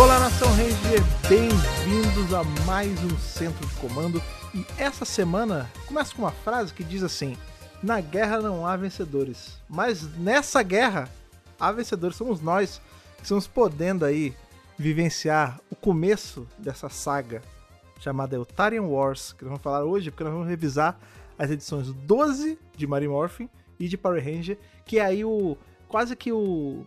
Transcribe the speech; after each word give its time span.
Olá, 0.00 0.20
Nação 0.20 0.48
Ranger, 0.50 1.02
bem-vindos 1.28 2.32
a 2.32 2.44
mais 2.64 3.02
um 3.02 3.18
Centro 3.18 3.66
de 3.66 3.74
Comando. 3.74 4.22
E 4.54 4.64
essa 4.78 5.04
semana 5.04 5.68
começa 5.88 6.14
com 6.14 6.22
uma 6.22 6.30
frase 6.30 6.72
que 6.72 6.84
diz 6.84 7.02
assim: 7.02 7.36
Na 7.82 8.00
guerra 8.00 8.40
não 8.40 8.64
há 8.64 8.76
vencedores, 8.76 9.60
mas 9.68 10.04
nessa 10.16 10.62
guerra 10.62 11.10
há 11.58 11.72
vencedores. 11.72 12.16
Somos 12.16 12.40
nós 12.40 12.80
que 13.16 13.24
estamos 13.24 13.48
podendo 13.48 14.04
aí 14.04 14.32
vivenciar 14.78 15.58
o 15.68 15.74
começo 15.74 16.46
dessa 16.56 16.88
saga 16.88 17.42
chamada 17.98 18.36
Eltarian 18.36 18.84
Wars, 18.84 19.32
que 19.32 19.42
nós 19.42 19.50
vamos 19.50 19.64
falar 19.64 19.82
hoje, 19.82 20.12
porque 20.12 20.22
nós 20.22 20.32
vamos 20.32 20.46
revisar 20.46 20.96
as 21.36 21.50
edições 21.50 21.92
12 21.92 22.56
de 22.76 22.86
Mary 22.86 23.08
Morphin 23.08 23.50
e 23.80 23.88
de 23.88 23.98
Power 23.98 24.24
Ranger, 24.24 24.56
que 24.84 25.00
é 25.00 25.04
aí 25.04 25.24
o 25.24 25.58
quase 25.88 26.14
que 26.14 26.30
o, 26.30 26.86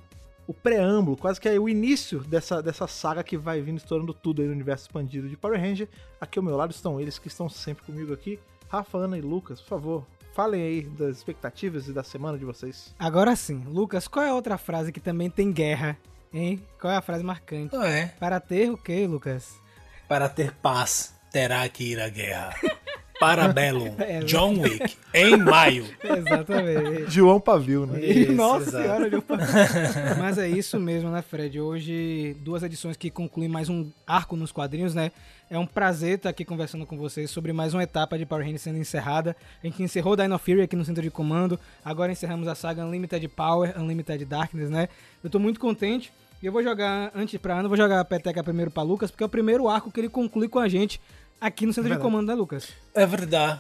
o 0.52 0.54
preâmbulo, 0.54 1.16
quase 1.16 1.40
que 1.40 1.48
é 1.48 1.58
o 1.58 1.70
início 1.70 2.20
dessa, 2.20 2.62
dessa 2.62 2.86
saga 2.86 3.24
que 3.24 3.38
vai 3.38 3.62
vindo 3.62 3.78
estourando 3.78 4.14
tudo 4.14 4.42
aí 4.42 4.48
no 4.50 4.54
universo 4.54 4.84
expandido 4.84 5.30
de 5.30 5.38
Power 5.38 5.58
Ranger. 5.58 5.88
Aqui 6.20 6.38
ao 6.38 6.44
meu 6.44 6.58
lado 6.58 6.72
estão 6.72 7.00
eles 7.00 7.18
que 7.18 7.30
estão 7.30 7.48
sempre 7.48 7.86
comigo 7.86 8.14
aqui, 8.14 8.38
Rafa, 8.68 8.98
Ana 8.98 9.18
e 9.18 9.22
Lucas, 9.22 9.62
por 9.62 9.70
favor. 9.70 10.08
Falem 10.34 10.62
aí 10.62 10.82
das 10.82 11.18
expectativas 11.18 11.88
e 11.88 11.94
da 11.94 12.04
semana 12.04 12.38
de 12.38 12.44
vocês. 12.44 12.94
Agora 13.00 13.34
sim, 13.36 13.64
Lucas, 13.66 14.10
qual 14.10 14.26
é 14.26 14.30
a 14.30 14.34
outra 14.36 14.58
frase 14.58 14.92
que 14.92 15.00
também 15.00 15.30
tem 15.30 15.54
guerra, 15.54 15.98
hein? 16.34 16.62
Qual 16.80 16.92
é 16.92 16.98
a 16.98 17.02
frase 17.02 17.24
marcante? 17.24 17.74
Não 17.74 17.84
é. 17.84 18.08
Para 18.20 18.40
ter 18.42 18.70
o 18.70 18.78
quê, 18.78 19.08
Lucas? 19.08 19.58
Para 20.06 20.28
ter 20.28 20.54
paz, 20.56 21.16
terá 21.32 21.68
que 21.70 21.94
ir 21.94 22.00
à 22.02 22.10
guerra. 22.10 22.54
Parabellum, 23.22 23.94
É, 24.02 24.20
John 24.22 24.60
Wick, 24.60 24.98
em 25.14 25.38
maio. 25.38 25.86
Exatamente. 26.04 27.12
João 27.12 27.40
Pavio, 27.40 27.86
né? 27.86 28.04
Isso, 28.04 28.32
Nossa 28.32 28.70
exato. 28.70 28.84
senhora, 28.84 29.10
deu 29.12 29.22
pra... 29.22 29.38
Mas 30.18 30.40
é 30.40 30.50
isso 30.50 30.80
mesmo, 30.80 31.12
né, 31.12 31.22
Fred? 31.22 31.62
Hoje, 31.62 32.36
duas 32.40 32.64
edições 32.64 32.98
que 32.98 33.12
concluem 33.12 33.48
mais 33.48 33.70
um 33.70 33.88
arco 34.08 34.36
nos 34.36 34.52
quadrinhos, 34.52 34.96
né? 34.96 35.12
É 35.52 35.60
um 35.60 35.68
prazer 35.68 36.16
estar 36.16 36.30
aqui 36.30 36.44
conversando 36.44 36.84
com 36.84 36.98
vocês 36.98 37.30
sobre 37.30 37.54
mais 37.54 37.76
uma 37.76 37.84
etapa 37.84 38.18
de 38.18 38.26
Power 38.26 38.44
Rangers 38.44 38.64
sendo 38.64 38.80
encerrada. 38.80 39.36
A 39.64 39.68
gente 39.68 39.84
encerrou 39.84 40.16
Dino 40.16 40.40
Fury 40.40 40.62
aqui 40.64 40.76
no 40.76 40.84
centro 40.84 41.04
de 41.04 41.12
comando, 41.12 41.60
agora 41.86 42.12
encerramos 42.12 42.48
a 42.48 42.56
saga 42.56 42.84
Unlimited 42.84 43.28
Power, 43.28 43.80
Unlimited 43.80 44.26
Darkness, 44.26 44.72
né? 44.72 44.90
Eu 45.24 45.30
tô 45.30 45.38
muito 45.38 45.60
contente. 45.60 46.12
E 46.42 46.48
eu 46.48 46.52
vou 46.52 46.64
jogar, 46.64 47.12
antes 47.14 47.40
pra 47.40 47.54
Ana, 47.54 47.66
eu 47.66 47.70
vou 47.70 47.78
jogar 47.78 48.00
a 48.00 48.06
peteca 48.06 48.44
primeiro 48.44 48.72
pra 48.72 48.82
Lucas, 48.82 49.12
porque 49.12 49.24
é 49.24 49.28
o 49.28 49.30
primeiro 49.30 49.70
arco 49.70 49.92
que 49.92 50.00
ele 50.00 50.10
conclui 50.10 50.48
com 50.48 50.58
a 50.58 50.68
gente 50.68 51.00
aqui 51.42 51.66
no 51.66 51.74
centro 51.74 51.90
de 51.94 51.98
comando, 52.00 52.28
né, 52.28 52.34
Lucas? 52.36 52.70
É 52.94 53.06
verdade. 53.06 53.60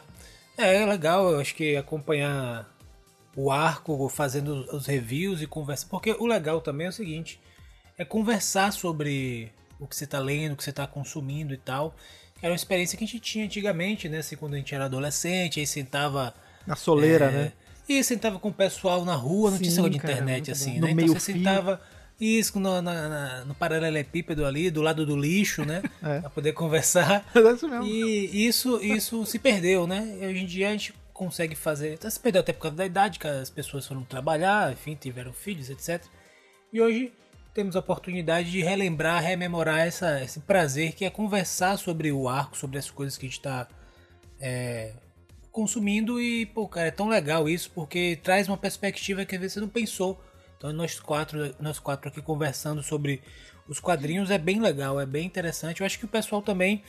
É, 0.58 0.84
é 0.84 0.86
legal, 0.86 1.30
eu 1.32 1.40
acho 1.40 1.56
que 1.56 1.76
acompanhar 1.76 2.70
o 3.36 3.52
arco, 3.52 4.08
fazendo 4.10 4.66
os 4.74 4.86
reviews 4.86 5.42
e 5.42 5.48
conversar. 5.48 5.88
Porque 5.90 6.12
o 6.12 6.26
legal 6.28 6.62
também 6.62 6.86
é 6.88 6.90
o 6.90 6.94
seguinte: 6.94 7.40
é 7.98 8.06
conversar 8.06 8.72
sobre 8.72 9.52
o 9.80 9.88
que 9.88 9.96
você 9.96 10.06
tá 10.06 10.20
lendo, 10.20 10.54
o 10.54 10.56
que 10.56 10.64
você 10.64 10.72
tá 10.72 10.86
consumindo 10.86 11.54
e 11.54 11.58
tal. 11.58 11.96
Era 12.42 12.52
uma 12.52 12.56
experiência 12.56 12.98
que 12.98 13.04
a 13.04 13.08
gente 13.08 13.20
tinha 13.20 13.46
antigamente, 13.46 14.09
né? 14.09 14.20
Assim, 14.20 14.36
quando 14.36 14.54
a 14.54 14.58
gente 14.58 14.74
era 14.74 14.86
adolescente, 14.86 15.59
aí 15.59 15.68
sentava. 15.68 16.34
Na 16.66 16.76
soleira, 16.76 17.26
É, 17.26 17.32
né? 17.32 17.52
E 17.90 18.04
sentava 18.04 18.40
com 18.40 18.50
o 18.50 18.54
pessoal 18.54 19.04
na 19.04 19.16
rua, 19.16 19.52
não 19.52 19.58
tinha 19.58 19.72
Sim, 19.72 19.90
de 19.90 20.00
cara, 20.00 20.14
internet 20.14 20.52
assim, 20.52 20.74
bom. 20.74 20.76
né? 20.76 20.80
No 20.82 20.88
Então 20.88 20.96
meio 20.96 21.08
você 21.20 21.34
fio. 21.34 21.44
sentava 21.44 21.82
isso 22.23 22.59
no, 22.59 22.81
na- 22.81 23.09
na- 23.09 23.45
no 23.45 23.55
paralelepípedo 23.55 24.45
ali, 24.45 24.69
do 24.69 24.81
lado 24.81 25.05
do 25.05 25.16
lixo, 25.17 25.66
né? 25.66 25.81
É. 26.03 26.19
Pra 26.22 26.30
poder 26.30 26.53
conversar. 26.53 27.25
É 27.36 27.39
isso 27.53 27.67
mesmo. 27.67 27.86
E 27.86 28.47
isso, 28.47 28.80
isso 28.83 29.25
se 29.25 29.39
perdeu, 29.39 29.88
né? 29.88 30.17
E 30.22 30.25
hoje 30.25 30.44
em 30.44 30.45
dia 30.45 30.69
a 30.69 30.72
gente 30.72 30.94
consegue 31.13 31.55
fazer. 31.55 31.97
Se 32.09 32.19
perdeu 32.19 32.41
até 32.41 32.53
por 32.53 32.61
causa 32.61 32.78
da 32.78 32.86
idade, 32.86 33.19
que 33.19 33.28
as 33.28 33.50
pessoas 33.50 33.86
foram 33.88 34.03
trabalhar, 34.03 34.72
enfim, 34.72 34.95
tiveram 34.95 35.33
filhos, 35.33 35.69
etc. 35.69 36.03
E 36.73 36.81
hoje 36.81 37.11
temos 37.53 37.75
a 37.75 37.80
oportunidade 37.80 38.50
de 38.50 38.61
relembrar, 38.61 39.22
rememorar 39.22 39.80
essa, 39.80 40.23
esse 40.23 40.39
prazer 40.39 40.94
que 40.94 41.03
é 41.06 41.09
conversar 41.09 41.78
sobre 41.78 42.12
o 42.12 42.29
arco, 42.29 42.57
sobre 42.57 42.78
as 42.79 42.90
coisas 42.90 43.17
que 43.17 43.25
a 43.25 43.29
gente 43.29 43.38
está 43.40 43.67
consumindo 45.51 46.19
e, 46.22 46.46
pô, 46.46 46.67
cara, 46.67 46.88
é 46.88 46.91
tão 46.91 47.09
legal 47.09 47.50
isso 47.50 47.69
porque 47.75 48.17
traz 48.23 48.47
uma 48.47 48.57
perspectiva 48.57 49.25
que 49.25 49.35
às 49.35 49.41
vezes 49.41 49.53
você 49.56 49.59
não 49.59 49.67
pensou. 49.67 50.22
Então 50.61 50.72
nós 50.72 50.99
quatro, 50.99 51.55
nós 51.59 51.79
quatro 51.79 52.07
aqui 52.09 52.22
conversando 52.22 52.83
sobre 52.83 53.19
os 53.67 53.79
quadrinhos 53.79 54.29
é 54.29 54.38
bem 54.38 54.59
legal, 54.61 55.01
é 55.01 55.07
bem 55.07 55.25
interessante. 55.25 55.81
Eu 55.81 55.88
acho 55.88 55.97
que 55.97 56.05
o 56.05 56.07
pessoal 56.07 56.39
também 56.39 56.83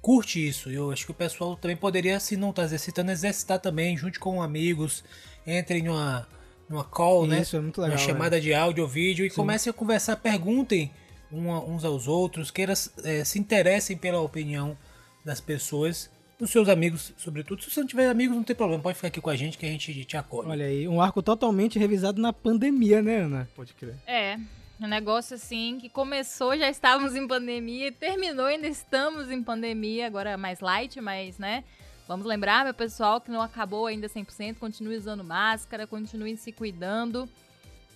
curte 0.00 0.48
isso. 0.48 0.70
Eu 0.70 0.90
acho 0.90 1.04
que 1.04 1.10
o 1.10 1.14
pessoal 1.14 1.54
também 1.54 1.76
poderia, 1.76 2.18
se 2.18 2.34
não 2.34 2.48
está 2.48 2.62
exercitando, 2.62 3.10
exercitar 3.10 3.58
também, 3.58 3.94
junto 3.94 4.18
com 4.18 4.40
amigos, 4.40 5.04
entrem 5.46 5.82
numa, 5.82 6.26
numa 6.66 6.82
call, 6.82 7.26
né? 7.26 7.42
Isso, 7.42 7.56
é 7.56 7.60
muito 7.60 7.78
legal, 7.78 7.98
Uma 7.98 8.02
chamada 8.02 8.40
de 8.40 8.54
áudio 8.54 8.84
ou 8.84 8.88
vídeo 8.88 9.26
e 9.26 9.28
Sim. 9.28 9.36
comecem 9.36 9.68
a 9.70 9.74
conversar, 9.74 10.16
perguntem 10.16 10.90
uma- 11.30 11.62
uns 11.62 11.84
aos 11.84 12.08
outros, 12.08 12.50
queiram, 12.50 12.72
eh, 13.04 13.22
se 13.22 13.38
interessem 13.38 13.98
pela 13.98 14.18
opinião 14.22 14.78
das 15.22 15.42
pessoas, 15.42 16.08
dos 16.44 16.52
seus 16.52 16.68
amigos, 16.68 17.12
sobretudo. 17.16 17.62
Se 17.62 17.70
você 17.70 17.80
não 17.80 17.86
tiver 17.86 18.08
amigos, 18.08 18.36
não 18.36 18.44
tem 18.44 18.54
problema, 18.54 18.82
pode 18.82 18.96
ficar 18.96 19.08
aqui 19.08 19.20
com 19.20 19.30
a 19.30 19.36
gente 19.36 19.58
que 19.58 19.66
a 19.66 19.68
gente 19.68 20.04
te 20.04 20.16
acolhe. 20.16 20.48
Olha 20.48 20.66
aí, 20.66 20.86
um 20.86 21.00
arco 21.00 21.22
totalmente 21.22 21.78
revisado 21.78 22.20
na 22.20 22.32
pandemia, 22.32 23.02
né, 23.02 23.16
Ana? 23.18 23.48
Pode 23.54 23.74
crer. 23.74 23.96
É, 24.06 24.38
um 24.80 24.86
negócio 24.86 25.34
assim 25.34 25.78
que 25.80 25.88
começou, 25.88 26.56
já 26.56 26.68
estávamos 26.68 27.14
em 27.14 27.26
pandemia, 27.26 27.88
e 27.88 27.92
terminou, 27.92 28.46
ainda 28.46 28.66
estamos 28.66 29.30
em 29.30 29.42
pandemia, 29.42 30.06
agora 30.06 30.36
mais 30.36 30.60
light, 30.60 31.00
mas, 31.00 31.38
né? 31.38 31.64
Vamos 32.06 32.26
lembrar, 32.26 32.64
meu 32.64 32.74
pessoal, 32.74 33.20
que 33.20 33.30
não 33.30 33.40
acabou 33.40 33.86
ainda 33.86 34.08
100%, 34.08 34.56
continue 34.56 34.96
usando 34.96 35.24
máscara, 35.24 35.86
continue 35.86 36.36
se 36.36 36.52
cuidando 36.52 37.28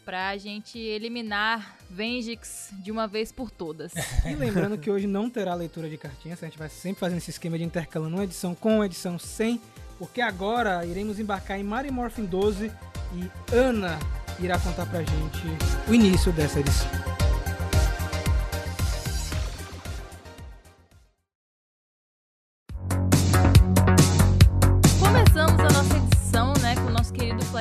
pra 0.09 0.35
gente 0.39 0.79
eliminar 0.79 1.77
Vengix 1.91 2.71
de 2.83 2.91
uma 2.91 3.07
vez 3.07 3.31
por 3.31 3.51
todas. 3.51 3.93
E 4.25 4.35
lembrando 4.35 4.79
que 4.79 4.91
hoje 4.91 5.07
não 5.07 5.29
terá 5.29 5.55
leitura 5.55 5.87
de 5.87 5.99
cartinhas, 5.99 6.43
a 6.43 6.47
gente 6.47 6.59
vai 6.59 6.71
sempre 6.71 6.99
fazendo 6.99 7.19
esse 7.19 7.29
esquema 7.29 7.59
de 7.59 7.65
intercalando 7.65 8.17
uma 8.17 8.25
edição 8.25 8.55
com 8.55 8.77
uma 8.77 8.87
edição 8.87 9.19
sem, 9.19 9.61
porque 9.99 10.23
agora 10.23 10.83
iremos 10.87 11.21
embarcar 11.21 11.61
em 11.61 11.63
Mary 11.63 11.91
Morphin 11.91 12.25
12 12.25 12.73
e 13.17 13.55
Ana 13.55 13.99
irá 14.41 14.59
contar 14.59 14.87
pra 14.87 15.01
gente 15.01 15.43
o 15.87 15.93
início 15.93 16.33
dessa 16.33 16.59
edição. 16.59 17.28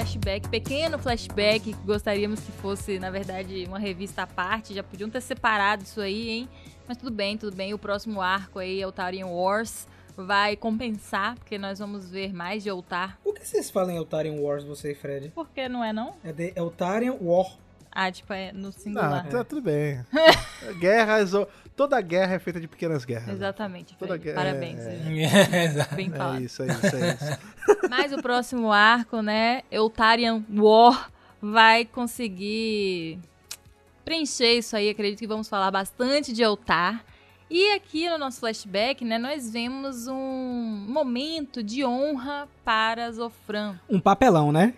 Flashback, 0.07 0.47
pequeno 0.47 0.97
flashback, 0.97 1.73
que 1.73 1.85
gostaríamos 1.85 2.39
que 2.39 2.51
fosse, 2.53 2.97
na 2.97 3.11
verdade, 3.11 3.65
uma 3.67 3.77
revista 3.77 4.23
à 4.23 4.27
parte. 4.27 4.73
Já 4.73 4.81
podiam 4.81 5.09
ter 5.09 5.21
separado 5.21 5.83
isso 5.83 5.99
aí, 5.99 6.29
hein? 6.29 6.49
Mas 6.87 6.97
tudo 6.97 7.11
bem, 7.11 7.37
tudo 7.37 7.55
bem. 7.55 7.73
O 7.73 7.77
próximo 7.77 8.21
arco 8.21 8.59
aí, 8.59 8.81
Eltarian 8.81 9.27
Wars, 9.27 9.85
vai 10.15 10.55
compensar, 10.55 11.35
porque 11.35 11.57
nós 11.57 11.79
vamos 11.79 12.09
ver 12.09 12.33
mais 12.33 12.63
de 12.63 12.69
Eltar. 12.69 13.19
Por 13.21 13.33
que 13.35 13.45
vocês 13.45 13.69
falam 13.69 13.91
em 13.91 13.97
Eltarian 13.97 14.39
Wars, 14.39 14.63
você 14.63 14.93
e 14.93 14.95
Fred? 14.95 15.29
Por 15.29 15.49
que 15.49 15.67
não 15.67 15.83
é 15.83 15.91
não? 15.91 16.15
É 16.23 16.31
de 16.31 16.53
Eltarian 16.55 17.17
War. 17.19 17.47
Ah, 17.99 18.11
tipo, 18.11 18.31
é 18.31 18.51
no 18.51 18.61
Não, 18.65 18.71
singular. 18.71 19.27
tá 19.27 19.43
tudo 19.43 19.59
bem. 19.59 20.05
Guerras, 20.79 21.31
toda 21.75 21.99
guerra 21.99 22.35
é 22.35 22.39
feita 22.39 22.59
de 22.61 22.67
pequenas 22.67 23.03
guerras. 23.05 23.29
Exatamente, 23.29 23.95
Toda 23.97 24.15
guerra- 24.17 24.35
Parabéns. 24.35 24.79
é, 24.81 25.63
Exato. 25.65 25.95
Bem 25.95 26.11
É 26.13 26.15
falado. 26.17 26.41
isso, 26.43 26.61
é 26.61 26.67
isso, 26.67 26.85
é 26.95 27.13
isso. 27.13 27.39
Mas 27.89 28.13
o 28.13 28.21
próximo 28.21 28.71
arco, 28.71 29.21
né, 29.23 29.63
Eltarian 29.71 30.43
War, 30.55 31.09
vai 31.41 31.85
conseguir 31.85 33.17
preencher 34.05 34.53
isso 34.59 34.75
aí. 34.75 34.89
Acredito 34.91 35.17
que 35.17 35.27
vamos 35.27 35.49
falar 35.49 35.71
bastante 35.71 36.31
de 36.31 36.43
Eltar. 36.43 37.03
E 37.49 37.71
aqui 37.73 38.07
no 38.09 38.17
nosso 38.19 38.39
flashback, 38.41 39.03
né, 39.03 39.17
nós 39.17 39.49
vemos 39.51 40.05
um 40.07 40.85
momento 40.87 41.63
de 41.63 41.83
honra 41.83 42.47
para 42.63 43.11
Zofran. 43.11 43.79
Um 43.89 43.99
papelão, 43.99 44.51
né? 44.51 44.73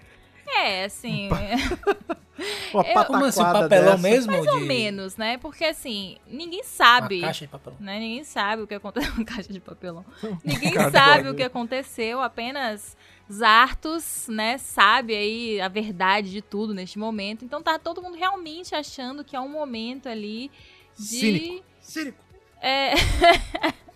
É, 0.58 0.86
assim, 0.86 1.30
Uma 2.74 2.84
Eu- 2.84 3.06
Como 3.06 3.25
assim, 3.25 3.40
pataquada 3.42 3.69
papelão 3.69 3.92
dessa. 3.92 3.98
mesmo? 3.98 4.31
mais 4.31 4.48
ou 4.48 4.60
de... 4.60 4.66
menos, 4.66 5.18
né? 5.18 5.38
Porque 5.38 5.66
assim, 5.66 6.18
ninguém 6.25 6.60
Uma 6.62 6.66
sabe. 6.69 7.19
caixa 7.22 7.46
de 7.46 7.51
papelão. 7.51 7.78
né? 7.81 8.00
Ninguém 8.00 8.24
sabe 8.24 8.62
o 8.63 8.68
que 8.68 8.74
aconteceu. 8.75 9.12
Uma 9.16 9.25
caixa 9.25 9.51
de 9.51 9.60
papelão. 9.60 10.06
Ninguém 10.44 10.74
sabe 10.92 11.28
o 11.30 11.36
que 11.36 11.44
aconteceu, 11.44 12.22
apenas 12.22 12.96
Zartos, 13.31 14.25
né, 14.30 14.57
sabe 14.57 15.16
aí 15.16 15.62
a 15.62 15.68
verdade 15.68 16.31
de 16.31 16.42
tudo 16.42 16.74
neste 16.74 16.98
momento. 16.98 17.44
Então 17.46 17.62
tá 17.62 17.78
todo 17.78 18.01
mundo 18.01 18.18
realmente 18.18 18.74
achando 18.74 19.24
que 19.24 19.36
é 19.36 19.40
um 19.40 19.50
momento 19.50 20.07
ali 20.10 20.50
de 20.98 21.04
Cínico. 21.06 21.63
Cínico. 21.81 22.18
é, 22.62 22.94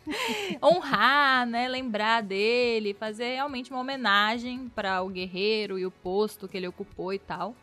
honrar, 0.62 1.46
né, 1.46 1.68
lembrar 1.68 2.22
dele, 2.22 2.94
fazer 2.94 3.36
realmente 3.36 3.72
uma 3.72 3.80
homenagem 3.80 4.72
para 4.76 5.02
o 5.02 5.10
guerreiro 5.10 5.80
e 5.80 5.86
o 5.86 5.92
posto 5.92 6.48
que 6.48 6.58
ele 6.58 6.68
ocupou 6.68 7.14
e 7.14 7.20
tal. 7.20 7.56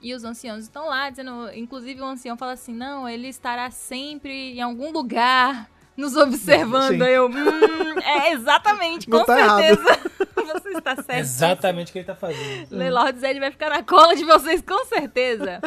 E 0.00 0.12
os 0.14 0.22
anciãos 0.24 0.64
estão 0.64 0.86
lá 0.88 1.08
dizendo, 1.08 1.50
inclusive 1.54 2.00
o 2.00 2.04
ancião 2.04 2.36
fala 2.36 2.52
assim: 2.52 2.74
"Não, 2.74 3.08
ele 3.08 3.28
estará 3.28 3.70
sempre 3.70 4.52
em 4.52 4.60
algum 4.60 4.92
lugar 4.92 5.70
nos 5.96 6.14
observando". 6.14 6.98
Sim. 6.98 7.02
Eu, 7.02 7.28
hum, 7.28 7.98
é 8.04 8.32
exatamente, 8.32 9.08
Não 9.08 9.20
com 9.20 9.24
tá 9.24 9.38
errado. 9.40 9.62
certeza. 9.62 10.14
Você 10.54 10.68
está 10.76 10.94
certo. 10.96 11.20
Exatamente 11.20 11.88
o 11.88 11.92
que 11.92 11.98
ele 12.00 12.06
tá 12.06 12.14
fazendo. 12.14 12.68
Lelord 12.70 13.18
Zed 13.18 13.40
vai 13.40 13.50
ficar 13.50 13.70
na 13.70 13.82
cola 13.82 14.14
de 14.14 14.24
vocês, 14.24 14.60
com 14.60 14.84
certeza. 14.84 15.60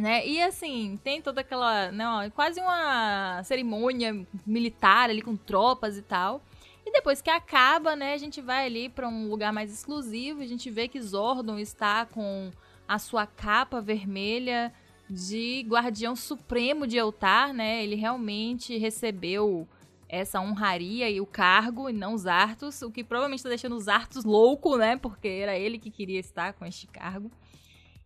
Né? 0.00 0.26
E 0.26 0.40
assim, 0.42 0.98
tem 1.04 1.20
toda 1.20 1.42
aquela. 1.42 1.92
Não, 1.92 2.28
quase 2.30 2.60
uma 2.60 3.42
cerimônia 3.44 4.26
militar 4.46 5.10
ali 5.10 5.20
com 5.20 5.36
tropas 5.36 5.98
e 5.98 6.02
tal. 6.02 6.42
E 6.86 6.90
depois 6.90 7.20
que 7.20 7.28
acaba, 7.28 7.94
né, 7.94 8.14
a 8.14 8.18
gente 8.18 8.40
vai 8.40 8.64
ali 8.64 8.88
para 8.88 9.06
um 9.06 9.28
lugar 9.28 9.52
mais 9.52 9.70
exclusivo. 9.70 10.40
A 10.40 10.46
gente 10.46 10.70
vê 10.70 10.88
que 10.88 11.00
Zordon 11.00 11.58
está 11.58 12.06
com 12.06 12.50
a 12.88 12.98
sua 12.98 13.26
capa 13.26 13.80
vermelha 13.80 14.72
de 15.08 15.64
guardião 15.68 16.16
supremo 16.16 16.86
de 16.86 16.96
Eltar, 16.96 17.52
né? 17.52 17.84
Ele 17.84 17.96
realmente 17.96 18.78
recebeu 18.78 19.68
essa 20.08 20.40
honraria 20.40 21.08
e 21.10 21.20
o 21.20 21.26
cargo, 21.26 21.88
e 21.88 21.92
não 21.92 22.14
os 22.14 22.26
Artos, 22.26 22.82
o 22.82 22.90
que 22.90 23.04
provavelmente 23.04 23.40
está 23.40 23.48
deixando 23.48 23.76
os 23.76 23.86
Artos 23.86 24.24
louco, 24.24 24.76
né? 24.76 24.96
Porque 24.96 25.28
era 25.28 25.56
ele 25.56 25.78
que 25.78 25.90
queria 25.90 26.18
estar 26.18 26.52
com 26.54 26.64
este 26.64 26.86
cargo. 26.86 27.30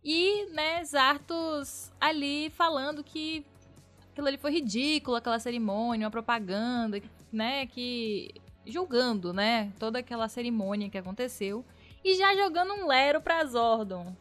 E, 0.05 0.45
né, 0.51 0.83
Zartos 0.85 1.91
ali 1.99 2.51
falando 2.51 3.03
que 3.03 3.43
aquilo 4.11 4.27
ali 4.27 4.37
foi 4.37 4.51
ridículo, 4.51 5.17
aquela 5.17 5.39
cerimônia, 5.39 6.05
uma 6.05 6.11
propaganda, 6.11 7.01
né, 7.33 7.65
que 7.65 8.31
julgando, 8.67 9.33
né, 9.33 9.73
toda 9.79 9.97
aquela 9.99 10.29
cerimônia 10.29 10.91
que 10.91 10.97
aconteceu 10.97 11.65
e 12.03 12.13
já 12.13 12.35
jogando 12.35 12.73
um 12.75 12.87
lero 12.87 13.19
pra 13.19 13.43
Zordon. 13.45 14.15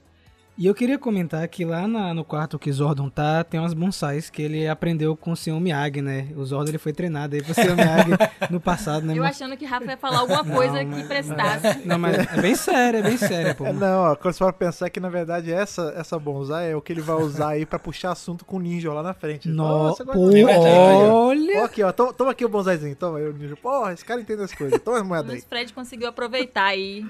E 0.56 0.66
eu 0.66 0.74
queria 0.74 0.96
comentar 0.96 1.46
que 1.48 1.64
lá 1.64 1.88
na, 1.88 2.14
no 2.14 2.24
quarto 2.24 2.60
que 2.60 2.70
Zordon 2.70 3.10
tá, 3.10 3.42
tem 3.42 3.58
umas 3.58 3.74
bonsais 3.74 4.30
que 4.30 4.40
ele 4.40 4.68
aprendeu 4.68 5.16
com 5.16 5.32
o 5.32 5.36
Sr. 5.36 5.58
Miyagi, 5.58 6.00
né? 6.00 6.28
O 6.36 6.44
Zordon 6.44 6.70
ele 6.70 6.78
foi 6.78 6.92
treinado 6.92 7.34
aí 7.34 7.42
pro 7.42 7.52
Sr. 7.52 7.74
Miyagi 7.74 8.10
no 8.48 8.60
passado, 8.60 9.04
né? 9.04 9.18
Eu 9.18 9.24
achando 9.24 9.56
que 9.56 9.64
Rafa 9.64 9.86
ia 9.86 9.96
falar 9.96 10.20
alguma 10.20 10.44
coisa 10.44 10.84
não, 10.84 10.92
que 10.92 11.08
prestasse. 11.08 11.64
Não, 11.84 11.98
mas 11.98 12.18
é 12.18 12.40
bem 12.40 12.54
sério, 12.54 13.00
é 13.00 13.02
bem 13.02 13.16
sério, 13.16 13.54
pô. 13.56 13.64
Não, 13.74 14.12
ó, 14.12 14.16
quando 14.16 14.32
você 14.32 14.38
for 14.38 14.52
pensar 14.52 14.88
que 14.90 15.00
na 15.00 15.08
verdade 15.08 15.52
essa, 15.52 15.92
essa 15.96 16.18
bonsai 16.20 16.70
é 16.70 16.76
o 16.76 16.80
que 16.80 16.92
ele 16.92 17.00
vai 17.00 17.16
usar 17.16 17.48
aí 17.50 17.66
pra 17.66 17.78
puxar 17.78 18.12
assunto 18.12 18.44
com 18.44 18.56
o 18.56 18.60
ninja 18.60 18.92
lá 18.92 19.02
na 19.02 19.12
frente. 19.12 19.48
Nossa, 19.48 20.04
pô, 20.04 20.30
olha! 20.30 21.62
Ó, 21.62 21.64
aqui, 21.64 21.82
ó, 21.82 21.90
toma, 21.90 22.12
toma, 22.12 22.30
aqui 22.30 22.44
o 22.44 22.48
bonsaizinho, 22.48 22.94
toma 22.94 23.18
aí 23.18 23.26
o 23.26 23.32
ninja. 23.32 23.56
Porra, 23.56 23.92
esse 23.92 24.04
cara 24.04 24.20
entende 24.20 24.42
as 24.42 24.54
coisas, 24.54 24.80
toma 24.80 24.98
as 24.98 25.04
moedas 25.04 25.30
aí. 25.30 25.36
Mas 25.36 25.44
Fred 25.44 25.72
conseguiu 25.72 26.08
aproveitar 26.08 26.66
aí. 26.66 27.04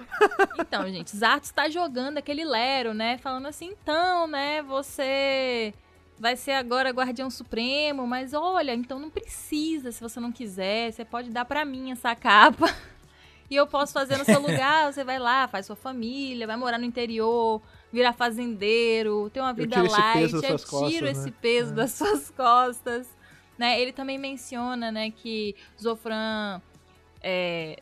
Então, 0.59 0.89
gente, 0.89 1.15
Zartos 1.15 1.51
tá 1.51 1.69
jogando 1.69 2.17
aquele 2.17 2.45
lero, 2.45 2.95
né? 2.95 3.19
Falando 3.19 3.34
assim, 3.49 3.75
então 3.83 4.27
né? 4.27 4.63
Você 4.63 5.75
vai 6.19 6.37
ser 6.37 6.53
agora 6.53 6.91
guardião 6.91 7.29
supremo, 7.31 8.07
mas 8.07 8.33
olha, 8.35 8.75
então 8.75 8.99
não 8.99 9.11
precisa, 9.11 9.91
se 9.91 10.01
você 10.01 10.21
não 10.21 10.33
quiser, 10.33 10.93
você 10.93 11.05
pode 11.05 11.31
dar 11.31 11.45
para 11.45 11.65
mim 11.65 11.91
essa 11.91 12.15
capa. 12.15 12.67
E 13.51 13.57
eu 13.57 13.67
posso 13.67 13.93
fazer 13.93 14.17
no 14.17 14.25
seu 14.25 14.41
lugar, 14.41 14.91
você 14.91 15.05
vai 15.05 15.19
lá, 15.19 15.47
faz 15.47 15.67
sua 15.67 15.77
família, 15.77 16.47
vai 16.47 16.57
morar 16.57 16.79
no 16.79 16.85
interior, 16.87 17.61
virar 17.93 18.15
fazendeiro, 18.15 19.29
ter 19.29 19.41
uma 19.41 19.53
vida 19.53 19.77
eu 19.77 19.87
light, 19.87 20.33
eu 20.33 20.41
tiro 20.41 20.59
costas, 20.67 21.03
esse 21.03 21.27
né? 21.27 21.35
peso 21.43 21.73
é. 21.73 21.75
das 21.75 21.93
suas 21.93 22.31
costas. 22.31 23.07
Né? 23.59 23.79
Ele 23.81 23.93
também 23.93 24.17
menciona, 24.17 24.91
né, 24.91 25.11
que 25.11 25.55
Zofran 25.81 26.61
é, 27.23 27.79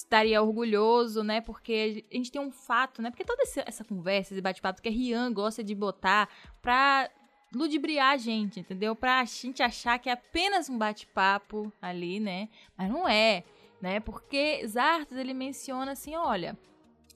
estaria 0.00 0.42
orgulhoso, 0.42 1.22
né? 1.22 1.40
Porque 1.40 2.04
a 2.10 2.16
gente 2.16 2.32
tem 2.32 2.40
um 2.40 2.50
fato, 2.50 3.00
né? 3.00 3.10
Porque 3.10 3.24
toda 3.24 3.42
essa 3.42 3.84
conversa, 3.84 4.34
esse 4.34 4.40
bate-papo 4.40 4.82
que 4.82 4.88
a 4.88 4.92
Rian 4.92 5.32
gosta 5.32 5.62
de 5.62 5.74
botar 5.74 6.28
pra 6.60 7.10
ludibriar 7.54 8.12
a 8.12 8.16
gente, 8.16 8.60
entendeu? 8.60 8.94
Pra 8.94 9.24
gente 9.24 9.62
achar 9.62 9.98
que 9.98 10.08
é 10.08 10.12
apenas 10.12 10.68
um 10.68 10.78
bate-papo 10.78 11.72
ali, 11.80 12.20
né? 12.20 12.48
Mas 12.76 12.88
não 12.88 13.08
é, 13.08 13.44
né? 13.80 14.00
Porque 14.00 14.66
Zartos, 14.66 15.16
ele 15.16 15.34
menciona 15.34 15.92
assim, 15.92 16.14
olha, 16.16 16.56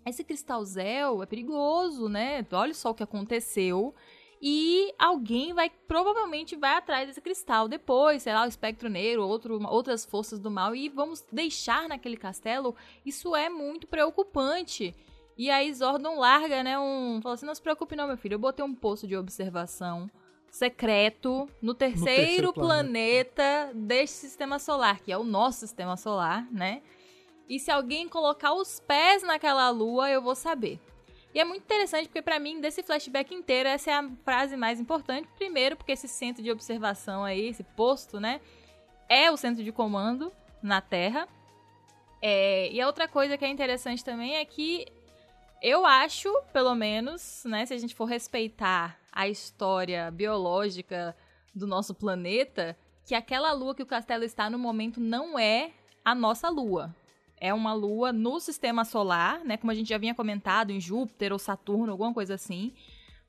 esse 0.04 0.22
cristal 0.24 0.64
Zel 0.64 1.22
é 1.22 1.26
perigoso, 1.26 2.08
né? 2.08 2.44
Olha 2.52 2.74
só 2.74 2.90
o 2.90 2.94
que 2.94 3.02
aconteceu 3.02 3.94
e 4.46 4.92
alguém 4.98 5.54
vai 5.54 5.70
provavelmente 5.70 6.54
vai 6.54 6.76
atrás 6.76 7.08
desse 7.08 7.20
cristal 7.22 7.66
depois, 7.66 8.24
sei 8.24 8.34
lá, 8.34 8.44
o 8.44 8.46
espectro 8.46 8.90
negro, 8.90 9.26
outro, 9.26 9.58
outras 9.66 10.04
forças 10.04 10.38
do 10.38 10.50
mal 10.50 10.76
e 10.76 10.90
vamos 10.90 11.24
deixar 11.32 11.88
naquele 11.88 12.18
castelo. 12.18 12.76
Isso 13.06 13.34
é 13.34 13.48
muito 13.48 13.86
preocupante. 13.86 14.94
E 15.34 15.50
aí 15.50 15.72
Zordon 15.72 16.18
larga, 16.18 16.62
né, 16.62 16.78
um, 16.78 17.20
fala 17.22 17.36
assim, 17.36 17.46
não 17.46 17.54
se 17.54 17.62
preocupe 17.62 17.96
não, 17.96 18.06
meu 18.06 18.18
filho, 18.18 18.34
eu 18.34 18.38
botei 18.38 18.62
um 18.62 18.74
posto 18.74 19.06
de 19.06 19.16
observação 19.16 20.10
secreto 20.50 21.48
no 21.62 21.72
terceiro, 21.72 22.00
no 22.00 22.04
terceiro 22.04 22.52
planeta. 22.52 23.68
planeta 23.72 23.72
deste 23.74 24.16
sistema 24.18 24.58
solar, 24.58 25.00
que 25.00 25.10
é 25.10 25.16
o 25.16 25.24
nosso 25.24 25.60
sistema 25.60 25.96
solar, 25.96 26.46
né? 26.52 26.82
E 27.48 27.58
se 27.58 27.70
alguém 27.70 28.06
colocar 28.10 28.52
os 28.52 28.78
pés 28.78 29.22
naquela 29.22 29.70
lua, 29.70 30.10
eu 30.10 30.20
vou 30.20 30.34
saber. 30.34 30.78
E 31.34 31.40
é 31.40 31.44
muito 31.44 31.64
interessante 31.64 32.06
porque 32.06 32.22
para 32.22 32.38
mim 32.38 32.60
desse 32.60 32.82
flashback 32.82 33.34
inteiro 33.34 33.68
essa 33.68 33.90
é 33.90 33.94
a 33.94 34.08
frase 34.24 34.56
mais 34.56 34.78
importante. 34.78 35.28
Primeiro 35.36 35.76
porque 35.76 35.92
esse 35.92 36.06
centro 36.06 36.42
de 36.42 36.50
observação 36.50 37.24
aí, 37.24 37.48
esse 37.48 37.64
posto, 37.64 38.20
né, 38.20 38.40
é 39.08 39.30
o 39.32 39.36
centro 39.36 39.64
de 39.64 39.72
comando 39.72 40.32
na 40.62 40.80
Terra. 40.80 41.26
É, 42.22 42.70
e 42.70 42.80
a 42.80 42.86
outra 42.86 43.08
coisa 43.08 43.36
que 43.36 43.44
é 43.44 43.48
interessante 43.48 44.04
também 44.04 44.36
é 44.36 44.44
que 44.44 44.86
eu 45.60 45.84
acho, 45.84 46.32
pelo 46.52 46.74
menos, 46.74 47.42
né, 47.44 47.66
se 47.66 47.74
a 47.74 47.78
gente 47.78 47.94
for 47.94 48.04
respeitar 48.04 48.98
a 49.10 49.28
história 49.28 50.10
biológica 50.12 51.16
do 51.52 51.66
nosso 51.66 51.94
planeta, 51.94 52.76
que 53.04 53.14
aquela 53.14 53.52
lua 53.52 53.74
que 53.74 53.82
o 53.82 53.86
castelo 53.86 54.22
está 54.22 54.48
no 54.48 54.58
momento 54.58 55.00
não 55.00 55.36
é 55.36 55.72
a 56.04 56.14
nossa 56.14 56.48
lua 56.48 56.94
é 57.38 57.52
uma 57.52 57.72
lua 57.72 58.12
no 58.12 58.40
sistema 58.40 58.84
solar, 58.84 59.44
né? 59.44 59.56
Como 59.56 59.70
a 59.70 59.74
gente 59.74 59.88
já 59.88 59.98
vinha 59.98 60.14
comentado 60.14 60.70
em 60.70 60.80
Júpiter 60.80 61.32
ou 61.32 61.38
Saturno, 61.38 61.92
alguma 61.92 62.12
coisa 62.14 62.34
assim. 62.34 62.72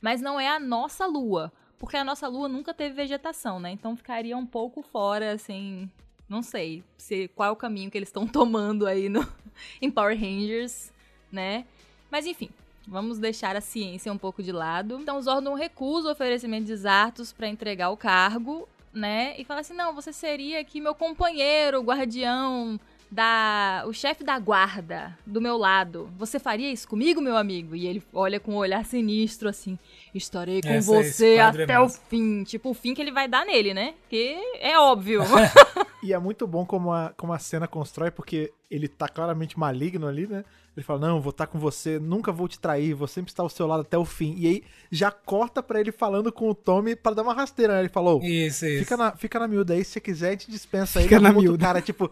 Mas 0.01 0.21
não 0.21 0.39
é 0.39 0.47
a 0.47 0.59
nossa 0.59 1.05
lua, 1.05 1.51
porque 1.77 1.97
a 1.97 2.03
nossa 2.03 2.27
lua 2.27 2.47
nunca 2.47 2.73
teve 2.73 2.95
vegetação, 2.95 3.59
né? 3.59 3.71
Então 3.71 3.95
ficaria 3.95 4.37
um 4.37 4.45
pouco 4.45 4.81
fora, 4.81 5.31
assim. 5.33 5.89
Não 6.27 6.41
sei 6.41 6.83
se, 6.97 7.27
qual 7.29 7.49
é 7.49 7.51
o 7.51 7.55
caminho 7.55 7.91
que 7.91 7.97
eles 7.97 8.09
estão 8.09 8.25
tomando 8.27 8.85
aí 8.85 9.09
no, 9.09 9.25
em 9.81 9.91
Power 9.91 10.17
Rangers, 10.19 10.91
né? 11.31 11.65
Mas 12.09 12.25
enfim, 12.25 12.49
vamos 12.87 13.17
deixar 13.17 13.55
a 13.55 13.61
ciência 13.61 14.11
um 14.11 14.17
pouco 14.17 14.41
de 14.41 14.51
lado. 14.51 14.99
Então 15.01 15.21
Zordon 15.21 15.53
recusa 15.55 16.09
o 16.09 16.11
oferecimento 16.11 16.65
de 16.65 16.75
Zartos 16.75 17.33
para 17.33 17.47
entregar 17.47 17.89
o 17.89 17.97
cargo, 17.97 18.67
né? 18.93 19.35
E 19.37 19.43
fala 19.43 19.61
assim: 19.61 19.73
não, 19.73 19.93
você 19.93 20.13
seria 20.13 20.59
aqui 20.59 20.79
meu 20.79 20.95
companheiro, 20.95 21.81
guardião 21.81 22.79
da 23.11 23.83
o 23.87 23.93
chefe 23.93 24.23
da 24.23 24.37
guarda 24.39 25.17
do 25.25 25.41
meu 25.41 25.57
lado. 25.57 26.09
Você 26.17 26.39
faria 26.39 26.71
isso 26.71 26.87
comigo, 26.87 27.21
meu 27.21 27.37
amigo? 27.37 27.75
E 27.75 27.87
ele 27.87 28.03
olha 28.13 28.39
com 28.39 28.53
um 28.53 28.57
olhar 28.57 28.83
sinistro 28.85 29.47
assim: 29.47 29.77
"Estarei 30.13 30.61
com 30.61 30.69
Essa 30.69 30.91
você 30.91 31.39
até 31.39 31.73
é 31.73 31.79
o 31.79 31.89
fim". 31.89 32.43
Tipo, 32.43 32.69
o 32.69 32.73
fim 32.73 32.93
que 32.93 33.01
ele 33.01 33.11
vai 33.11 33.27
dar 33.27 33.45
nele, 33.45 33.73
né? 33.73 33.93
Que 34.09 34.35
é 34.59 34.77
óbvio. 34.79 35.21
e 36.03 36.13
é 36.13 36.19
muito 36.19 36.45
bom 36.45 36.65
como 36.65 36.91
a, 36.91 37.13
como 37.15 37.33
a 37.33 37.39
cena 37.39 37.67
constrói, 37.67 38.11
porque 38.11 38.51
ele 38.69 38.87
tá 38.87 39.07
claramente 39.07 39.57
maligno 39.57 40.07
ali, 40.07 40.27
né? 40.27 40.43
Ele 40.75 40.83
fala: 40.83 40.99
Não, 40.99 41.21
vou 41.21 41.29
estar 41.29 41.45
tá 41.45 41.51
com 41.51 41.57
você, 41.57 41.99
nunca 41.99 42.31
vou 42.31 42.47
te 42.47 42.59
trair, 42.59 42.93
vou 42.93 43.07
sempre 43.07 43.31
estar 43.31 43.43
ao 43.43 43.49
seu 43.49 43.65
lado 43.65 43.81
até 43.81 43.97
o 43.97 44.03
fim. 44.03 44.35
E 44.37 44.47
aí 44.47 44.63
já 44.91 45.09
corta 45.09 45.63
pra 45.63 45.79
ele 45.79 45.91
falando 45.91 46.31
com 46.31 46.49
o 46.49 46.55
Tommy 46.55 46.95
para 46.95 47.15
dar 47.15 47.23
uma 47.23 47.33
rasteira, 47.33 47.73
né? 47.73 47.79
Ele 47.79 47.89
falou: 47.89 48.21
Isso, 48.21 48.65
isso. 48.65 48.83
Fica 48.83 48.97
na, 48.97 49.15
fica 49.15 49.39
na 49.39 49.47
miúda 49.47 49.73
aí, 49.73 49.83
se 49.85 49.91
você 49.91 50.01
quiser, 50.01 50.27
a 50.29 50.31
gente 50.31 50.51
dispensa 50.51 51.01
fica 51.01 51.15
ele. 51.15 51.23
Na 51.23 51.31
miúda. 51.31 51.65
cara, 51.65 51.81
tipo, 51.81 52.11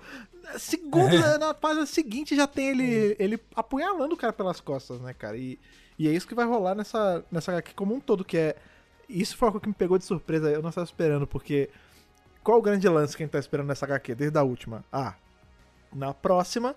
segundo, 0.57 1.17
na 1.39 1.53
página 1.53 1.85
seguinte 1.85 2.35
já 2.35 2.47
tem 2.47 2.69
ele, 2.69 3.15
ele 3.19 3.39
apunhalando 3.55 4.13
o 4.13 4.17
cara 4.17 4.33
pelas 4.33 4.59
costas, 4.59 4.99
né, 5.01 5.13
cara? 5.13 5.37
E, 5.37 5.59
e 5.97 6.07
é 6.07 6.11
isso 6.11 6.27
que 6.27 6.35
vai 6.35 6.45
rolar 6.45 6.75
nessa, 6.75 7.23
nessa 7.31 7.57
aqui 7.57 7.73
como 7.73 7.93
um 7.95 7.99
todo, 7.99 8.23
que 8.23 8.37
é. 8.37 8.55
Isso 9.09 9.35
foi 9.35 9.47
algo 9.47 9.59
que 9.59 9.67
me 9.67 9.73
pegou 9.73 9.97
de 9.97 10.05
surpresa, 10.05 10.49
eu 10.49 10.61
não 10.61 10.69
estava 10.69 10.85
esperando, 10.85 11.27
porque. 11.27 11.69
Qual 12.43 12.59
o 12.59 12.61
grande 12.61 12.89
lance 12.89 13.15
que 13.15 13.23
a 13.23 13.25
gente 13.25 13.31
tá 13.31 13.39
esperando 13.39 13.67
nessa 13.67 13.85
HQ, 13.85 14.15
desde 14.15 14.37
a 14.37 14.43
última? 14.43 14.83
Ah, 14.91 15.15
na 15.93 16.13
próxima, 16.13 16.75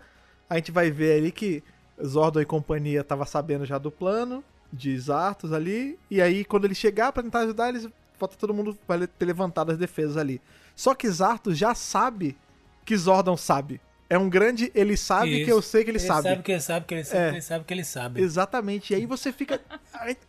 a 0.48 0.54
gente 0.56 0.70
vai 0.70 0.92
ver 0.92 1.18
ali 1.18 1.32
que 1.32 1.60
Zordon 2.04 2.40
e 2.40 2.44
companhia 2.44 3.02
tava 3.02 3.26
sabendo 3.26 3.64
já 3.64 3.76
do 3.76 3.90
plano 3.90 4.44
de 4.72 4.96
Zartos 4.96 5.52
ali, 5.52 5.98
e 6.08 6.20
aí 6.20 6.44
quando 6.44 6.66
ele 6.66 6.74
chegar 6.74 7.10
para 7.10 7.22
tentar 7.22 7.40
ajudar, 7.40 7.68
eles 7.70 7.88
falta 8.16 8.36
todo 8.36 8.54
mundo 8.54 8.76
vai 8.86 9.06
ter 9.06 9.24
levantado 9.24 9.72
as 9.72 9.78
defesas 9.78 10.16
ali. 10.16 10.40
Só 10.74 10.94
que 10.94 11.08
Zartos 11.08 11.56
já 11.56 11.74
sabe 11.74 12.36
que 12.86 12.96
Zordon 12.96 13.36
sabe. 13.36 13.80
É 14.08 14.16
um 14.16 14.30
grande, 14.30 14.70
ele 14.72 14.96
sabe 14.96 15.38
Isso. 15.38 15.44
que 15.44 15.52
eu 15.52 15.60
sei 15.60 15.82
que 15.82 15.90
ele, 15.90 15.98
ele 15.98 16.06
sabe. 16.06 16.28
sabe 16.28 16.42
que 16.42 16.52
ele 16.52 16.60
sabe 16.60 16.86
que 16.86 16.94
ele 16.94 17.04
sabe 17.04 17.20
é. 17.20 17.28
que 17.28 17.34
ele 17.34 17.42
sabe 17.42 17.64
que 17.64 17.74
ele 17.74 17.84
sabe. 17.84 18.20
Exatamente. 18.20 18.92
E 18.92 18.96
aí 18.96 19.04
você 19.04 19.32
fica 19.32 19.60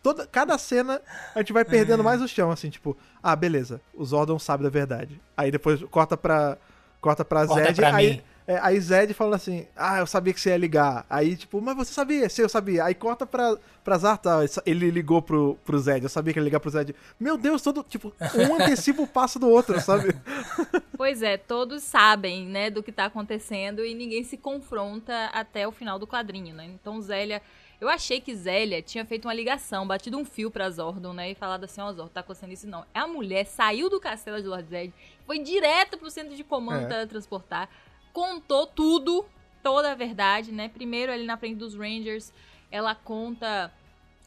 toda 0.02 0.26
cada 0.26 0.58
cena 0.58 1.00
a 1.36 1.40
gente 1.40 1.54
vai 1.54 1.64
perdendo 1.64 2.00
é. 2.00 2.04
mais 2.04 2.20
o 2.20 2.28
chão 2.28 2.50
assim, 2.50 2.72
tipo, 2.72 2.98
ah, 3.22 3.36
beleza, 3.36 3.80
o 3.94 4.04
Zordon 4.04 4.40
sabe 4.40 4.64
da 4.64 4.70
verdade. 4.70 5.22
Aí 5.38 5.52
depois 5.52 5.80
corta 5.92 6.18
pra 6.18 6.58
corta 7.00 7.24
pra 7.24 7.46
corta 7.46 7.66
Zed, 7.66 7.76
pra 7.76 7.96
aí 7.96 8.14
mim. 8.14 8.22
É, 8.48 8.58
aí 8.62 8.80
Zed 8.80 9.14
falando 9.14 9.34
assim, 9.34 9.68
ah, 9.76 10.00
eu 10.00 10.08
sabia 10.08 10.34
que 10.34 10.40
você 10.40 10.52
ia 10.52 10.58
ligar. 10.58 11.06
Aí, 11.10 11.36
tipo, 11.36 11.60
mas 11.60 11.76
você 11.76 11.94
sabia? 11.94 12.30
Sim, 12.30 12.44
eu 12.44 12.50
sabia. 12.50 12.86
Aí 12.86 12.96
corta 12.96 13.26
pra, 13.26 13.58
pra 13.84 13.98
Zarta, 13.98 14.46
ele 14.66 14.90
ligou 14.90 15.22
pro, 15.22 15.58
pro 15.66 15.78
Zed, 15.78 16.02
eu 16.02 16.10
sabia 16.10 16.32
que 16.32 16.40
ele 16.40 16.46
ia 16.46 16.48
ligar 16.48 16.62
pro 16.62 16.70
Zed. 16.70 16.96
Meu 17.20 17.38
Deus, 17.38 17.62
todo, 17.62 17.84
tipo, 17.84 18.14
um 18.36 18.56
antecipa 18.56 19.02
o 19.02 19.08
passo 19.08 19.38
do 19.38 19.50
outro, 19.50 19.80
sabe? 19.82 20.16
Pois 20.98 21.22
é, 21.22 21.38
todos 21.38 21.84
sabem, 21.84 22.48
né, 22.48 22.72
do 22.72 22.82
que 22.82 22.92
tá 22.92 23.06
acontecendo 23.06 23.86
e 23.86 23.94
ninguém 23.94 24.24
se 24.24 24.36
confronta 24.36 25.26
até 25.32 25.68
o 25.68 25.72
final 25.72 26.00
do 26.00 26.08
quadrinho, 26.08 26.56
né? 26.56 26.66
Então 26.66 27.00
Zélia 27.00 27.40
Eu 27.80 27.88
achei 27.88 28.20
que 28.20 28.36
Zélia 28.36 28.82
tinha 28.82 29.06
feito 29.06 29.26
uma 29.26 29.34
ligação, 29.34 29.86
batido 29.86 30.18
um 30.18 30.26
fio 30.26 30.50
pra 30.50 30.72
Zordon, 30.72 31.14
né? 31.14 31.30
E 31.30 31.36
falado 31.36 31.66
assim, 31.66 31.82
ó, 31.82 31.90
oh, 31.90 31.94
Zordon, 31.94 32.12
tá 32.12 32.22
acontecendo 32.22 32.52
isso 32.52 32.68
não. 32.68 32.84
A 32.96 33.06
mulher 33.06 33.46
saiu 33.46 33.92
do 33.92 34.00
castelo 34.00 34.42
de 34.42 34.48
Lord 34.48 34.68
Zed, 34.68 34.92
foi 35.24 35.38
direto 35.38 36.00
pro 36.00 36.10
centro 36.10 36.36
de 36.36 36.44
comando 36.44 36.86
é. 36.86 36.88
teletransportar, 36.88 37.70
contou 38.18 38.66
tudo, 38.66 39.24
toda 39.62 39.92
a 39.92 39.94
verdade, 39.94 40.52
né? 40.52 40.68
Primeiro 40.68 41.12
ali 41.12 41.24
na 41.24 41.38
frente 41.38 41.58
dos 41.58 41.76
Rangers, 41.76 42.34
ela 42.72 42.96
conta 42.96 43.72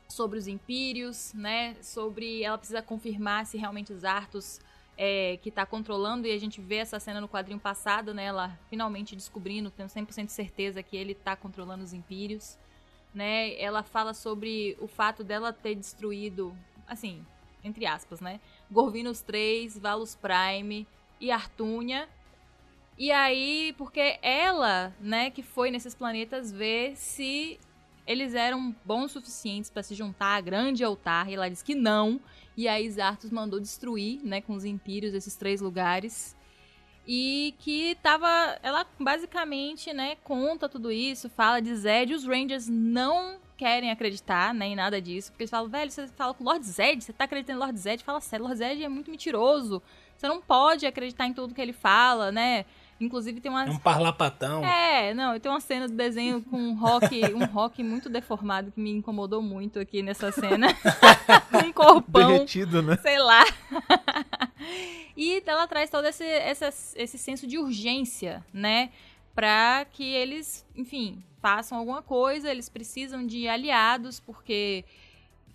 sobre 0.09 0.39
os 0.39 0.47
Impérios, 0.47 1.35
né? 1.35 1.75
Sobre 1.83 2.45
ela 2.45 2.57
precisa 2.57 2.83
confirmar 2.83 3.47
se 3.47 3.59
realmente 3.59 3.93
os 3.93 4.05
Arthos 4.05 4.61
é, 4.97 5.39
que 5.43 5.49
está 5.49 5.67
controlando, 5.67 6.29
e 6.29 6.31
a 6.31 6.39
gente 6.39 6.61
vê 6.61 6.77
essa 6.77 7.01
cena 7.01 7.21
no 7.21 7.29
quadrinho 7.29 7.59
passado, 7.59 8.15
né? 8.15 8.27
Ela 8.27 8.57
finalmente 8.69 9.17
descobrindo, 9.17 9.73
tendo 9.73 9.89
100% 9.89 10.27
de 10.27 10.33
certeza 10.33 10.85
que 10.85 10.97
ele 10.97 11.11
está 11.11 11.35
controlando 11.35 11.83
os 11.83 11.93
Impérios, 11.93 12.57
né? 13.13 13.61
Ela 13.61 13.83
fala 13.83 14.15
sobre 14.15 14.77
o 14.81 14.87
fato 14.87 15.25
dela 15.25 15.53
ter 15.53 15.75
destruído, 15.75 16.57
assim, 16.87 17.27
entre 17.65 17.87
aspas, 17.87 18.21
né? 18.21 18.39
Gorvinos 18.71 19.21
3, 19.21 19.77
Valus 19.77 20.15
Prime 20.15 20.87
e 21.21 21.33
Artúnia. 21.33 22.09
E 23.01 23.11
aí, 23.11 23.75
porque 23.79 24.19
ela, 24.21 24.95
né, 25.01 25.31
que 25.31 25.43
foi 25.43 25.71
nesses 25.71 25.95
planetas 25.95 26.53
ver 26.53 26.95
se 26.97 27.59
eles 28.07 28.35
eram 28.35 28.77
bons 28.85 29.13
suficientes 29.13 29.71
para 29.71 29.83
se 29.83 29.95
juntar 29.95 30.37
a 30.37 30.41
grande 30.43 30.85
altar, 30.85 31.27
e 31.31 31.35
ela 31.35 31.49
diz 31.49 31.63
que 31.63 31.75
não. 31.75 32.21
E 32.55 32.69
aí 32.69 32.91
Zartos 32.91 33.31
mandou 33.31 33.59
destruir, 33.59 34.21
né, 34.23 34.43
com 34.43 34.53
os 34.53 34.67
impérios 34.67 35.15
esses 35.15 35.35
três 35.35 35.63
lugares. 35.63 36.37
E 37.07 37.55
que 37.61 37.97
tava, 38.03 38.59
ela 38.63 38.87
basicamente, 38.99 39.95
né, 39.95 40.17
conta 40.17 40.69
tudo 40.69 40.93
isso, 40.93 41.31
fala 41.31 41.59
de 41.59 41.75
Zed, 41.75 42.13
os 42.13 42.27
Rangers 42.27 42.69
não 42.69 43.39
querem 43.57 43.91
acreditar, 43.91 44.53
né, 44.53 44.67
em 44.67 44.77
nada 44.77 45.01
disso, 45.01 45.33
porque 45.33 45.45
eles 45.45 45.51
falam, 45.51 45.71
velho, 45.71 45.91
você 45.91 46.07
fala 46.09 46.35
com 46.35 46.45
Lord 46.45 46.67
Zed, 46.67 47.03
você 47.03 47.15
tá 47.15 47.25
acreditando 47.25 47.61
em 47.61 47.63
Lord 47.63 47.79
Zed? 47.79 48.05
Fala 48.05 48.21
sério, 48.21 48.45
Lord 48.45 48.59
Zed 48.59 48.85
é 48.85 48.89
muito 48.91 49.11
mentiroso. 49.11 49.83
Você 50.15 50.29
não 50.29 50.43
pode 50.43 50.85
acreditar 50.85 51.27
em 51.27 51.33
tudo 51.33 51.55
que 51.55 51.63
ele 51.63 51.73
fala, 51.73 52.31
né? 52.31 52.67
Inclusive 53.01 53.41
tem 53.41 53.51
uma. 53.51 53.65
É 53.65 53.71
um 53.71 53.79
parlapatão. 53.79 54.63
É, 54.63 55.15
não, 55.15 55.41
tem 55.41 55.51
uma 55.51 55.61
cena 55.61 55.89
do 55.89 55.95
desenho 55.95 56.43
com 56.43 56.59
um 56.59 56.75
rock, 56.75 57.23
um 57.33 57.47
rock 57.47 57.83
muito 57.83 58.11
deformado 58.11 58.71
que 58.71 58.79
me 58.79 58.91
incomodou 58.91 59.41
muito 59.41 59.79
aqui 59.79 60.03
nessa 60.03 60.31
cena. 60.31 60.69
um 61.67 61.73
corpão. 61.73 62.33
Derretido, 62.33 62.83
né? 62.83 62.99
Sei 62.99 63.19
lá. 63.19 63.43
e 65.17 65.43
ela 65.47 65.67
traz 65.67 65.89
todo 65.89 66.05
esse, 66.05 66.25
esse, 66.25 66.67
esse 66.95 67.17
senso 67.17 67.47
de 67.47 67.57
urgência, 67.57 68.45
né? 68.53 68.91
Pra 69.35 69.87
que 69.91 70.05
eles, 70.05 70.67
enfim, 70.77 71.25
façam 71.41 71.79
alguma 71.79 72.03
coisa, 72.03 72.51
eles 72.51 72.69
precisam 72.69 73.27
de 73.27 73.49
aliados, 73.49 74.21
porque 74.21 74.85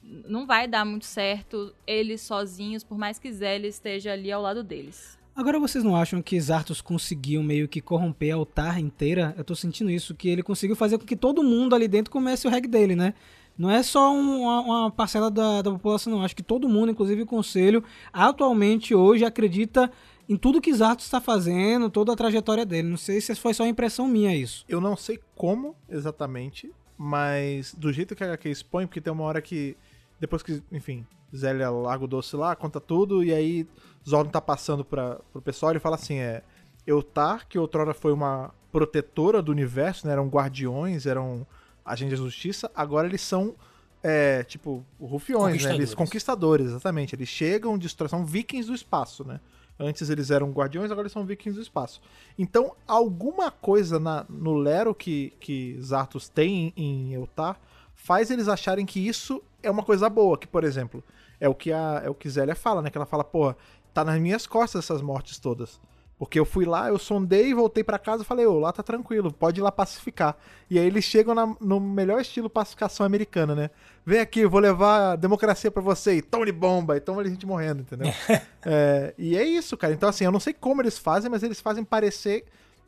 não 0.02 0.48
vai 0.48 0.68
dar 0.68 0.84
muito 0.84 1.06
certo 1.06 1.76
eles 1.86 2.22
sozinhos, 2.22 2.84
por 2.84 2.98
mais 2.98 3.20
que 3.20 3.32
Zé 3.32 3.58
esteja 3.58 4.14
ali 4.14 4.32
ao 4.32 4.42
lado 4.42 4.64
deles. 4.64 5.20
Agora 5.36 5.60
vocês 5.60 5.84
não 5.84 5.98
acham 5.98 6.22
que 6.22 6.40
Zartos 6.40 6.80
conseguiu 6.80 7.44
meio 7.44 7.68
que 7.68 7.82
corromper 7.82 8.34
a 8.34 8.38
altar 8.38 8.80
inteira? 8.80 9.36
Eu 9.38 9.44
tô 9.44 9.54
sentindo 9.54 9.92
isso, 9.92 10.16
que 10.16 10.30
ele 10.30 10.42
conseguiu 10.42 10.78
fazer 10.78 10.98
com 10.98 11.06
que 11.06 11.16
todo 11.16 11.44
mundo 11.44 11.76
ali 11.76 11.90
dentro 11.90 12.10
comece 12.10 12.48
o 12.48 12.50
reg 12.50 12.66
dele, 12.68 12.96
né? 12.96 13.14
Não 13.58 13.70
é 13.70 13.84
só 13.84 14.14
um, 14.14 14.44
uma, 14.44 14.62
uma, 14.62 14.92
parcela 14.92 15.30
da, 15.30 15.62
da 15.62 15.72
população, 15.72 16.14
não. 16.14 16.24
Acho 16.24 16.36
que 16.36 16.44
todo 16.44 16.70
mundo, 16.70 16.94
inclusive 16.94 17.24
o 17.24 17.26
conselho, 17.26 17.84
atualmente 18.14 18.96
hoje 18.96 19.26
acredita 19.26 19.92
em 20.28 20.38
tudo 20.38 20.62
que 20.62 20.74
Zartos 20.74 21.06
está 21.06 21.20
fazendo, 21.20 21.90
toda 21.90 22.14
a 22.14 22.16
trajetória 22.16 22.66
dele. 22.66 22.88
Não 22.88 22.98
sei 22.98 23.20
se 23.20 23.36
foi 23.36 23.54
só 23.54 23.68
impressão 23.68 24.08
minha 24.08 24.34
isso. 24.34 24.64
Eu 24.70 24.80
não 24.80 24.96
sei 24.96 25.20
como 25.36 25.76
exatamente, 25.90 26.72
mas 26.98 27.74
do 27.74 27.92
jeito 27.92 28.16
que 28.16 28.24
a 28.24 28.28
HQ 28.28 28.50
expõe, 28.50 28.88
porque 28.88 29.02
tem 29.02 29.12
uma 29.12 29.26
hora 29.26 29.42
que, 29.42 29.76
depois 30.18 30.42
que, 30.42 30.64
enfim, 30.72 31.06
Zélia 31.36 31.70
larga 31.70 32.06
o 32.06 32.08
doce 32.08 32.36
lá, 32.38 32.56
conta 32.56 32.80
tudo, 32.80 33.22
e 33.22 33.34
aí 33.34 33.68
Zordon 34.08 34.30
tá 34.30 34.42
passando 34.42 34.86
para 34.86 35.20
pro 35.32 35.42
pessoal 35.42 35.74
e 35.76 35.80
fala 35.80 35.96
assim, 35.96 36.18
é... 36.20 36.44
Eutar, 36.86 37.48
que 37.48 37.58
outrora 37.58 37.94
foi 37.96 38.14
uma 38.14 38.54
protetora 38.72 39.42
do 39.42 39.52
universo, 39.52 40.06
né? 40.06 40.14
Eram 40.14 40.28
guardiões, 40.28 41.06
eram 41.06 41.48
agentes 41.84 42.20
de 42.20 42.24
justiça, 42.24 42.70
agora 42.76 43.08
eles 43.08 43.22
são, 43.22 43.56
é, 44.04 44.44
tipo, 44.44 44.86
rufiões, 45.00 45.64
né? 45.64 45.76
Eles 45.76 45.96
conquistadores, 45.96 46.68
exatamente. 46.68 47.16
Eles 47.16 47.30
chegam, 47.30 47.78
destroem, 47.78 48.10
são 48.10 48.26
vikings 48.26 48.68
do 48.68 48.76
espaço, 48.76 49.24
né? 49.24 49.40
Antes 49.80 50.10
eles 50.10 50.30
eram 50.30 50.52
guardiões, 50.52 50.92
agora 50.92 51.06
eles 51.06 51.12
são 51.12 51.26
vikings 51.26 51.58
do 51.58 51.62
espaço. 51.62 52.02
Então, 52.38 52.76
alguma 52.88 53.50
coisa 53.50 54.00
na, 54.00 54.26
no 54.30 54.54
Lero 54.56 54.94
que, 54.94 55.34
que 55.40 55.78
Zartos 55.82 56.30
tem 56.30 56.74
em 56.78 57.14
Eutar 57.14 57.60
faz 57.94 58.30
eles 58.30 58.48
acharem 58.48 58.86
que 58.86 59.06
isso 59.06 59.42
é 59.64 59.72
uma 59.72 59.84
coisa 59.84 60.10
boa. 60.10 60.38
Que, 60.38 60.48
por 60.48 60.64
exemplo, 60.64 61.04
é 61.40 61.50
o 61.50 61.56
que 61.56 61.72
a 61.72 62.02
é 62.06 62.10
o 62.10 62.14
que 62.14 62.30
Zélia 62.30 62.56
fala, 62.56 62.82
né? 62.82 62.90
Que 62.90 62.98
ela 62.98 63.06
fala, 63.06 63.24
pô, 63.24 63.54
tá 63.96 64.12
nas 64.12 64.20
minhas 64.20 64.46
costas 64.46 64.84
essas 64.84 65.02
mortes 65.02 65.40
todas. 65.40 65.80
Porque 66.18 66.40
eu 66.40 66.46
fui 66.46 66.66
lá, 66.66 66.88
eu 66.88 66.98
sondei, 66.98 67.54
voltei 67.54 67.84
para 67.84 68.00
casa 68.00 68.24
e 68.24 68.26
falei, 68.26 68.46
ô, 68.46 68.58
lá 68.58 68.72
tá 68.72 68.82
tranquilo, 68.82 69.34
pode 69.34 69.60
ir 69.60 69.64
lá 69.64 69.72
pacificar. 69.72 70.38
E 70.70 70.80
aí 70.80 70.86
eles 70.86 71.04
chegam 71.04 71.36
na, 71.36 71.56
no 71.60 71.80
melhor 71.80 72.22
estilo 72.22 72.50
pacificação 72.50 73.06
americana, 73.06 73.54
né? 73.54 73.70
Vem 74.06 74.20
aqui, 74.20 74.42
eu 74.42 74.50
vou 74.50 74.62
levar 74.62 75.12
a 75.12 75.16
democracia 75.18 75.70
para 75.70 75.82
você, 75.82 76.16
e 76.16 76.22
tome 76.22 76.52
bomba, 76.54 76.96
e 76.96 77.02
toma 77.02 77.22
a 77.22 77.28
gente 77.28 77.46
morrendo, 77.46 77.82
entendeu? 77.82 78.14
é, 78.66 79.14
e 79.18 79.38
é 79.38 79.44
isso, 79.44 79.76
cara. 79.76 79.94
Então, 79.94 80.08
assim, 80.08 80.24
eu 80.24 80.32
não 80.32 80.40
sei 80.40 80.54
como 80.54 80.82
eles 80.82 80.98
fazem, 80.98 81.30
mas 81.30 81.44
eles 81.44 81.60
fazem 81.60 81.84
parecer 81.84 82.46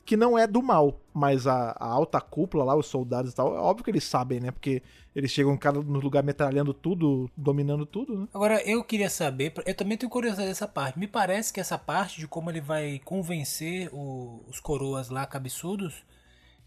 que 0.08 0.16
não 0.16 0.40
é 0.40 0.48
do 0.48 0.64
mal, 0.64 1.02
mas 1.14 1.46
a, 1.46 1.72
a, 1.72 1.86
alta 1.86 2.22
cúpula 2.22 2.64
lá, 2.64 2.74
os 2.74 2.88
soldados 2.88 3.34
e 3.34 3.36
tal, 3.36 3.54
é 3.54 3.60
óbvio 3.60 3.84
que 3.84 3.92
eles 3.92 4.06
sabem, 4.06 4.40
né? 4.40 4.52
Porque 4.52 4.82
eles 5.14 5.30
chegam 5.30 5.58
cada 5.58 5.82
no 5.82 6.00
lugar 6.00 6.24
metralhando 6.24 6.74
tudo, 6.74 7.30
dominando 7.36 7.86
tudo, 7.86 8.22
né? 8.22 8.28
Agora, 8.34 8.62
eu 8.62 8.82
queria 8.86 9.10
saber, 9.10 9.54
eu 9.66 9.76
também 9.76 9.98
tenho 9.98 10.10
curiosidade 10.10 10.48
dessa 10.48 10.66
parte. 10.66 10.98
Me 10.98 11.08
parece 11.08 11.52
que 11.52 11.60
essa 11.60 11.78
parte 11.78 12.22
de 12.22 12.28
como 12.28 12.50
ele 12.50 12.62
vai 12.62 13.02
convencer 13.04 13.90
o, 13.92 14.46
os 14.48 14.62
coroas 14.62 15.10
lá 15.10 15.26
cabeçudos 15.26 16.06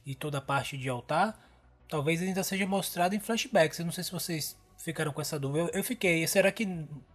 e 0.04 0.14
toda 0.14 0.36
a 0.36 0.42
parte 0.42 0.76
de 0.76 0.90
altar, 0.90 1.40
talvez 1.88 2.20
ainda 2.20 2.44
seja 2.44 2.66
mostrado 2.66 3.14
em 3.14 3.20
flashbacks. 3.20 3.78
Eu 3.78 3.86
não 3.86 3.92
sei 3.92 4.04
se 4.04 4.12
vocês 4.12 4.54
ficaram 4.76 5.14
com 5.14 5.22
essa 5.22 5.38
dúvida. 5.38 5.60
Eu, 5.60 5.78
eu 5.78 5.82
fiquei. 5.82 6.26
Será 6.26 6.52
que 6.52 6.68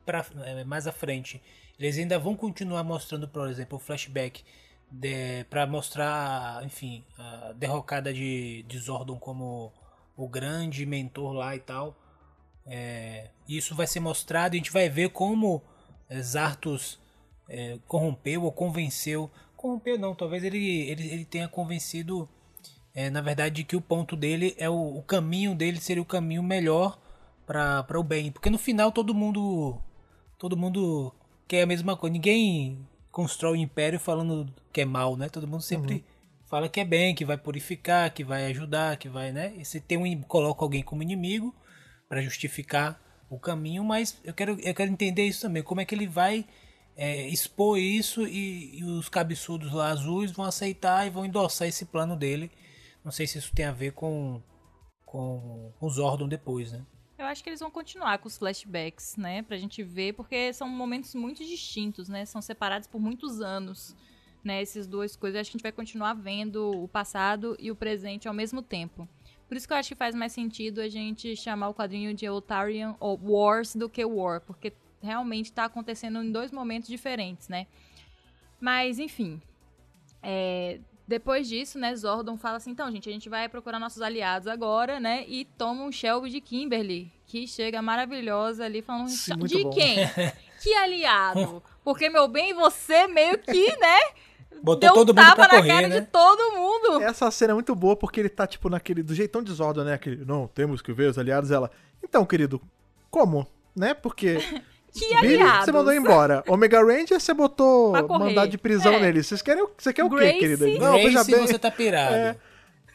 pra, 0.03 0.25
é, 0.43 0.63
mais 0.63 0.87
à 0.87 0.91
frente 0.91 1.39
eles 1.77 1.99
ainda 1.99 2.17
vão 2.17 2.35
continuar 2.35 2.83
mostrando, 2.83 3.27
por 3.27 3.47
exemplo, 3.47 3.77
o 3.77 3.79
flashback 3.79 4.43
para 5.49 5.67
mostrar, 5.67 6.63
enfim, 6.63 7.03
a 7.17 7.53
derrocada 7.53 8.13
de, 8.13 8.63
de 8.63 8.79
Zordon 8.79 9.17
como 9.17 9.71
o 10.15 10.27
grande 10.27 10.85
mentor 10.85 11.33
lá 11.33 11.55
e 11.55 11.59
tal. 11.59 11.95
É, 12.65 13.29
isso 13.47 13.75
vai 13.75 13.85
ser 13.85 13.99
mostrado 13.99 14.55
e 14.55 14.57
a 14.57 14.59
gente 14.59 14.71
vai 14.71 14.89
ver 14.89 15.09
como 15.09 15.61
Zartos 16.21 16.99
é, 17.49 17.77
corrompeu 17.87 18.43
ou 18.43 18.51
convenceu. 18.51 19.29
Corrompeu 19.55 19.97
não, 19.97 20.15
talvez 20.15 20.43
ele, 20.43 20.89
ele, 20.89 21.07
ele 21.07 21.25
tenha 21.25 21.47
convencido, 21.47 22.27
é, 22.93 23.09
na 23.09 23.21
verdade, 23.21 23.63
que 23.63 23.75
o 23.75 23.81
ponto 23.81 24.15
dele 24.15 24.55
é 24.57 24.69
o, 24.69 24.97
o 24.97 25.03
caminho 25.03 25.55
dele 25.55 25.79
seria 25.79 26.01
o 26.01 26.05
caminho 26.05 26.43
melhor 26.43 26.97
para 27.45 27.99
o 27.99 28.03
bem. 28.03 28.31
Porque 28.31 28.49
no 28.49 28.57
final 28.57 28.91
todo 28.91 29.13
mundo 29.13 29.79
todo 30.37 30.57
mundo 30.57 31.13
quer 31.47 31.63
a 31.63 31.67
mesma 31.67 31.95
coisa. 31.95 32.13
Ninguém 32.13 32.87
constrói 33.15 33.53
o 33.53 33.61
império 33.61 33.97
falando 33.97 34.53
que 34.73 34.81
é 34.81 34.85
mal, 34.85 35.15
né? 35.15 35.29
Todo 35.29 35.47
mundo 35.47 35.63
sempre 35.63 35.95
uhum. 35.95 36.03
fala 36.49 36.67
que 36.67 36.81
é 36.81 36.83
bem, 36.83 37.15
que 37.15 37.23
vai 37.23 37.37
purificar, 37.37 38.13
que 38.13 38.25
vai 38.25 38.45
ajudar, 38.47 38.97
que 38.97 39.07
vai, 39.07 39.31
né? 39.31 39.53
E 39.57 39.63
se 39.63 39.79
tem 39.79 39.97
um 39.97 40.21
coloca 40.23 40.65
alguém 40.65 40.83
como 40.83 41.01
inimigo 41.01 41.55
para 42.09 42.21
justificar 42.21 43.01
o 43.29 43.39
caminho, 43.39 43.85
mas 43.85 44.19
eu 44.21 44.33
quero 44.33 44.59
eu 44.59 44.75
quero 44.75 44.91
entender 44.91 45.25
isso 45.25 45.43
também, 45.43 45.63
como 45.63 45.79
é 45.79 45.85
que 45.85 45.95
ele 45.95 46.07
vai 46.07 46.45
é, 46.97 47.25
expor 47.29 47.79
isso 47.79 48.27
e, 48.27 48.79
e, 48.79 48.83
os 48.83 49.07
cabeçudos 49.07 49.71
lá 49.71 49.91
azuis 49.91 50.33
vão 50.33 50.43
aceitar 50.43 51.07
e 51.07 51.09
vão 51.09 51.25
endossar 51.25 51.69
esse 51.69 51.85
plano 51.85 52.17
dele. 52.17 52.51
Não 53.01 53.13
sei 53.13 53.27
se 53.27 53.37
isso 53.37 53.53
tem 53.55 53.65
a 53.65 53.71
ver 53.71 53.93
com 53.93 54.41
com 55.05 55.71
os 55.79 55.93
Zordon 55.93 56.27
depois, 56.27 56.73
né? 56.73 56.85
Eu 57.17 57.25
acho 57.25 57.41
que 57.41 57.49
eles 57.49 57.61
vão 57.61 57.71
continuar 57.71 58.17
com 58.17 58.27
os 58.27 58.37
flashbacks, 58.37 59.15
né? 59.15 59.41
Pra 59.41 59.57
gente 59.57 59.81
ver, 59.81 60.13
porque 60.13 60.51
são 60.51 60.67
momentos 60.67 61.15
muito 61.15 61.45
distintos, 61.45 62.09
né? 62.09 62.25
São 62.25 62.41
separados 62.41 62.87
por 62.87 62.99
muitos 62.99 63.39
anos, 63.39 63.95
né? 64.43 64.61
Essas 64.61 64.85
duas 64.85 65.15
coisas. 65.15 65.35
Eu 65.35 65.41
acho 65.41 65.51
que 65.51 65.55
a 65.55 65.57
gente 65.57 65.63
vai 65.63 65.71
continuar 65.71 66.13
vendo 66.13 66.83
o 66.83 66.87
passado 66.89 67.55
e 67.57 67.71
o 67.71 67.75
presente 67.75 68.27
ao 68.27 68.33
mesmo 68.33 68.61
tempo. 68.61 69.07
Por 69.47 69.55
isso 69.55 69.65
que 69.65 69.73
eu 69.73 69.77
acho 69.77 69.89
que 69.89 69.95
faz 69.95 70.13
mais 70.13 70.33
sentido 70.33 70.81
a 70.81 70.89
gente 70.89 71.35
chamar 71.37 71.69
o 71.69 71.73
quadrinho 71.73 72.13
de 72.13 72.27
Otarian 72.27 72.95
ou 72.99 73.17
Wars 73.23 73.75
do 73.75 73.87
que 73.87 74.03
War, 74.03 74.41
porque 74.41 74.73
realmente 75.01 75.53
tá 75.53 75.65
acontecendo 75.65 76.21
em 76.21 76.31
dois 76.31 76.51
momentos 76.51 76.89
diferentes, 76.89 77.47
né? 77.47 77.67
Mas, 78.59 78.99
enfim. 78.99 79.41
É, 80.21 80.79
depois 81.07 81.47
disso, 81.47 81.77
né, 81.77 81.95
Zordon 81.95 82.37
fala 82.37 82.57
assim: 82.57 82.71
então, 82.71 82.91
gente, 82.91 83.07
a 83.07 83.11
gente 83.11 83.29
vai 83.29 83.47
procurar 83.47 83.79
nossos 83.79 84.01
aliados 84.01 84.47
agora, 84.47 84.99
né? 84.99 85.23
E 85.27 85.45
toma 85.45 85.83
um 85.83 85.91
Shelby 85.91 86.29
de 86.29 86.41
Kimberly, 86.41 87.11
que 87.27 87.47
chega 87.47 87.81
maravilhosa 87.81 88.65
ali, 88.65 88.81
falando: 88.81 89.09
Sim, 89.09 89.37
de 89.39 89.63
bom. 89.63 89.69
quem? 89.69 89.97
que 90.61 90.73
aliado? 90.73 91.61
Porque, 91.83 92.09
meu 92.09 92.27
bem, 92.27 92.53
você 92.53 93.05
meio 93.07 93.37
que, 93.37 93.77
né? 93.77 93.99
Botou 94.63 94.79
deu 94.79 94.91
um 94.91 94.95
todo 94.95 95.09
mundo 95.09 95.15
tapa 95.15 95.35
pra 95.35 95.47
na 95.47 95.55
correr, 95.57 95.67
cara 95.67 95.87
né? 95.87 95.99
de 95.99 96.07
todo 96.07 96.53
mundo. 96.53 97.01
Essa 97.03 97.29
cena 97.29 97.51
é 97.51 97.53
muito 97.53 97.75
boa 97.75 97.95
porque 97.95 98.19
ele 98.19 98.29
tá, 98.29 98.47
tipo, 98.47 98.67
naquele. 98.67 99.03
Do 99.03 99.13
jeitão 99.13 99.43
de 99.43 99.51
Zordon, 99.53 99.83
né? 99.83 99.93
Aquele. 99.93 100.25
Não, 100.25 100.47
temos 100.47 100.81
que 100.81 100.91
ver 100.91 101.09
os 101.11 101.19
aliados. 101.19 101.51
Ela. 101.51 101.69
Então, 102.03 102.25
querido, 102.25 102.59
como? 103.11 103.47
Né? 103.75 103.93
Porque. 103.93 104.39
Que 104.97 105.07
Billy, 105.21 105.35
aliados. 105.35 105.65
você 105.65 105.71
mandou 105.71 105.93
embora. 105.93 106.43
Omega 106.47 106.79
Ranger, 106.83 107.19
você 107.19 107.33
botou 107.33 107.91
mandado 108.17 108.49
de 108.49 108.57
prisão 108.57 108.93
É. 108.93 108.99
nele. 109.01 109.21
Vocês 109.23 109.41
querem, 109.41 109.63
o- 109.63 109.69
você 109.77 109.91
quer 109.93 110.03
o 110.05 110.09
quê, 110.09 110.33
querido? 110.33 110.65
Não, 110.79 110.93
veja 110.93 111.11
Grace, 111.23 111.31
bem. 111.31 111.47
você 111.47 111.59
tá 111.59 111.69
pirado. 111.69 112.13
É. 112.15 112.35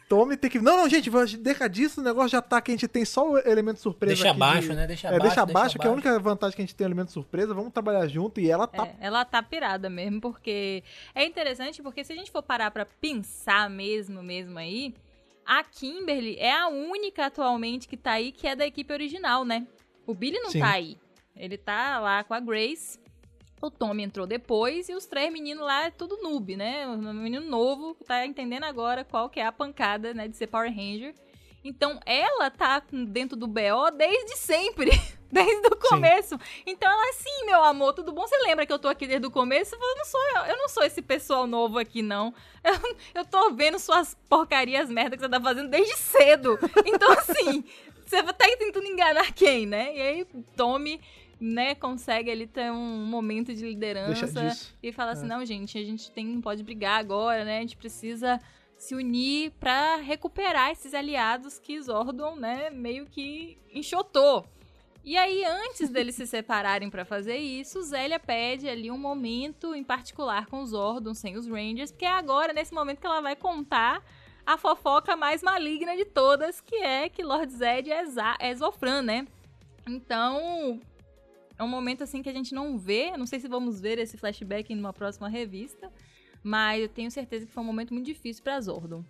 Tommy 0.09 0.37
tem 0.37 0.51
que. 0.51 0.59
Não, 0.59 0.77
não, 0.77 0.89
gente, 0.89 1.09
deixa 1.37 1.69
disso, 1.69 2.01
o 2.01 2.05
negócio 2.05 2.31
já 2.31 2.43
tá 2.43 2.61
que 2.61 2.73
a 2.73 2.75
gente 2.75 2.89
tem 2.89 3.05
só 3.05 3.31
o 3.31 3.39
elemento 3.39 3.79
surpresa. 3.79 4.15
Deixa 4.15 4.31
aqui 4.31 4.37
de- 4.39 4.43
abaixo, 4.45 4.73
né? 4.73 4.87
Deixa 4.89 5.07
é, 5.07 5.11
abaixo, 5.11 5.23
deixa 5.23 5.45
deixa 5.47 5.59
abaixo, 5.61 5.79
que 5.79 5.87
é 5.87 5.89
a 5.89 5.93
abaixo. 5.93 6.09
única 6.09 6.19
vantagem 6.19 6.57
que 6.57 6.63
a 6.63 6.65
gente 6.65 6.75
tem 6.75 6.85
é 6.85 6.89
o 6.89 6.89
elemento 6.89 7.13
surpresa. 7.13 7.55
Vamos 7.55 7.73
trabalhar 7.73 8.09
junto 8.09 8.41
e 8.41 8.51
ela 8.51 8.67
tá. 8.67 8.87
É, 8.87 8.95
ela 9.01 9.25
tá 9.25 9.41
pirada 9.41 9.89
mesmo, 9.89 10.21
porque 10.21 10.83
é 11.15 11.25
interessante, 11.25 11.81
porque 11.81 12.03
se 12.03 12.13
a 12.13 12.17
gente 12.17 12.31
for 12.33 12.43
parar 12.43 12.73
pra 12.73 12.85
pensar 12.85 13.71
mesmo, 13.71 14.21
mesmo 14.21 14.59
aí, 14.59 14.93
a 15.47 15.63
Kimberly 15.63 16.37
é 16.41 16.53
a 16.59 16.67
única 16.67 17.27
atualmente 17.27 17.87
que 17.87 17.97
tá 17.97 18.11
aí 18.13 18.33
que 18.33 18.49
é 18.49 18.57
da 18.57 18.67
equipe 18.67 18.93
original, 18.93 19.45
né? 19.45 19.65
O 20.09 20.13
Billy 20.13 20.41
não 20.41 20.51
Sim. 20.51 20.59
tá 20.59 20.71
aí. 20.73 20.97
Ele 21.41 21.57
tá 21.57 21.99
lá 21.99 22.23
com 22.23 22.35
a 22.35 22.41
Grace. 22.41 23.01
O 23.63 23.71
Tommy 23.71 24.03
entrou 24.03 24.27
depois 24.27 24.89
e 24.89 24.95
os 24.95 25.07
três 25.07 25.33
meninos 25.33 25.65
lá 25.65 25.87
é 25.87 25.91
tudo 25.91 26.23
noob, 26.23 26.55
né? 26.57 26.87
O 26.87 26.97
menino 26.97 27.47
novo 27.47 27.95
que 27.95 28.05
tá 28.05 28.25
entendendo 28.27 28.65
agora 28.65 29.05
qual 29.05 29.29
que 29.29 29.41
é 29.41 29.47
a 29.47 29.53
pancada, 29.53 30.15
né, 30.15 30.29
de 30.29 30.37
ser 30.37 30.47
Power 30.47 30.71
Ranger. 30.71 31.15
Então 31.63 32.01
ela 32.07 32.51
tá 32.51 32.83
dentro 32.91 33.37
do 33.37 33.47
BO 33.47 33.91
desde 33.95 34.37
sempre, 34.37 34.91
desde 35.31 35.67
o 35.67 35.77
começo. 35.77 36.39
Então 36.67 36.91
ela, 36.91 37.13
sim, 37.13 37.45
meu 37.45 37.63
amor, 37.63 37.93
tudo 37.93 38.13
bom? 38.13 38.27
Você 38.27 38.37
lembra 38.39 38.65
que 38.65 38.73
eu 38.73 38.79
tô 38.79 38.89
aqui 38.89 39.07
desde 39.07 39.27
o 39.27 39.31
começo? 39.31 39.75
Eu 39.75 39.97
não 39.97 40.05
sou 40.07 40.21
eu, 40.37 40.43
eu 40.45 40.57
não 40.57 40.69
sou 40.69 40.83
esse 40.83 41.03
pessoal 41.03 41.47
novo 41.47 41.79
aqui, 41.79 42.01
não. 42.01 42.35
Eu, 42.65 42.97
eu 43.15 43.25
tô 43.27 43.51
vendo 43.53 43.79
suas 43.79 44.17
porcarias 44.29 44.89
merda 44.91 45.17
que 45.17 45.23
você 45.23 45.29
tá 45.29 45.41
fazendo 45.41 45.69
desde 45.69 45.97
cedo. 45.97 46.59
Então, 46.87 47.13
assim, 47.13 47.63
você 48.07 48.23
tá 48.23 48.33
tentando 48.33 48.87
enganar 48.87 49.33
quem, 49.33 49.67
né? 49.67 49.95
E 49.95 50.01
aí, 50.01 50.25
Tommy, 50.57 51.01
né, 51.41 51.75
consegue 51.75 52.31
ali 52.31 52.47
ter 52.47 52.71
um 52.71 53.07
momento 53.07 53.55
de 53.55 53.65
liderança 53.65 54.57
e 54.83 54.93
fala 54.93 55.11
É. 55.11 55.13
assim, 55.15 55.27
não, 55.27 55.45
gente, 55.45 55.79
a 55.79 55.83
gente 55.83 56.11
tem, 56.11 56.27
não 56.27 56.41
pode 56.43 56.63
brigar 56.63 57.01
agora, 57.01 57.45
né? 57.45 57.59
A 57.59 57.61
gente 57.63 57.77
precisa 57.79 58.39
se 58.77 58.95
unir 58.95 59.51
pra 59.59 59.97
recuperar 59.97 60.71
esses 60.71 60.93
aliados 60.93 61.59
que 61.59 61.81
Zordon, 61.81 62.37
né, 62.37 62.69
meio 62.71 63.07
que 63.07 63.57
enxotou. 63.73 64.45
E 65.03 65.17
aí, 65.17 65.45
antes 65.45 65.89
deles 65.91 66.15
se 66.15 66.27
separarem 66.27 66.91
pra 66.91 67.07
fazer 67.07 67.37
isso, 67.39 67.81
Zélia 67.83 68.19
pede 68.21 68.69
ali 68.69 68.91
um 68.91 68.99
momento 68.99 69.75
em 69.75 69.83
particular 69.83 70.45
com 70.47 70.61
os 70.61 70.71
Zordon, 70.71 71.15
sem 71.15 71.37
os 71.37 71.47
Rangers, 71.47 71.91
porque 71.91 72.05
é 72.05 72.11
agora, 72.11 72.53
nesse 72.53 72.75
momento, 72.75 73.01
que 73.01 73.07
ela 73.07 73.23
vai 73.23 73.35
contar 73.35 74.03
a 74.45 74.59
fofoca 74.59 75.17
mais 75.17 75.43
maligna 75.43 75.97
de 75.97 76.05
todas, 76.05 76.61
que 76.61 76.77
é 76.77 77.09
que 77.09 77.23
Lord 77.23 77.51
Zed 77.53 77.91
é, 77.91 78.05
é 78.41 78.55
Zofran, 78.55 79.01
né? 79.03 79.27
Então, 79.87 80.81
é 81.61 81.63
um 81.63 81.69
momento 81.69 82.03
assim 82.03 82.23
que 82.23 82.29
a 82.31 82.33
gente 82.33 82.55
não 82.55 82.79
vê. 82.79 83.15
Não 83.19 83.27
sei 83.27 83.39
se 83.39 83.47
vamos 83.47 83.79
ver 83.79 83.99
esse 83.99 84.17
flashback 84.17 84.73
em 84.73 84.79
uma 84.79 84.95
próxima 84.95 85.29
revista. 85.29 85.93
Mas 86.43 86.81
eu 86.81 86.89
tenho 86.89 87.11
certeza 87.11 87.45
que 87.45 87.53
foi 87.53 87.63
um 87.63 87.67
momento 87.67 87.93
muito 87.93 88.07
difícil 88.07 88.43
pra 88.43 88.59
Zordon. 88.59 89.05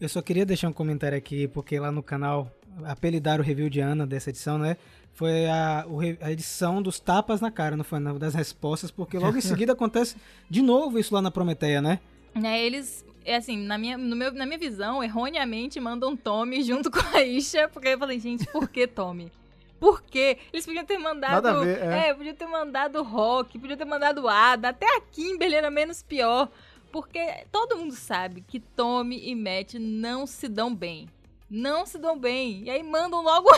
Eu 0.00 0.08
só 0.08 0.22
queria 0.22 0.46
deixar 0.46 0.70
um 0.70 0.72
comentário 0.72 1.18
aqui, 1.18 1.46
porque 1.46 1.78
lá 1.78 1.92
no 1.92 2.02
canal 2.02 2.50
apelidaram 2.84 3.44
o 3.44 3.46
review 3.46 3.68
de 3.68 3.80
Ana 3.80 4.06
dessa 4.06 4.30
edição, 4.30 4.56
né? 4.56 4.78
Foi 5.12 5.46
a, 5.46 5.84
a 6.22 6.32
edição 6.32 6.80
dos 6.80 6.98
tapas 6.98 7.42
na 7.42 7.50
cara, 7.50 7.76
não 7.76 7.84
foi 7.84 7.98
não, 7.98 8.18
das 8.18 8.34
respostas, 8.34 8.90
porque 8.90 9.18
logo 9.18 9.36
em 9.36 9.42
seguida 9.42 9.74
acontece 9.74 10.16
de 10.48 10.62
novo 10.62 10.98
isso 10.98 11.12
lá 11.14 11.20
na 11.20 11.30
Prometeia, 11.30 11.82
né? 11.82 12.00
Né, 12.34 12.64
eles, 12.64 13.04
é 13.26 13.36
assim, 13.36 13.58
na 13.58 13.76
minha, 13.76 13.98
no 13.98 14.16
meu, 14.16 14.32
na 14.32 14.46
minha 14.46 14.58
visão, 14.58 15.04
erroneamente 15.04 15.78
mandam 15.80 16.16
Tommy 16.16 16.62
junto 16.62 16.90
com 16.90 17.00
a 17.14 17.22
Isha, 17.22 17.68
porque 17.68 17.88
eu 17.88 17.98
falei, 17.98 18.18
gente, 18.18 18.46
por 18.46 18.68
que 18.68 18.86
Tommy? 18.86 19.30
Por 19.78 20.02
quê? 20.02 20.38
Eles 20.52 20.66
podiam 20.66 20.84
ter 20.84 20.98
mandado. 20.98 21.60
Ver, 21.64 21.82
é. 21.82 22.08
é. 22.08 22.14
podiam 22.14 22.34
ter 22.34 22.46
mandado 22.46 23.02
Rock, 23.02 23.58
podiam 23.58 23.76
ter 23.76 23.84
mandado 23.84 24.28
Ada, 24.28 24.70
até 24.70 24.86
a 24.86 25.00
Kimberly 25.00 25.54
era 25.54 25.70
menos 25.70 26.02
pior. 26.02 26.48
Porque 26.90 27.44
todo 27.52 27.76
mundo 27.76 27.94
sabe 27.94 28.40
que 28.40 28.58
Tommy 28.58 29.28
e 29.28 29.34
Matt 29.34 29.74
não 29.74 30.26
se 30.26 30.48
dão 30.48 30.74
bem. 30.74 31.08
Não 31.50 31.86
se 31.86 31.98
dão 31.98 32.18
bem. 32.18 32.62
E 32.64 32.70
aí 32.70 32.82
mandam 32.82 33.22
logo 33.22 33.48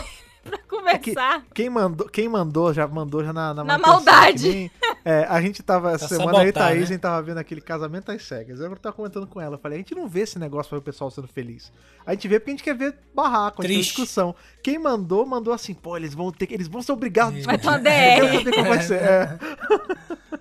pra 0.49 0.57
conversar. 0.67 1.43
Quem 1.53 1.69
mandou, 1.69 2.07
quem 2.09 2.27
mandou 2.27 2.73
já 2.73 2.87
mandou 2.87 3.23
já 3.23 3.31
na, 3.31 3.53
na, 3.53 3.63
Na 3.63 3.77
maldade. 3.77 4.43
que 4.43 4.49
nem- 4.53 4.71
é, 5.03 5.25
a 5.29 5.41
gente 5.41 5.63
tava 5.63 5.93
essa 5.93 6.07
semana 6.07 6.39
aí, 6.41 6.51
Thaís, 6.51 6.77
né? 6.79 6.83
a 6.83 6.87
gente 6.87 6.99
tava 6.99 7.21
vendo 7.23 7.37
aquele 7.39 7.61
casamento 7.61 8.11
às 8.11 8.23
cegas. 8.23 8.59
Eu 8.59 8.75
tava 8.77 8.95
comentando 8.95 9.25
com 9.25 9.41
ela, 9.41 9.55
eu 9.55 9.59
falei, 9.59 9.77
a 9.77 9.81
gente 9.81 9.95
não 9.95 10.07
vê 10.07 10.21
esse 10.21 10.37
negócio 10.37 10.69
pra 10.69 10.77
ver 10.77 10.81
o 10.81 10.85
pessoal 10.85 11.09
sendo 11.09 11.27
feliz. 11.27 11.71
A 12.05 12.13
gente 12.13 12.27
vê 12.27 12.39
porque 12.39 12.51
a 12.51 12.53
gente 12.53 12.63
quer 12.63 12.75
ver 12.75 12.95
barraco, 13.15 13.61
a 13.61 13.65
gente 13.65 13.67
quer 13.67 13.67
ver 13.67 13.73
Triste. 13.83 13.95
discussão. 13.95 14.35
Quem 14.63 14.77
mandou, 14.77 15.25
mandou 15.25 15.53
assim, 15.53 15.73
pô, 15.73 15.97
eles 15.97 16.13
vão 16.13 16.31
ter 16.31 16.45
que, 16.47 16.53
eles 16.53 16.67
vão 16.67 16.81
ser 16.81 16.91
obrigados 16.91 17.43
a 17.43 17.45
Vai 17.47 17.57
discutir. 17.57 17.79
uma 17.79 17.89
Eu 18.19 18.27
DR. 18.27 18.37
saber 18.37 18.51
como 18.55 18.69
vai 18.69 18.81
ser. 18.81 19.01
É. 19.01 19.39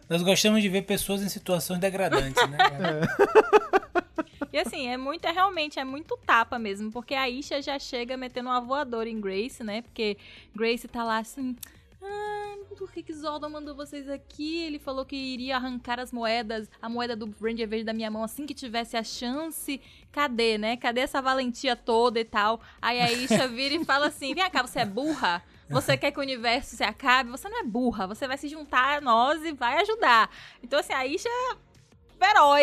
Nós 0.09 0.23
gostamos 0.23 0.61
de 0.61 0.69
ver 0.69 0.83
pessoas 0.83 1.23
em 1.23 1.29
situações 1.29 1.79
degradantes, 1.81 2.43
né? 2.51 2.59
E 4.53 4.59
assim, 4.59 4.89
é 4.89 4.97
muito, 4.97 5.25
é 5.25 5.31
realmente, 5.31 5.79
é 5.79 5.85
muito 5.85 6.17
tapa 6.27 6.59
mesmo, 6.59 6.91
porque 6.91 7.15
a 7.15 7.29
Isha 7.29 7.63
já 7.63 7.79
chega 7.79 8.17
metendo 8.17 8.49
uma 8.49 8.61
voadora 8.61 9.09
em 9.09 9.21
Grace, 9.21 9.63
né? 9.63 9.83
Porque 9.83 10.17
Grace 10.55 10.89
tá 10.89 11.05
lá 11.05 11.19
assim. 11.19 11.57
Ah, 12.03 12.57
por 12.77 12.91
que 12.91 13.03
que 13.03 13.13
Zordon 13.13 13.51
mandou 13.51 13.75
vocês 13.75 14.09
aqui? 14.09 14.63
Ele 14.63 14.79
falou 14.79 15.05
que 15.05 15.15
iria 15.15 15.57
arrancar 15.57 16.01
as 16.01 16.11
moedas, 16.13 16.69
a 16.81 16.89
moeda 16.89 17.15
do 17.15 17.33
Ranger 17.41 17.69
Verde 17.69 17.85
da 17.85 17.93
minha 17.93 18.11
mão 18.11 18.25
assim 18.25 18.47
que 18.47 18.55
tivesse 18.55 18.97
a 18.97 19.05
chance. 19.05 19.81
Cadê, 20.11 20.57
né? 20.59 20.77
Cadê 20.77 21.03
essa 21.03 21.21
valentia 21.21 21.77
toda 21.77 22.19
e 22.19 22.25
tal? 22.25 22.61
Aí 22.81 23.01
a 23.01 23.13
Isha 23.13 23.47
vira 23.47 23.75
e 23.75 23.85
fala 23.85 24.07
assim: 24.07 24.35
vem 24.35 24.51
cá, 24.51 24.63
você 24.63 24.81
é 24.81 24.87
burra? 24.87 25.43
Você 25.69 25.97
quer 25.97 26.11
que 26.11 26.19
o 26.19 26.23
universo 26.23 26.75
se 26.75 26.83
acabe? 26.83 27.31
Você 27.31 27.49
não 27.49 27.61
é 27.61 27.63
burra, 27.63 28.07
você 28.07 28.27
vai 28.27 28.37
se 28.37 28.49
juntar 28.49 28.99
a 28.99 29.01
nós 29.01 29.45
e 29.45 29.53
vai 29.53 29.81
ajudar. 29.83 30.29
Então, 30.61 30.81
assim, 30.81 30.93
a 30.93 31.07
Isha 31.07 31.29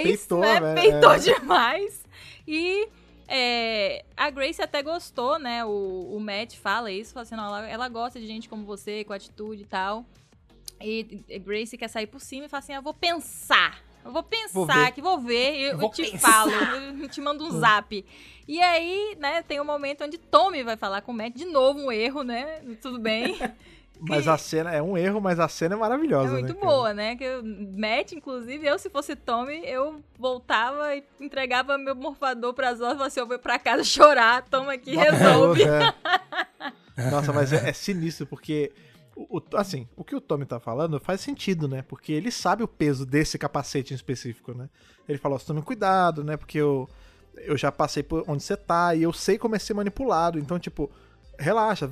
Peitou, 0.04 0.40
né? 0.40 0.74
Peitou 0.76 1.12
É. 1.14 1.20
demais. 1.20 2.06
E 2.48 2.88
é, 3.28 4.06
a 4.16 4.30
Grace 4.30 4.62
até 4.62 4.82
gostou, 4.82 5.38
né? 5.38 5.66
O, 5.66 6.16
o 6.16 6.20
Matt 6.20 6.56
fala 6.56 6.92
isso, 6.92 7.14
fala 7.14 7.24
assim, 7.24 7.36
ela, 7.36 7.68
ela 7.68 7.90
gosta 7.90 8.20
de 8.20 8.26
gente 8.28 8.48
como 8.48 8.64
você, 8.66 9.04
com 9.04 9.14
atitude 9.14 9.64
e 9.64 9.66
tal. 9.66 10.06
E 10.82 11.24
a 11.34 11.38
Grace 11.40 11.78
quer 11.78 11.88
sair 11.90 12.08
por 12.08 12.22
cima 12.22 12.46
e 12.46 12.50
fala 12.50 12.60
assim, 12.60 12.74
eu 12.74 12.82
vou 12.82 12.94
pensar. 12.94 13.82
Eu 14.06 14.14
vou 14.14 14.24
pensar 14.24 14.54
Vou 14.54 14.92
que 14.94 15.02
vou 15.02 15.20
ver, 15.20 15.58
eu, 15.58 15.82
eu 15.82 15.90
te 15.90 16.04
pensar. 16.12 16.20
falo, 16.32 16.52
eu 17.02 17.10
te 17.10 17.20
mando 17.20 17.44
um 17.46 17.60
zap. 17.60 18.06
E 18.48 18.62
aí, 18.62 19.18
né, 19.20 19.42
tem 19.44 19.60
um 19.60 19.66
momento 19.66 20.06
onde 20.06 20.18
Tommy 20.18 20.64
vai 20.64 20.78
falar 20.78 21.02
com 21.02 21.12
o 21.12 21.16
Matt, 21.16 21.34
de 21.36 21.44
novo 21.44 21.80
um 21.80 21.92
erro, 21.92 22.24
né? 22.24 22.62
Tudo 22.82 23.00
bem. 23.00 23.38
Mas 24.00 24.28
a 24.28 24.38
cena 24.38 24.72
é 24.72 24.82
um 24.82 24.98
erro, 24.98 25.20
mas 25.20 25.40
a 25.40 25.48
cena 25.48 25.76
é 25.76 25.78
É 25.78 25.80
maravilhosa, 25.80 26.34
muito 26.34 26.54
né, 26.54 26.60
boa, 26.62 26.94
né? 26.94 27.16
Que 27.16 27.24
eu, 27.24 27.42
Matt, 27.44 28.12
inclusive, 28.12 28.66
eu, 28.68 28.78
se 28.78 28.90
fosse 28.90 29.16
Tommy, 29.16 29.62
eu 29.66 30.02
voltava 30.18 30.96
e 30.96 31.04
entregava 31.20 31.78
meu 31.78 31.96
morfador 31.96 32.54
horas 32.58 32.76
e 32.78 32.80
falava 32.82 33.06
assim, 33.06 33.20
eu 33.20 33.28
vou 33.28 33.40
pra 33.40 33.58
casa 33.58 33.84
chorar, 33.86 34.44
toma 34.50 34.74
aqui, 34.74 34.96
Bota 34.96 35.12
resolve. 35.12 35.64
é. 35.64 35.94
Nossa, 37.12 37.32
mas 37.32 37.54
é, 37.54 37.70
é 37.70 37.74
sinistro, 37.74 38.26
porque. 38.26 38.72
o- 39.16 39.38
o- 39.38 39.58
assim, 39.58 39.88
o 39.96 40.04
que 40.04 40.16
o 40.16 40.22
Tommy 40.22 40.46
tá 40.46 40.60
falando 40.60 41.00
faz 41.00 41.22
sentido, 41.22 41.68
né? 41.68 41.82
Porque 41.88 42.12
ele 42.12 42.32
sabe 42.32 42.64
o 42.64 42.68
peso 42.68 43.06
desse 43.06 43.38
capacete 43.38 43.94
em 43.94 43.96
específico, 43.96 44.54
né? 44.54 44.70
Ele 45.08 45.18
falou, 45.18 45.40
tome 45.40 45.62
cuidado, 45.62 46.24
né? 46.24 46.38
Porque 46.38 46.58
eu, 46.58 46.88
eu 47.36 47.58
já 47.58 47.72
passei 47.72 48.04
por 48.04 48.24
onde 48.28 48.44
você 48.44 48.56
tá 48.58 48.94
e 48.96 49.04
eu 49.04 49.14
sei 49.14 49.38
como 49.38 49.56
é 49.56 49.60
ser 49.60 49.74
manipulado. 49.74 50.38
Então, 50.40 50.60
tipo, 50.60 50.90
relaxa, 51.40 51.90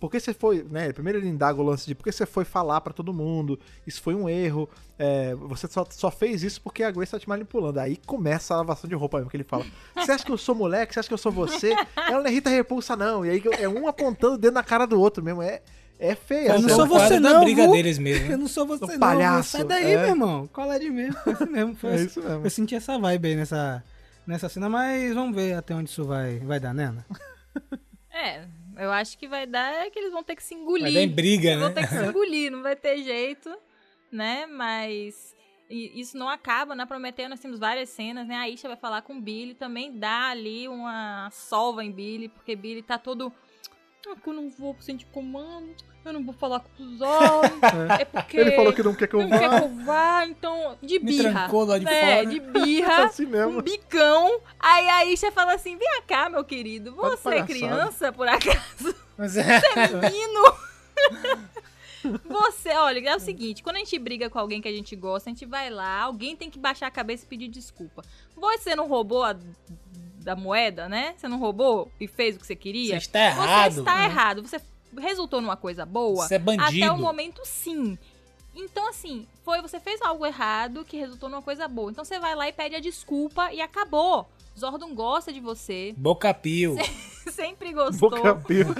por 0.00 0.10
que 0.10 0.18
você 0.18 0.32
foi, 0.32 0.66
né? 0.68 0.92
Primeiro 0.92 1.18
ele 1.18 1.28
indaga 1.28 1.60
o 1.60 1.64
lance 1.64 1.86
de 1.86 1.94
por 1.94 2.04
que 2.04 2.10
você 2.10 2.24
foi 2.24 2.44
falar 2.44 2.80
pra 2.80 2.92
todo 2.92 3.12
mundo, 3.12 3.60
isso 3.86 4.00
foi 4.00 4.14
um 4.14 4.28
erro, 4.28 4.68
é, 4.98 5.34
você 5.34 5.68
só, 5.68 5.86
só 5.90 6.10
fez 6.10 6.42
isso 6.42 6.60
porque 6.62 6.82
a 6.82 6.90
Grace 6.90 7.12
tá 7.12 7.18
te 7.18 7.28
manipulando. 7.28 7.78
Aí 7.78 7.96
começa 8.06 8.54
a 8.54 8.56
lavação 8.56 8.88
de 8.88 8.96
roupa 8.96 9.18
mesmo, 9.18 9.30
que 9.30 9.36
ele 9.36 9.44
fala, 9.44 9.64
você 9.94 10.12
acha 10.12 10.24
que 10.24 10.32
eu 10.32 10.38
sou 10.38 10.54
moleque, 10.54 10.94
você 10.94 11.00
acha 11.00 11.08
que 11.08 11.14
eu 11.14 11.18
sou 11.18 11.30
você? 11.30 11.74
Ela 11.94 12.20
não 12.20 12.26
é 12.26 12.30
Rita 12.30 12.48
Repulsa 12.50 12.96
não, 12.96 13.24
e 13.24 13.30
aí 13.30 13.42
é 13.58 13.68
um 13.68 13.86
apontando 13.86 14.34
o 14.34 14.38
dedo 14.38 14.54
na 14.54 14.62
cara 14.62 14.86
do 14.86 14.98
outro 14.98 15.22
mesmo, 15.22 15.42
é, 15.42 15.60
é 15.98 16.14
feio. 16.14 16.48
Eu 16.48 16.54
essa 16.54 16.62
não 16.62 16.68
é 16.70 16.74
sou 16.74 16.86
você 16.86 17.20
não, 17.20 17.44
briga 17.44 17.68
deles 17.68 17.98
mesmo. 17.98 18.32
Eu 18.32 18.38
não 18.38 18.48
sou 18.48 18.66
você 18.66 18.84
O 18.84 18.88
não, 18.88 18.98
palhaço, 18.98 19.50
sai 19.50 19.64
daí, 19.64 19.92
é. 19.92 19.96
meu 19.98 20.08
irmão. 20.08 20.48
Cola 20.50 20.80
de 20.80 20.88
mesmo, 20.90 21.14
foi 21.22 21.32
assim 21.34 21.46
mesmo. 21.46 21.76
Foi 21.76 21.90
É 21.90 21.94
assim. 21.94 22.06
isso 22.06 22.22
mesmo. 22.22 22.46
Eu 22.46 22.50
senti 22.50 22.74
essa 22.74 22.98
vibe 22.98 23.28
aí 23.28 23.36
nessa, 23.36 23.84
nessa 24.26 24.48
cena, 24.48 24.70
mas 24.70 25.12
vamos 25.14 25.36
ver 25.36 25.52
até 25.54 25.74
onde 25.74 25.90
isso 25.90 26.04
vai, 26.04 26.38
vai 26.38 26.58
dar, 26.58 26.72
né, 26.72 26.84
Ana? 26.84 27.06
É, 28.12 28.44
eu 28.80 28.90
acho 28.90 29.18
que 29.18 29.28
vai 29.28 29.46
dar 29.46 29.86
é 29.86 29.90
que 29.90 29.98
eles 29.98 30.12
vão 30.12 30.22
ter 30.22 30.34
que 30.34 30.42
se 30.42 30.54
engolir. 30.54 30.84
Vai 30.84 30.94
dar 30.94 31.02
em 31.02 31.08
briga, 31.08 31.48
Eles 31.50 31.60
vão 31.60 31.68
né? 31.68 31.74
ter 31.74 31.88
que 31.88 31.94
se 31.94 32.04
engolir, 32.08 32.50
não 32.50 32.62
vai 32.62 32.74
ter 32.76 33.02
jeito, 33.02 33.54
né? 34.10 34.46
Mas 34.46 35.34
e 35.68 36.00
isso 36.00 36.18
não 36.18 36.28
acaba. 36.28 36.74
Na 36.74 36.86
Prometeu 36.86 37.28
nós 37.28 37.38
temos 37.38 37.60
várias 37.60 37.90
cenas, 37.90 38.26
né? 38.26 38.34
A 38.36 38.48
Isha 38.48 38.66
vai 38.66 38.76
falar 38.76 39.02
com 39.02 39.18
o 39.18 39.20
Billy, 39.20 39.54
também 39.54 39.96
dá 39.96 40.30
ali 40.30 40.66
uma 40.66 41.30
solva 41.30 41.84
em 41.84 41.92
Billy, 41.92 42.28
porque 42.28 42.56
Billy 42.56 42.82
tá 42.82 42.98
todo 42.98 43.32
"Ah, 44.08 44.16
que 44.22 44.28
eu 44.28 44.32
não 44.32 44.50
vou 44.50 44.76
de 44.80 45.04
comando, 45.06 45.74
eu 46.04 46.12
não 46.12 46.24
vou 46.24 46.34
falar 46.34 46.60
com 46.60 46.82
os 46.82 47.00
homens, 47.00 47.60
é 48.00 48.04
porque 48.04 48.36
Ele 48.38 48.52
falou 48.52 48.72
que 48.72 48.82
não 48.82 48.94
quer 48.94 49.06
que 49.06 49.14
eu 49.14 49.20
não 49.20 49.28
quer 49.28 49.48
vá. 49.48 49.58
que 49.58 49.64
eu 49.64 49.84
vá, 49.84 50.26
então, 50.26 50.78
de 50.82 50.98
Me 50.98 51.04
birra. 51.06 51.30
trancou 51.32 51.64
lá 51.64 51.78
de 51.78 51.86
é, 51.86 52.16
fora. 52.16 52.26
de 52.26 52.40
birra, 52.40 53.04
Assim 53.04 53.26
mesmo. 53.26 53.58
um 53.58 53.62
bicão. 53.62 54.40
Aí 54.58 54.88
a 54.88 55.04
Isha 55.04 55.30
fala 55.30 55.54
assim, 55.54 55.76
vem 55.76 56.02
cá, 56.06 56.28
meu 56.30 56.44
querido, 56.44 56.94
você 56.94 57.28
é 57.36 57.42
criança, 57.44 58.12
por 58.12 58.26
acaso? 58.26 58.94
Mas 59.16 59.36
é. 59.36 59.60
menino. 60.00 60.54
Você, 62.24 62.70
olha, 62.70 63.10
é 63.10 63.14
o 63.16 63.20
seguinte, 63.20 63.62
quando 63.62 63.76
a 63.76 63.80
gente 63.80 63.98
briga 63.98 64.30
com 64.30 64.38
alguém 64.38 64.60
que 64.62 64.68
a 64.68 64.72
gente 64.72 64.96
gosta, 64.96 65.28
a 65.28 65.32
gente 65.32 65.44
vai 65.44 65.68
lá, 65.68 66.00
alguém 66.00 66.34
tem 66.34 66.48
que 66.48 66.58
baixar 66.58 66.86
a 66.86 66.90
cabeça 66.90 67.24
e 67.24 67.28
pedir 67.28 67.48
desculpa. 67.48 68.02
Você 68.34 68.74
não 68.74 68.88
roubou 68.88 69.22
a 69.22 69.36
da 70.20 70.36
moeda, 70.36 70.88
né? 70.88 71.14
Você 71.16 71.28
não 71.28 71.38
roubou 71.38 71.90
e 72.00 72.06
fez 72.06 72.36
o 72.36 72.38
que 72.38 72.46
você 72.46 72.56
queria? 72.56 72.94
Você 72.94 73.06
está 73.06 73.20
errado. 73.20 73.72
Você 73.72 73.80
está 73.80 74.04
errado. 74.04 74.42
Você 74.42 74.60
resultou 74.98 75.40
numa 75.40 75.56
coisa 75.56 75.84
boa? 75.86 76.26
Você 76.26 76.34
é 76.34 76.38
bandido. 76.38 76.84
Até 76.84 76.92
o 76.92 76.98
momento, 76.98 77.40
sim. 77.44 77.98
Então, 78.54 78.88
assim, 78.88 79.26
foi 79.44 79.62
você 79.62 79.78
fez 79.78 80.02
algo 80.02 80.26
errado 80.26 80.84
que 80.84 80.96
resultou 80.96 81.28
numa 81.28 81.42
coisa 81.42 81.66
boa. 81.68 81.90
Então 81.90 82.04
você 82.04 82.18
vai 82.18 82.34
lá 82.34 82.48
e 82.48 82.52
pede 82.52 82.74
a 82.76 82.80
desculpa 82.80 83.52
e 83.52 83.60
acabou. 83.60 84.28
Zordon 84.58 84.94
gosta 84.94 85.32
de 85.32 85.40
você. 85.40 85.94
Boca 85.96 86.34
pio. 86.34 86.76
Sempre 87.30 87.72
gostou. 87.72 88.10
Boca 88.10 88.30
aberta. 88.30 88.74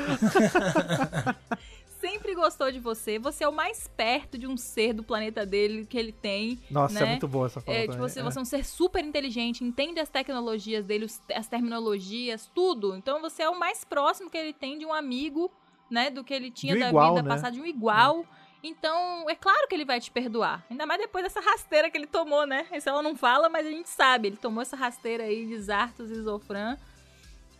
sempre 2.01 2.35
gostou 2.35 2.73
de 2.73 2.79
você. 2.79 3.19
Você 3.19 3.45
é 3.45 3.49
o 3.49 3.53
mais 3.53 3.87
perto 3.89 4.39
de 4.39 4.47
um 4.47 4.57
ser 4.57 4.93
do 4.93 5.03
planeta 5.03 5.45
dele 5.45 5.87
que 5.87 5.99
ele 5.99 6.13
tem. 6.13 6.59
Nossa, 6.71 6.95
né? 6.95 7.03
é 7.03 7.11
muito 7.11 7.29
boa 7.29 7.47
essa 7.47 7.61
fala 7.61 7.77
É, 7.77 7.83
tipo, 7.83 7.99
você, 7.99 8.21
É. 8.21 8.23
você 8.23 8.39
é 8.39 8.43
um 8.43 8.45
ser 8.45 8.65
super 8.65 9.05
inteligente, 9.05 9.63
entende 9.63 10.01
as 10.01 10.09
tecnologias 10.09 10.85
dele, 10.85 11.07
as 11.35 11.47
terminologias, 11.47 12.51
tudo. 12.55 12.97
Então 12.97 13.21
você 13.21 13.43
é 13.43 13.51
o 13.51 13.59
mais 13.59 13.85
próximo 13.85 14.31
que 14.31 14.37
ele 14.39 14.53
tem 14.53 14.79
de 14.79 14.87
um 14.87 14.93
amigo, 14.93 15.51
né? 15.91 16.11
Do 16.11 16.25
que 16.25 16.33
ele 16.33 16.51
tinha 16.51 16.75
um 16.75 16.79
da 16.79 16.89
igual, 16.89 17.15
vida 17.15 17.23
né? 17.23 17.29
passada, 17.29 17.53
de 17.53 17.61
um 17.61 17.67
igual. 17.67 18.25
Então, 18.63 19.25
é 19.29 19.35
claro 19.35 19.67
que 19.69 19.75
ele 19.75 19.87
vai 19.87 19.99
te 19.99 20.11
perdoar. 20.11 20.63
Ainda 20.71 20.85
mais 20.85 21.01
depois 21.01 21.25
dessa 21.25 21.41
rasteira 21.41 21.91
que 21.91 21.97
ele 21.97 22.07
tomou, 22.07 22.47
né? 22.47 22.67
Isso 22.73 22.89
ela 22.91 23.03
não 23.03 23.17
fala, 23.17 23.49
mas 23.49 23.67
a 23.67 23.71
gente 23.71 23.89
sabe. 23.89 24.29
Ele 24.29 24.37
tomou 24.37 24.61
essa 24.61 24.77
rasteira 24.77 25.25
aí 25.25 25.47
de 25.47 25.59
Zartos 25.59 26.11
e 26.11 26.21
Zofran. 26.23 26.77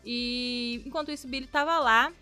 E 0.05 0.83
enquanto 0.87 1.11
isso, 1.11 1.27
Billy 1.27 1.47
tava 1.47 1.79
lá, 1.79 2.13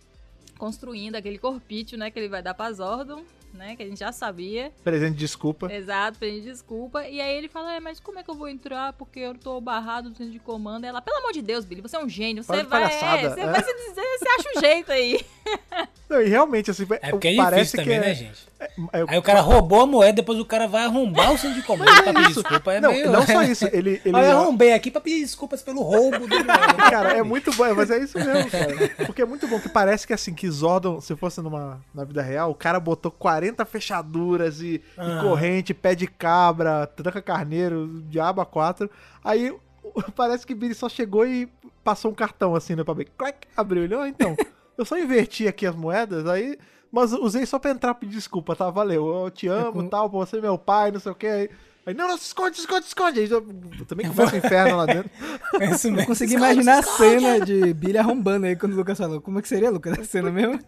construindo 0.59 1.15
aquele 1.15 1.39
corpício, 1.39 1.97
né? 1.97 2.11
Que 2.11 2.19
ele 2.19 2.29
vai 2.29 2.43
dar 2.43 2.53
pra 2.53 2.73
Zordon, 2.73 3.25
né? 3.53 3.77
Que 3.77 3.83
a 3.83 3.87
gente 3.87 3.99
já 3.99 4.13
sabia. 4.13 4.73
Presente 4.83 5.15
de 5.15 5.19
desculpa. 5.19 5.73
Exato, 5.73 6.19
pedindo 6.19 6.45
desculpa. 6.45 7.07
E 7.07 7.21
aí 7.21 7.37
ele 7.37 7.49
fala, 7.49 7.75
é, 7.75 7.81
mas 7.81 8.01
como 8.01 8.19
é 8.19 8.23
que 8.23 8.31
eu 8.31 8.35
vou 8.35 8.49
entrar? 8.49 8.93
Porque 8.95 9.21
eu 9.21 9.35
tô 9.35 9.61
barrado 9.61 10.11
no 10.11 10.17
centro 10.17 10.33
de 10.33 10.39
comando. 10.39 10.85
Ela, 10.85 11.01
pelo 11.01 11.19
amor 11.19 11.33
de 11.33 11.43
Deus, 11.43 11.65
Billy, 11.65 11.81
você 11.81 11.97
é 11.97 12.01
um 12.01 12.09
gênio. 12.09 12.43
Você 12.43 12.63
de 12.63 12.69
vai, 12.69 12.85
é, 12.85 13.29
você 13.29 13.41
é. 13.41 13.47
vai 13.47 13.63
se 13.63 13.75
dizer, 13.75 14.03
você 14.03 14.29
acha 14.29 14.49
um 14.57 14.61
jeito 14.61 14.93
aí. 14.93 15.21
Não, 16.09 16.23
e 16.23 16.29
realmente, 16.29 16.71
assim, 16.71 16.87
É 17.03 17.11
porque 17.11 17.29
é 17.29 17.37
parece 17.37 17.77
difícil 17.77 17.79
que 17.81 17.85
também, 17.85 17.99
é, 17.99 18.01
né, 18.01 18.15
gente? 18.15 18.49
é- 18.59 19.05
Aí 19.09 19.19
o 19.19 19.23
cara 19.23 19.41
roubou 19.41 19.83
a 19.83 19.87
moeda, 19.87 20.15
depois 20.15 20.39
o 20.39 20.45
cara 20.45 20.67
vai 20.67 20.85
arrombar 20.85 21.33
o 21.33 21.39
centro 21.39 21.57
de 21.57 21.63
comando 21.63 21.93
pra 22.03 22.15
pedir 22.15 22.35
desculpa. 22.35 22.73
É 22.73 22.81
não, 22.81 22.91
meio... 22.91 23.13
não 23.13 23.27
só 23.27 23.43
isso, 23.43 23.67
ele. 23.73 24.01
ele 24.05 24.17
Aí 24.17 24.25
eu 24.25 24.39
arrombei 24.39 24.73
aqui 24.73 24.91
pra 24.91 25.03
pedir 25.03 25.21
desculpas 25.21 25.63
pelo 25.63 25.83
roubo 25.83 26.27
do. 26.27 26.37
Cara, 26.91 27.13
é 27.13 27.23
muito 27.23 27.53
bom, 27.53 27.75
mas 27.75 27.91
é 27.91 27.99
isso 27.99 28.19
mesmo, 28.19 28.51
cara. 28.51 28.75
Porque 29.05 29.21
é 29.21 29.27
muito 29.27 29.47
bom, 29.47 29.61
que 29.61 29.69
parece 29.69 30.07
que 30.07 30.13
assim, 30.13 30.33
que 30.33 30.51
Zordon, 30.51 31.01
se 31.01 31.15
fosse 31.15 31.43
numa, 31.43 31.81
na 31.95 32.05
vida 32.05 32.23
real, 32.23 32.51
o 32.51 32.55
cara 32.55 32.81
botou 32.81 33.11
40 33.11 33.38
fechaduras 33.65 34.61
e, 34.61 34.75
e 34.77 34.83
Ah. 34.97 35.21
corrente, 35.23 35.73
pé 35.75 35.95
de 35.95 36.07
cabra, 36.07 36.87
tranca 36.87 37.21
carneiro, 37.23 38.03
diabo 38.09 38.41
a 38.41 38.47
quatro. 38.47 38.91
Aí 39.25 39.55
parece 40.17 40.47
que 40.47 40.55
Billy 40.55 40.75
só 40.75 40.89
chegou 40.89 41.27
e 41.27 41.49
passou 41.85 42.11
um 42.11 42.15
cartão 42.15 42.55
assim, 42.55 42.75
né, 42.75 42.85
pra 42.85 42.95
ver. 42.95 43.09
Clac, 43.17 43.47
abriu. 43.57 43.85
Ele, 43.85 43.95
ó, 43.95 44.05
então, 44.07 44.37
eu 44.77 44.85
só 44.85 44.99
inverti 44.99 45.47
aqui 45.49 45.67
as 45.67 45.75
moedas, 45.77 46.27
aí. 46.27 46.59
Mas 46.91 47.13
usei 47.13 47.45
só 47.45 47.59
pra 47.59 47.71
entrar 47.71 47.95
pedir 47.95 48.15
desculpa, 48.15 48.57
tá? 48.57 48.71
Valeu. 48.71 49.25
Eu 49.25 49.31
te 49.31 49.47
amo, 49.47 49.73
com- 49.73 49.89
tal, 49.89 50.09
você 50.09 50.39
é 50.39 50.41
meu 50.41 50.57
pai, 50.57 50.91
não 50.91 50.99
sei 50.99 51.13
o 51.13 51.15
que. 51.15 51.27
Aí, 51.27 51.51
aí, 51.85 51.93
não, 51.95 52.09
não, 52.09 52.17
se 52.17 52.25
esconde, 52.29 52.59
esconde, 52.59 52.87
esconde. 52.87 53.21
Aí 53.21 53.31
eu, 53.31 53.47
eu 53.79 53.85
também 53.85 54.09
começa 54.09 54.35
o 54.35 54.39
inferno 54.39 54.77
lá 54.79 54.87
dentro. 54.87 55.11
É 55.61 55.71
isso 55.71 55.89
Eu 55.89 55.93
mesmo. 55.93 56.07
consegui 56.07 56.35
imaginar 56.35 56.79
a 56.79 56.83
cena 56.83 57.41
de 57.45 57.75
Billy 57.75 57.99
arrombando 57.99 58.47
aí 58.47 58.57
quando 58.57 58.73
o 58.73 58.77
Lucas 58.77 58.97
falou. 58.97 59.21
Como 59.21 59.39
é 59.39 59.43
que 59.43 59.49
seria, 59.49 59.71
Lucas, 59.71 59.99
a 59.99 60.05
cena 60.05 60.31
mesmo? 60.31 60.59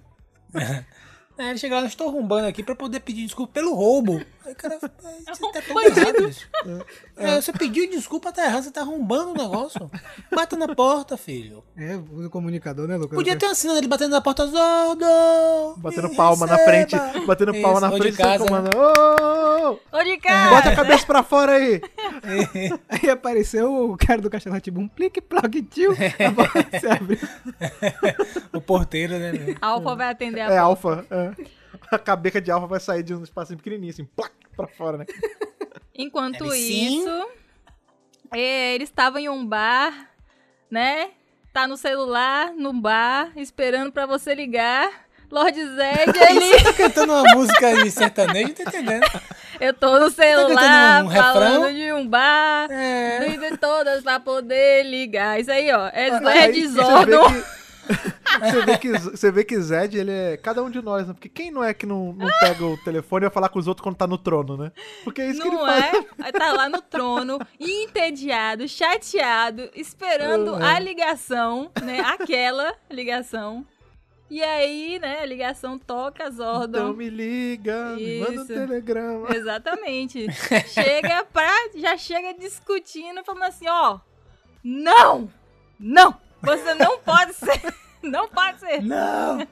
É, 1.40 1.48
ele 1.50 1.58
chega 1.58 1.76
lá, 1.76 1.80
eu 1.82 1.86
estou 1.86 2.08
arrombando 2.08 2.46
aqui 2.46 2.62
pra 2.62 2.74
poder 2.74 3.00
pedir 3.00 3.24
desculpa 3.24 3.54
pelo 3.54 3.72
roubo. 3.74 4.20
Aí 4.44 4.52
o 4.52 4.56
cara, 4.56 4.78
"Ai, 4.82 4.90
você 5.34 5.52
tá 5.52 5.62
tão 5.62 5.80
errado, 5.82 6.26
bicho. 6.26 6.46
É, 7.16 7.40
você 7.40 7.50
pediu 7.52 7.88
desculpa, 7.88 8.30
tá 8.30 8.44
errado, 8.44 8.64
você 8.64 8.70
tá 8.70 8.82
arrombando 8.82 9.30
o 9.30 9.34
negócio. 9.34 9.90
Bata 10.30 10.54
na 10.54 10.74
porta, 10.74 11.16
filho. 11.16 11.64
É, 11.78 11.96
o 11.96 12.28
comunicador, 12.28 12.86
né, 12.86 12.96
Lucas? 12.96 13.16
Podia 13.16 13.36
ter 13.36 13.46
uma 13.46 13.54
cena 13.54 13.72
dele 13.74 13.88
batendo 13.88 14.10
na 14.10 14.20
porta, 14.20 14.46
Zordo! 14.46 15.74
Batendo 15.78 16.10
palma 16.14 16.46
na 16.46 16.56
receba." 16.56 16.70
frente, 17.10 17.26
batendo 17.26 17.52
palma 17.62 17.78
Isso, 17.78 17.80
na 17.80 17.90
de 17.90 17.98
frente, 17.98 18.16
sem 18.16 18.24
casa. 18.24 18.44
comando. 18.44 18.70
Ô, 18.76 18.80
ô, 18.80 19.49
ô, 19.72 19.96
Ô, 19.98 20.02
de 20.04 20.16
cara! 20.18 20.50
Bota 20.50 20.68
a 20.70 20.76
cabeça 20.76 21.06
pra 21.06 21.22
fora 21.22 21.52
aí. 21.52 21.80
Aí 22.88 23.10
apareceu 23.10 23.90
o 23.90 23.96
cara 23.96 24.20
do 24.20 24.28
castelo 24.30 24.60
tipo 24.60 24.80
um 24.80 24.88
plique 24.88 25.20
ploque 25.20 25.62
tio. 25.62 25.92
A 25.92 26.32
porta 26.32 26.78
se 26.80 26.86
abriu. 26.86 27.18
O 28.52 28.60
porteiro, 28.60 29.18
né? 29.18 29.56
Alfa 29.60 29.94
vai 29.94 30.10
atender 30.10 30.40
a 30.40 30.52
É 30.52 30.58
alfa. 30.58 31.06
é. 31.10 31.60
A 31.90 31.98
cabeça 31.98 32.40
de 32.40 32.50
alfa 32.50 32.66
vai 32.66 32.80
sair 32.80 33.02
de 33.02 33.14
um 33.14 33.22
espacinho 33.22 33.56
pequenininho, 33.56 33.90
assim, 33.92 34.04
plac, 34.04 34.32
pra 34.56 34.66
fora, 34.68 34.98
né? 34.98 35.06
Enquanto 35.94 36.44
Ele 36.52 36.56
isso, 36.56 37.26
é, 38.32 38.74
ele 38.74 38.84
estava 38.84 39.20
em 39.20 39.28
um 39.28 39.44
bar, 39.44 40.08
né? 40.70 41.10
Tá 41.52 41.66
no 41.66 41.76
celular, 41.76 42.52
no 42.52 42.72
bar, 42.72 43.32
esperando 43.36 43.90
pra 43.92 44.06
você 44.06 44.34
ligar. 44.34 44.88
Lord 45.30 45.56
Zed, 45.56 46.18
ele... 46.28 46.40
Você 46.58 46.64
tá 46.64 46.72
cantando 46.72 47.12
uma 47.12 47.34
música 47.34 47.82
de 47.84 47.90
sertanejo, 47.90 48.48
não 48.48 48.54
tô 48.54 48.62
entendendo. 48.62 49.06
Eu 49.60 49.74
tô 49.74 49.98
no 49.98 50.10
celular, 50.10 51.02
cantando 51.04 51.08
um 51.08 51.10
falando 51.12 51.74
de 51.74 51.92
um 51.92 52.06
bar. 52.06 52.68
É. 52.70 53.36
De 53.38 53.56
todas 53.58 54.02
pra 54.02 54.18
poder 54.18 54.84
ligar. 54.84 55.38
Isso 55.40 55.50
aí, 55.52 55.70
ó. 55.72 55.88
É 55.92 56.10
Zordon. 56.68 57.28
vê 57.28 57.42
que- 57.42 57.60
Você 58.40 58.62
vê, 58.64 58.78
que, 58.78 58.88
você 58.92 59.30
vê 59.32 59.44
que 59.44 59.60
Zed, 59.60 59.98
ele 59.98 60.12
é 60.12 60.36
cada 60.36 60.62
um 60.62 60.70
de 60.70 60.80
nós, 60.80 61.08
né? 61.08 61.12
Porque 61.12 61.28
quem 61.28 61.50
não 61.50 61.64
é 61.64 61.74
que 61.74 61.84
não, 61.84 62.12
não 62.12 62.28
pega 62.38 62.64
o 62.64 62.76
telefone 62.84 63.24
e 63.24 63.26
vai 63.26 63.34
falar 63.34 63.48
com 63.48 63.58
os 63.58 63.66
outros 63.66 63.82
quando 63.82 63.96
tá 63.96 64.06
no 64.06 64.16
trono, 64.16 64.56
né? 64.56 64.70
Porque 65.02 65.20
é 65.20 65.30
isso 65.30 65.42
que 65.42 65.48
ele 65.48 65.56
Não 65.56 65.66
faz. 65.66 65.84
é? 65.94 66.04
Aí 66.22 66.32
Tá 66.32 66.52
lá 66.52 66.68
no 66.68 66.80
trono, 66.80 67.40
entediado, 67.58 68.68
chateado, 68.68 69.68
esperando 69.74 70.56
É. 70.62 70.64
a 70.64 70.78
ligação, 70.78 71.70
né? 71.82 72.00
Aquela 72.06 72.72
ligação. 72.88 73.66
E 74.30 74.42
aí, 74.44 75.00
né, 75.00 75.18
a 75.22 75.26
ligação 75.26 75.76
toca 75.76 76.28
Então 76.28 76.36
Zordon. 76.36 76.92
me 76.92 77.10
liga, 77.10 77.96
me 77.96 78.20
manda 78.20 78.30
um 78.30 78.34
Isso. 78.44 78.46
telegrama. 78.46 79.28
Exatamente. 79.34 80.26
chega 80.72 81.24
pra. 81.24 81.50
Já 81.74 81.96
chega 81.96 82.32
discutindo, 82.34 83.24
falando 83.24 83.42
assim, 83.42 83.66
ó. 83.68 83.98
Não! 84.62 85.28
Não! 85.78 86.16
Você 86.42 86.74
não 86.74 86.98
pode 87.00 87.34
ser. 87.34 87.60
Não 88.02 88.26
pode 88.28 88.60
ser. 88.60 88.80
Não! 88.82 89.46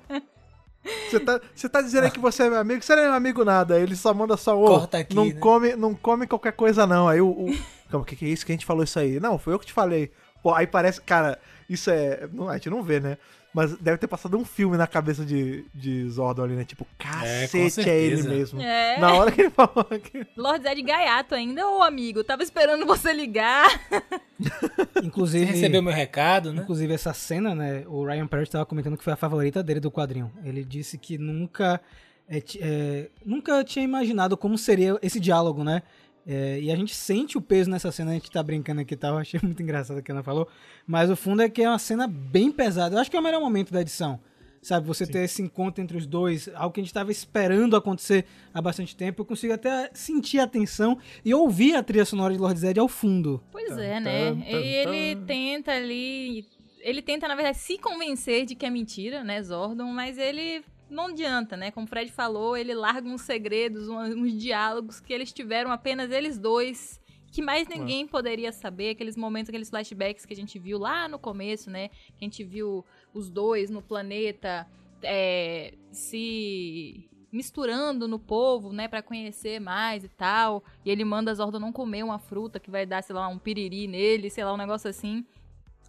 Você 1.11 1.21
tá, 1.21 1.39
você 1.55 1.69
tá 1.69 1.83
dizendo 1.83 2.05
aí 2.05 2.11
que 2.11 2.19
você 2.19 2.45
é 2.45 2.49
meu 2.49 2.59
amigo? 2.59 2.83
Você 2.83 2.97
não 2.97 3.03
é 3.03 3.07
meu 3.07 3.15
amigo 3.15 3.45
nada. 3.45 3.79
Ele 3.79 3.95
só 3.95 4.15
manda 4.15 4.39
só, 4.39 4.59
ô, 4.59 4.65
Corta 4.65 4.97
aqui, 4.97 5.15
não, 5.15 5.27
né? 5.27 5.33
come, 5.35 5.77
não 5.77 5.95
come 5.95 6.27
qualquer 6.27 6.53
coisa 6.53 6.87
não. 6.87 7.07
Aí 7.07 7.21
o... 7.21 7.29
o 7.29 7.59
Calma, 7.91 8.05
o 8.05 8.07
que, 8.07 8.17
que 8.17 8.25
é 8.25 8.29
isso 8.29 8.47
que 8.47 8.53
a 8.53 8.55
gente 8.55 8.65
falou 8.65 8.85
isso 8.85 8.99
aí? 8.99 9.21
Não, 9.21 9.39
foi 9.39 9.53
eu 9.53 9.59
que 9.59 9.67
te 9.67 9.73
falei. 9.75 10.11
Pô, 10.43 10.55
aí 10.55 10.67
parece, 10.67 10.99
cara, 11.03 11.39
isso 11.69 11.91
é... 11.91 12.27
não, 12.33 12.49
A 12.49 12.55
gente 12.55 12.71
não 12.71 12.83
vê, 12.83 13.01
né? 13.01 13.19
Mas 13.55 13.77
deve 13.79 13.97
ter 13.99 14.07
passado 14.07 14.37
um 14.37 14.45
filme 14.45 14.77
na 14.77 14.87
cabeça 14.87 15.25
de, 15.25 15.65
de 15.75 16.09
Zordon 16.11 16.45
ali, 16.45 16.55
né? 16.55 16.65
Tipo, 16.65 16.87
É, 16.99 17.03
cacete, 17.03 17.89
é, 17.89 17.99
ele 17.99 18.17
certeza. 18.19 18.29
mesmo. 18.29 18.61
É. 18.61 18.99
Na 19.01 19.15
hora 19.15 19.33
que 19.33 19.41
ele 19.41 19.51
falou 19.51 19.87
aqui. 19.91 20.27
Lord 20.37 20.63
Zed 20.63 20.83
Gaiato 20.83 21.35
ainda, 21.35 21.67
ô 21.69 21.83
amigo. 21.83 22.23
Tava 22.23 22.43
esperando 22.43 22.85
você 22.87 23.13
ligar. 23.13 23.67
Você 24.39 25.07
Inclusive, 25.07 25.45
recebeu 25.47 25.83
meu 25.83 25.93
recado, 25.93 26.53
né? 26.53 26.63
inclusive 26.63 26.93
essa 26.93 27.13
cena, 27.13 27.55
né? 27.55 27.83
O 27.89 28.05
Ryan 28.05 28.27
Parrott 28.27 28.49
estava 28.49 28.65
comentando 28.67 28.97
que 28.97 29.03
foi 29.03 29.13
a 29.13 29.17
favorita 29.17 29.63
dele 29.63 29.81
do 29.81 29.91
quadrinho. 29.91 30.31
Ele 30.45 30.65
disse 30.65 30.97
que 30.97 31.19
nunca, 31.19 31.81
é, 32.29 32.43
é, 32.61 33.09
nunca 33.25 33.65
tinha 33.65 33.85
imaginado 33.85 34.37
como 34.37 34.57
seria 34.57 34.97
esse 35.03 35.19
diálogo, 35.19 35.65
né? 35.65 35.83
É, 36.31 36.61
e 36.61 36.71
a 36.71 36.77
gente 36.77 36.95
sente 36.95 37.39
o 37.39 37.41
peso 37.41 37.71
nessa 37.71 37.91
cena, 37.91 38.11
a 38.11 38.15
gente 38.15 38.31
tá 38.31 38.43
brincando 38.43 38.83
aqui 38.83 38.93
e 38.93 38.97
tal, 38.99 39.15
eu 39.15 39.19
achei 39.21 39.41
muito 39.43 39.63
engraçado 39.63 39.97
o 39.97 40.03
que 40.03 40.13
a 40.13 40.15
Ana 40.15 40.23
falou. 40.23 40.47
Mas 40.87 41.09
o 41.09 41.17
fundo 41.17 41.41
é 41.41 41.49
que 41.49 41.63
é 41.63 41.69
uma 41.71 41.79
cena 41.79 42.07
bem 42.07 42.53
pesada. 42.53 42.95
Eu 42.95 43.01
acho 43.01 43.11
que 43.11 43.17
é 43.17 43.21
o 43.21 43.23
melhor 43.23 43.41
momento 43.41 43.73
da 43.73 43.81
edição. 43.81 44.21
Sabe, 44.61 44.87
você 44.87 45.07
ter 45.07 45.21
esse 45.21 45.41
encontro 45.41 45.83
entre 45.83 45.97
os 45.97 46.05
dois, 46.05 46.51
algo 46.55 46.75
que 46.75 46.81
a 46.81 46.83
gente 46.83 46.91
estava 46.91 47.11
esperando 47.11 47.77
acontecer 47.77 48.27
há 48.53 48.61
bastante 48.61 48.95
tempo. 48.95 49.23
Eu 49.23 49.25
consigo 49.25 49.55
até 49.55 49.89
sentir 49.95 50.41
a 50.41 50.47
tensão 50.47 50.99
e 51.25 51.33
ouvir 51.33 51.77
a 51.77 51.83
trilha 51.83 52.05
sonora 52.05 52.35
de 52.35 52.41
Lord 52.41 52.59
Zed 52.59 52.79
ao 52.79 52.89
fundo. 52.89 53.43
Pois 53.51 53.79
é, 53.79 53.99
né? 53.99 54.33
E 54.47 54.75
ele 54.75 55.25
tenta 55.25 55.73
ali. 55.73 56.45
Ele 56.81 57.01
tenta, 57.01 57.27
na 57.27 57.37
verdade, 57.37 57.57
se 57.57 57.79
convencer 57.79 58.45
de 58.45 58.55
que 58.55 58.67
é 58.67 58.71
mentira, 58.71 59.25
né, 59.25 59.43
Zordon? 59.43 59.93
Mas 59.93 60.19
ele 60.19 60.63
não 60.91 61.07
adianta, 61.07 61.57
né? 61.57 61.71
Como 61.71 61.87
o 61.87 61.89
Fred 61.89 62.11
falou, 62.11 62.57
ele 62.57 62.75
larga 62.75 63.09
uns 63.09 63.23
segredos, 63.23 63.89
uns, 63.89 64.33
diálogos 64.33 65.01
que 65.01 65.13
eles 65.13 65.33
tiveram 65.33 65.71
apenas 65.71 66.11
eles 66.11 66.39
dois. 66.39 67.01
Que 67.31 67.43
mais 67.43 67.69
ninguém 67.69 68.07
poderia 68.07 68.51
saber, 68.53 68.91
aqueles 68.91 69.17
momentos, 69.17 69.51
aqueles 69.51 69.69
flashbacks 69.69 70.25
que 70.25 70.33
a 70.33 70.37
gente 70.37 70.59
viu 70.59 70.79
lá 70.79 71.07
no 71.07 71.19
começo, 71.19 71.71
né? 71.71 71.89
Que 71.89 72.23
a 72.23 72.25
gente 72.25 72.43
viu 72.43 72.85
os 73.13 73.29
dois 73.29 73.69
no 73.69 73.83
planeta 73.83 74.67
é, 75.03 75.75
se 75.91 77.09
misturando 77.31 78.09
no 78.09 78.19
povo, 78.19 78.73
né, 78.73 78.89
para 78.89 79.03
conhecer 79.03 79.61
mais 79.61 80.03
e 80.03 80.09
tal. 80.09 80.65
E 80.85 80.91
ele 80.91 81.05
manda 81.05 81.35
Zordon 81.35 81.59
não 81.59 81.73
comer 81.73 82.03
uma 82.03 82.19
fruta 82.19 82.59
que 82.59 82.71
vai 82.71 82.87
dar, 82.87 83.03
sei 83.03 83.15
lá, 83.15 83.29
um 83.29 83.39
piriri 83.39 83.87
nele, 83.87 84.31
sei 84.31 84.45
lá, 84.45 84.55
um 84.55 84.57
negócio 84.57 84.89
assim. 84.89 85.25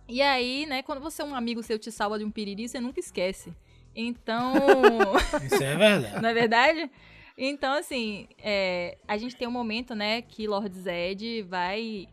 E 0.08 0.22
aí, 0.22 0.66
né, 0.66 0.84
quando 0.84 1.00
você 1.00 1.24
um 1.24 1.36
amigo 1.36 1.64
seu 1.64 1.80
te 1.80 1.92
salva 1.92 2.20
de 2.20 2.26
um 2.26 2.32
piriri, 2.32 2.68
você 2.68 2.80
nunca 2.80 3.00
esquece. 3.00 3.54
Então. 4.02 4.54
Isso 5.44 5.62
é 5.62 5.76
verdade. 5.76 6.22
Não 6.22 6.30
é 6.30 6.34
verdade? 6.34 6.92
Então, 7.38 7.74
assim, 7.74 8.28
é, 8.42 8.98
a 9.08 9.18
gente 9.18 9.36
tem 9.36 9.48
um 9.48 9.52
momento, 9.52 9.94
né, 9.96 10.22
que 10.22 10.48
Lord 10.48 10.78
Zed 10.78 11.42
vai 11.44 12.08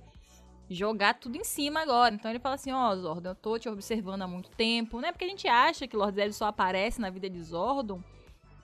jogar 0.68 1.14
tudo 1.14 1.36
em 1.36 1.44
cima 1.44 1.80
agora. 1.80 2.14
Então 2.14 2.30
ele 2.30 2.40
fala 2.40 2.56
assim, 2.56 2.72
ó, 2.72 2.90
oh, 2.90 2.96
Zordon, 2.96 3.30
eu 3.30 3.34
tô 3.34 3.58
te 3.58 3.68
observando 3.68 4.22
há 4.22 4.26
muito 4.26 4.50
tempo, 4.50 5.00
né? 5.00 5.12
Porque 5.12 5.24
a 5.24 5.28
gente 5.28 5.46
acha 5.46 5.86
que 5.86 5.96
Lord 5.96 6.16
Zed 6.16 6.32
só 6.32 6.46
aparece 6.46 7.00
na 7.00 7.10
vida 7.10 7.30
de 7.30 7.40
Zordon 7.42 8.02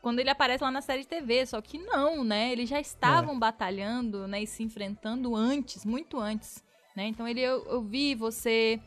quando 0.01 0.19
ele 0.19 0.31
aparece 0.31 0.65
lá 0.65 0.71
na 0.71 0.81
série 0.81 1.03
de 1.03 1.09
TV, 1.09 1.47
só 1.47 1.61
que 1.61 1.79
não, 1.79 2.25
né? 2.25 2.51
Eles 2.51 2.69
já 2.69 2.81
estavam 2.81 3.37
é. 3.37 3.39
batalhando, 3.39 4.27
né, 4.27 4.43
e 4.43 4.47
se 4.49 4.65
enfrentando 4.65 5.37
antes, 5.37 5.85
muito 5.85 6.19
antes, 6.19 6.63
né? 6.97 7.07
Então 7.07 7.27
ele 7.29 7.41
eu, 7.41 7.65
eu 7.67 7.81
vi 7.81 8.17
você 8.17 8.81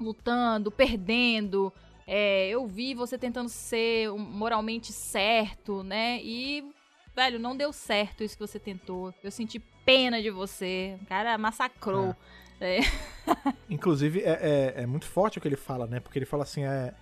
lutando, 0.00 0.70
perdendo, 0.70 1.72
é, 2.10 2.48
eu 2.48 2.66
vi 2.66 2.94
você 2.94 3.18
tentando 3.18 3.50
ser 3.50 4.10
moralmente 4.10 4.94
certo, 4.94 5.82
né? 5.82 6.18
E 6.22 6.64
velho, 7.14 7.38
não 7.38 7.54
deu 7.54 7.70
certo 7.70 8.24
isso 8.24 8.34
que 8.34 8.46
você 8.46 8.58
tentou. 8.58 9.12
Eu 9.22 9.30
senti 9.30 9.60
pena 9.84 10.22
de 10.22 10.30
você. 10.30 10.96
O 11.02 11.06
cara 11.06 11.36
massacrou. 11.36 12.16
É. 12.60 12.78
É. 12.78 12.80
Inclusive, 13.68 14.20
é, 14.22 14.30
é, 14.76 14.82
é, 14.82 14.86
muito 14.86 15.04
forte 15.04 15.36
o 15.36 15.40
que 15.40 15.46
ele 15.46 15.56
fala, 15.56 15.86
né? 15.86 16.00
Porque 16.00 16.18
ele 16.18 16.24
fala 16.24 16.44
assim, 16.44 16.64
é, 16.64 16.94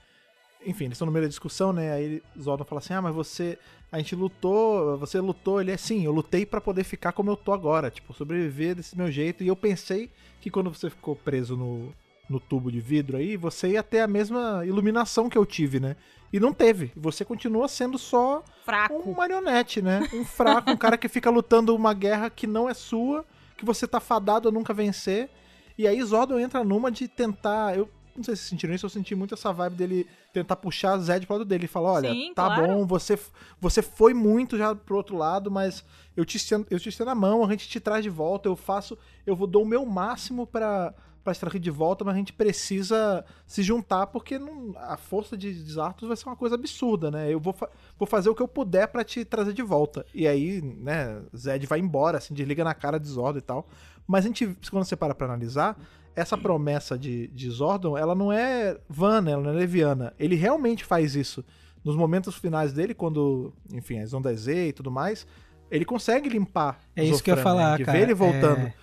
enfim, 0.66 0.86
eles 0.86 0.96
estão 0.96 1.06
no 1.06 1.12
meio 1.12 1.24
da 1.24 1.28
discussão, 1.28 1.72
né? 1.72 1.92
Aí 1.92 2.20
Zordon 2.36 2.64
fala 2.64 2.80
assim: 2.80 2.94
"Ah, 2.94 3.00
mas 3.00 3.14
você, 3.14 3.56
a 3.92 3.98
gente 3.98 4.16
lutou, 4.16 4.98
você 4.98 5.20
lutou". 5.20 5.60
Ele 5.60 5.70
é 5.70 5.76
sim, 5.76 6.04
eu 6.04 6.12
lutei 6.12 6.44
para 6.44 6.60
poder 6.60 6.82
ficar 6.82 7.12
como 7.12 7.30
eu 7.30 7.36
tô 7.36 7.52
agora, 7.52 7.92
tipo, 7.92 8.12
sobreviver 8.12 8.74
desse 8.74 8.98
meu 8.98 9.10
jeito. 9.10 9.44
E 9.44 9.46
eu 9.46 9.54
pensei 9.54 10.10
que 10.40 10.50
quando 10.50 10.68
você 10.68 10.90
ficou 10.90 11.14
preso 11.14 11.56
no, 11.56 11.94
no 12.28 12.40
tubo 12.40 12.70
de 12.70 12.80
vidro 12.80 13.16
aí, 13.16 13.36
você 13.36 13.70
ia 13.70 13.82
ter 13.82 14.00
a 14.00 14.06
mesma 14.06 14.64
iluminação 14.66 15.28
que 15.28 15.38
eu 15.38 15.46
tive, 15.46 15.78
né? 15.78 15.96
E 16.32 16.40
não 16.40 16.52
teve. 16.52 16.92
Você 16.96 17.24
continua 17.24 17.68
sendo 17.68 17.98
só 17.98 18.42
fraco. 18.64 19.08
um 19.08 19.14
marionete, 19.14 19.80
né? 19.80 20.08
Um 20.12 20.24
fraco, 20.24 20.70
um 20.70 20.76
cara 20.76 20.98
que 20.98 21.08
fica 21.08 21.30
lutando 21.30 21.74
uma 21.74 21.94
guerra 21.94 22.28
que 22.28 22.46
não 22.46 22.68
é 22.68 22.74
sua, 22.74 23.24
que 23.56 23.64
você 23.64 23.86
tá 23.86 24.00
fadado 24.00 24.48
a 24.48 24.52
nunca 24.52 24.74
vencer. 24.74 25.30
E 25.78 25.86
aí 25.86 26.02
Zordon 26.02 26.38
entra 26.38 26.64
numa 26.64 26.90
de 26.90 27.06
tentar. 27.06 27.76
Eu 27.76 27.88
não 28.16 28.24
sei 28.24 28.34
se 28.34 28.44
sentiram 28.44 28.74
isso, 28.74 28.86
eu 28.86 28.90
senti 28.90 29.14
muito 29.14 29.34
essa 29.34 29.52
vibe 29.52 29.76
dele 29.76 30.06
tentar 30.32 30.56
puxar 30.56 30.96
Zed 30.98 31.26
pro 31.26 31.36
lado 31.36 31.44
dele 31.44 31.66
e 31.66 31.68
falar, 31.68 31.92
olha, 31.92 32.10
Sim, 32.10 32.32
tá 32.34 32.46
claro. 32.46 32.66
bom, 32.66 32.86
você, 32.86 33.18
você 33.60 33.82
foi 33.82 34.14
muito 34.14 34.56
já 34.56 34.74
pro 34.74 34.96
outro 34.96 35.16
lado, 35.16 35.50
mas 35.50 35.84
eu 36.16 36.24
te 36.24 36.36
estendo, 36.36 36.66
eu 36.70 36.80
te 36.80 36.88
estendo 36.88 37.10
a 37.10 37.14
mão, 37.14 37.44
a 37.44 37.50
gente 37.50 37.68
te 37.68 37.78
traz 37.78 38.02
de 38.02 38.10
volta, 38.10 38.48
eu 38.48 38.56
faço, 38.56 38.98
eu 39.26 39.36
vou 39.36 39.46
dar 39.46 39.58
o 39.58 39.66
meu 39.66 39.84
máximo 39.84 40.46
para 40.46 40.94
para 41.26 41.32
extrair 41.32 41.58
de 41.58 41.70
volta, 41.72 42.04
mas 42.04 42.14
a 42.14 42.18
gente 42.18 42.32
precisa 42.32 43.24
se 43.44 43.60
juntar 43.64 44.06
porque 44.06 44.38
não, 44.38 44.72
a 44.76 44.96
força 44.96 45.36
de 45.36 45.52
Zartos 45.52 46.06
vai 46.06 46.16
ser 46.16 46.28
uma 46.28 46.36
coisa 46.36 46.54
absurda, 46.54 47.10
né? 47.10 47.32
Eu 47.32 47.40
vou, 47.40 47.52
fa 47.52 47.68
vou 47.98 48.06
fazer 48.06 48.30
o 48.30 48.34
que 48.34 48.42
eu 48.42 48.46
puder 48.46 48.86
para 48.86 49.02
te 49.02 49.24
trazer 49.24 49.52
de 49.52 49.62
volta. 49.62 50.06
E 50.14 50.28
aí, 50.28 50.62
né, 50.62 51.20
Zed 51.36 51.66
vai 51.66 51.80
embora, 51.80 52.18
assim, 52.18 52.32
desliga 52.32 52.62
na 52.62 52.74
cara 52.74 53.00
de 53.00 53.08
Zordon 53.08 53.38
e 53.38 53.42
tal. 53.42 53.66
Mas 54.06 54.24
a 54.24 54.28
gente, 54.28 54.56
quando 54.70 54.84
você 54.84 54.94
para 54.94 55.16
pra 55.16 55.26
analisar, 55.26 55.76
essa 56.14 56.38
promessa 56.38 56.96
de, 56.96 57.26
de 57.28 57.50
Zordon, 57.50 57.98
ela 57.98 58.14
não 58.14 58.32
é 58.32 58.78
vã, 58.88 59.20
né? 59.20 59.32
Ela 59.32 59.42
não 59.42 59.50
é 59.50 59.54
leviana. 59.54 60.14
Ele 60.18 60.36
realmente 60.36 60.84
faz 60.84 61.16
isso. 61.16 61.44
Nos 61.84 61.96
momentos 61.96 62.36
finais 62.36 62.72
dele, 62.72 62.94
quando, 62.94 63.52
enfim, 63.72 63.98
as 63.98 64.14
ondas 64.14 64.40
Z 64.40 64.68
e 64.68 64.72
tudo 64.72 64.90
mais, 64.90 65.26
ele 65.70 65.84
consegue 65.84 66.28
limpar 66.28 66.80
É 66.94 67.04
isso 67.04 67.22
que 67.22 67.30
eu 67.30 67.36
ia 67.36 67.42
falar, 67.42 67.72
né? 67.72 67.76
de 67.78 67.84
cara. 67.84 67.98
ver 67.98 68.04
ele 68.04 68.14
voltando. 68.14 68.60
É, 68.60 68.74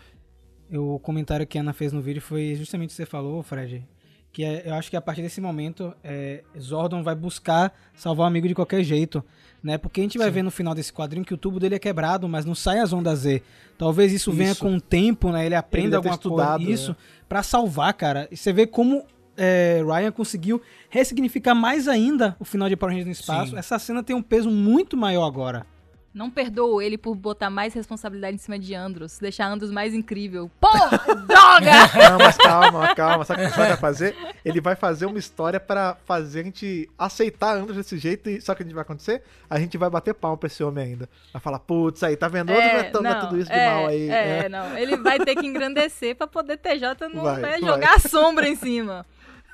o 0.78 1.00
comentário 1.00 1.46
que 1.46 1.58
a 1.58 1.62
Ana 1.62 1.74
fez 1.74 1.94
no 1.94 2.02
vídeo 2.02 2.22
foi 2.22 2.56
justamente 2.56 2.90
o 2.90 2.92
que 2.92 2.96
você 2.96 3.06
falou, 3.06 3.42
Fred. 3.44 3.86
Que 4.32 4.44
é, 4.44 4.64
eu 4.66 4.74
acho 4.74 4.90
que 4.90 4.98
a 4.98 5.02
partir 5.02 5.22
desse 5.22 5.40
momento, 5.40 5.94
é, 6.04 6.44
Zordon 6.60 7.04
vai 7.04 7.14
buscar 7.14 7.74
salvar 7.94 8.26
o 8.26 8.28
amigo 8.28 8.48
de 8.48 8.56
qualquer 8.56 8.84
jeito 8.84 9.24
né? 9.64 9.78
Porque 9.78 10.02
a 10.02 10.04
gente 10.04 10.18
vai 10.18 10.28
Sim. 10.28 10.34
ver 10.34 10.44
no 10.44 10.52
final 10.52 10.76
desse 10.76 10.92
quadrinho 10.92 11.26
que 11.26 11.34
o 11.34 11.38
tubo 11.38 11.60
dele 11.60 11.76
é 11.76 11.80
quebrado, 11.80 12.28
mas 12.28 12.46
não 12.46 12.54
sai 12.54 12.80
as 12.80 12.92
ondas 12.92 13.20
Z. 13.20 13.42
Talvez 13.78 14.12
isso, 14.12 14.30
isso. 14.30 14.38
venha 14.38 14.54
com 14.54 14.76
o 14.76 14.82
tempo, 14.82 15.32
né? 15.32 15.46
Ele 15.46 15.56
aprenda 15.56 15.88
ele 15.88 15.96
alguma 15.96 16.16
estudado, 16.16 16.66
coisa 16.66 16.72
isso 16.72 16.92
é. 16.92 16.96
para 17.30 17.42
salvar, 17.42 17.94
cara. 17.94 18.28
E 18.30 18.36
você 18.36 18.52
vê 18.52 18.68
como 18.68 19.06
é, 19.38 19.82
Ryan 19.86 20.12
conseguiu 20.12 20.62
ressignificar 20.90 21.56
mais 21.56 21.88
ainda 21.88 22.36
o 22.40 22.46
final 22.46 22.68
de 22.68 22.76
Power 22.76 22.92
Rangers 22.92 23.08
no 23.08 23.14
espaço. 23.14 23.52
Sim. 23.52 23.58
Essa 23.58 23.80
cena 23.80 24.04
tem 24.04 24.14
um 24.14 24.22
peso 24.22 24.52
muito 24.52 24.98
maior 24.98 25.26
agora. 25.26 25.66
Não 26.14 26.30
perdoo 26.30 26.80
ele 26.80 26.96
por 26.96 27.16
botar 27.16 27.50
mais 27.50 27.74
responsabilidade 27.74 28.36
em 28.36 28.38
cima 28.38 28.60
de 28.60 28.76
Andros, 28.76 29.18
deixar 29.18 29.48
Andros 29.48 29.72
mais 29.72 29.96
incrível. 29.96 30.50
Porra, 30.62 31.00
droga! 31.26 31.72
Não, 32.12 32.20
mas 32.20 32.38
calma, 32.38 32.94
calma. 32.94 33.26
Sabe 33.26 33.44
o 33.44 33.52
que 33.52 33.60
ele 33.60 33.68
vai 33.70 33.78
fazer? 33.78 34.16
Ele 34.46 34.62
vai 34.62 34.76
fazer 34.76 35.08
uma 35.08 35.18
história 35.18 35.60
para 35.60 35.98
fazer 36.06 36.42
a 36.42 36.44
gente 36.44 36.88
aceitar 37.00 37.58
Andros 37.58 37.78
desse 37.78 37.98
jeito 37.98 38.30
e 38.30 38.40
sabe 38.40 38.54
o 38.54 38.58
que 38.58 38.64
a 38.64 38.66
gente 38.68 38.76
vai 38.76 38.84
acontecer? 38.84 39.24
A 39.50 39.60
gente 39.60 39.76
vai 39.76 39.90
bater 39.90 40.14
palma 40.14 40.38
pra 40.38 40.46
esse 40.46 40.64
homem 40.64 40.86
ainda. 40.86 41.10
Vai 41.32 41.42
falar, 41.42 41.58
putz, 41.58 42.04
aí, 42.04 42.16
tá 42.16 42.28
vendo? 42.28 42.52
É, 42.52 42.92
não, 42.92 43.10
é 43.10 43.16
tudo 43.16 43.40
isso 43.40 43.50
de 43.50 43.58
é, 43.58 43.70
mal 43.72 43.88
aí. 43.88 44.10
É, 44.10 44.46
é, 44.46 44.50
não. 44.50 44.78
Ele 44.78 44.98
vai 44.98 45.18
ter 45.18 45.36
que 45.36 45.48
engrandecer 45.48 46.16
pra 46.16 46.28
poder 46.28 46.58
TJ 46.58 47.10
não 47.12 47.24
vai, 47.24 47.42
né, 47.42 47.60
jogar 47.60 47.96
a 47.96 48.00
sombra 48.00 48.48
em 48.48 48.56
cima. 48.56 49.04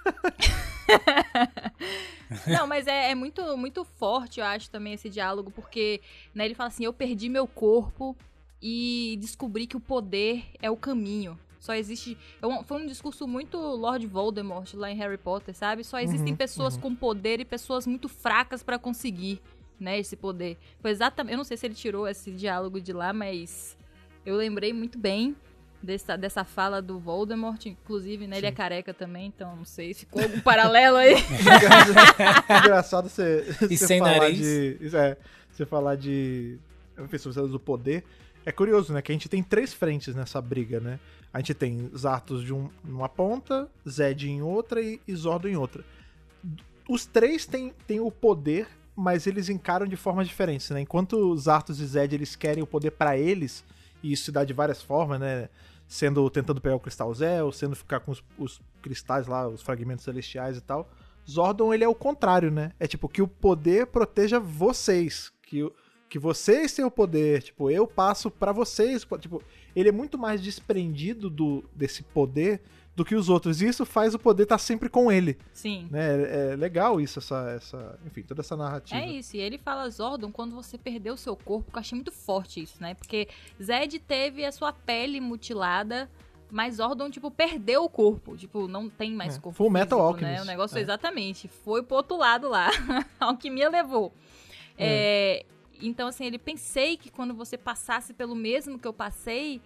Não, 2.48 2.68
mas 2.68 2.88
é, 2.88 3.12
é, 3.12 3.16
muito, 3.16 3.58
muito 3.58 3.84
forte, 3.84 4.40
eu 4.40 4.46
acho, 4.46 4.70
também 4.70 4.94
esse 4.94 5.10
diálogo, 5.10 5.52
porque 5.52 6.02
né, 6.34 6.46
ele 6.46 6.56
fala 6.56 6.68
assim: 6.68 6.86
eu 6.86 6.94
perdi 6.94 7.30
meu 7.30 7.48
corpo 7.48 8.16
e 8.62 9.18
descobri 9.20 9.66
que 9.66 9.78
o 9.78 9.80
poder 9.80 10.46
é 10.62 10.70
o 10.70 10.78
caminho. 10.78 11.38
Só 11.60 11.74
existe. 11.74 12.18
É 12.42 12.64
foi 12.64 12.82
um 12.82 12.86
discurso 12.86 13.28
muito 13.28 13.58
Lord 13.58 14.06
Voldemort 14.08 14.74
lá 14.74 14.90
em 14.90 14.96
Harry 14.96 15.18
Potter, 15.18 15.54
sabe? 15.54 15.84
Só 15.84 16.00
existem 16.00 16.32
uhum, 16.32 16.38
pessoas 16.38 16.76
uhum. 16.76 16.82
com 16.82 16.96
poder 16.96 17.40
e 17.40 17.46
pessoas 17.46 17.86
muito 17.86 18.08
fracas 18.08 18.64
para 18.64 18.80
conseguir, 18.80 19.42
né, 19.80 20.00
esse 20.00 20.16
poder. 20.16 20.58
Foi 20.80 20.92
exatamente. 20.92 21.34
Eu 21.34 21.38
não 21.38 21.44
sei 21.44 21.58
se 21.58 21.66
ele 21.66 21.76
tirou 21.76 22.08
esse 22.08 22.32
diálogo 22.32 22.80
de 22.80 22.94
lá, 22.94 23.12
mas 23.12 23.78
eu 24.26 24.36
lembrei 24.36 24.72
muito 24.72 24.98
bem 24.98 25.36
dessa, 25.82 26.18
dessa 26.18 26.44
fala 26.44 26.82
do 26.82 27.00
Voldemort, 27.00 27.66
inclusive, 27.66 28.28
né? 28.28 28.38
Ele 28.38 28.48
é 28.48 28.52
careca 28.52 28.94
também, 28.94 29.28
então 29.28 29.56
não 29.56 29.66
sei 29.66 29.94
se 29.94 30.02
ficou 30.02 30.22
algum 30.22 30.40
paralelo 30.42 30.98
aí. 30.98 31.16
Engraçado 32.64 33.10
você, 33.10 33.46
e 33.70 33.78
você 33.78 33.88
sem 33.88 34.00
falar 34.00 34.18
nariz. 34.20 34.38
de. 34.38 34.78
É, 34.94 35.18
você 35.52 35.66
falar 35.66 35.96
de. 35.96 36.58
Pessoas 37.10 37.36
do 37.36 37.60
poder. 37.60 38.04
É 38.46 38.52
curioso, 38.52 38.92
né? 38.94 39.02
Que 39.02 39.12
a 39.12 39.16
gente 39.16 39.30
tem 39.30 39.42
três 39.42 39.74
frentes 39.74 40.16
nessa 40.16 40.42
briga, 40.42 40.80
né? 40.80 41.00
A 41.32 41.40
gente 41.40 41.54
tem 41.54 41.90
Zartos 41.96 42.44
de 42.44 42.54
um, 42.54 42.70
uma 42.84 43.08
ponta, 43.08 43.70
Zed 43.88 44.30
em 44.30 44.42
outra 44.42 44.82
e, 44.82 45.00
e 45.08 45.16
Zordo 45.16 45.48
em 45.48 45.56
outra. 45.56 45.84
Os 46.88 47.06
três 47.06 47.46
têm, 47.46 47.74
têm 47.86 48.00
o 48.00 48.10
poder, 48.10 48.68
mas 48.96 49.28
eles 49.28 49.48
encaram 49.48 49.86
de 49.86 49.96
formas 49.96 50.28
diferentes, 50.28 50.70
né? 50.72 50.82
Enquanto 50.82 51.38
Zartos 51.38 51.80
e 51.80 51.86
Zed 51.86 52.16
eles 52.16 52.36
querem 52.36 52.64
o 52.64 52.68
poder 52.68 52.92
para 52.92 53.18
eles, 53.18 53.64
e 54.02 54.12
isso 54.12 54.26
se 54.26 54.32
dá 54.32 54.44
de 54.44 54.54
várias 54.54 54.82
formas, 54.82 55.20
né? 55.20 55.48
Sendo 55.90 56.30
tentando 56.30 56.62
pegar 56.62 56.76
o 56.76 56.80
cristal 56.80 57.12
Zell, 57.16 57.52
sendo 57.52 57.76
ficar 57.76 58.00
com 58.00 58.12
os, 58.12 58.24
os, 58.38 58.62
cristais 58.80 59.26
lá, 59.26 59.48
os 59.48 59.64
fragmentos 59.64 60.06
celestiais 60.06 60.56
e 60.56 60.62
tal. 60.62 60.88
Zordon, 61.28 61.74
ele 61.74 61.84
é 61.84 61.88
o 61.88 61.96
contrário, 61.96 62.52
né? 62.52 62.72
É 62.80 62.86
tipo 62.86 63.10
que 63.10 63.24
o 63.24 63.28
poder 63.28 63.88
proteja 63.88 64.40
vocês, 64.40 65.34
que, 65.42 65.68
que 66.08 66.20
vocês 66.20 66.74
têm 66.74 66.86
o 66.86 66.92
poder, 66.92 67.42
tipo, 67.42 67.72
eu 67.72 67.88
passo 67.88 68.30
para 68.30 68.52
vocês, 68.52 69.06
tipo, 69.20 69.42
ele 69.76 69.90
é 69.90 69.92
muito 69.92 70.16
mais 70.16 70.42
desprendido 70.42 71.28
do 71.28 71.64
desse 71.76 72.04
poder 72.04 72.62
do 72.96 73.06
que 73.06 73.16
os 73.16 73.30
outros. 73.30 73.62
E 73.62 73.68
isso 73.68 73.86
faz 73.86 74.14
o 74.14 74.20
poder 74.20 74.44
estar 74.44 74.56
tá 74.56 74.60
sempre 74.60 74.90
com 74.90 75.12
ele. 75.12 75.38
Sim. 75.54 75.88
Né? 75.90 76.22
É, 76.22 76.52
é 76.52 76.56
legal 76.56 77.00
isso, 77.00 77.20
essa, 77.20 77.52
essa. 77.56 78.00
Enfim, 78.06 78.24
toda 78.24 78.42
essa 78.42 78.56
narrativa. 78.56 79.00
É 79.00 79.08
isso. 79.10 79.36
E 79.36 79.40
ele 79.40 79.58
fala 79.58 79.90
Zordon 79.90 80.32
quando 80.32 80.54
você 80.54 80.78
perdeu 80.78 81.14
o 81.14 81.18
seu 81.18 81.36
corpo, 81.36 81.72
que 81.72 81.78
eu 81.78 81.80
achei 81.80 81.96
muito 81.96 82.12
forte 82.12 82.62
isso, 82.62 82.82
né? 82.82 82.94
Porque 82.94 83.28
Zed 83.62 84.00
teve 84.00 84.46
a 84.46 84.52
sua 84.52 84.74
pele 84.74 85.20
mutilada. 85.20 86.10
Mas 86.52 86.78
Zordon, 86.78 87.12
tipo, 87.12 87.30
perdeu 87.30 87.84
o 87.84 87.90
corpo. 87.90 88.36
Tipo, 88.36 88.68
não 88.68 88.90
tem 88.90 89.14
mais 89.14 89.38
é, 89.38 89.40
corpo. 89.40 89.56
Full 89.56 89.70
Metal 89.70 90.00
Alchemist. 90.00 90.38
Né? 90.38 90.42
O 90.42 90.46
negócio, 90.46 90.78
é. 90.78 90.82
exatamente. 90.82 91.48
Foi 91.48 91.84
pro 91.84 91.98
outro 91.98 92.18
lado 92.18 92.50
lá. 92.50 92.70
a 93.20 93.26
alquimia 93.26 93.70
levou. 93.70 94.12
É. 94.76 95.44
é. 95.44 95.46
então, 95.80 96.08
assim, 96.08 96.26
ele 96.26 96.40
pensei 96.40 96.98
que 96.98 97.12
quando 97.12 97.36
você 97.36 97.56
passasse 97.56 98.14
pelo 98.14 98.36
mesmo 98.36 98.80
que 98.80 98.88
eu 98.88 98.94
passei, 98.94 99.62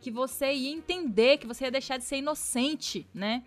que 0.00 0.10
você 0.10 0.52
ia 0.52 0.70
entender, 0.70 1.38
que 1.38 1.46
você 1.46 1.64
ia 1.64 1.70
deixar 1.70 1.96
de 1.96 2.04
ser 2.04 2.18
inocente, 2.18 3.06
né? 3.14 3.42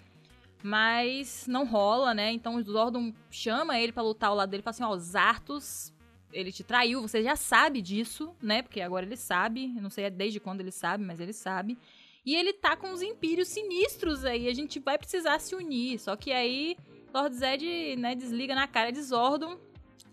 Mas 0.61 1.45
não 1.47 1.65
rola, 1.65 2.13
né? 2.13 2.31
Então 2.31 2.55
o 2.55 2.61
Zordon 2.61 3.13
chama 3.31 3.79
ele 3.79 3.91
para 3.91 4.03
lutar 4.03 4.29
ao 4.29 4.35
lado 4.35 4.49
dele 4.49 4.61
e 4.61 4.63
fala 4.63 4.73
assim: 4.73 4.83
ó, 4.83 4.97
Zartos, 4.97 5.93
ele 6.33 6.51
te 6.51 6.63
traiu, 6.63 7.01
você 7.01 7.23
já 7.23 7.35
sabe 7.35 7.81
disso, 7.81 8.35
né? 8.41 8.61
Porque 8.61 8.81
agora 8.81 9.05
ele 9.05 9.15
sabe, 9.15 9.73
eu 9.75 9.81
não 9.81 9.89
sei 9.89 10.09
desde 10.09 10.39
quando 10.39 10.61
ele 10.61 10.71
sabe, 10.71 11.03
mas 11.03 11.19
ele 11.19 11.33
sabe. 11.33 11.77
E 12.25 12.35
ele 12.35 12.53
tá 12.53 12.75
com 12.75 12.91
os 12.91 13.01
impérios 13.01 13.47
sinistros 13.47 14.25
aí, 14.25 14.47
a 14.47 14.53
gente 14.53 14.79
vai 14.79 14.97
precisar 14.97 15.39
se 15.39 15.55
unir. 15.55 15.97
Só 15.99 16.15
que 16.15 16.31
aí 16.31 16.75
Lord 17.13 17.35
Zed, 17.35 17.95
né, 17.97 18.13
desliga 18.15 18.53
na 18.53 18.67
cara 18.67 18.91
de 18.91 19.01
Zordon 19.01 19.57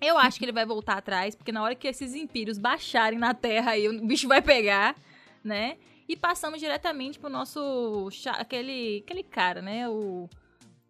Eu 0.01 0.17
acho 0.19 0.39
que 0.39 0.45
ele 0.45 0.53
vai 0.53 0.65
voltar 0.65 0.99
atrás, 0.99 1.35
porque 1.35 1.53
na 1.53 1.63
hora 1.63 1.75
que 1.75 1.89
esses 1.89 2.15
impérios 2.15 2.59
baixarem 2.59 3.19
na 3.19 3.35
Terra, 3.35 3.73
aí 3.73 3.89
o 3.89 4.05
bicho 4.07 4.29
vai 4.29 4.41
pegar, 4.41 4.97
né? 5.43 5.77
E 6.09 6.17
passamos 6.17 6.61
diretamente 6.61 7.19
pro 7.19 7.29
nosso. 7.29 8.09
aquele, 8.39 9.03
aquele 9.05 9.23
cara, 9.23 9.61
né? 9.63 9.89
O. 9.89 10.29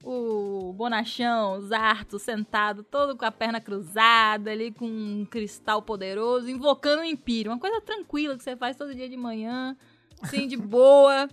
O 0.05 0.73
bonachão, 0.75 1.61
Zarto, 1.63 2.17
sentado, 2.19 2.85
todo 2.85 3.17
com 3.17 3.25
a 3.25 3.33
perna 3.33 3.61
cruzada, 3.61 4.53
ali 4.53 4.71
com 4.71 4.87
um 4.87 5.25
cristal 5.29 5.83
poderoso, 5.83 6.49
invocando 6.49 7.03
o 7.03 7.05
Império. 7.05 7.51
Uma 7.51 7.59
coisa 7.59 7.81
tranquila 7.81 8.37
que 8.37 8.45
você 8.45 8.55
faz 8.55 8.77
todo 8.77 8.95
dia 8.95 9.09
de 9.09 9.17
manhã, 9.17 9.77
assim, 10.23 10.47
de 10.47 10.55
boa. 10.57 11.29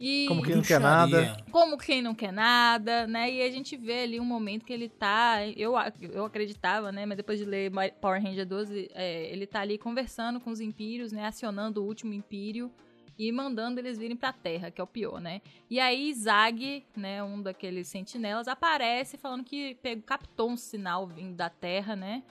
E 0.00 0.26
Como 0.26 0.42
quem 0.42 0.56
não 0.56 0.62
quer 0.62 0.80
nada. 0.80 1.36
como 1.52 1.78
quem 1.78 2.02
não 2.02 2.14
quer 2.14 2.32
nada, 2.32 3.06
né? 3.06 3.30
E 3.30 3.42
a 3.42 3.50
gente 3.52 3.76
vê 3.76 4.00
ali 4.02 4.18
um 4.18 4.24
momento 4.24 4.64
que 4.64 4.72
ele 4.72 4.88
tá. 4.88 5.46
Eu, 5.56 5.74
eu 6.12 6.24
acreditava, 6.24 6.90
né? 6.90 7.04
Mas 7.06 7.18
depois 7.18 7.38
de 7.38 7.44
ler 7.44 7.70
Power 8.00 8.20
Ranger 8.20 8.46
12, 8.46 8.90
é, 8.94 9.30
ele 9.30 9.46
tá 9.46 9.60
ali 9.60 9.78
conversando 9.78 10.40
com 10.40 10.50
os 10.50 10.60
Impérios, 10.60 11.12
né? 11.12 11.26
Acionando 11.26 11.82
o 11.82 11.86
último 11.86 12.12
Império 12.14 12.72
e 13.18 13.32
mandando 13.32 13.80
eles 13.80 13.98
virem 13.98 14.16
pra 14.16 14.32
Terra, 14.32 14.70
que 14.70 14.80
é 14.80 14.84
o 14.84 14.86
pior, 14.86 15.20
né? 15.20 15.42
E 15.68 15.80
aí 15.80 16.14
Zag, 16.14 16.86
né? 16.96 17.22
Um 17.22 17.42
daqueles 17.42 17.88
sentinelas, 17.88 18.46
aparece 18.46 19.18
falando 19.18 19.44
que 19.44 19.74
pegou, 19.82 20.04
captou 20.04 20.50
um 20.50 20.56
sinal 20.56 21.06
vindo 21.06 21.34
da 21.34 21.50
Terra, 21.50 21.96
né? 21.96 22.22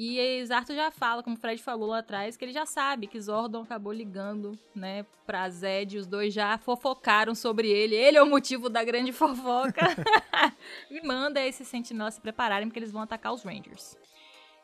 E 0.00 0.46
Zarto 0.46 0.72
já 0.76 0.92
fala, 0.92 1.24
como 1.24 1.34
o 1.34 1.38
Fred 1.40 1.60
falou 1.60 1.88
lá 1.88 1.98
atrás, 1.98 2.36
que 2.36 2.44
ele 2.44 2.52
já 2.52 2.64
sabe 2.64 3.08
que 3.08 3.20
Zordon 3.20 3.62
acabou 3.62 3.92
ligando, 3.92 4.56
né, 4.72 5.04
pra 5.26 5.50
Zed, 5.50 5.98
os 5.98 6.06
dois 6.06 6.32
já 6.32 6.56
fofocaram 6.56 7.34
sobre 7.34 7.68
ele, 7.68 7.96
ele 7.96 8.16
é 8.16 8.22
o 8.22 8.30
motivo 8.30 8.68
da 8.68 8.84
grande 8.84 9.10
fofoca. 9.10 9.80
e 10.88 11.04
manda 11.04 11.44
esses 11.44 11.66
sentinelas 11.66 12.14
se 12.14 12.20
prepararem 12.20 12.68
porque 12.68 12.78
eles 12.78 12.92
vão 12.92 13.02
atacar 13.02 13.32
os 13.32 13.42
Rangers. 13.42 13.96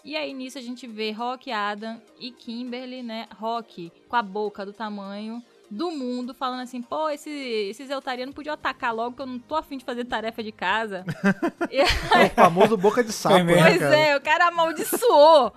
E 0.04 0.16
aí 0.16 0.32
nisso 0.32 0.56
a 0.56 0.62
gente 0.62 0.86
vê 0.86 1.10
Rock, 1.10 1.50
Adam 1.50 2.00
e 2.20 2.30
Kimberly, 2.30 3.02
né, 3.02 3.26
Rock 3.34 3.90
com 4.08 4.14
a 4.14 4.22
boca 4.22 4.64
do 4.64 4.72
tamanho 4.72 5.42
do 5.70 5.90
mundo, 5.90 6.32
falando 6.34 6.60
assim, 6.60 6.80
pô, 6.82 7.08
esse, 7.10 7.30
esses 7.30 7.90
Eltarianos 7.90 8.34
podiam 8.34 8.54
atacar 8.54 8.94
logo 8.94 9.16
que 9.16 9.22
eu 9.22 9.26
não 9.26 9.38
tô 9.38 9.56
afim 9.56 9.76
de 9.78 9.84
fazer 9.84 10.04
tarefa 10.04 10.42
de 10.42 10.52
casa. 10.52 11.04
E 11.70 11.80
É 11.80 12.26
o 12.26 12.30
famoso 12.30 12.76
boca 12.76 13.02
de 13.02 13.12
sapo, 13.12 13.42
mesmo. 13.44 13.62
né, 13.62 13.68
Pois 13.70 13.78
cara? 13.80 13.96
é, 13.96 14.16
o 14.16 14.20
cara 14.20 14.46
amaldiçoou. 14.48 15.52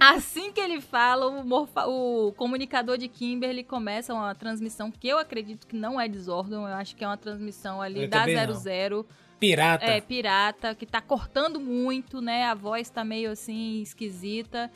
Assim 0.00 0.50
que 0.52 0.60
ele 0.60 0.80
fala, 0.80 1.26
o, 1.28 1.44
morfa- 1.44 1.86
o 1.86 2.32
comunicador 2.36 2.96
de 2.96 3.08
Kimberly 3.08 3.62
começa 3.62 4.14
uma 4.14 4.34
transmissão 4.34 4.90
que 4.90 5.06
eu 5.06 5.18
acredito 5.18 5.66
que 5.66 5.76
não 5.76 6.00
é 6.00 6.08
de 6.08 6.18
Zordon, 6.18 6.66
eu 6.66 6.74
acho 6.74 6.96
que 6.96 7.04
é 7.04 7.06
uma 7.06 7.16
transmissão 7.16 7.80
ali 7.82 8.04
Eu 8.04 8.08
da 8.08 8.20
também 8.20 8.36
não. 8.46 8.54
00, 8.54 9.06
Pirata. 9.38 9.84
é, 9.84 10.00
pirata, 10.00 10.74
que 10.74 10.86
tá 10.86 11.00
cortando 11.00 11.60
muito, 11.60 12.20
né? 12.20 12.44
A 12.44 12.54
voz 12.54 12.88
tá 12.90 13.04
meio 13.04 13.30
assim 13.30 13.80
esquisita. 13.82 14.70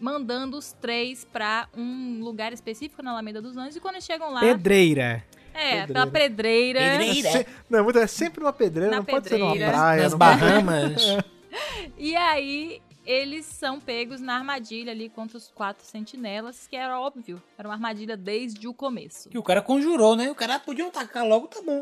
Mandando 0.00 0.56
os 0.56 0.72
três 0.72 1.24
pra 1.30 1.68
um 1.76 2.20
lugar 2.24 2.52
específico 2.52 3.02
na 3.02 3.10
Alameda 3.10 3.40
dos 3.42 3.56
Anjos. 3.56 3.76
E 3.76 3.80
quando 3.80 3.96
eles 3.96 4.04
chegam 4.06 4.32
lá, 4.32 4.40
Pedreira. 4.40 5.22
é, 5.52 5.86
pela 5.86 6.06
pedreira. 6.06 6.80
Pedreira. 6.80 7.30
Se- 7.32 7.46
Não, 7.68 7.90
é 7.90 8.06
sempre 8.06 8.42
uma 8.42 8.52
pedreira, 8.52 8.90
Na 8.90 8.96
não 8.98 9.04
pode 9.04 9.28
ser 9.28 9.36
numa 9.38 9.52
pedreira. 9.52 9.72
praia. 9.72 10.02
Nas 10.02 10.14
Bahamas. 10.14 11.02
E 11.98 12.14
aí, 12.14 12.80
eles 13.04 13.44
são 13.44 13.80
pegos 13.80 14.20
na 14.20 14.36
armadilha 14.36 14.92
ali 14.92 15.08
contra 15.08 15.36
os 15.36 15.48
quatro 15.48 15.84
sentinelas, 15.84 16.66
que 16.68 16.76
era 16.76 16.98
óbvio, 17.00 17.42
era 17.58 17.66
uma 17.66 17.74
armadilha 17.74 18.16
desde 18.16 18.68
o 18.68 18.72
começo. 18.72 19.28
que 19.28 19.36
o 19.38 19.42
cara 19.42 19.60
conjurou, 19.60 20.14
né? 20.14 20.30
O 20.30 20.34
cara 20.34 20.58
podia 20.60 20.86
atacar 20.86 21.26
logo, 21.26 21.48
tá 21.48 21.60
bom. 21.60 21.80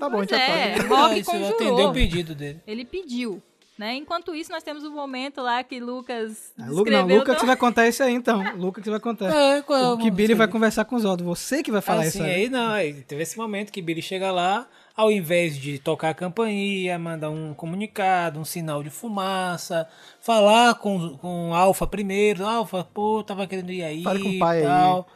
Tá 0.00 0.08
bom, 0.10 0.16
a 0.16 0.26
Pois 0.26 0.28
gente 0.28 0.40
é, 0.40 0.74
ataca. 0.74 0.88
Rock 0.88 1.20
isso 1.20 1.30
atendeu 1.30 1.48
o 1.48 1.52
conjurou. 1.56 1.92
pedido 1.92 2.34
dele. 2.34 2.60
Ele 2.66 2.84
pediu. 2.84 3.40
Né? 3.76 3.96
Enquanto 3.96 4.32
isso, 4.36 4.52
nós 4.52 4.62
temos 4.62 4.84
o 4.84 4.90
momento 4.92 5.40
lá 5.42 5.64
que 5.64 5.80
Lucas 5.80 6.52
Ah, 6.56 6.66
Lu- 6.68 6.84
não, 6.84 7.06
Luca 7.08 7.34
que 7.34 7.44
vai 7.44 7.56
contar 7.56 7.88
isso 7.88 8.04
aí 8.04 8.14
então. 8.14 8.40
Luca 8.56 8.80
que 8.80 8.88
vai 8.88 9.00
contar. 9.00 9.34
É, 9.34 9.62
qual 9.62 9.78
é 9.80 9.92
O 9.94 9.98
que 9.98 10.12
Billy 10.12 10.32
vai 10.34 10.46
conversar 10.46 10.84
com 10.84 10.94
os 10.94 11.04
outros. 11.04 11.26
Você 11.26 11.60
que 11.60 11.72
vai 11.72 11.80
falar 11.80 12.02
assim, 12.02 12.08
isso 12.20 12.22
aí. 12.22 12.34
aí 12.34 12.48
não, 12.48 12.70
aí 12.70 12.92
teve 13.02 13.22
esse 13.24 13.36
momento 13.36 13.72
que 13.72 13.82
Billy 13.82 14.00
chega 14.00 14.30
lá, 14.30 14.68
ao 14.96 15.10
invés 15.10 15.58
de 15.58 15.80
tocar 15.80 16.10
a 16.10 16.14
campainha, 16.14 16.96
mandar 17.00 17.30
um 17.30 17.52
comunicado, 17.52 18.38
um 18.38 18.44
sinal 18.44 18.80
de 18.80 18.90
fumaça, 18.90 19.88
falar 20.20 20.76
com, 20.76 21.18
com 21.18 21.50
o 21.50 21.54
Alpha 21.54 21.84
primeiro, 21.84 22.46
Alpha, 22.46 22.84
pô, 22.84 23.24
tava 23.24 23.44
querendo 23.44 23.72
ir 23.72 23.82
aí 23.82 24.04
Fale 24.04 24.22
com 24.22 24.28
o 24.28 24.38
pai 24.38 24.58
e 24.58 24.60
aí. 24.60 24.66
tal. 24.68 25.08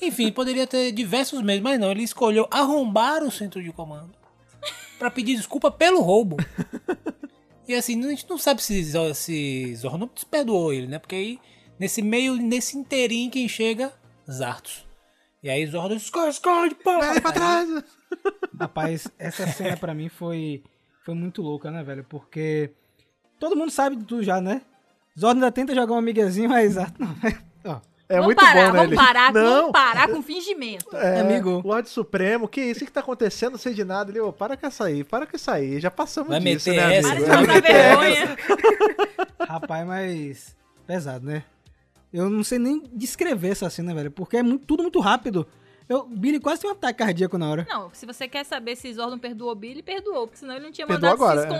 Enfim, 0.00 0.30
poderia 0.30 0.68
ter 0.68 0.92
diversos 0.92 1.42
meios, 1.42 1.62
mas 1.64 1.80
não, 1.80 1.90
ele 1.90 2.04
escolheu 2.04 2.46
arrombar 2.48 3.24
o 3.24 3.30
centro 3.32 3.60
de 3.60 3.72
comando 3.72 4.10
pra 5.00 5.10
pedir 5.10 5.34
desculpa 5.34 5.68
pelo 5.68 6.00
roubo. 6.00 6.36
E 7.66 7.74
assim, 7.74 8.04
a 8.04 8.08
gente 8.10 8.28
não 8.28 8.36
sabe 8.38 8.62
se, 8.62 8.84
se 9.14 9.74
Zorro 9.76 10.10
perdoou 10.30 10.72
ele, 10.72 10.86
né? 10.86 10.98
Porque 10.98 11.14
aí, 11.14 11.38
nesse 11.78 12.02
meio, 12.02 12.34
nesse 12.36 12.76
inteirinho, 12.76 13.30
quem 13.30 13.48
chega? 13.48 13.92
Zartos. 14.30 14.86
E 15.42 15.48
aí 15.50 15.66
Zorro 15.66 15.94
escolhe, 15.94 16.30
escolhe, 16.30 16.74
pô! 16.74 16.98
Vai 16.98 17.20
pra 17.20 17.32
trás. 17.32 17.68
Rapaz, 18.58 19.08
essa 19.18 19.46
cena 19.46 19.76
pra 19.76 19.94
mim 19.94 20.08
foi, 20.08 20.62
foi 21.04 21.14
muito 21.14 21.42
louca, 21.42 21.70
né, 21.70 21.82
velho? 21.82 22.04
Porque 22.04 22.70
todo 23.38 23.56
mundo 23.56 23.70
sabe 23.70 23.96
de 23.96 24.04
tudo 24.04 24.22
já, 24.22 24.40
né? 24.40 24.62
Zordon 25.18 25.40
ainda 25.40 25.52
tenta 25.52 25.74
jogar 25.74 25.94
um 25.94 25.98
amiguezinho, 25.98 26.48
mas... 26.48 26.76
ah, 26.78 26.92
Não, 26.98 27.14
ó, 27.64 27.80
É 28.08 28.14
vamos 28.14 28.26
muito 28.26 28.38
parar, 28.38 28.54
bom, 28.54 28.60
né? 28.60 28.72
vamos 28.72 28.86
ele? 28.86 28.96
parar, 28.96 29.32
Não, 29.32 29.42
vamos 29.42 29.72
parar 29.72 30.08
com 30.08 30.22
fingimento. 30.22 30.94
É, 30.96 31.20
Amigo. 31.20 31.62
Lorde 31.64 31.88
Supremo, 31.88 32.46
que 32.46 32.60
isso? 32.60 32.82
O 32.82 32.86
que 32.86 32.92
tá 32.92 33.00
acontecendo? 33.00 33.52
Não 33.52 33.58
sei 33.58 33.72
de 33.72 33.82
nada. 33.84 34.10
Ele, 34.10 34.20
ô, 34.20 34.32
para 34.32 34.56
com 34.56 34.66
essa 34.66 34.84
aí, 34.84 35.02
para 35.02 35.26
com 35.26 35.34
isso 35.36 35.50
aí. 35.50 35.80
Já 35.80 35.90
passamos 35.90 36.28
Vai 36.30 36.40
disso, 36.40 36.68
meter 36.68 36.86
né, 36.86 36.96
essa, 36.96 37.12
amigo? 37.12 37.26
Para 37.26 37.40
de 37.40 37.46
passar 37.46 37.60
vergonha. 37.62 38.36
Rapaz, 39.48 39.86
mas... 39.86 40.56
Pesado, 40.86 41.24
né? 41.26 41.44
Eu 42.12 42.28
não 42.28 42.44
sei 42.44 42.58
nem 42.58 42.82
descrever 42.92 43.48
essa 43.48 43.68
cena, 43.70 43.94
velho. 43.94 44.10
Porque 44.10 44.36
é 44.36 44.42
muito- 44.42 44.66
tudo 44.66 44.82
muito 44.82 45.00
rápido. 45.00 45.46
Eu, 45.88 46.04
Billy 46.06 46.38
quase 46.40 46.60
tem 46.60 46.70
um 46.70 46.72
ataque 46.74 46.98
cardíaco 46.98 47.36
na 47.36 47.50
hora. 47.50 47.66
Não, 47.68 47.90
se 47.92 48.06
você 48.06 48.28
quer 48.28 48.44
saber 48.44 48.76
se 48.76 48.92
Zordon 48.92 49.18
perdoou 49.18 49.54
Billy, 49.54 49.82
perdoou, 49.82 50.26
porque 50.26 50.38
senão 50.38 50.54
ele 50.54 50.64
não 50.64 50.72
tinha 50.72 50.86
Perdoou 50.86 51.12
mandado 51.12 51.22
agora, 51.24 51.40
se 51.42 51.46
é. 51.46 51.58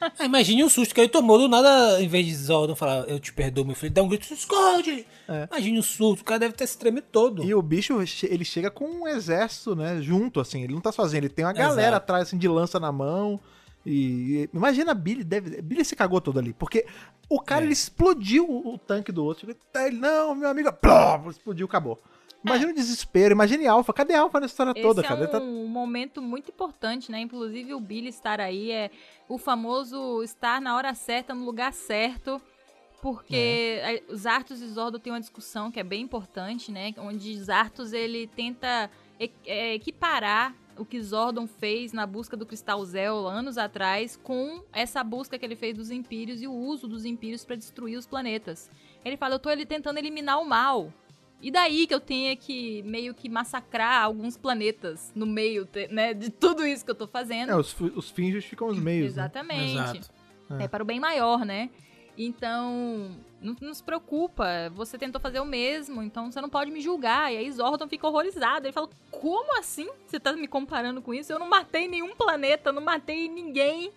Ah, 0.00 0.24
imagine 0.24 0.64
o 0.64 0.70
susto 0.70 0.94
que 0.94 1.00
ele 1.00 1.08
tomou 1.10 1.36
do 1.38 1.46
nada, 1.48 2.00
em 2.02 2.08
vez 2.08 2.24
de 2.26 2.34
Zordon 2.34 2.74
falar, 2.74 3.08
eu 3.08 3.20
te 3.20 3.32
perdoo, 3.32 3.64
meu 3.64 3.74
filho, 3.74 3.92
dá 3.92 4.02
um 4.02 4.08
grito, 4.08 4.24
se 4.26 4.34
esconde! 4.34 5.06
É. 5.28 5.46
Imagine 5.50 5.78
o 5.78 5.82
susto, 5.82 6.22
o 6.22 6.24
cara 6.24 6.38
deve 6.40 6.54
ter 6.54 6.66
se 6.66 6.78
tremido 6.78 7.06
todo. 7.12 7.44
E 7.44 7.54
o 7.54 7.60
bicho, 7.60 7.98
ele 8.24 8.44
chega 8.44 8.70
com 8.70 8.84
um 8.86 9.06
exército, 9.08 9.76
né, 9.76 10.00
junto, 10.00 10.40
assim. 10.40 10.62
Ele 10.62 10.72
não 10.74 10.80
tá 10.80 10.90
sozinho, 10.90 11.20
ele 11.20 11.28
tem 11.28 11.44
uma 11.44 11.52
galera 11.52 11.82
Exato. 11.88 11.96
atrás, 11.96 12.22
assim, 12.28 12.38
de 12.38 12.48
lança 12.48 12.80
na 12.80 12.90
mão. 12.90 13.38
E 13.84 14.42
e- 14.44 14.50
imagina 14.54 14.92
Billy, 14.94 15.24
deve, 15.24 15.62
Billy 15.62 15.84
se 15.84 15.96
cagou 15.96 16.20
todo 16.20 16.38
ali, 16.38 16.52
porque 16.52 16.84
o 17.28 17.40
cara 17.40 17.62
É. 17.62 17.64
ele 17.64 17.72
explodiu 17.72 18.44
o, 18.48 18.74
o 18.74 18.78
tanque 18.78 19.10
do 19.12 19.24
outro. 19.24 19.50
Ele, 19.74 19.96
não, 19.96 20.34
meu 20.34 20.48
amigo, 20.50 20.72
plá, 20.72 21.22
explodiu, 21.30 21.66
acabou. 21.66 22.02
Imagina 22.44 22.72
o 22.72 22.74
desespero, 22.74 23.32
imagine 23.34 23.66
Alpha. 23.66 23.92
Cadê 23.92 24.14
Alpha 24.14 24.40
nessa 24.40 24.52
história 24.52 24.74
toda, 24.74 25.00
Esse 25.00 25.08
cara? 25.08 25.20
é 25.20 25.24
Ele 25.24 25.30
tá- 25.32 25.40
um 25.40 25.66
momento 25.68 26.22
muito 26.22 26.50
importante, 26.50 27.10
né? 27.12 27.20
Inclusive 27.20 27.74
o 27.74 27.80
Billy 27.80 28.08
estar 28.08 28.40
aí 28.40 28.70
é 28.70 28.90
o 29.28 29.36
famoso 29.36 30.22
estar 30.22 30.60
na 30.60 30.74
hora 30.76 30.94
certa, 30.94 31.34
no 31.34 31.44
lugar 31.44 31.72
certo. 31.72 32.40
Porque 33.02 33.34
É. 33.82 34.02
os 34.10 34.26
Arthos 34.26 34.60
e 34.60 34.66
Zordon 34.68 34.98
têm 34.98 35.10
uma 35.12 35.20
discussão 35.20 35.70
que 35.70 35.80
é 35.80 35.82
bem 35.82 36.02
importante, 36.02 36.70
né? 36.70 36.92
Onde 36.98 37.34
Zartos 37.42 37.92
ele 37.94 38.26
tenta 38.26 38.90
e- 39.18 39.30
eh, 39.46 39.74
equiparar 39.74 40.54
o 40.76 40.84
que 40.84 41.00
Zordon 41.02 41.46
fez 41.46 41.92
na 41.94 42.06
busca 42.06 42.36
do 42.36 42.44
Cristal 42.46 42.84
Zel 42.84 43.26
anos 43.26 43.56
atrás 43.58 44.18
com 44.22 44.62
essa 44.72 45.02
busca 45.02 45.38
que 45.38 45.44
ele 45.46 45.56
fez 45.56 45.74
dos 45.76 45.90
Impérios 45.90 46.42
e 46.42 46.46
o 46.46 46.52
uso 46.52 46.86
dos 46.88 47.04
Impérios 47.06 47.42
para 47.44 47.56
destruir 47.56 47.96
os 47.98 48.06
planetas. 48.06 48.70
Ele 49.04 49.16
fala, 49.16 49.34
eu 49.34 49.38
tô 49.38 49.50
ele 49.50 49.64
tentando 49.66 49.98
eliminar 49.98 50.38
o 50.40 50.44
mal. 50.46 50.92
E 51.42 51.50
daí 51.50 51.86
que 51.86 51.94
eu 51.94 52.00
tenha 52.00 52.36
que 52.36 52.82
meio 52.82 53.14
que 53.14 53.28
massacrar 53.28 54.02
alguns 54.04 54.36
planetas 54.36 55.10
no 55.14 55.26
meio, 55.26 55.66
né, 55.90 56.12
de 56.12 56.30
tudo 56.30 56.66
isso 56.66 56.84
que 56.84 56.90
eu 56.90 56.94
tô 56.94 57.06
fazendo. 57.06 57.50
É, 57.50 57.56
os, 57.56 57.74
os 57.80 58.10
fins 58.10 58.32
justificam 58.32 58.68
os 58.68 58.78
meios. 58.78 59.16
né? 59.16 59.22
Exatamente. 59.22 59.96
Exato. 59.96 60.10
É. 60.58 60.64
É. 60.64 60.68
para 60.68 60.82
o 60.82 60.86
bem 60.86 61.00
maior, 61.00 61.44
né? 61.44 61.70
Então, 62.18 63.16
não, 63.40 63.56
não 63.60 63.72
se 63.72 63.82
preocupa, 63.82 64.68
você 64.74 64.98
tentou 64.98 65.18
fazer 65.18 65.40
o 65.40 65.44
mesmo, 65.44 66.02
então 66.02 66.30
você 66.30 66.40
não 66.40 66.50
pode 66.50 66.70
me 66.70 66.80
julgar. 66.80 67.32
E 67.32 67.38
aí 67.38 67.50
Zordon 67.50 67.88
fica 67.88 68.06
horrorizado. 68.06 68.66
Ele 68.66 68.72
fala: 68.72 68.90
Como 69.10 69.58
assim? 69.58 69.88
Você 70.06 70.20
tá 70.20 70.32
me 70.34 70.46
comparando 70.46 71.00
com 71.00 71.14
isso? 71.14 71.32
Eu 71.32 71.38
não 71.38 71.48
matei 71.48 71.88
nenhum 71.88 72.14
planeta, 72.14 72.72
não 72.72 72.82
matei 72.82 73.28
ninguém 73.28 73.90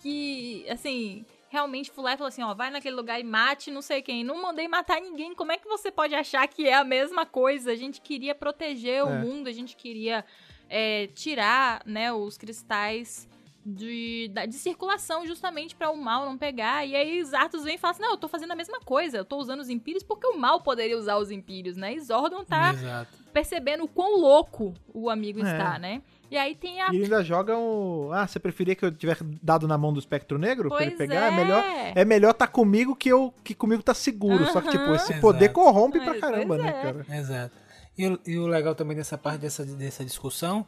que, 0.00 0.64
assim, 0.68 1.24
realmente 1.54 1.86
e 1.88 1.92
falou 1.92 2.10
assim: 2.26 2.42
Ó, 2.42 2.52
vai 2.52 2.68
naquele 2.68 2.96
lugar 2.96 3.18
e 3.20 3.24
mate 3.24 3.70
não 3.70 3.80
sei 3.80 4.02
quem. 4.02 4.24
Não 4.24 4.42
mandei 4.42 4.66
matar 4.68 5.00
ninguém. 5.00 5.34
Como 5.34 5.52
é 5.52 5.56
que 5.56 5.68
você 5.68 5.90
pode 5.90 6.14
achar 6.14 6.46
que 6.48 6.68
é 6.68 6.74
a 6.74 6.84
mesma 6.84 7.24
coisa? 7.24 7.70
A 7.70 7.76
gente 7.76 8.00
queria 8.00 8.34
proteger 8.34 9.04
o 9.04 9.08
É. 9.10 9.18
mundo, 9.18 9.48
a 9.48 9.52
gente 9.52 9.76
queria 9.76 10.24
é, 10.68 11.06
tirar, 11.14 11.82
né, 11.86 12.12
os 12.12 12.36
cristais 12.36 13.28
de, 13.64 14.28
da- 14.32 14.44
de 14.46 14.54
circulação 14.56 15.26
justamente 15.26 15.74
para 15.76 15.90
o 15.90 15.96
mal 15.96 16.24
não 16.26 16.36
pegar. 16.36 16.84
E 16.86 16.94
aí 16.96 17.22
Zartos 17.24 17.62
vem 17.64 17.76
e 17.76 17.78
fala 17.78 17.92
assim: 17.92 18.02
Não, 18.02 18.10
eu 18.10 18.16
tô 18.18 18.26
fazendo 18.28 18.50
a 18.50 18.56
mesma 18.56 18.80
coisa, 18.80 19.16
eu 19.18 19.24
tô 19.24 19.36
usando 19.38 19.60
os 19.60 19.70
impérios 19.70 20.02
porque 20.02 20.26
o 20.26 20.36
mal 20.36 20.60
poderia 20.60 20.98
usar 20.98 21.16
os 21.18 21.30
impérios, 21.30 21.76
né? 21.76 21.94
E 21.94 22.00
Zordon 22.00 22.44
tá 22.44 22.72
Exato. 22.72 23.16
percebendo 23.32 23.84
o 23.84 23.88
quão 23.88 24.18
louco 24.18 24.74
o 24.92 25.08
amigo 25.08 25.38
É. 25.40 25.42
está, 25.42 25.78
né? 25.78 26.02
E 26.34 26.36
aí 26.36 26.54
tem 26.56 26.80
a 26.80 26.92
E 26.92 27.02
ainda 27.04 27.22
joga 27.22 27.56
um. 27.56 28.10
Ah, 28.12 28.26
você 28.26 28.40
preferia 28.40 28.74
que 28.74 28.84
eu 28.84 28.90
tivesse 28.90 29.22
dado 29.40 29.68
na 29.68 29.78
mão 29.78 29.92
do 29.92 30.00
espectro 30.00 30.36
negro? 30.36 30.68
pra 30.68 30.82
ele 30.82 30.90
Pois 30.90 30.98
pegar? 31.08 31.26
É, 31.26 31.28
é. 31.28 31.30
melhor 31.30 31.64
é 31.94 32.04
melhor 32.04 32.32
tá 32.34 32.46
comigo 32.48 32.96
que 32.96 33.08
eu 33.08 33.32
que 33.44 33.54
comigo 33.54 33.82
tá 33.84 33.94
seguro. 33.94 34.44
Só 34.46 34.60
que, 34.60 34.68
tipo, 34.70 34.92
esse 34.96 35.12
Aham. 35.12 35.20
poder 35.20 35.44
Exato. 35.44 35.54
corrompe 35.54 35.98
Mas, 35.98 36.08
pra 36.08 36.18
caramba, 36.20 36.56
pois 36.56 36.62
né, 36.62 36.68
é. 36.68 36.82
cara? 36.82 37.06
Exato. 37.18 37.54
E, 37.96 38.06
o- 38.08 38.18
e 38.26 38.36
o 38.36 38.48
legal 38.48 38.74
também 38.74 38.96
dessa 38.96 39.16
parte 39.16 39.42
dessa, 39.42 39.64
dessa 39.64 40.04
discussão 40.04 40.66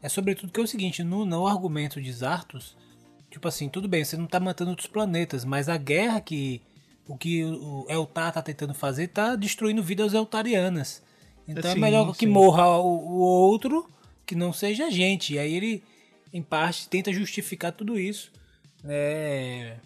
é 0.00 0.08
sobretudo 0.08 0.52
que 0.52 0.60
é 0.60 0.62
o 0.62 0.66
seguinte, 0.68 1.02
no, 1.02 1.24
no 1.26 1.48
argumento 1.48 2.00
de 2.00 2.12
Zartos, 2.12 2.76
tipo 3.28 3.48
assim, 3.48 3.68
tudo 3.68 3.88
bem, 3.88 4.04
você 4.04 4.16
não 4.16 4.26
tá 4.28 4.38
matando 4.38 4.70
outros 4.70 4.86
planetas, 4.86 5.44
mas 5.44 5.68
a 5.68 5.76
guerra 5.76 6.20
que 6.20 6.62
o 7.08 7.16
que 7.16 7.42
o 7.44 7.84
Eltar 7.88 8.30
tá 8.32 8.40
tentando 8.40 8.72
fazer 8.74 9.08
tá 9.08 9.34
destruindo 9.34 9.82
vidas 9.82 10.14
eltarianas. 10.14 11.02
Então 11.48 11.72
Sim, 11.72 11.78
é 11.78 11.80
melhor 11.80 12.12
que 12.12 12.26
sim. 12.26 12.32
morra 12.32 12.68
o, 12.78 12.84
o 12.86 13.18
outro 13.18 13.88
que 14.28 14.34
não 14.34 14.52
seja 14.52 14.86
a 14.86 14.90
gente. 14.90 15.34
E 15.34 15.38
aí 15.38 15.54
ele, 15.54 15.82
em 16.32 16.42
parte, 16.42 16.86
tenta 16.88 17.10
justificar 17.10 17.72
tudo 17.72 17.98
isso, 17.98 18.30
né, 18.84 19.78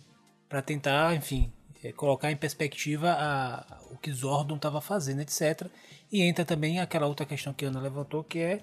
para 0.49 0.61
tentar, 0.61 1.15
enfim, 1.15 1.51
é, 1.83 1.93
colocar 1.93 2.31
em 2.33 2.37
perspectiva 2.37 3.13
a, 3.13 3.81
o 3.93 3.97
que 3.97 4.13
Zordon 4.13 4.57
estava 4.57 4.81
fazendo, 4.81 5.21
etc. 5.21 5.69
E 6.11 6.23
entra 6.23 6.45
também 6.45 6.81
aquela 6.81 7.07
outra 7.07 7.25
questão 7.25 7.55
que 7.55 7.65
a 7.65 7.69
Ana 7.69 7.81
levantou, 7.81 8.25
que 8.25 8.41
é 8.41 8.61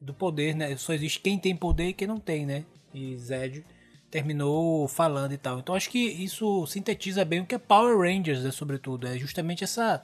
do 0.00 0.12
poder, 0.12 0.54
né? 0.54 0.76
Só 0.76 0.92
existe 0.92 1.20
quem 1.20 1.38
tem 1.38 1.56
poder 1.56 1.88
e 1.88 1.92
quem 1.92 2.06
não 2.06 2.20
tem, 2.20 2.44
né? 2.44 2.64
E 2.92 3.16
Zed 3.16 3.64
terminou 4.10 4.86
falando 4.86 5.32
e 5.32 5.38
tal. 5.38 5.58
Então 5.58 5.74
acho 5.74 5.88
que 5.88 5.98
isso 5.98 6.66
sintetiza 6.66 7.24
bem 7.24 7.40
o 7.40 7.46
que 7.46 7.54
é 7.54 7.58
Power 7.58 7.98
Rangers, 7.98 8.42
né, 8.44 8.50
sobretudo. 8.50 9.06
É 9.06 9.16
justamente 9.18 9.64
essa. 9.64 10.02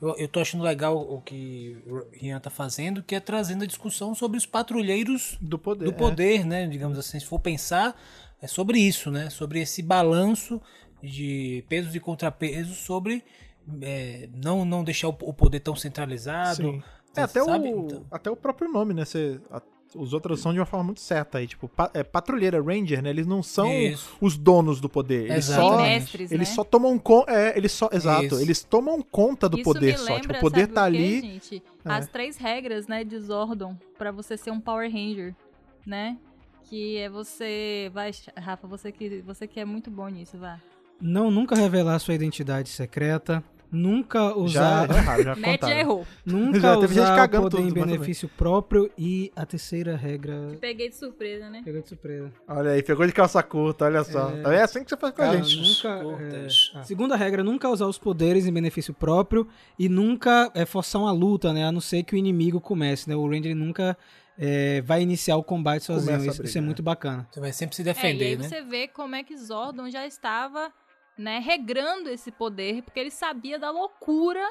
Eu, 0.00 0.14
eu 0.16 0.28
tô 0.28 0.40
achando 0.40 0.62
legal 0.62 0.96
o 0.96 1.20
que 1.20 1.78
o 1.86 2.06
Rian 2.12 2.38
tá 2.38 2.50
fazendo, 2.50 3.02
que 3.02 3.14
é 3.14 3.20
trazendo 3.20 3.64
a 3.64 3.66
discussão 3.66 4.14
sobre 4.14 4.36
os 4.36 4.44
patrulheiros 4.44 5.38
Do 5.40 5.58
poder. 5.58 5.84
do 5.86 5.90
é. 5.90 5.94
poder, 5.94 6.44
né? 6.44 6.66
Digamos 6.66 6.98
assim, 6.98 7.18
se 7.18 7.26
for 7.26 7.40
pensar, 7.40 7.98
é 8.40 8.46
sobre 8.46 8.78
isso, 8.78 9.10
né? 9.10 9.30
Sobre 9.30 9.60
esse 9.60 9.82
balanço 9.82 10.60
de 11.02 11.64
pesos 11.68 11.94
e 11.94 12.00
contrapesos 12.00 12.76
sobre 12.78 13.24
é, 13.80 14.28
não, 14.32 14.64
não 14.64 14.84
deixar 14.84 15.08
o, 15.08 15.12
poder 15.12 15.60
tão 15.60 15.74
centralizado. 15.74 16.56
Sim. 16.56 16.82
É, 17.16 17.22
até 17.22 17.42
sabe? 17.42 17.68
o, 17.72 17.86
Então, 17.86 18.06
até 18.10 18.30
o 18.30 18.36
próprio 18.36 18.70
nome, 18.70 18.92
né? 18.92 19.04
Você, 19.04 19.40
os 19.98 20.12
outros 20.12 20.40
são 20.40 20.52
de 20.52 20.58
uma 20.58 20.66
forma 20.66 20.84
muito 20.84 21.00
certa 21.00 21.38
aí. 21.38 21.46
Tipo, 21.46 21.68
pa- 21.68 21.90
é, 21.94 22.02
patrulheira, 22.02 22.62
ranger, 22.62 23.02
né? 23.02 23.10
Eles 23.10 23.26
não 23.26 23.42
são 23.42 23.72
Isso. 23.72 24.16
os 24.20 24.36
donos 24.36 24.80
do 24.80 24.88
poder. 24.88 25.30
Eles 25.30 25.44
só, 25.46 25.76
mestres, 25.82 26.30
eles 26.30 26.48
né? 26.48 26.54
só 26.54 26.62
tomam 26.64 26.98
conta. 26.98 27.32
É, 27.32 27.56
eles 27.56 27.72
só. 27.72 27.88
Exato. 27.92 28.24
Isso. 28.26 28.40
Eles 28.40 28.62
tomam 28.64 29.00
conta 29.02 29.48
do 29.48 29.56
Isso 29.56 29.64
poder 29.64 29.92
me 29.92 29.98
só. 29.98 30.04
lembra, 30.14 30.20
Tipo, 30.20 30.34
o 30.36 30.40
poder 30.40 30.60
sabe 30.62 30.72
tá 30.74 30.86
o 30.86 30.90
quê, 30.90 30.96
ali. 30.96 31.20
gente? 31.20 31.62
É. 31.84 31.92
As 31.92 32.08
três 32.08 32.36
regras, 32.36 32.86
né, 32.86 33.04
de 33.04 33.18
Zordon 33.18 33.76
pra 33.98 34.10
você 34.12 34.36
ser 34.36 34.50
um 34.50 34.60
Power 34.60 34.90
Ranger, 34.92 35.34
né? 35.86 36.16
Que 36.68 36.96
é 36.98 37.08
você, 37.08 37.90
vai, 37.94 38.10
Rafa, 38.36 38.66
você 38.66 38.90
que 38.90 39.22
você 39.24 39.46
que 39.46 39.60
é 39.60 39.64
muito 39.64 39.90
bom 39.90 40.08
nisso, 40.08 40.36
vá. 40.36 40.60
Não 41.00 41.30
nunca 41.30 41.54
revelar 41.54 41.98
sua 41.98 42.14
identidade 42.14 42.68
secreta. 42.70 43.42
Nunca 43.70 44.36
usar, 44.36 44.86
já 44.88 44.94
erraram, 44.98 45.22
já 45.24 45.34
Matt 45.34 45.40
já 45.44 45.52
contaram. 45.52 45.78
errou. 45.78 46.06
nunca 46.24 46.60
Já 46.60 46.74
teve 46.76 46.94
gente 46.94 47.02
usar 47.02 47.12
o 47.12 47.16
cagando 47.16 47.42
poder 47.50 47.56
tudo, 47.56 47.68
em 47.68 47.72
benefício 47.72 48.28
próprio. 48.28 48.90
E 48.96 49.32
a 49.34 49.44
terceira 49.44 49.96
regra. 49.96 50.56
Peguei 50.60 50.88
de 50.88 50.96
surpresa, 50.96 51.50
né? 51.50 51.62
Pegou 51.64 51.82
de 51.82 51.88
surpresa. 51.88 52.32
Olha 52.48 52.70
aí, 52.70 52.82
pegou 52.82 53.06
de 53.06 53.12
calça 53.12 53.42
curta, 53.42 53.84
olha 53.86 54.04
só. 54.04 54.30
É. 54.30 54.56
É 54.56 54.62
assim 54.62 54.82
que 54.84 54.90
você 54.90 54.96
faz 54.96 55.14
com 55.14 55.22
a 55.22 55.36
gente. 55.36 55.56
nunca, 55.60 56.02
é, 56.22 56.84
segunda 56.84 57.16
regra, 57.16 57.42
nunca 57.44 57.68
usar 57.68 57.86
os 57.86 57.98
poderes 57.98 58.46
em 58.46 58.52
benefício 58.52 58.94
próprio 58.94 59.46
e 59.78 59.88
nunca 59.88 60.50
é, 60.54 60.64
forçar 60.64 61.00
uma 61.02 61.12
luta, 61.12 61.52
né? 61.52 61.64
A 61.66 61.72
não 61.72 61.80
ser 61.80 62.02
que 62.02 62.14
o 62.14 62.16
inimigo 62.16 62.60
comece, 62.60 63.08
né? 63.08 63.16
O 63.16 63.28
Ranger 63.28 63.54
nunca 63.54 63.96
é, 64.38 64.80
vai 64.82 65.02
iniciar 65.02 65.36
o 65.36 65.42
combate 65.42 65.84
sozinho. 65.84 66.18
Começa 66.18 66.30
a 66.30 66.32
Isso, 66.32 66.42
é 66.42 66.44
brigar. 66.44 66.62
muito 66.64 66.82
bacana. 66.82 67.26
você 67.30 67.40
vai 67.40 67.52
sempre 67.52 67.74
se 67.76 67.82
É, 67.82 67.84
e 67.84 67.88
aí 67.88 67.94
defender, 67.94 68.38
né? 68.38 68.48
você 68.48 68.62
vê 68.62 68.86
como 68.88 69.14
é 69.14 69.22
que 69.24 69.36
Zordon 69.36 69.88
já 69.90 70.06
estava, 70.06 70.70
né, 71.16 71.38
regrando 71.38 72.10
esse 72.10 72.30
poder, 72.30 72.82
porque 72.82 73.00
ele 73.00 73.10
sabia 73.10 73.58
da 73.58 73.70
loucura 73.70 74.44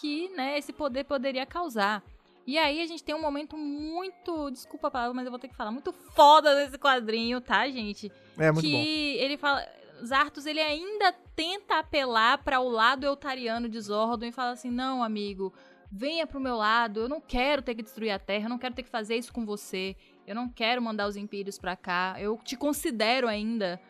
que, 0.00 0.28
né, 0.30 0.58
esse 0.58 0.72
poder 0.72 1.04
poderia 1.04 1.46
causar. 1.46 2.02
E 2.46 2.58
aí 2.58 2.82
a 2.82 2.86
gente 2.86 3.04
tem 3.04 3.14
um 3.14 3.20
momento 3.20 3.56
muito, 3.56 4.50
desculpa 4.50 4.88
a 4.88 4.90
palavra, 4.90 5.14
mas 5.14 5.24
eu 5.24 5.30
vou 5.30 5.38
ter 5.38 5.48
que 5.48 5.56
falar, 5.56 5.70
muito 5.70 5.92
foda 5.92 6.54
nesse 6.56 6.76
quadrinho, 6.76 7.40
tá, 7.40 7.68
gente? 7.68 8.10
É 8.36 8.50
muito 8.50 8.66
que 8.66 8.72
bom. 8.72 9.24
ele 9.24 9.36
fala, 9.36 9.64
Zartos, 10.04 10.46
ele 10.46 10.60
ainda 10.60 11.12
tenta 11.36 11.78
apelar 11.78 12.38
para 12.38 12.58
o 12.58 12.68
lado 12.68 13.04
eutariano 13.06 13.68
de 13.68 13.80
Zordon 13.80 14.26
e 14.26 14.32
fala 14.32 14.50
assim: 14.50 14.70
"Não, 14.70 15.04
amigo, 15.04 15.52
venha 15.92 16.26
pro 16.26 16.40
meu 16.40 16.56
lado. 16.56 17.00
Eu 17.00 17.08
não 17.08 17.20
quero 17.20 17.62
ter 17.62 17.74
que 17.74 17.82
destruir 17.82 18.10
a 18.10 18.18
Terra, 18.18 18.46
eu 18.46 18.50
não 18.50 18.58
quero 18.58 18.74
ter 18.74 18.82
que 18.82 18.88
fazer 18.88 19.16
isso 19.16 19.32
com 19.32 19.44
você. 19.44 19.94
Eu 20.26 20.34
não 20.34 20.48
quero 20.48 20.80
mandar 20.80 21.06
os 21.06 21.16
impérios 21.16 21.58
pra 21.58 21.76
cá. 21.76 22.16
Eu 22.18 22.38
te 22.42 22.56
considero 22.56 23.28
ainda, 23.28 23.80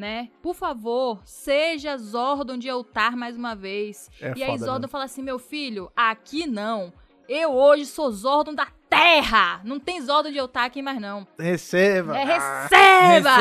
né? 0.00 0.30
Por 0.42 0.54
favor, 0.54 1.20
seja 1.24 1.96
Zordon 1.96 2.56
de 2.56 2.66
Eutar 2.66 3.16
mais 3.16 3.36
uma 3.36 3.54
vez." 3.54 4.10
É 4.20 4.32
e 4.36 4.42
aí 4.42 4.52
foda, 4.52 4.64
Zordon 4.64 4.82
né? 4.82 4.88
fala 4.88 5.04
assim: 5.04 5.22
"Meu 5.22 5.38
filho, 5.38 5.92
aqui 5.94 6.46
não. 6.46 6.92
Eu 7.28 7.52
hoje 7.54 7.86
sou 7.86 8.10
Zordon 8.10 8.52
da 8.52 8.66
Terra. 8.88 9.60
Não 9.62 9.78
tem 9.78 10.00
Zordon 10.00 10.32
de 10.32 10.38
Eutar 10.38 10.64
aqui 10.64 10.82
mais 10.82 11.00
não. 11.00 11.24
Receba! 11.38 12.18
É, 12.18 12.22
Ah, 12.24 12.66
receba! 12.66 13.36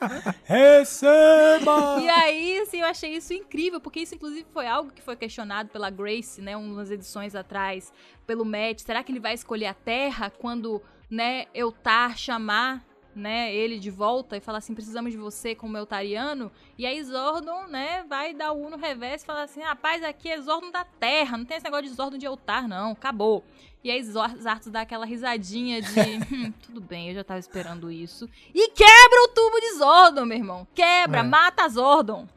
Receba! 0.44 2.00
E 2.00 2.08
aí, 2.08 2.58
assim, 2.60 2.80
eu 2.80 2.86
achei 2.86 3.14
isso 3.14 3.34
incrível, 3.34 3.78
porque 3.78 4.00
isso, 4.00 4.14
inclusive, 4.14 4.46
foi 4.54 4.66
algo 4.66 4.90
que 4.90 5.02
foi 5.02 5.16
questionado 5.16 5.68
pela 5.68 5.90
Grace, 5.90 6.40
né, 6.40 6.56
umas 6.56 6.90
edições 6.90 7.34
atrás, 7.34 7.92
pelo 8.26 8.44
Matt. 8.44 8.80
Será 8.80 9.02
que 9.02 9.12
ele 9.12 9.20
vai 9.20 9.34
escolher 9.34 9.66
a 9.66 9.74
Terra 9.74 10.30
quando, 10.30 10.82
né, 11.10 11.44
Eutar 11.54 12.16
chamar, 12.16 12.82
né, 13.14 13.54
ele 13.54 13.78
de 13.78 13.90
volta 13.90 14.36
e 14.36 14.40
falar 14.40 14.58
assim, 14.58 14.74
precisamos 14.74 15.12
de 15.12 15.18
você 15.18 15.54
como 15.54 15.76
Eutariano? 15.76 16.50
E 16.78 16.86
aí 16.86 17.02
Zordon, 17.02 17.66
né, 17.66 18.04
vai 18.08 18.32
dar 18.34 18.52
o 18.52 18.66
U 18.66 18.70
no 18.70 18.76
revés 18.76 19.22
e 19.22 19.26
falar 19.26 19.42
assim, 19.42 19.60
rapaz, 19.60 20.02
aqui 20.02 20.28
é 20.28 20.40
Zordon 20.40 20.70
da 20.70 20.84
Terra, 20.84 21.36
não 21.36 21.44
tem 21.44 21.56
esse 21.56 21.64
negócio 21.64 21.86
de 21.88 21.94
Zordon 21.94 22.18
de 22.18 22.26
Eutar, 22.26 22.68
não, 22.68 22.92
acabou. 22.92 23.44
E 23.82 23.90
aí 23.90 24.02
Zartos 24.02 24.70
dá 24.70 24.82
aquela 24.82 25.06
risadinha 25.06 25.80
de, 25.80 25.88
hum, 26.34 26.52
tudo 26.62 26.80
bem, 26.80 27.08
eu 27.08 27.14
já 27.14 27.24
tava 27.24 27.40
esperando 27.40 27.90
isso. 27.90 28.28
E 28.54 28.68
quebra 28.70 29.24
o 29.24 29.28
tubo 29.28 29.58
de 29.60 29.78
Zordon, 29.78 30.24
meu 30.26 30.36
irmão. 30.38 30.66
Quebra, 30.74 31.20
É. 31.20 31.22
mata 31.22 31.68
Zordon. 31.68 32.28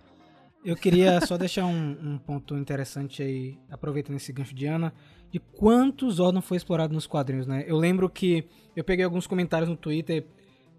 Eu 0.63 0.77
queria 0.77 1.19
só 1.25 1.37
deixar 1.37 1.65
um, 1.65 1.97
um 2.01 2.17
ponto 2.17 2.55
interessante 2.55 3.21
aí, 3.21 3.57
aproveitando 3.69 4.15
esse 4.15 4.31
gancho 4.31 4.55
de 4.55 4.65
Ana, 4.65 4.93
de 5.29 5.37
quanto 5.37 6.09
Zordon 6.09 6.41
foi 6.41 6.55
explorado 6.55 6.93
nos 6.93 7.05
quadrinhos, 7.05 7.45
né? 7.45 7.65
Eu 7.67 7.75
lembro 7.75 8.09
que 8.09 8.47
eu 8.73 8.83
peguei 8.83 9.03
alguns 9.03 9.27
comentários 9.27 9.67
no 9.69 9.75
Twitter, 9.75 10.25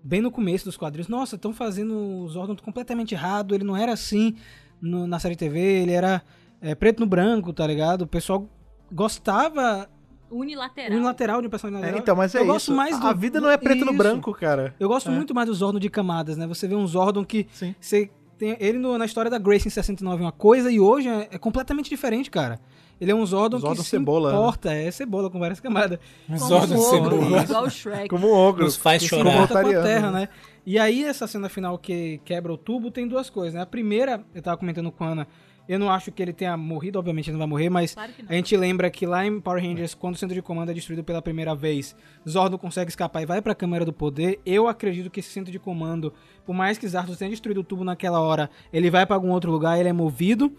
bem 0.05 0.21
no 0.21 0.31
começo 0.31 0.67
dos 0.67 0.77
quadrinhos, 0.77 1.09
nossa, 1.09 1.35
estão 1.37 1.53
fazendo 1.55 1.95
o 1.97 2.29
Zordon 2.29 2.55
completamente 2.57 3.15
errado, 3.15 3.55
ele 3.55 3.65
não 3.65 3.75
era 3.77 3.93
assim 3.93 4.37
no- 4.81 5.07
na 5.07 5.19
série 5.19 5.35
TV, 5.35 5.59
ele 5.59 5.93
era 5.93 6.23
é, 6.61 6.75
preto 6.75 7.01
no 7.01 7.07
branco, 7.07 7.53
tá 7.53 7.67
ligado? 7.67 8.03
O 8.03 8.07
pessoal 8.07 8.47
gostava 8.93 9.89
Unilateral. 10.31 10.91
unilateral 10.97 11.41
de 11.41 11.47
um 11.47 11.51
personagem 11.51 11.91
É, 11.95 11.99
então, 11.99 12.17
mas 12.17 12.35
é 12.35 12.39
eu 12.39 12.43
isso. 12.43 12.53
gosto 12.53 12.73
mais 12.73 12.99
do, 12.99 13.07
a 13.07 13.13
vida 13.13 13.41
não 13.41 13.51
é 13.51 13.57
preto 13.57 13.85
no 13.85 13.93
Isso. 13.93 13.99
branco, 13.99 14.33
cara. 14.33 14.75
Eu 14.81 14.89
gosto 14.89 15.11
É. 15.11 15.15
muito 15.15 15.35
mais 15.35 15.47
do 15.49 15.55
Zordon 15.55 15.79
de 15.79 15.89
camadas, 15.91 16.37
né? 16.37 16.47
Você 16.47 16.67
vê 16.67 16.75
um 16.75 16.87
Zordon 16.87 17.25
que 17.25 17.47
Sim. 17.53 17.75
você 17.81 18.11
tem 18.39 18.57
ele 18.59 18.79
no- 18.79 18.97
na 18.99 19.05
história 19.05 19.31
da 19.31 19.39
Grace 19.39 19.69
em 19.69 19.71
69 19.71 20.23
é 20.23 20.27
uma 20.27 20.33
coisa 20.33 20.71
e 20.73 20.81
hoje 20.81 21.09
é, 21.09 21.29
é 21.33 21.39
completamente 21.39 21.89
diferente, 21.91 22.31
cara. 22.31 22.59
Ele 23.01 23.11
é 23.11 23.14
um 23.14 23.26
Zordon, 23.26 23.59
Zordon 23.59 23.82
que 23.82 23.88
cebola, 23.88 24.30
se 24.30 24.34
né? 24.34 24.40
importa, 24.40 24.72
é 24.72 24.90
cebola 24.90 25.30
com 25.30 25.38
várias 25.38 25.61
camadas. 25.61 25.99
Um 26.28 26.36
Como 26.36 26.49
Zordon 26.49 26.74
o 26.76 26.80
ogro, 26.80 27.20
cebola. 27.20 27.42
Igual 27.42 27.64
o 27.64 27.70
Shrek. 27.70 28.09
Como 28.09 28.28
um 28.28 28.34
ogro. 28.34 28.64
Nos 28.64 28.76
faz 28.76 29.03
chorar. 29.03 29.24
com 29.24 29.30
a 29.30 29.47
Voltariano, 29.47 29.84
terra, 29.84 30.11
né? 30.11 30.20
né? 30.20 30.28
E 30.66 30.78
aí 30.78 31.05
essa 31.05 31.26
cena 31.26 31.49
final 31.49 31.76
que 31.76 32.20
quebra 32.24 32.53
o 32.53 32.57
tubo 32.57 32.90
tem 32.90 33.07
duas 33.07 33.28
coisas, 33.28 33.55
né? 33.55 33.61
A 33.61 33.66
primeira, 33.66 34.24
eu 34.34 34.40
tava 34.40 34.57
comentando 34.57 34.90
com 34.90 35.05
a 35.05 35.09
Ana, 35.09 35.28
eu 35.68 35.78
não 35.78 35.90
acho 35.90 36.12
que 36.12 36.22
ele 36.22 36.32
tenha 36.32 36.57
morrido, 36.57 36.99
obviamente 36.99 37.28
ele 37.28 37.34
não 37.34 37.38
vai 37.38 37.49
morrer, 37.49 37.70
mas 37.70 37.95
Claro 37.95 38.12
a 38.28 38.34
gente 38.34 38.57
lembra 38.57 38.90
que 38.90 39.07
lá 39.07 39.24
em 39.24 39.40
Power 39.40 39.62
Rangers, 39.62 39.95
quando 39.95 40.14
o 40.14 40.18
centro 40.18 40.34
de 40.34 40.42
comando 40.42 40.70
é 40.70 40.74
destruído 40.74 41.03
pela 41.03 41.22
primeira 41.22 41.55
vez, 41.55 41.97
Zordon 42.28 42.59
consegue 42.59 42.90
escapar 42.90 43.22
e 43.22 43.26
vai 43.26 43.40
pra 43.40 43.55
Câmara 43.55 43.84
do 43.84 43.92
Poder. 43.92 44.40
Eu 44.45 44.68
acredito 44.68 45.11
que 45.11 45.20
esse 45.20 45.30
centro 45.30 45.51
de 45.51 45.59
comando, 45.59 46.12
por 46.45 46.55
mais 46.55 46.76
que 46.76 46.86
Zardos 46.86 47.16
tenha 47.16 47.30
destruído 47.30 47.61
o 47.61 47.64
tubo 47.64 47.82
naquela 47.82 48.20
hora, 48.20 48.51
ele 48.72 48.90
vai 48.90 49.07
pra 49.07 49.16
algum 49.16 49.30
outro 49.30 49.51
lugar, 49.51 49.78
ele 49.78 49.88
é 49.88 49.92
movido. 49.92 50.53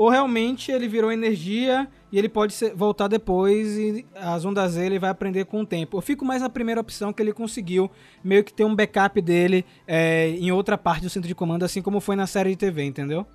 Ou 0.00 0.08
realmente 0.08 0.72
ele 0.72 0.88
virou 0.88 1.12
energia 1.12 1.86
e 2.10 2.16
ele 2.18 2.26
pode 2.26 2.54
ser- 2.54 2.74
voltar 2.74 3.06
depois 3.06 3.76
e 3.76 4.06
as 4.14 4.46
ondas 4.46 4.74
dele 4.74 4.98
vai 4.98 5.10
aprender 5.10 5.44
com 5.44 5.60
o 5.60 5.66
tempo. 5.66 5.98
Eu 5.98 6.00
fico 6.00 6.24
mais 6.24 6.40
na 6.40 6.48
primeira 6.48 6.80
opção 6.80 7.12
que 7.12 7.20
ele 7.20 7.34
conseguiu 7.34 7.90
meio 8.24 8.42
que 8.42 8.50
ter 8.50 8.64
um 8.64 8.74
backup 8.74 9.20
dele 9.20 9.62
é, 9.86 10.30
em 10.30 10.50
outra 10.52 10.78
parte 10.78 11.02
do 11.02 11.10
centro 11.10 11.28
de 11.28 11.34
comando, 11.34 11.64
assim 11.66 11.82
como 11.82 12.00
foi 12.00 12.16
na 12.16 12.26
série 12.26 12.48
de 12.48 12.56
TV, 12.56 12.82
entendeu? 12.82 13.26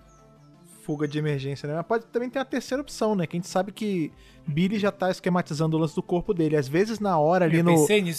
Fuga 0.85 1.07
de 1.07 1.17
emergência, 1.17 1.67
né? 1.67 1.73
Mas 1.75 1.85
pode 1.87 2.05
também 2.05 2.29
ter 2.29 2.37
a 2.37 2.45
terceira 2.45 2.79
opção, 2.81 3.15
né? 3.15 3.25
Que 3.25 3.35
a 3.35 3.39
gente 3.39 3.47
sabe 3.47 3.71
que 3.71 4.11
Billy 4.45 4.77
já 4.77 4.91
tá 4.91 5.09
esquematizando 5.09 5.75
o 5.75 5.79
lance 5.79 5.95
do 5.95 6.03
corpo 6.03 6.31
dele. 6.31 6.55
Às 6.55 6.67
vezes, 6.67 6.99
na 6.99 7.17
hora, 7.17 7.45
ali 7.45 7.57
Eu 7.57 7.63
no, 7.63 7.71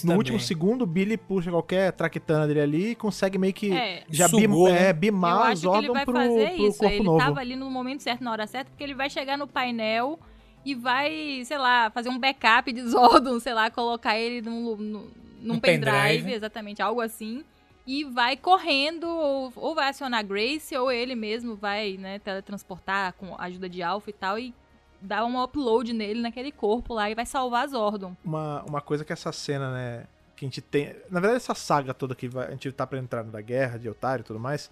no 0.05 0.15
último 0.17 0.41
segundo, 0.41 0.85
Billy 0.85 1.17
puxa 1.17 1.49
qualquer 1.51 1.93
traquetana 1.93 2.45
dele 2.47 2.61
ali 2.61 2.91
e 2.91 2.95
consegue 2.97 3.39
meio 3.39 3.55
que 3.55 3.73
É. 3.73 4.03
já 4.11 4.29
Sugou, 4.29 4.67
bim, 4.67 4.73
né? 4.73 4.87
é, 4.87 4.91
Eu 4.91 4.95
bimar 4.95 5.53
os 5.53 5.61
ele 5.63 5.69
órgãos 5.69 5.93
vai 5.95 6.05
pro, 6.05 6.15
fazer 6.15 6.51
pro 6.57 6.67
isso. 6.67 6.79
corpo 6.79 6.95
Ele 6.95 7.05
novo. 7.05 7.19
tava 7.19 7.39
ali 7.41 7.55
no 7.55 7.71
momento 7.71 8.03
certo, 8.03 8.25
na 8.25 8.33
hora 8.33 8.47
certa, 8.49 8.69
porque 8.71 8.83
ele 8.83 8.95
vai 8.95 9.09
chegar 9.09 9.39
no 9.39 9.47
painel 9.47 10.19
e 10.65 10.75
vai, 10.75 11.43
sei 11.45 11.59
lá, 11.59 11.89
fazer 11.91 12.09
um 12.09 12.19
backup 12.19 12.73
de 12.73 12.83
Zordon, 12.91 13.39
sei 13.39 13.55
lá, 13.55 13.71
colocar 13.71 14.19
ele 14.19 14.43
num, 14.43 14.77
num, 14.77 15.05
num 15.41 15.55
Um 15.55 15.61
pendrive, 15.61 15.93
pendrive. 15.93 16.33
exatamente, 16.33 16.83
algo 16.83 17.01
assim. 17.01 17.45
E 17.87 18.03
vai 18.05 18.37
correndo, 18.37 19.07
ou, 19.07 19.53
ou 19.55 19.75
vai 19.75 19.91
acionar 19.91 20.25
Grace, 20.27 20.77
ou 20.77 20.91
ele 20.91 21.15
mesmo 21.15 21.55
vai, 21.55 21.97
né, 21.97 22.19
teletransportar 22.19 23.13
com 23.13 23.35
a 23.37 23.45
ajuda 23.45 23.69
de 23.69 23.81
Alpha 23.83 24.11
e 24.11 24.13
tal, 24.13 24.39
e 24.39 24.53
dar 25.01 25.25
um 25.25 25.41
upload 25.41 25.93
nele, 25.93 26.21
naquele 26.21 26.51
corpo 26.51 26.95
lá, 26.95 27.09
e 27.09 27.15
vai 27.15 27.25
salvar 27.25 27.69
Zordon. 27.69 28.17
Uma, 28.25 28.65
uma 28.65 28.81
coisa 28.81 29.05
que 29.05 29.13
essa 29.13 29.31
cena, 29.31 29.73
né, 29.73 30.05
que 30.35 30.45
a 30.45 30.49
gente 30.49 30.61
tem... 30.61 30.97
Na 31.11 31.21
verdade, 31.21 31.37
essa 31.37 31.55
saga 31.55 31.95
toda 31.95 32.15
que 32.15 32.29
vai- 32.29 32.49
a 32.49 32.51
gente 32.51 32.73
tá 32.73 32.85
pra 32.87 32.99
entrar 32.99 33.23
da 33.23 33.41
guerra, 33.41 33.79
de 33.79 33.89
otário 33.89 34.23
e 34.23 34.27
tudo 34.27 34.41
mais, 34.41 34.69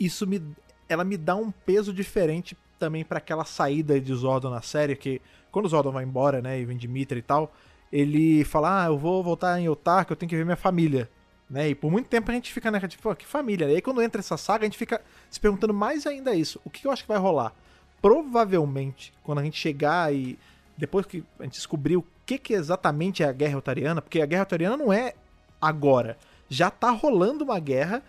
isso 0.00 0.26
me... 0.26 0.42
Ela 0.88 1.04
me 1.04 1.18
dá 1.18 1.36
um 1.36 1.50
peso 1.50 1.92
diferente 1.92 2.56
também 2.78 3.04
pra 3.04 3.18
aquela 3.18 3.44
saída 3.44 4.00
de 4.00 4.14
Zordon 4.14 4.48
na 4.48 4.62
série, 4.62 4.96
que 4.96 5.20
quando 5.50 5.66
o 5.66 5.68
Zordon 5.68 5.90
vai 5.90 6.04
embora, 6.04 6.40
né, 6.40 6.58
e 6.58 6.64
vem 6.64 6.78
Dimitri 6.78 7.18
e 7.18 7.22
tal, 7.22 7.52
ele 7.92 8.42
fala, 8.44 8.84
ah, 8.84 8.86
eu 8.86 8.96
vou 8.96 9.22
voltar 9.22 9.60
em 9.60 9.68
Otar, 9.68 10.06
que 10.06 10.12
eu 10.12 10.16
tenho 10.16 10.30
que 10.30 10.36
ver 10.36 10.44
minha 10.46 10.56
família. 10.56 11.10
Né? 11.48 11.70
E 11.70 11.74
por 11.74 11.90
muito 11.90 12.08
tempo 12.08 12.30
a 12.30 12.34
gente 12.34 12.52
fica 12.52 12.70
naquela, 12.70 12.88
tipo, 12.88 13.02
pô, 13.02 13.14
que 13.14 13.26
família? 13.26 13.66
E 13.66 13.76
aí 13.76 13.82
quando 13.82 14.02
entra 14.02 14.20
essa 14.20 14.36
saga, 14.36 14.64
a 14.64 14.66
gente 14.66 14.78
fica 14.78 15.00
se 15.30 15.40
perguntando 15.40 15.72
mais 15.72 16.06
ainda 16.06 16.34
isso. 16.34 16.60
O 16.64 16.70
que 16.70 16.86
eu 16.86 16.90
acho 16.90 17.02
que 17.02 17.08
vai 17.08 17.18
rolar? 17.18 17.54
Provavelmente, 18.02 19.12
quando 19.24 19.38
a 19.38 19.42
gente 19.42 19.58
chegar 19.58 20.14
e 20.14 20.38
depois 20.76 21.06
que 21.06 21.24
a 21.40 21.42
gente 21.42 21.54
descobrir 21.54 21.96
o 21.96 22.04
que, 22.24 22.38
que 22.38 22.52
exatamente 22.52 23.22
é 23.22 23.26
a 23.26 23.32
guerra 23.32 23.58
otariana, 23.58 24.00
porque 24.00 24.20
a 24.20 24.26
guerra 24.26 24.42
otariana 24.42 24.76
não 24.76 24.92
é 24.92 25.14
agora. 25.60 26.16
Já 26.48 26.70
tá 26.70 26.90
rolando 26.90 27.44
uma 27.44 27.58
guerra, 27.58 28.02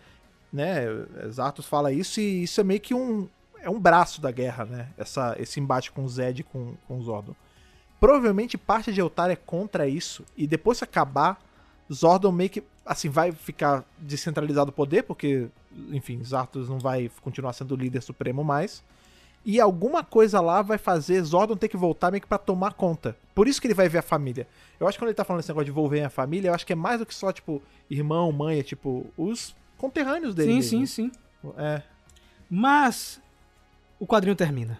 né? 0.51 0.85
Exatos 1.25 1.65
fala 1.65 1.91
isso, 1.91 2.19
e 2.19 2.43
isso 2.43 2.61
é 2.61 2.63
meio 2.63 2.79
que 2.79 2.93
um. 2.93 3.27
É 3.61 3.69
um 3.69 3.79
braço 3.79 4.21
da 4.21 4.31
guerra, 4.31 4.65
né? 4.65 4.87
Essa, 4.97 5.35
esse 5.39 5.59
embate 5.59 5.91
com 5.91 6.03
o 6.03 6.09
Zed 6.09 6.41
e 6.41 6.43
com, 6.43 6.75
com 6.87 6.97
o 6.97 7.03
Zordon. 7.03 7.35
Provavelmente 7.99 8.57
parte 8.57 8.93
de 8.93 9.01
Eltar 9.01 9.29
é 9.29 9.35
contra 9.35 9.87
isso, 9.87 10.23
e 10.37 10.47
depois 10.47 10.77
que 10.77 10.85
acabar, 10.85 11.41
Zordon 11.91 12.31
meio 12.31 12.49
que. 12.49 12.63
Assim, 12.85 13.09
vai 13.09 13.31
ficar 13.31 13.83
descentralizado 13.99 14.69
o 14.69 14.73
poder, 14.73 15.03
porque, 15.03 15.47
enfim, 15.91 16.23
Zartos 16.23 16.67
não 16.67 16.79
vai 16.79 17.11
continuar 17.21 17.53
sendo 17.53 17.73
o 17.73 17.77
líder 17.77 18.01
supremo 18.01 18.43
mais. 18.43 18.83
E 19.45 19.59
alguma 19.59 20.03
coisa 20.03 20.41
lá 20.41 20.61
vai 20.61 20.77
fazer 20.77 21.21
Zordon 21.23 21.55
ter 21.55 21.69
que 21.69 21.77
voltar 21.77 22.11
meio 22.11 22.21
que 22.21 22.27
pra 22.27 22.37
tomar 22.37 22.73
conta. 22.73 23.15
Por 23.33 23.47
isso 23.47 23.61
que 23.61 23.67
ele 23.67 23.73
vai 23.73 23.87
ver 23.87 23.99
a 23.99 24.03
família. 24.03 24.47
Eu 24.79 24.87
acho 24.87 24.97
que 24.97 25.01
quando 25.01 25.09
ele 25.09 25.15
tá 25.15 25.23
falando 25.23 25.39
esse 25.39 25.49
negócio 25.49 25.65
de 25.65 25.71
envolver 25.71 26.03
a 26.03 26.09
família, 26.09 26.49
eu 26.49 26.53
acho 26.53 26.65
que 26.65 26.73
é 26.73 26.75
mais 26.75 26.99
do 26.99 27.05
que 27.05 27.15
só, 27.15 27.31
tipo, 27.31 27.61
irmão, 27.89 28.31
mãe, 28.31 28.59
é 28.59 28.63
tipo, 28.63 29.05
os 29.17 29.55
conterrâneos 29.77 30.35
dele. 30.35 30.61
Sim, 30.61 30.79
mesmo. 30.79 30.87
sim, 30.87 31.11
sim. 31.11 31.11
É. 31.57 31.81
Mas 32.49 33.21
o 33.99 34.05
quadrinho 34.05 34.35
termina. 34.35 34.79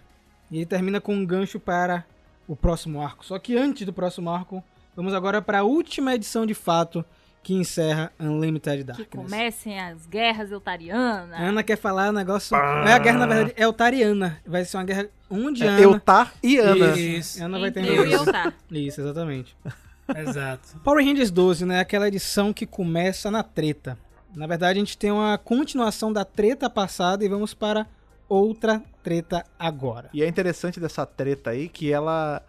E 0.51 0.57
ele 0.57 0.65
termina 0.65 0.99
com 0.99 1.13
um 1.13 1.25
gancho 1.25 1.59
para 1.59 2.05
o 2.47 2.55
próximo 2.55 3.01
arco. 3.01 3.25
Só 3.25 3.37
que 3.37 3.55
antes 3.55 3.85
do 3.85 3.93
próximo 3.93 4.29
arco, 4.29 4.63
vamos 4.99 5.13
agora 5.13 5.41
para 5.41 5.59
a 5.59 5.63
última 5.63 6.13
edição 6.13 6.45
de 6.45 6.53
fato 6.53 7.05
que 7.41 7.53
encerra 7.53 8.11
Unlimited 8.19 8.79
Que 8.79 8.83
Darkness. 8.83 9.07
comecem 9.09 9.79
as 9.79 10.05
guerras 10.05 10.51
eutarianas. 10.51 11.39
A 11.39 11.41
Ana 11.41 11.63
quer 11.63 11.77
falar 11.77 12.09
um 12.09 12.11
negócio. 12.11 12.53
É 12.53 12.91
a 12.91 12.97
guerra, 12.97 13.19
na 13.19 13.25
verdade, 13.25 13.53
é 13.55 13.63
Eutariana. 13.63 14.41
Vai 14.45 14.65
ser 14.65 14.75
uma 14.75 14.83
guerra 14.83 15.07
onde 15.29 15.63
é 15.63 15.69
Ana. 15.69 15.79
Eutar 15.79 16.33
e 16.43 16.57
Ana. 16.57 16.99
Isso, 16.99 17.41
Ana 17.41 17.59
vai 17.59 17.71
ter 17.71 17.85
eu 17.85 18.05
e. 18.05 18.11
Eutar. 18.11 18.53
Isso, 18.69 18.99
exatamente. 18.99 19.55
exato. 20.17 20.77
Power 20.83 21.05
Rangers 21.05 21.31
12, 21.31 21.63
né? 21.63 21.79
Aquela 21.79 22.09
edição 22.09 22.51
que 22.51 22.65
começa 22.65 23.31
na 23.31 23.41
treta. 23.41 23.97
Na 24.35 24.47
verdade, 24.47 24.79
a 24.79 24.81
gente 24.81 24.97
tem 24.97 25.11
uma 25.11 25.37
continuação 25.37 26.11
da 26.11 26.25
treta 26.25 26.69
passada 26.69 27.23
e 27.23 27.29
vamos 27.29 27.53
para 27.53 27.87
outra 28.27 28.83
treta 29.01 29.45
agora. 29.57 30.09
E 30.13 30.21
é 30.21 30.27
interessante 30.27 30.77
dessa 30.77 31.05
treta 31.05 31.51
aí 31.51 31.69
que 31.69 31.89
ela 31.89 32.43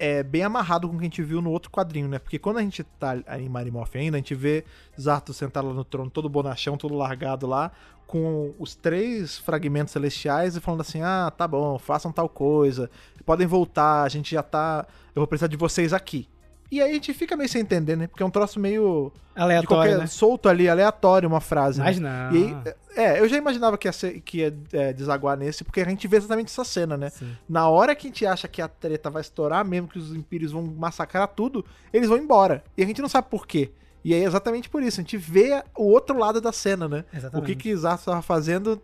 é 0.00 0.22
bem 0.22 0.42
amarrado 0.42 0.88
com 0.88 0.94
o 0.94 0.98
que 0.98 1.04
a 1.04 1.08
gente 1.08 1.22
viu 1.22 1.42
no 1.42 1.50
outro 1.50 1.70
quadrinho, 1.70 2.08
né? 2.08 2.18
Porque 2.18 2.38
quando 2.38 2.56
a 2.56 2.62
gente 2.62 2.82
tá 2.82 3.14
em 3.38 3.50
Marimoth 3.50 3.94
ainda, 3.94 4.16
a 4.16 4.18
gente 4.18 4.34
vê 4.34 4.64
Zarto 4.98 5.34
sentado 5.34 5.68
lá 5.68 5.74
no 5.74 5.84
trono, 5.84 6.10
todo 6.10 6.26
bonachão, 6.26 6.78
todo 6.78 6.94
largado 6.94 7.46
lá, 7.46 7.70
com 8.06 8.54
os 8.58 8.74
três 8.74 9.36
fragmentos 9.38 9.92
celestiais 9.92 10.56
e 10.56 10.60
falando 10.60 10.80
assim: 10.80 11.02
ah, 11.02 11.30
tá 11.30 11.46
bom, 11.46 11.78
façam 11.78 12.10
tal 12.10 12.30
coisa, 12.30 12.90
podem 13.26 13.46
voltar, 13.46 14.02
a 14.02 14.08
gente 14.08 14.34
já 14.34 14.42
tá. 14.42 14.86
Eu 15.14 15.20
vou 15.20 15.26
precisar 15.26 15.48
de 15.48 15.56
vocês 15.58 15.92
aqui. 15.92 16.26
E 16.70 16.80
aí 16.80 16.90
a 16.90 16.94
gente 16.94 17.12
fica 17.12 17.36
meio 17.36 17.48
sem 17.48 17.60
entender, 17.62 17.96
né? 17.96 18.06
Porque 18.06 18.22
é 18.22 18.26
um 18.26 18.30
troço 18.30 18.60
meio. 18.60 19.12
Aleatório, 19.34 19.68
qualquer, 19.68 19.98
né? 19.98 20.06
solto 20.06 20.48
ali, 20.48 20.68
aleatório, 20.68 21.28
uma 21.28 21.40
frase. 21.40 21.78
né? 21.78 21.84
Mas 21.84 21.98
não. 21.98 22.32
E 22.32 22.36
aí, 22.36 22.56
é, 22.94 23.20
eu 23.20 23.28
já 23.28 23.36
imaginava 23.36 23.76
que 23.78 23.88
ia, 23.88 23.92
ser- 23.92 24.20
que 24.20 24.38
ia 24.38 24.54
é, 24.72 24.92
desaguar 24.92 25.36
nesse, 25.36 25.64
porque 25.64 25.80
a 25.80 25.84
gente 25.84 26.06
vê 26.06 26.18
exatamente 26.18 26.48
essa 26.48 26.64
cena, 26.64 26.96
né? 26.96 27.10
Sim. 27.10 27.36
Na 27.48 27.68
hora 27.68 27.94
que 27.96 28.06
a 28.06 28.10
gente 28.10 28.24
acha 28.26 28.46
que 28.46 28.60
a 28.62 28.68
treta 28.68 29.08
vai 29.10 29.22
estourar, 29.22 29.64
mesmo 29.64 29.88
que 29.88 29.98
os 29.98 30.14
Impérios 30.14 30.52
vão 30.52 30.62
massacrar 30.62 31.26
tudo, 31.28 31.64
eles 31.92 32.08
vão 32.08 32.18
embora. 32.18 32.62
E 32.76 32.82
a 32.82 32.86
gente 32.86 33.00
não 33.02 33.08
sabe 33.08 33.28
por 33.28 33.46
quê. 33.46 33.72
E 34.04 34.14
aí 34.14 34.22
é 34.22 34.24
exatamente 34.24 34.68
por 34.68 34.82
isso, 34.82 35.00
a 35.00 35.02
gente 35.02 35.16
vê 35.16 35.62
o 35.76 35.84
outro 35.84 36.16
lado 36.18 36.40
da 36.40 36.52
cena, 36.52 36.88
né? 36.88 37.04
O 37.12 37.16
Exatamente. 37.16 37.56
que 37.56 37.62
que 37.70 37.76
Zato 37.76 37.98
estava 38.00 38.22
fazendo 38.22 38.80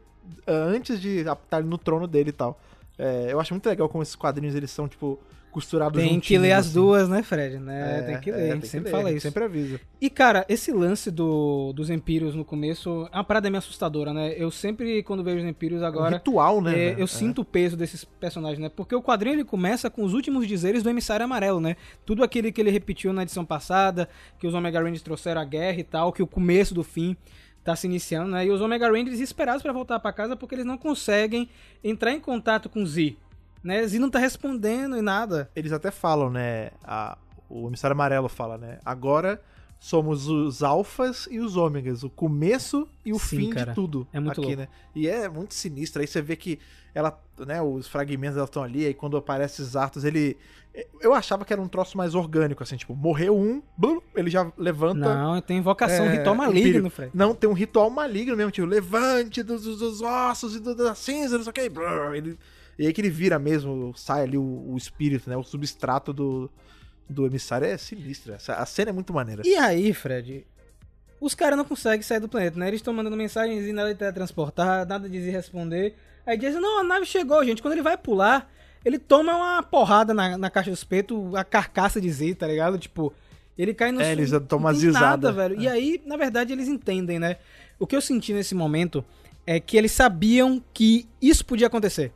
ah, 0.47 0.53
antes 0.53 1.01
de 1.01 1.21
estar 1.21 1.63
no 1.63 1.79
trono 1.79 2.07
dele 2.07 2.31
e 2.31 2.33
tal. 2.33 2.61
É, 2.99 3.29
eu 3.31 3.39
acho 3.41 3.53
muito 3.55 3.67
legal 3.69 3.89
como 3.89 4.03
esses 4.03 4.15
quadrinhos 4.17 4.55
eles 4.55 4.71
são, 4.71 4.87
tipo, 4.89 5.19
costurados 5.57 6.03
Tem 6.03 6.21
que 6.21 6.37
ler 6.37 6.53
as 6.53 6.67
assim. 6.67 6.75
duas, 6.75 7.09
né, 7.09 7.23
Fred? 7.23 7.59
Né? 7.59 8.01
É, 8.01 8.03
tem 8.03 8.21
que 8.21 8.31
é, 8.31 8.35
ler, 8.35 8.43
a 8.43 8.45
gente 8.45 8.53
tem 8.53 8.61
que 8.61 8.67
sempre 8.67 8.93
ler, 8.93 8.97
fala 8.99 9.11
isso. 9.11 9.23
Sempre 9.23 9.45
avisa. 9.45 9.81
E, 9.99 10.11
cara, 10.11 10.45
esse 10.51 10.71
lance 10.71 11.11
do, 11.11 11.73
dos 11.73 11.89
Empírios 11.89 12.35
no 12.35 12.45
começo 12.45 13.09
é 13.11 13.17
uma 13.17 13.25
parada 13.25 13.49
meio 13.49 13.59
assustadora, 13.59 14.13
né? 14.13 14.35
Eu 14.37 14.51
sempre, 14.51 15.03
quando 15.03 15.25
vejo 15.25 15.39
os 15.39 15.45
Empírios 15.49 15.81
É 15.81 15.85
um 15.87 15.89
agora, 15.89 16.17
ritual, 16.19 16.61
né? 16.61 16.79
é, 16.79 16.95
eu 16.99 17.05
É. 17.05 17.07
sinto 17.07 17.41
o 17.41 17.45
peso 17.45 17.75
desses 17.75 18.05
personagens, 18.05 18.59
né? 18.59 18.69
Porque 18.69 18.95
o 18.95 19.03
quadrinho 19.03 19.37
ele 19.37 19.45
começa 19.45 19.89
com 19.89 20.05
os 20.05 20.13
últimos 20.13 20.47
dizeres 20.47 20.83
do 20.83 20.91
emissário 20.91 21.25
amarelo, 21.25 21.59
né? 21.59 21.77
Tudo 22.05 22.23
aquele 22.23 22.53
que 22.53 22.61
ele 22.61 22.71
repetiu 22.71 23.11
na 23.15 23.23
edição 23.23 23.45
passada, 23.47 24.07
que 24.39 24.47
os 24.47 24.53
Omega 24.53 24.79
Rangers 24.79 25.01
trouxeram 25.01 25.41
a 25.41 25.45
guerra 25.47 25.81
e 25.81 25.85
tal, 25.85 26.13
que 26.13 26.23
o 26.23 26.27
começo 26.27 26.75
do 26.75 26.85
fim 26.85 27.17
tá 27.65 27.75
se 27.75 27.87
iniciando, 27.87 28.31
né? 28.31 28.45
E 28.47 28.51
os 28.51 28.61
Omega 28.61 28.89
Rangers 28.89 29.19
esperados 29.21 29.63
pra 29.63 29.73
voltar 29.73 29.99
pra 30.01 30.13
casa 30.13 30.37
porque 30.37 30.55
eles 30.55 30.67
não 30.67 30.77
conseguem 30.77 31.49
entrar 31.83 32.13
em 32.13 32.21
contato 32.21 32.69
com 32.69 32.85
Z, 32.87 33.17
né? 33.67 33.87
Z 33.87 33.99
não 33.99 34.09
tá 34.11 34.19
respondendo 34.19 34.97
e 34.97 35.03
nada. 35.03 35.51
eles 35.55 35.73
até 35.73 35.91
falam, 35.91 36.31
né? 36.31 36.71
a- 36.85 37.19
o 37.49 37.69
emissário 37.69 37.93
amarelo 37.95 38.29
fala, 38.29 38.57
né? 38.59 38.79
Agora 38.85 39.41
somos 39.79 40.27
os 40.27 40.63
alfas 40.63 41.29
e 41.31 41.39
os 41.39 41.57
ômegas, 41.57 42.03
o 42.03 42.11
começo 42.11 42.89
e 43.05 43.13
o 43.13 43.19
Sim, 43.19 43.37
fim 43.37 43.51
cara. 43.51 43.67
de 43.71 43.75
tudo 43.75 44.07
É 44.13 44.19
muito 44.19 44.41
aqui, 44.41 44.49
louco. 44.57 44.63
né? 44.63 44.69
E 44.95 45.07
é 45.07 45.29
muito 45.29 45.55
sinistro. 45.55 46.01
Aí 46.01 46.09
você 46.09 46.21
vê 46.23 46.35
que 46.35 46.59
ela, 46.95 47.17
né, 47.47 47.61
os 47.63 47.87
fragmentos 47.87 48.43
estão 48.43 48.63
ali, 48.63 48.87
aí 48.87 48.95
quando 48.95 49.17
aparece 49.17 49.61
os 49.63 49.77
Arthurs, 49.77 50.05
ele 50.05 50.37
eu 51.01 51.15
achava 51.15 51.43
que 51.45 51.53
era 51.55 51.63
um 51.63 51.69
troço 51.69 51.97
mais 51.97 52.15
orgânico 52.15 52.63
assim, 52.63 52.77
tipo, 52.77 52.95
morreu 52.95 53.35
um, 53.35 53.63
blum, 53.79 53.99
ele 54.15 54.29
já 54.29 54.51
levanta 54.59 55.15
Não, 55.15 55.41
tem 55.41 55.57
invocação, 55.59 56.05
É, 56.05 56.17
ritual 56.19 56.35
maligno. 56.35 56.91
Fred. 56.91 57.11
Não, 57.15 57.35
tem 57.35 57.49
um 57.49 57.55
ritual 57.55 57.89
maligno 57.89 58.37
mesmo, 58.37 58.51
tipo, 58.51 58.67
levante 58.67 59.43
dos, 59.43 59.63
dos- 59.65 60.03
ossos 60.03 60.55
e 60.57 60.61
do- 60.61 60.75
da 60.75 60.95
cinza, 60.95 61.37
não 61.39 61.45
sei 61.45 61.51
o 61.51 61.55
que. 61.55 61.61
Ele, 62.15 62.39
e 62.79 62.87
aí 62.87 62.93
que 62.93 63.01
ele 63.01 63.11
vira 63.11 63.39
mesmo, 63.39 63.93
sai 63.97 64.23
ali 64.23 64.37
o, 64.37 64.73
o 64.73 64.77
espírito, 64.77 65.29
né? 65.31 65.37
O 65.37 65.43
substrato 65.43 66.13
do, 66.13 66.51
do 67.09 67.27
emissário. 67.27 67.67
É 67.67 67.77
sinistro. 67.77 68.35
Essa, 68.35 68.55
a 68.55 68.67
cena 68.67 68.91
é 68.91 68.93
muito 68.93 69.13
maneira. 69.13 69.43
E 69.45 69.57
aí, 69.57 69.93
Fred, 69.95 70.47
os 71.21 71.35
caras 71.35 71.57
não 71.57 71.65
conseguem 71.65 72.03
sair 72.03 72.21
do 72.21 72.29
planeta, 72.29 72.59
né? 72.59 72.69
Eles 72.69 72.81
estão 72.81 72.93
mandando 72.93 73.17
mensagens 73.17 73.67
e 73.67 73.73
nada 73.73 73.93
de 73.93 73.99
teletransportar, 73.99 74.87
nada 74.87 75.09
de 75.09 75.31
responder. 75.31 75.95
Aí 76.27 76.37
dizem, 76.37 76.61
não, 76.61 76.81
a 76.81 76.85
nave 76.85 77.07
chegou, 77.07 77.43
gente. 77.45 77.63
Quando 77.63 77.73
ele 77.73 77.83
vai 77.83 77.97
pular, 77.97 78.51
ele 78.85 78.99
toma 78.99 79.35
uma 79.35 79.63
porrada 79.63 80.13
na, 80.13 80.37
na 80.37 80.51
caixa 80.51 80.71
do 80.71 80.75
espeto, 80.75 81.37
a 81.37 81.45
carcaça 81.45 82.01
de 82.01 82.11
Z, 82.11 82.35
tá 82.35 82.47
ligado? 82.47 82.79
Tipo, 82.79 83.13
ele 83.57 83.73
cai 83.73 83.91
no 83.91 84.01
É, 84.01 84.13
eles 84.13 84.31
tomam 84.49 84.73
zizada. 84.75 85.29
Nada, 85.29 85.33
velho. 85.33 85.61
E 85.61 85.67
aí, 85.67 86.03
na 86.05 86.17
verdade, 86.17 86.53
eles 86.53 86.69
entendem, 86.69 87.19
né? 87.19 87.37
O 87.79 87.87
que 87.87 87.97
eu 87.97 88.01
senti 88.01 88.33
nesse 88.33 88.55
momento 88.55 89.05
é 89.47 89.61
que 89.61 89.77
eles 89.77 89.93
sabiam 89.93 90.63
que 90.75 91.07
isso 91.23 91.45
podia 91.45 91.69
acontecer, 91.69 92.13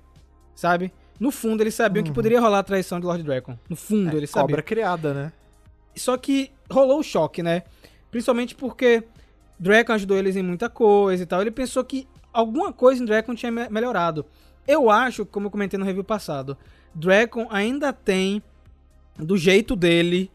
sabe? 0.60 0.92
No 1.18 1.30
fundo, 1.30 1.62
eles 1.62 1.74
sabiam 1.74 2.02
que 2.04 2.12
poderia 2.12 2.40
rolar 2.40 2.58
a 2.60 2.62
traição 2.62 3.00
de 3.00 3.06
Lord 3.06 3.22
Dragon. 3.22 3.56
No 3.68 3.76
fundo, 3.76 4.16
eles 4.16 4.28
sabiam. 4.30 4.44
Uhum. 4.44 4.48
É, 4.48 4.50
Cobra 4.50 4.62
criada, 4.62 5.14
né? 5.14 5.32
Só 5.96 6.16
que 6.16 6.50
rolou 6.70 7.00
o 7.00 7.02
choque, 7.02 7.42
né? 7.42 7.62
Principalmente 8.10 8.54
porque 8.54 9.02
Dragon 9.58 9.92
ajudou 9.94 10.16
eles 10.16 10.36
em 10.36 10.42
muita 10.42 10.68
coisa 10.68 11.22
e 11.22 11.26
tal. 11.26 11.40
Ele 11.40 11.50
pensou 11.50 11.82
que 11.84 12.06
alguma 12.32 12.72
coisa 12.72 13.02
em 13.02 13.06
Dragon 13.06 13.34
tinha 13.34 13.50
me- 13.50 13.68
melhorado. 13.68 14.24
Eu 14.68 14.90
acho, 14.90 15.24
como 15.26 15.46
eu 15.46 15.50
comentei 15.50 15.78
no 15.78 15.84
review 15.84 16.04
passado, 16.04 16.56
Dragon 16.94 17.46
ainda 17.50 17.92
tem, 17.92 18.42
do 19.18 19.36
jeito 19.36 19.74
dele, 19.76 20.30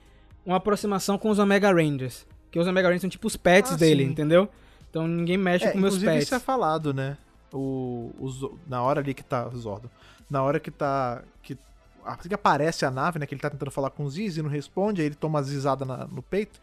uma 0.45 0.57
aproximação 0.57 1.17
com 1.17 1.29
os 1.29 1.39
Omega 1.39 1.71
Rangers. 1.71 2.25
Que 2.51 2.59
os 2.59 2.67
Omega 2.67 2.87
Rangers 2.87 3.01
são 3.01 3.09
tipo 3.09 3.27
os 3.27 3.35
pets 3.37 3.73
Ah, 3.73 3.77
dele, 3.77 4.03
sim. 4.05 4.11
entendeu? 4.11 4.49
Então 4.89 5.07
ninguém 5.07 5.37
mexe 5.37 5.65
É, 5.65 5.71
com 5.71 5.77
meus 5.79 5.97
pets. 5.97 6.23
isso 6.25 6.35
é 6.35 6.39
falado, 6.39 6.93
né? 6.93 7.17
O, 7.51 8.11
o 8.19 8.57
na 8.67 8.81
hora 8.83 8.99
ali 8.99 9.13
que 9.13 9.23
tá 9.23 9.47
o 9.47 9.57
Zordon. 9.57 9.89
Na 10.29 10.41
hora 10.43 10.59
que 10.59 10.71
tá. 10.71 11.21
Que, 11.41 11.57
assim 12.03 12.29
que 12.29 12.35
aparece 12.35 12.85
a 12.85 12.91
nave, 12.91 13.19
né? 13.19 13.25
Que 13.25 13.33
ele 13.33 13.41
tá 13.41 13.49
tentando 13.49 13.71
falar 13.71 13.89
com 13.89 14.03
o 14.03 14.09
Ziz 14.09 14.37
e 14.37 14.41
não 14.41 14.49
responde, 14.49 15.01
aí 15.01 15.07
ele 15.07 15.15
toma 15.15 15.39
uma 15.39 15.43
zizada 15.43 15.85
na- 15.85 16.05
no 16.07 16.21
peito. 16.21 16.59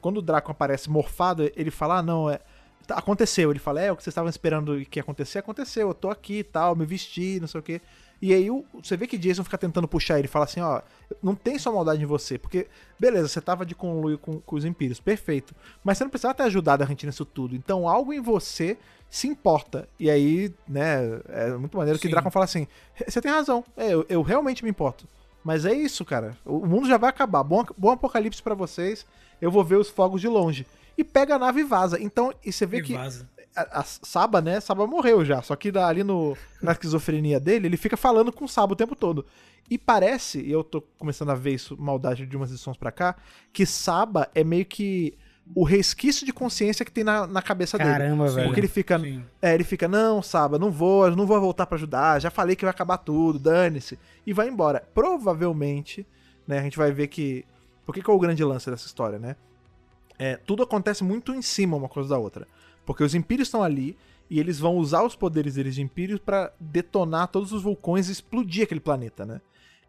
Quando 0.00 0.18
o 0.18 0.22
Draco 0.22 0.50
aparece 0.50 0.88
morfado, 0.90 1.50
ele 1.56 1.70
fala: 1.70 1.98
Ah, 1.98 2.02
não, 2.02 2.28
é. 2.30 2.40
tá, 2.86 2.96
aconteceu. 2.98 3.50
Ele 3.50 3.58
fala, 3.58 3.80
é, 3.80 3.90
o 3.90 3.96
que 3.96 4.02
vocês 4.02 4.12
estavam 4.12 4.28
esperando 4.30 4.84
que 4.86 4.98
ia 4.98 5.02
acontecer, 5.02 5.38
aconteceu. 5.40 5.88
Eu 5.88 5.94
tô 5.94 6.08
aqui 6.10 6.38
e 6.40 6.44
tal, 6.44 6.76
me 6.76 6.84
vesti, 6.86 7.38
não 7.40 7.48
sei 7.48 7.60
o 7.60 7.62
quê. 7.62 7.80
E 8.20 8.32
aí 8.32 8.48
você 8.72 8.96
vê 8.96 9.06
que 9.06 9.18
Jason 9.18 9.44
fica 9.44 9.58
tentando 9.58 9.86
puxar 9.86 10.18
ele, 10.18 10.26
fala 10.26 10.46
assim, 10.46 10.60
ó, 10.60 10.80
não 11.22 11.34
tem 11.34 11.58
só 11.58 11.70
maldade 11.70 12.02
em 12.02 12.06
você, 12.06 12.38
porque, 12.38 12.66
beleza, 12.98 13.28
você 13.28 13.40
tava 13.40 13.66
de 13.66 13.74
conluio 13.74 14.18
com, 14.18 14.40
com 14.40 14.56
os 14.56 14.64
Impérios, 14.64 15.00
perfeito. 15.00 15.54
Mas 15.84 15.98
você 15.98 16.04
não 16.04 16.10
precisava 16.10 16.34
ter 16.34 16.44
ajudado 16.44 16.82
a 16.82 16.86
gente 16.86 17.04
nisso 17.04 17.24
tudo. 17.24 17.54
Então 17.54 17.88
algo 17.88 18.12
em 18.12 18.20
você 18.20 18.78
se 19.10 19.28
importa. 19.28 19.88
E 20.00 20.10
aí, 20.10 20.52
né, 20.66 21.20
é 21.28 21.50
muito 21.52 21.76
maneiro 21.76 21.98
que 21.98 22.06
Sim. 22.06 22.12
Dracon 22.12 22.30
fala 22.30 22.44
assim, 22.44 22.66
você 23.06 23.20
tem 23.20 23.30
razão, 23.30 23.62
é, 23.76 23.92
eu, 23.92 24.06
eu 24.08 24.22
realmente 24.22 24.64
me 24.64 24.70
importo. 24.70 25.06
Mas 25.44 25.64
é 25.64 25.72
isso, 25.72 26.04
cara. 26.04 26.36
O 26.44 26.66
mundo 26.66 26.88
já 26.88 26.96
vai 26.96 27.08
acabar. 27.08 27.44
Bom, 27.44 27.64
bom 27.78 27.92
apocalipse 27.92 28.42
pra 28.42 28.52
vocês. 28.52 29.06
Eu 29.40 29.48
vou 29.48 29.62
ver 29.62 29.76
os 29.76 29.88
fogos 29.88 30.20
de 30.20 30.26
longe. 30.26 30.66
E 30.98 31.04
pega 31.04 31.36
a 31.36 31.38
nave 31.38 31.60
e 31.60 31.64
vaza. 31.64 32.02
Então, 32.02 32.34
e 32.44 32.52
você 32.52 32.66
vê 32.66 32.78
E 32.78 32.82
que 32.82 32.94
vaza. 32.94 33.28
A, 33.56 33.80
a 33.80 33.82
Saba, 33.82 34.40
né? 34.40 34.60
Saba 34.60 34.86
morreu 34.86 35.24
já. 35.24 35.42
Só 35.42 35.56
que 35.56 35.76
ali 35.76 36.04
no, 36.04 36.36
na 36.62 36.72
esquizofrenia 36.72 37.40
dele, 37.40 37.66
ele 37.66 37.76
fica 37.76 37.96
falando 37.96 38.32
com 38.32 38.44
o 38.44 38.48
Saba 38.48 38.74
o 38.74 38.76
tempo 38.76 38.94
todo. 38.94 39.24
E 39.68 39.76
parece, 39.76 40.40
e 40.40 40.52
eu 40.52 40.62
tô 40.62 40.80
começando 40.98 41.30
a 41.30 41.34
ver 41.34 41.54
isso, 41.54 41.76
maldade 41.80 42.24
de 42.24 42.36
umas 42.36 42.50
edições 42.50 42.76
pra 42.76 42.92
cá, 42.92 43.16
que 43.52 43.66
Saba 43.66 44.28
é 44.34 44.44
meio 44.44 44.64
que 44.64 45.18
o 45.54 45.64
resquício 45.64 46.26
de 46.26 46.32
consciência 46.32 46.84
que 46.84 46.90
tem 46.90 47.04
na, 47.04 47.26
na 47.26 47.42
cabeça 47.42 47.78
dele. 47.78 47.90
Caramba, 47.90 48.28
velho. 48.28 48.46
Porque 48.46 48.60
ele 48.60 48.68
fica. 48.68 48.98
Sim. 48.98 49.24
É, 49.40 49.54
ele 49.54 49.64
fica, 49.64 49.88
não, 49.88 50.22
Saba, 50.22 50.58
não 50.58 50.70
vou, 50.70 51.10
não 51.14 51.26
vou 51.26 51.40
voltar 51.40 51.66
pra 51.66 51.76
ajudar, 51.76 52.20
já 52.20 52.30
falei 52.30 52.56
que 52.56 52.64
vai 52.64 52.70
acabar 52.70 52.98
tudo, 52.98 53.38
dane-se. 53.38 53.98
E 54.26 54.32
vai 54.32 54.48
embora. 54.48 54.86
Provavelmente, 54.94 56.06
né, 56.46 56.58
a 56.58 56.62
gente 56.62 56.76
vai 56.76 56.92
ver 56.92 57.08
que. 57.08 57.44
Por 57.84 57.94
que, 57.94 58.02
que 58.02 58.10
é 58.10 58.12
o 58.12 58.18
grande 58.18 58.42
lance 58.42 58.68
dessa 58.68 58.86
história, 58.86 59.18
né? 59.18 59.36
É, 60.18 60.36
tudo 60.36 60.62
acontece 60.62 61.04
muito 61.04 61.32
em 61.32 61.42
cima 61.42 61.76
uma 61.76 61.88
coisa 61.88 62.08
da 62.08 62.18
outra. 62.18 62.46
Porque 62.86 63.04
os 63.04 63.14
Impérios 63.14 63.48
estão 63.48 63.62
ali 63.62 63.96
e 64.30 64.40
eles 64.40 64.58
vão 64.58 64.76
usar 64.76 65.02
os 65.02 65.14
poderes 65.14 65.54
deles 65.54 65.74
de 65.74 65.82
Impérios 65.82 66.18
pra 66.20 66.52
detonar 66.58 67.28
todos 67.28 67.52
os 67.52 67.62
vulcões 67.62 68.08
e 68.08 68.12
explodir 68.12 68.62
aquele 68.64 68.80
planeta, 68.80 69.26
né? 69.26 69.40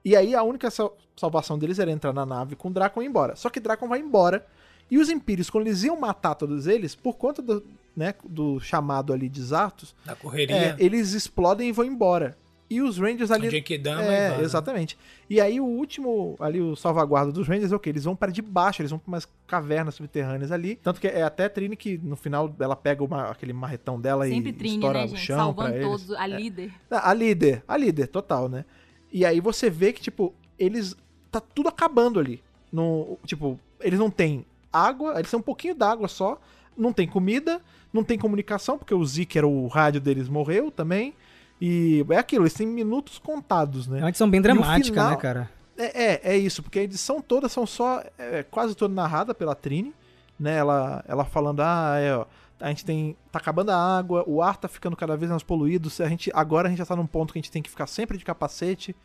E 0.04 0.16
aí 0.16 0.36
a 0.36 0.44
única 0.44 0.70
sal- 0.72 0.98
salvação 1.16 1.58
deles 1.58 1.80
era 1.80 1.92
entrar 1.92 2.12
na 2.14 2.26
nave 2.26 2.56
com 2.56 2.68
o 2.70 2.72
Dracon 2.72 3.02
e 3.02 3.06
ir 3.06 3.08
embora. 3.10 3.36
Só 3.36 3.50
que 3.50 3.60
Dracon 3.60 3.88
vai 3.88 4.00
embora. 4.00 4.46
E 4.90 4.98
os 4.98 5.10
Impérios, 5.10 5.50
quando 5.50 5.68
eles 5.68 5.84
iam 5.84 6.00
matar 6.00 6.34
todos 6.36 6.66
eles, 6.66 6.96
por 6.96 7.18
conta 7.18 7.42
do, 7.42 7.64
né, 7.96 8.14
do 8.24 8.58
chamado 8.60 9.12
ali 9.12 9.28
de 9.28 9.42
Zartos, 9.44 9.94
Da 10.06 10.14
é, 10.14 10.16
correria. 10.16 10.76
eles 10.80 11.12
explodem 11.14 11.70
e 11.70 11.72
vão 11.74 11.86
embora. 11.86 12.38
E 12.70 12.82
os 12.82 12.98
Rangers 12.98 13.32
ali. 13.32 13.48
o 13.48 13.52
Genkidama 13.52 14.02
É, 14.04 14.42
exatamente. 14.42 14.98
E 15.30 15.40
aí 15.40 15.60
o 15.60 15.66
último, 15.66 16.36
ali 16.40 16.60
o 16.60 16.76
salvaguarda 16.76 17.32
dos 17.32 17.48
Rangers 17.48 17.72
é 17.72 17.76
o 17.76 17.80
quê? 17.80 17.90
Eles 17.90 18.04
vão 18.04 18.14
para 18.16 18.30
de 18.32 18.42
baixo, 18.42 18.82
eles 18.82 18.92
vão 18.92 19.00
para 19.00 19.08
umas 19.10 19.28
cavernas 19.48 19.96
subterrâneas 19.96 20.52
ali. 20.52 20.76
Tanto 20.76 21.00
que 21.00 21.08
é 21.08 21.24
até 21.24 21.48
Trini 21.48 21.78
que 21.78 21.98
no 21.98 22.18
final 22.18 22.54
ela 22.60 22.76
pega 22.76 23.02
uma- 23.04 23.30
aquele 23.32 23.54
marretão 23.54 24.00
dela 24.02 24.28
Sempre 24.28 24.50
e 24.50 24.54
Trini, 24.54 24.76
estoura 24.76 25.00
né, 25.00 25.06
o 25.06 25.08
gente? 25.08 25.20
chão 25.22 25.38
Salvando 25.38 25.70
pra 25.70 25.78
eles. 25.78 25.88
todos, 25.90 26.12
a 26.12 26.28
líder. 26.28 26.72
Ah, 26.92 27.10
A 27.10 27.14
líder, 27.14 27.64
a 27.68 27.78
líder, 27.78 28.08
total, 28.08 28.50
né? 28.50 28.66
E 29.14 29.26
aí 29.26 29.40
você 29.40 29.70
vê 29.70 29.94
que, 29.94 30.02
tipo, 30.02 30.34
eles. 30.60 30.94
Tá 31.32 31.40
tudo 31.40 31.70
acabando 31.70 32.20
ali. 32.20 32.44
No, 32.72 33.18
tipo, 33.26 33.58
eles 33.80 33.98
não 34.00 34.10
têm 34.10 34.46
água, 34.74 35.18
eles 35.18 35.32
têm 35.32 35.40
um 35.40 35.44
pouquinho 35.44 35.74
d'água 35.74 36.10
só. 36.10 36.38
Não 36.76 36.92
tem 36.92 37.08
comida, 37.08 37.62
não 37.94 38.04
tem 38.04 38.20
comunicação, 38.20 38.78
porque 38.78 38.94
o 38.94 39.04
Zeke 39.06 39.38
era 39.38 39.48
o 39.48 39.68
rádio 39.68 40.02
deles, 40.02 40.28
morreu 40.28 40.70
também. 40.70 41.14
E 41.60 42.06
é 42.10 42.18
aquilo, 42.18 42.44
eles 42.44 42.54
têm 42.54 42.68
minutos 42.68 43.18
contados, 43.18 43.88
É 43.88 43.92
né? 43.92 44.00
uma 44.00 44.10
edição 44.10 44.30
bem 44.30 44.42
dramática, 44.42 44.94
final- 44.94 45.10
né, 45.12 45.16
cara? 45.18 45.50
É, 45.78 46.04
é, 46.04 46.22
é 46.34 46.38
isso, 46.38 46.62
porque 46.64 46.80
a 46.80 46.84
edição 46.84 47.22
toda 47.22 47.48
são 47.50 47.66
só. 47.66 48.04
É, 48.18 48.44
quase 48.44 48.76
toda 48.76 48.94
narrada 48.94 49.34
pela 49.34 49.54
Trini, 49.56 49.94
né? 50.40 50.56
Ela, 50.58 51.04
ela 51.08 51.24
falando, 51.26 51.62
ah, 51.62 51.98
é, 52.00 52.16
ó, 52.16 52.26
a 52.60 52.70
gente 52.70 52.84
tem. 52.86 53.16
tá 53.32 53.38
acabando 53.40 53.70
a 53.72 53.98
água, 53.98 54.24
o 54.28 54.42
ar 54.42 54.58
tá 54.58 54.68
ficando 54.68 54.96
cada 54.96 55.16
vez 55.16 55.30
mais 55.30 55.44
poluído. 55.44 55.90
A 56.04 56.10
gente, 56.10 56.32
agora 56.34 56.68
a 56.68 56.70
gente 56.70 56.80
já 56.80 56.86
tá 56.86 56.96
num 56.96 57.06
ponto 57.06 57.32
que 57.34 57.38
a 57.40 57.42
gente 57.42 57.52
tem 57.52 57.62
que 57.62 57.70
ficar 57.70 57.86
sempre 57.88 58.18
de 58.18 58.26
capacete. 58.26 58.96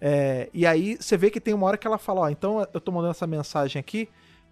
É, 0.00 0.48
e 0.52 0.66
aí 0.66 0.96
você 1.00 1.16
vê 1.16 1.30
que 1.30 1.40
tem 1.40 1.54
uma 1.54 1.66
hora 1.66 1.76
que 1.78 1.86
ela 1.86 1.98
fala, 1.98 2.22
ó, 2.22 2.28
então 2.28 2.66
eu 2.72 2.80
tô 2.80 2.90
mandando 2.90 3.12
essa 3.12 3.26
mensagem 3.26 3.78
aqui 3.80 4.08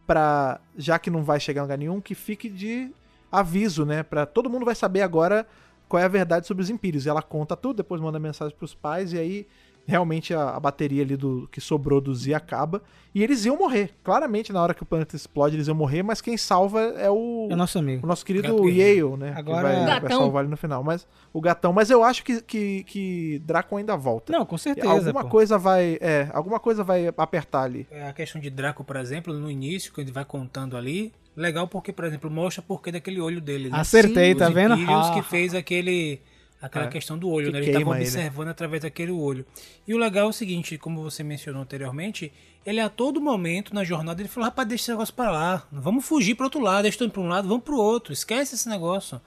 pra. 0.06 0.60
Já 0.76 0.98
que 0.98 1.10
não 1.10 1.22
vai 1.22 1.38
chegar 1.40 1.60
em 1.60 1.64
lugar 1.64 1.78
nenhum, 1.78 2.00
que 2.00 2.14
fique 2.14 2.48
de 2.48 2.90
aviso, 3.30 3.84
né? 3.84 4.02
Pra 4.02 4.26
todo 4.26 4.50
mundo 4.50 4.64
vai 4.64 4.74
saber 4.74 5.02
agora 5.02 5.46
qual 5.90 6.00
é 6.02 6.06
a 6.06 6.08
verdade 6.08 6.46
sobre 6.46 6.62
os 6.62 6.70
Impérios. 6.70 7.04
E 7.04 7.08
ela 7.10 7.20
conta 7.20 7.54
tudo, 7.56 7.76
depois 7.78 8.00
manda 8.00 8.18
mensagem 8.18 8.56
pros 8.56 8.74
pais, 8.74 9.12
e 9.12 9.18
aí 9.18 9.46
realmente 9.86 10.32
a, 10.32 10.50
a 10.50 10.60
bateria 10.60 11.02
ali 11.02 11.16
do 11.16 11.48
que 11.50 11.60
sobrou 11.60 12.00
do 12.00 12.14
Z 12.14 12.32
acaba. 12.32 12.80
E 13.12 13.24
eles 13.24 13.44
iam 13.44 13.56
morrer. 13.58 13.90
Claramente, 14.04 14.52
na 14.52 14.62
hora 14.62 14.72
que 14.72 14.84
o 14.84 14.86
planeta 14.86 15.16
explode, 15.16 15.56
eles 15.56 15.66
iam 15.66 15.74
morrer, 15.74 16.00
mas 16.04 16.20
quem 16.20 16.36
salva 16.36 16.80
é 16.80 17.10
o. 17.10 17.48
É 17.50 17.54
o 17.54 17.56
nosso 17.56 17.76
O 17.78 17.80
amigo. 17.80 18.06
nosso 18.06 18.24
querido 18.24 18.46
Gato. 18.54 18.68
Yale, 18.68 19.16
né? 19.16 19.34
Agora- 19.36 19.68
que 19.68 19.74
vai, 19.74 19.84
vai 19.86 20.00
Gatão. 20.00 20.18
salvar 20.20 20.44
ele 20.44 20.50
no 20.50 20.56
final. 20.56 20.84
Mas 20.84 21.08
o 21.32 21.40
gatão. 21.40 21.72
Mas 21.72 21.90
eu 21.90 22.04
acho 22.04 22.22
que, 22.22 22.40
que, 22.40 22.84
que 22.84 23.42
Draco 23.44 23.76
ainda 23.76 23.96
volta. 23.96 24.32
Não, 24.32 24.46
com 24.46 24.56
certeza, 24.56 24.88
alguma 24.88 25.24
pô. 25.24 25.28
coisa 25.30 25.58
vai. 25.58 25.98
É, 26.00 26.28
alguma 26.32 26.60
coisa 26.60 26.84
vai 26.84 27.08
apertar 27.16 27.62
ali. 27.64 27.84
É, 27.90 28.08
A 28.08 28.12
questão 28.12 28.40
de 28.40 28.48
Draco, 28.48 28.84
por 28.84 28.94
exemplo, 28.94 29.34
no 29.34 29.50
início, 29.50 29.92
que 29.92 30.00
ele 30.00 30.12
vai 30.12 30.24
contando 30.24 30.76
ali, 30.76 31.12
legal 31.36 31.66
porque, 31.68 31.92
por 31.92 32.04
exemplo, 32.04 32.30
mostra 32.30 32.62
porquê 32.62 32.90
daquele 32.92 33.20
olho 33.20 33.40
dele. 33.40 33.70
Né? 33.70 33.78
Acertei, 33.78 34.32
Os 34.32 34.38
tá 34.38 34.48
vendo? 34.48 34.74
Imperials 34.74 35.06
Ah. 35.08 35.14
que 35.14 35.22
fez 35.22 35.54
aquele 35.54 36.20
aquela 36.62 36.84
É. 36.84 36.88
questão 36.88 37.16
do 37.16 37.26
olho, 37.26 37.46
Que 37.46 37.52
né? 37.52 37.58
Ele 37.60 37.66
estava 37.70 37.94
ele. 37.96 38.04
observando 38.04 38.48
através 38.48 38.82
daquele 38.82 39.10
olho. 39.10 39.46
E 39.88 39.94
o 39.94 39.98
legal 39.98 40.26
é 40.26 40.28
o 40.28 40.32
seguinte, 40.32 40.76
como 40.76 41.02
você 41.02 41.22
mencionou 41.22 41.62
anteriormente, 41.62 42.30
ele 42.66 42.78
a 42.80 42.90
todo 42.90 43.18
momento 43.18 43.74
na 43.74 43.82
jornada 43.82 44.20
ele 44.20 44.28
falou: 44.28 44.44
"Rapaz, 44.50 44.68
deixa 44.68 44.82
esse 44.82 44.90
negócio 44.90 45.14
para 45.14 45.30
lá. 45.30 45.66
Vamos 45.72 46.04
fugir 46.04 46.34
para 46.34 46.44
outro 46.44 46.60
lado, 46.60 46.82
deixa 46.82 47.02
eu 47.02 47.08
ir 47.08 47.10
para 47.10 47.22
um 47.22 47.28
lado, 47.28 47.48
vamos 47.48 47.64
para 47.64 47.74
o 47.74 47.78
outro. 47.78 48.12
Esquece 48.12 48.54
esse 48.56 48.68
negócio". 48.68 49.18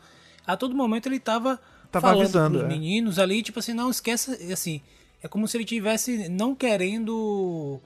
A 0.46 0.56
todo 0.56 0.76
momento 0.76 1.08
ele 1.08 1.20
tava 1.20 1.60
Tava 1.92 2.08
falando 2.10 2.22
avisando, 2.22 2.60
pros 2.60 2.72
é. 2.72 2.74
meninos 2.76 3.18
ali, 3.18 3.42
tipo 3.42 3.58
assim, 3.58 3.74
não 3.74 3.90
esquece, 3.90 4.52
assim, 4.54 4.82
é 5.24 5.28
como 5.28 5.48
se 5.48 5.58
ele 5.58 5.66
tivesse 5.66 6.30
não 6.30 6.54
querendo 6.54 7.82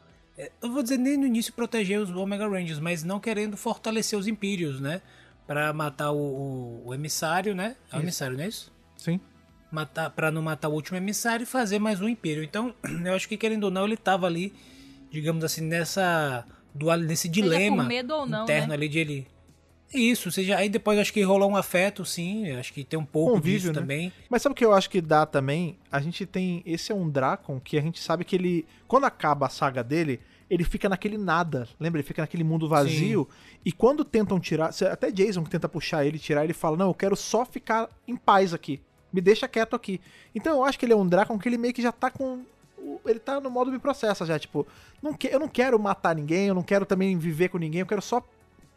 eu 0.62 0.72
vou 0.72 0.84
dizer 0.84 0.98
nem 0.98 1.18
no 1.18 1.26
início 1.26 1.52
proteger 1.54 2.00
os 2.00 2.10
Omega 2.12 2.48
Rangers, 2.48 2.80
mas 2.80 3.04
não 3.04 3.20
querendo 3.20 3.58
fortalecer 3.58 4.18
os 4.18 4.28
Impérios, 4.28 4.80
né? 4.80 5.02
Pra 5.46 5.72
matar 5.74 6.12
o, 6.12 6.18
o- 6.18 6.82
o 6.88 6.94
emissário, 6.94 7.56
né? 7.56 7.76
É 7.92 7.98
o 7.98 8.00
emissário, 8.02 8.36
não 8.38 8.44
é 8.44 8.48
isso? 8.48 8.72
Sim. 8.98 9.20
Matar, 9.72 10.10
pra 10.12 10.30
não 10.32 10.42
matar 10.42 10.70
o 10.70 10.74
último 10.74 10.98
emissário 10.98 11.44
e 11.44 11.46
fazer 11.46 11.80
mais 11.80 12.00
um 12.02 12.08
Império. 12.08 12.44
Então, 12.44 12.74
eu 13.06 13.14
acho 13.14 13.28
que 13.28 13.38
querendo 13.38 13.64
ou 13.66 13.72
não, 13.72 13.86
ele 13.86 13.98
tava 13.98 14.26
ali, 14.28 14.54
digamos 15.12 15.44
assim, 15.44 15.62
nessa 15.62 16.46
dual, 16.74 16.98
nesse 16.98 17.28
dilema 17.28 17.84
por 17.84 17.88
medo 17.88 18.14
ou 18.14 18.26
não, 18.26 18.44
interno 18.44 18.68
né? 18.68 18.74
ali 18.76 18.88
de 18.90 19.00
ele. 19.00 19.28
Isso, 19.94 20.28
ou 20.28 20.32
seja, 20.32 20.58
aí 20.58 20.68
depois 20.68 21.00
acho 21.00 21.14
que 21.14 21.22
rolou 21.22 21.50
um 21.50 21.56
afeto, 21.56 22.04
sim, 22.04 22.52
acho 22.52 22.74
que 22.74 22.84
tem 22.84 23.00
um 23.00 23.06
pouco 23.06 23.34
Convívio, 23.34 23.60
disso 23.60 23.74
né? 23.74 23.80
também. 23.80 24.14
Mas 24.30 24.42
sabe 24.42 24.52
o 24.52 24.56
que 24.56 24.66
eu 24.66 24.74
acho 24.74 24.90
que 24.90 25.00
dá 25.00 25.26
também? 25.26 25.78
A 25.90 26.02
gente 26.02 26.26
tem. 26.26 26.62
Esse 26.66 26.92
é 26.92 26.96
um 26.96 27.10
Dracon 27.10 27.60
que 27.60 27.78
a 27.78 27.82
gente 27.82 28.02
sabe 28.02 28.26
que 28.26 28.36
ele. 28.36 28.66
Quando 28.88 29.06
acaba 29.06 29.46
a 29.46 29.50
saga 29.50 29.82
dele, 29.82 30.20
ele 30.50 30.66
fica 30.66 30.90
naquele 30.90 31.18
nada. 31.18 31.68
Lembra? 31.80 32.00
Ele 32.02 32.08
fica 32.08 32.22
naquele 32.22 32.44
mundo 32.44 32.68
vazio. 32.68 33.28
E 33.64 33.72
quando 33.72 34.04
tentam 34.04 34.40
tirar. 34.40 34.72
Até 34.92 35.10
Jason 35.10 35.44
que 35.44 35.50
tenta 35.50 35.70
puxar 35.70 36.06
ele, 36.06 36.20
tirar, 36.20 36.44
ele 36.44 36.54
fala: 36.54 36.76
Não, 36.76 36.88
eu 36.88 36.94
quero 36.94 37.16
só 37.16 37.46
ficar 37.46 37.90
em 38.06 38.16
paz 38.18 38.54
aqui. 38.54 38.82
Me 39.12 39.22
deixa 39.22 39.48
quieto 39.48 39.76
aqui. 39.76 40.02
Então 40.36 40.58
eu 40.58 40.66
acho 40.66 40.78
que 40.78 40.86
ele 40.86 40.94
é 40.94 40.98
um 40.98 41.08
Dracon 41.08 41.40
que 41.40 41.48
ele 41.48 41.58
meio 41.58 41.74
que 41.74 41.82
já 41.82 41.94
tá 41.94 42.12
com. 42.12 42.42
Ele 43.06 43.20
tá 43.20 43.40
no 43.40 43.50
modo 43.50 43.72
me 43.72 43.80
processa 43.80 44.26
já, 44.26 44.38
tipo, 44.38 44.66
não 45.02 45.14
que, 45.14 45.28
eu 45.28 45.40
não 45.40 45.48
quero 45.48 45.78
matar 45.80 46.16
ninguém, 46.16 46.48
eu 46.48 46.56
não 46.56 46.64
quero 46.64 46.86
também 46.86 47.18
viver 47.18 47.50
com 47.50 47.58
ninguém, 47.58 47.82
eu 47.82 47.86
quero 47.86 48.02
só 48.02 48.24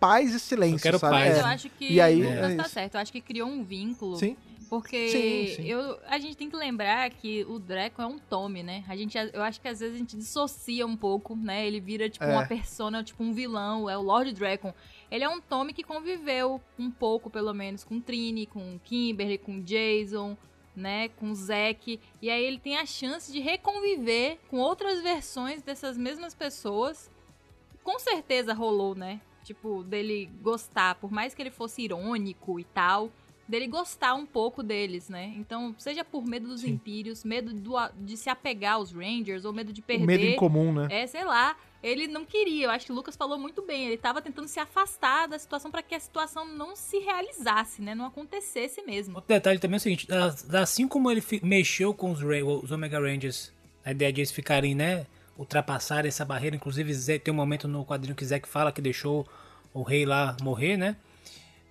paz 0.01 0.35
e 0.35 0.41
silêncio, 0.41 0.79
Eu 0.79 0.81
quero 0.83 0.99
sabe? 0.99 1.13
paz, 1.15 1.29
Mas 1.29 1.37
É. 1.39 1.41
eu 1.41 1.47
acho 1.47 1.71
que 1.71 1.93
E 1.93 2.01
aí, 2.01 2.23
Lucas 2.23 2.51
é 2.53 2.57
tá 2.57 2.65
certo. 2.65 2.95
Eu 2.95 3.01
acho 3.01 3.13
que 3.13 3.21
criou 3.21 3.49
um 3.49 3.63
vínculo. 3.63 4.17
Sim. 4.17 4.37
Porque 4.69 5.09
Sim, 5.09 5.57
sim. 5.63 5.69
Eu, 5.69 5.99
a 6.07 6.17
gente 6.21 6.37
tem 6.37 6.49
que 6.49 6.55
lembrar 6.55 7.11
que 7.11 7.45
o 7.49 7.59
Draco 7.59 8.01
é 8.01 8.07
um 8.07 8.21
Tommy, 8.21 8.63
né? 8.63 8.85
A 8.89 8.95
gente, 8.97 9.19
eu 9.33 9.43
acho 9.43 9.61
que 9.61 9.67
às 9.67 9.81
vezes 9.81 9.97
a 9.97 9.99
gente 9.99 10.17
dissocia 10.17 10.87
um 10.87 10.97
pouco, 10.97 11.35
né? 11.35 11.67
Ele 11.67 11.81
vira 11.81 12.09
tipo 12.09 12.25
É. 12.25 12.33
uma 12.33 12.47
persona, 12.47 13.03
tipo 13.03 13.21
um 13.25 13.33
vilão, 13.33 13.91
é 13.91 13.99
o 13.99 14.01
Lord 14.03 14.33
Dragon. 14.33 14.73
Ele 15.11 15.25
é 15.25 15.29
um 15.29 15.41
Tommy 15.41 15.73
que 15.73 15.83
conviveu 15.83 16.61
um 16.79 16.89
pouco, 16.89 17.29
pelo 17.29 17.53
menos, 17.53 17.83
com 17.83 18.01
Trini, 18.01 18.47
com 18.47 18.79
Kimberly, 18.85 19.39
com 19.39 19.61
Jason, 19.61 20.37
né? 20.77 21.09
Com 21.09 21.35
Zack. 21.35 21.99
E 22.23 22.31
aí 22.31 22.45
ele 22.45 22.59
tem 22.61 22.77
a 22.79 22.87
chance 22.87 23.33
de 23.33 23.41
reconviver 23.41 24.39
com 24.49 24.59
outras 24.59 25.03
versões 25.03 25.63
dessas 25.63 25.99
mesmas 25.99 26.33
pessoas. 26.33 27.11
Com 27.83 27.99
certeza 27.99 28.55
rolou, 28.55 28.95
né? 28.95 29.21
Tipo, 29.45 29.83
dele 29.83 30.31
gostar, 30.43 30.95
por 30.97 31.11
mais 31.11 31.35
que 31.35 31.43
ele 31.43 31.51
fosse 31.51 31.83
irônico 31.83 32.61
e 32.61 32.65
tal, 32.65 33.11
dele 33.49 33.67
gostar 33.67 34.15
um 34.15 34.27
pouco 34.27 34.63
deles, 34.63 35.09
né? 35.09 35.33
Então, 35.37 35.75
seja 35.79 36.05
por 36.05 36.25
medo 36.25 36.47
dos 36.47 36.61
Sim. 36.61 36.73
Impérios, 36.73 37.25
medo 37.25 37.53
do, 37.53 37.75
de 37.99 38.17
se 38.17 38.29
apegar 38.31 38.75
aos 38.75 38.93
Rangers, 38.93 39.45
ou 39.45 39.53
medo 39.53 39.73
de 39.73 39.81
O 39.81 39.85
perder. 39.85 40.07
medo 40.07 40.25
em 40.25 40.37
comum, 40.37 40.73
né? 40.73 40.89
É, 40.91 41.07
sei 41.07 41.25
lá. 41.25 41.57
Ele 41.83 42.07
não 42.07 42.27
queria, 42.27 42.67
eu 42.67 42.71
acho 42.71 42.85
que 42.85 42.93
o 42.93 42.95
Lucas 42.95 43.17
falou 43.17 43.39
muito 43.39 43.63
bem. 43.63 43.87
Ele 43.87 43.97
tava 43.97 44.21
tentando 44.21 44.47
se 44.47 44.61
afastar 44.61 45.27
da 45.27 45.39
situação 45.39 45.71
para 45.71 45.83
que 45.83 45.95
a 45.95 46.01
situação 46.01 46.45
não 46.45 46.77
se 46.77 46.99
realizasse, 46.99 47.81
né? 47.81 47.95
Não 47.95 48.05
acontecesse 48.05 48.83
mesmo. 48.83 49.15
Outro 49.17 49.29
detalhe 49.29 49.59
também 49.59 49.77
é 49.77 49.79
o 49.79 49.81
seguinte, 49.81 50.07
assim 50.53 50.87
como 50.87 51.11
ele 51.11 51.23
mexeu 51.43 51.95
com 51.95 52.11
os, 52.13 52.21
Ra- 52.21 52.45
os 52.63 52.71
Omega 52.71 53.01
Rangers, 53.01 53.51
a 53.83 53.93
ideia 53.93 54.13
de 54.13 54.21
eles 54.21 54.31
ficarem, 54.31 54.75
né, 54.75 55.07
ultrapassar 55.41 56.05
essa 56.05 56.23
barreira, 56.23 56.55
inclusive 56.55 57.19
tem 57.19 57.33
um 57.33 57.37
momento 57.37 57.67
no 57.67 57.83
quadrinho 57.85 58.15
que 58.15 58.25
Zack 58.25 58.47
fala 58.47 58.71
que 58.71 58.83
deixou 58.83 59.27
o 59.73 59.83
rei 59.83 60.05
lá 60.05 60.37
morrer, 60.43 60.77
né? 60.77 60.97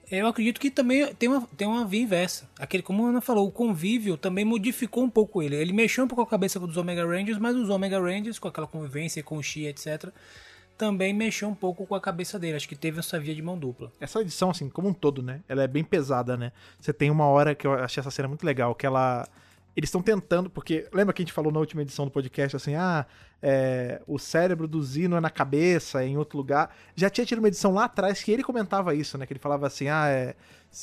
Eu 0.09 0.26
acredito 0.26 0.59
que 0.59 0.72
também 0.72 1.13
tem 1.13 1.30
uma, 1.30 1.47
tem 1.55 1.67
uma 1.67 1.86
via 1.86 2.01
inversa. 2.01 2.49
Aquele, 2.57 2.82
como 2.82 3.05
a 3.05 3.09
Ana 3.09 3.22
falou, 3.22 3.47
o 3.47 3.51
convívio 3.51 4.17
também 4.17 4.43
modificou 4.43 5.03
um 5.03 5.09
pouco 5.09 5.43
ele. 5.43 5.55
Ele 5.55 5.72
mexeu 5.72 6.03
um 6.03 6.07
pouco 6.07 6.24
a 6.24 6.26
cabeça 6.26 6.59
dos 6.59 6.78
Omega 6.78 7.05
Rangers, 7.05 7.38
mas 7.38 7.55
os 7.55 7.70
Omega 7.70 7.99
Rangers, 7.99 8.39
com 8.39 8.47
aquela 8.47 8.65
convivência 8.65 9.22
com 9.22 9.38
o 9.38 9.43
Xi, 9.43 9.67
etc., 9.67 10.09
também 10.76 11.13
mexeu 11.13 11.47
um 11.47 11.53
pouco 11.53 11.86
com 11.86 11.93
a 11.93 12.01
cabeça 12.01 12.39
dele. 12.39 12.55
Acho 12.55 12.67
que 12.67 12.76
teve 12.76 12.97
essa 12.97 13.20
via 13.20 13.36
de 13.36 13.41
mão 13.43 13.55
dupla. 13.55 13.91
Essa 13.99 14.22
edição, 14.22 14.49
assim, 14.49 14.67
como 14.67 14.88
um 14.88 14.93
todo, 14.93 15.22
né? 15.22 15.41
Ela 15.47 15.61
é 15.61 15.67
bem 15.67 15.84
pesada, 15.84 16.36
né? 16.36 16.51
Você 16.80 16.91
tem 16.91 17.11
uma 17.11 17.26
hora 17.26 17.53
que 17.53 17.67
eu 17.67 17.74
achei 17.74 18.01
essa 18.01 18.09
cena 18.09 18.28
muito 18.28 18.43
legal, 18.43 18.74
que 18.74 18.88
ela. 18.88 19.28
Eles 19.76 19.88
estão 19.88 20.01
tentando, 20.01 20.49
porque. 20.49 20.88
Lembra 20.93 21.13
que 21.13 21.22
a 21.22 21.26
gente 21.26 21.34
falou 21.34 21.51
na 21.51 21.59
última 21.59 21.82
edição 21.82 22.05
do 22.05 22.11
podcast 22.11 22.55
assim, 22.55 22.76
ah, 22.76 23.05
é, 23.41 24.01
o 24.07 24.20
cérebro 24.20 24.67
do 24.67 24.82
Zino 24.84 25.15
é 25.15 25.20
na 25.20 25.30
cabeça, 25.30 26.03
é 26.03 26.07
em 26.07 26.17
outro 26.17 26.38
lugar. 26.38 26.76
Já 26.95 27.09
tinha 27.09 27.26
tido 27.26 27.39
uma 27.39 27.47
edição 27.47 27.74
lá 27.74 27.86
atrás 27.86 28.22
que 28.22 28.32
ele 28.32 28.43
comentava 28.43 28.93
isso, 28.93 29.17
né? 29.17 29.26
Que 29.26 29.34
ele 29.34 29.39
falava 29.39 29.67
assim, 29.67 29.88
ah, 29.88 30.07
é, 30.09 30.36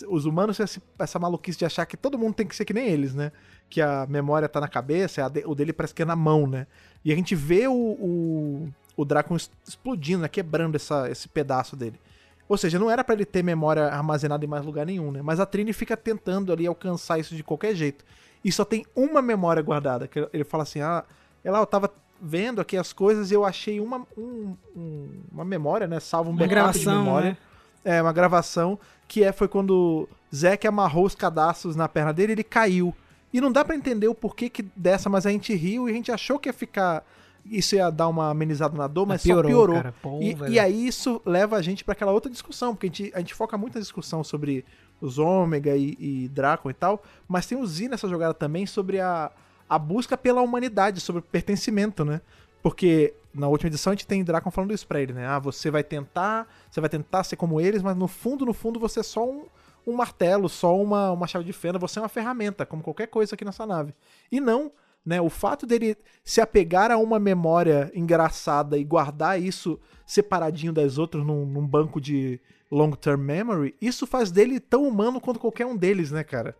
os 0.09 0.25
humanos 0.25 0.57
têm 0.57 0.67
essa 0.99 1.19
maluquice 1.19 1.59
de 1.59 1.65
achar 1.65 1.85
que 1.87 1.97
todo 1.97 2.19
mundo 2.19 2.35
tem 2.35 2.47
que 2.47 2.57
ser 2.57 2.65
que 2.65 2.73
nem 2.73 2.89
eles, 2.89 3.15
né? 3.15 3.33
Que 3.69 3.81
a 3.81 4.07
memória 4.09 4.49
tá 4.49 4.61
na 4.61 4.69
cabeça, 4.69 5.23
o 5.45 5.55
dele 5.55 5.73
parece 5.73 5.95
que 5.95 6.03
é 6.03 6.07
na 6.07 6.17
mão, 6.17 6.47
né? 6.47 6.67
E 7.05 7.13
a 7.13 7.17
gente 7.17 7.35
vê 7.35 7.69
o, 7.69 7.75
o, 7.75 8.69
o 8.97 9.05
Drácula 9.05 9.39
explodindo, 9.67 10.23
né? 10.23 10.29
Quebrando 10.29 10.77
essa, 10.77 11.11
esse 11.11 11.29
pedaço 11.29 11.77
dele. 11.77 12.01
Ou 12.49 12.57
seja, 12.57 12.79
não 12.79 12.91
era 12.91 13.03
para 13.03 13.15
ele 13.15 13.25
ter 13.25 13.43
memória 13.43 13.87
armazenada 13.87 14.45
em 14.45 14.49
mais 14.49 14.65
lugar 14.65 14.87
nenhum, 14.87 15.11
né? 15.11 15.21
Mas 15.21 15.41
a 15.41 15.47
Trini 15.47 15.73
fica 15.73 15.97
tentando 15.97 16.53
ali 16.53 16.67
alcançar 16.67 17.19
isso 17.19 17.35
de 17.35 17.43
qualquer 17.43 17.75
jeito. 17.75 18.05
E 18.45 18.53
só 18.53 18.65
tem 18.65 18.85
uma 18.95 19.21
memória 19.21 19.63
guardada. 19.63 20.07
Que 20.07 20.29
ele 20.33 20.45
fala 20.45 20.63
assim: 20.63 20.81
ah, 20.81 21.05
ela 21.43 21.59
eu 21.59 21.67
tava 21.67 21.91
vendo 22.21 22.61
aqui 22.61 22.77
as 22.77 22.93
coisas 22.93 23.31
e 23.31 23.35
eu 23.35 23.45
achei 23.45 23.81
uma, 23.81 24.07
um, 24.17 24.57
um, 24.75 25.09
uma 25.33 25.45
memória, 25.45 25.87
né? 25.87 26.01
Salvo 26.01 26.31
um 26.31 26.33
uma 26.33 26.47
gravação, 26.47 26.93
de 26.93 26.99
memória. 26.99 27.31
Né? 27.31 27.37
É, 27.85 28.03
uma 28.03 28.13
gravação 28.13 28.79
que 29.07 29.23
é 29.23 29.33
foi 29.33 29.47
quando 29.47 30.09
Zack 30.35 30.67
amarrou 30.67 31.05
os 31.05 31.15
cadastros 31.15 31.77
na 31.77 31.89
perna 31.89 32.13
dele 32.13 32.33
e 32.33 32.35
ele 32.35 32.45
caiu. 32.45 32.95
E 33.33 33.41
não 33.41 33.53
dá 33.53 33.65
para 33.65 33.77
entender 33.77 34.09
o 34.09 34.15
porquê 34.15 34.49
que 34.49 34.63
dessa, 34.75 35.09
mas 35.09 35.27
a 35.27 35.31
gente 35.31 35.55
riu 35.55 35.89
e 35.89 35.93
a 35.93 35.95
gente 35.95 36.11
achou 36.11 36.39
que 36.39 36.49
ia 36.49 36.53
ficar 36.53 37.05
isso 37.51 37.77
ia 37.77 37.91
dar 37.91 38.09
uma 38.09 38.31
amenizada 38.31 38.77
na 38.77 38.87
dor, 38.87 39.07
mas 39.07 39.23
piorou, 39.23 39.43
só 39.43 39.49
piorou. 39.49 39.93
Pô, 40.03 40.19
e, 40.21 40.37
e, 40.53 40.59
aí 40.59 40.87
isso 40.87 41.21
leva 41.25 41.57
a 41.57 41.63
gente 41.63 41.85
para 41.85 41.93
aquela 41.93 42.13
outra 42.13 42.31
discussão, 42.31 42.75
porque 42.75 42.87
a 42.87 42.89
gente, 42.89 43.13
a 43.15 43.19
gente 43.21 43.35
foca 43.35 43.57
muito 43.57 43.75
na 43.75 43.81
discussão 43.81 44.25
sobre 44.25 44.65
os 45.01 45.19
Ômega 45.19 45.77
e, 45.77 45.97
e 45.99 46.29
Draco 46.29 46.71
e 46.71 46.75
tal, 46.75 47.03
mas 47.29 47.47
tem 47.47 47.59
o 47.59 47.67
Z 47.67 47.89
nessa 47.89 48.09
jogada 48.09 48.35
também 48.35 48.67
sobre 48.67 49.01
a, 49.01 49.31
a 49.69 49.79
busca 49.79 50.17
pela 50.17 50.41
humanidade, 50.41 51.01
sobre 51.01 51.21
o 51.21 51.23
pertencimento, 51.23 52.05
né? 52.05 52.21
Porque 52.63 53.15
na 53.33 53.49
última 53.49 53.69
edição 53.69 53.93
a 53.93 53.95
gente 53.95 54.07
tem 54.07 54.25
Drakon 54.25 54.51
falando 54.51 54.73
isso 54.73 54.87
pra 54.87 55.01
ele, 55.01 55.13
né? 55.13 55.27
Ah, 55.27 55.39
você 55.39 55.71
vai 55.71 55.85
tentar, 55.85 56.49
você 56.71 56.81
vai 56.81 56.89
tentar 56.89 57.23
ser 57.23 57.37
como 57.37 57.61
eles, 57.61 57.83
mas 57.83 57.97
no 57.97 58.09
fundo, 58.09 58.47
no 58.47 58.55
fundo, 58.55 58.81
você 58.81 59.01
é 59.01 59.03
só 59.03 59.29
um, 59.29 59.45
um 59.87 59.93
martelo, 59.93 60.49
só 60.49 60.77
uma, 60.77 61.13
uma 61.13 61.27
chave 61.27 61.45
de 61.45 61.53
fenda, 61.53 61.79
você 61.79 61.99
é 61.99 62.03
uma 62.03 62.09
ferramenta, 62.09 62.67
como 62.67 62.83
qualquer 62.83 63.07
coisa 63.07 63.35
aqui 63.35 63.45
nessa 63.45 63.67
nave. 63.67 63.95
E 64.33 64.41
não, 64.41 64.73
né? 65.07 65.21
O 65.21 65.31
fato 65.31 65.65
dele 65.65 65.97
se 66.25 66.41
apegar 66.41 66.91
a 66.91 66.99
uma 66.99 67.21
memória 67.21 67.93
engraçada 67.95 68.77
e 68.77 68.83
guardar 68.83 69.41
isso 69.41 69.79
separadinho 70.05 70.73
das 70.73 70.99
outras 70.99 71.25
num, 71.25 71.47
num 71.47 71.67
banco 71.67 72.01
de 72.01 72.41
long-term 72.71 73.21
memory, 73.21 73.75
isso 73.81 74.07
faz 74.07 74.33
dele 74.33 74.59
tão 74.59 74.87
humano 74.87 75.21
quanto 75.21 75.39
qualquer 75.39 75.67
um 75.67 75.77
deles, 75.77 76.11
né, 76.11 76.25
cara? 76.25 76.57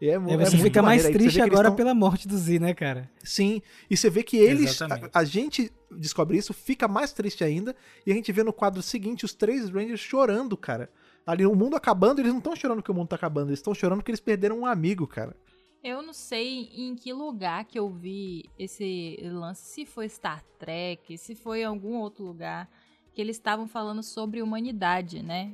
E 0.00 0.08
é, 0.08 0.14
é, 0.14 0.18
você 0.18 0.56
é 0.56 0.58
fica 0.58 0.80
mais 0.80 1.02
triste 1.02 1.42
agora 1.42 1.68
tão... 1.68 1.76
pela 1.76 1.94
morte 1.94 2.26
do 2.26 2.36
Z, 2.36 2.58
né, 2.58 2.72
cara? 2.72 3.10
Sim, 3.22 3.60
e 3.90 3.96
você 3.96 4.08
vê 4.08 4.22
que 4.22 4.38
eles. 4.38 4.80
A, 4.80 4.88
a, 5.12 5.24
gente 5.24 5.70
descobre 5.90 6.38
isso, 6.38 6.54
fica 6.54 6.88
mais 6.88 7.12
triste 7.12 7.44
ainda, 7.44 7.76
e 8.06 8.10
a 8.10 8.14
gente 8.14 8.32
vê 8.32 8.42
no 8.42 8.52
quadro 8.52 8.80
seguinte 8.80 9.26
os 9.26 9.34
três 9.34 9.68
Rangers 9.68 10.00
chorando, 10.00 10.56
cara. 10.56 10.88
Ali, 11.26 11.44
o 11.44 11.54
mundo 11.54 11.76
acabando, 11.76 12.20
eles 12.20 12.32
não 12.32 12.38
estão 12.38 12.56
chorando 12.56 12.82
que 12.82 12.90
o 12.90 12.94
mundo 12.94 13.08
tá 13.08 13.16
acabando, 13.16 13.50
eles 13.50 13.58
estão 13.58 13.74
chorando 13.74 14.02
que 14.02 14.10
eles 14.10 14.20
perderam 14.20 14.60
um 14.60 14.66
amigo, 14.66 15.06
cara. 15.06 15.36
Eu 15.82 16.02
não 16.02 16.12
sei 16.12 16.70
em 16.74 16.94
que 16.94 17.12
lugar 17.12 17.64
que 17.64 17.78
eu 17.78 17.88
vi 17.88 18.44
esse 18.58 19.18
lance, 19.22 19.62
se 19.62 19.86
foi 19.86 20.08
Star 20.08 20.42
Trek, 20.58 21.16
se 21.16 21.34
foi 21.34 21.60
em 21.60 21.64
algum 21.64 21.96
outro 21.96 22.24
lugar, 22.24 22.70
que 23.14 23.20
eles 23.20 23.36
estavam 23.36 23.66
falando 23.66 24.02
sobre 24.02 24.42
humanidade, 24.42 25.22
né? 25.22 25.52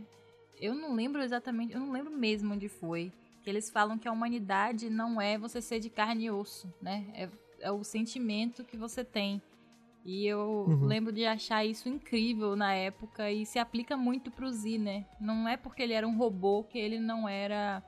Eu 0.61 0.75
não 0.75 0.95
lembro 0.95 1.23
exatamente, 1.23 1.75
eu 1.75 1.81
não 1.81 1.93
lembro 1.93 2.11
mesmo 2.11 2.55
onde 2.55 2.69
foi 2.69 3.13
que 3.47 3.51
eles 3.51 3.71
falam 3.71 3.97
que 3.97 4.09
a 4.09 4.13
humanidade 4.13 4.91
não 4.91 5.21
é 5.21 5.39
você 5.39 5.63
ser 5.63 5.79
de 5.79 5.89
carne 5.89 6.25
e 6.25 6.31
osso, 6.33 6.69
né? 6.83 7.07
É, 7.15 7.29
é 7.61 7.71
o 7.71 7.85
sentimento 7.85 8.65
que 8.65 8.77
você 8.77 9.05
tem. 9.05 9.41
E 10.05 10.27
eu 10.27 10.67
uhum. 10.69 10.85
lembro 10.85 11.13
de 11.13 11.25
achar 11.25 11.65
isso 11.65 11.89
incrível 11.89 12.57
na 12.57 12.75
época 12.75 13.31
e 13.31 13.47
se 13.47 13.61
aplica 13.61 13.97
muito 13.97 14.33
pro 14.33 14.51
Z, 14.51 14.79
né? 14.79 15.07
Não 15.21 15.49
é 15.49 15.57
porque 15.57 15.81
ele 15.81 15.93
era 15.93 16.09
um 16.09 16.17
robô 16.17 16.65
que 16.65 16.77
ele 16.77 16.99
não 16.99 17.29
era 17.29 17.85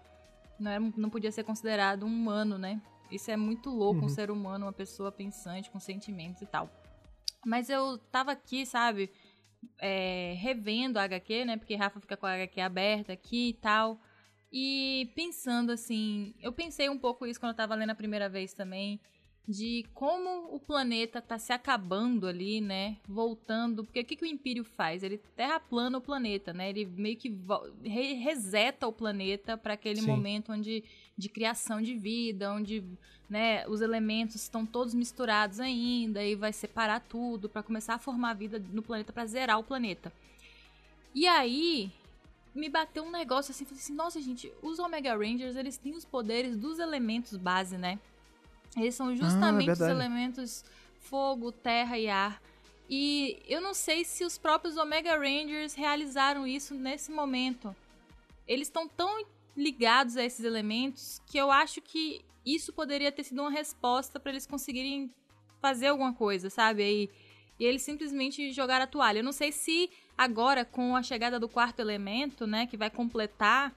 não, 0.58 0.70
era, 0.70 0.80
não 0.96 1.10
podia 1.10 1.32
ser 1.32 1.44
considerado 1.44 2.04
um 2.04 2.08
humano, 2.08 2.58
né? 2.58 2.80
Isso 3.10 3.30
é 3.30 3.36
muito 3.36 3.70
louco, 3.70 4.00
uhum. 4.00 4.06
um 4.06 4.08
ser 4.08 4.30
humano, 4.30 4.66
uma 4.66 4.72
pessoa 4.72 5.10
pensante, 5.10 5.70
com 5.70 5.80
sentimentos 5.80 6.42
e 6.42 6.46
tal. 6.46 6.70
Mas 7.44 7.70
eu 7.70 7.98
tava 8.10 8.32
aqui, 8.32 8.66
sabe, 8.66 9.10
é, 9.80 10.34
revendo 10.38 10.98
a 10.98 11.04
HQ, 11.04 11.44
né? 11.44 11.56
Porque 11.56 11.74
Rafa 11.74 12.00
fica 12.00 12.16
com 12.16 12.26
a 12.26 12.34
HQ 12.34 12.60
aberta 12.60 13.12
aqui 13.12 13.50
e 13.50 13.54
tal. 13.54 13.98
E 14.52 15.10
pensando 15.14 15.72
assim, 15.72 16.34
eu 16.40 16.52
pensei 16.52 16.88
um 16.88 16.98
pouco 16.98 17.26
isso 17.26 17.38
quando 17.38 17.50
eu 17.50 17.56
tava 17.56 17.74
lendo 17.74 17.90
a 17.90 17.94
primeira 17.94 18.28
vez 18.28 18.52
também, 18.52 19.00
de 19.48 19.86
como 19.94 20.54
o 20.54 20.60
planeta 20.60 21.22
tá 21.22 21.38
se 21.38 21.54
acabando 21.54 22.26
ali, 22.26 22.60
né? 22.60 22.98
Voltando. 23.08 23.82
Porque 23.82 24.00
o 24.00 24.04
que, 24.04 24.14
que 24.14 24.24
o 24.24 24.28
Império 24.28 24.62
faz? 24.62 25.02
Ele 25.02 25.16
terraplana 25.34 25.96
o 25.96 26.02
planeta, 26.02 26.52
né? 26.52 26.68
Ele 26.68 26.84
meio 26.84 27.16
que 27.16 27.34
re 27.82 28.12
reseta 28.12 28.86
o 28.86 28.92
planeta 28.92 29.56
para 29.56 29.72
aquele 29.72 30.02
Sim. 30.02 30.06
momento 30.06 30.52
onde 30.52 30.84
de 31.16 31.28
criação 31.30 31.80
de 31.80 31.94
vida, 31.94 32.52
onde 32.52 32.84
né, 33.28 33.66
os 33.66 33.80
elementos 33.80 34.36
estão 34.36 34.66
todos 34.66 34.92
misturados 34.92 35.60
ainda 35.60 36.22
e 36.22 36.34
vai 36.34 36.52
separar 36.52 37.00
tudo 37.00 37.48
para 37.48 37.62
começar 37.62 37.94
a 37.94 37.98
formar 37.98 38.34
vida 38.34 38.62
no 38.70 38.82
planeta 38.82 39.14
para 39.14 39.24
zerar 39.24 39.58
o 39.58 39.64
planeta. 39.64 40.12
E 41.14 41.26
aí, 41.26 41.90
me 42.54 42.68
bateu 42.68 43.02
um 43.02 43.10
negócio 43.10 43.50
assim, 43.50 43.64
falei 43.64 43.80
assim, 43.80 43.94
nossa 43.94 44.20
gente, 44.20 44.52
os 44.62 44.78
Omega 44.78 45.16
Rangers, 45.16 45.56
eles 45.56 45.78
têm 45.78 45.94
os 45.94 46.04
poderes 46.04 46.54
dos 46.54 46.78
elementos 46.78 47.36
base, 47.36 47.78
né? 47.78 47.98
Eles 48.76 48.94
são 48.94 49.14
justamente 49.16 49.68
ah, 49.68 49.72
é 49.72 49.74
os 49.74 49.80
elementos 49.80 50.64
fogo, 51.00 51.50
terra 51.52 51.98
e 51.98 52.08
ar. 52.08 52.40
E 52.88 53.42
eu 53.46 53.60
não 53.60 53.74
sei 53.74 54.04
se 54.04 54.24
os 54.24 54.38
próprios 54.38 54.76
Omega 54.76 55.16
Rangers 55.16 55.74
realizaram 55.74 56.46
isso 56.46 56.74
nesse 56.74 57.10
momento. 57.10 57.74
Eles 58.46 58.68
estão 58.68 58.88
tão 58.88 59.24
ligados 59.56 60.16
a 60.16 60.24
esses 60.24 60.44
elementos 60.44 61.20
que 61.26 61.36
eu 61.36 61.50
acho 61.50 61.80
que 61.82 62.22
isso 62.46 62.72
poderia 62.72 63.12
ter 63.12 63.24
sido 63.24 63.42
uma 63.42 63.50
resposta 63.50 64.18
para 64.18 64.32
eles 64.32 64.46
conseguirem 64.46 65.12
fazer 65.60 65.88
alguma 65.88 66.14
coisa, 66.14 66.48
sabe? 66.48 66.82
Aí, 66.82 67.10
e 67.58 67.64
eles 67.64 67.82
simplesmente 67.82 68.52
jogaram 68.52 68.84
a 68.84 68.86
toalha. 68.86 69.18
Eu 69.18 69.24
não 69.24 69.32
sei 69.32 69.52
se 69.52 69.90
Agora, 70.18 70.64
com 70.64 70.96
a 70.96 71.02
chegada 71.02 71.38
do 71.38 71.48
quarto 71.48 71.78
elemento, 71.78 72.44
né, 72.44 72.66
que 72.66 72.76
vai 72.76 72.90
completar, 72.90 73.72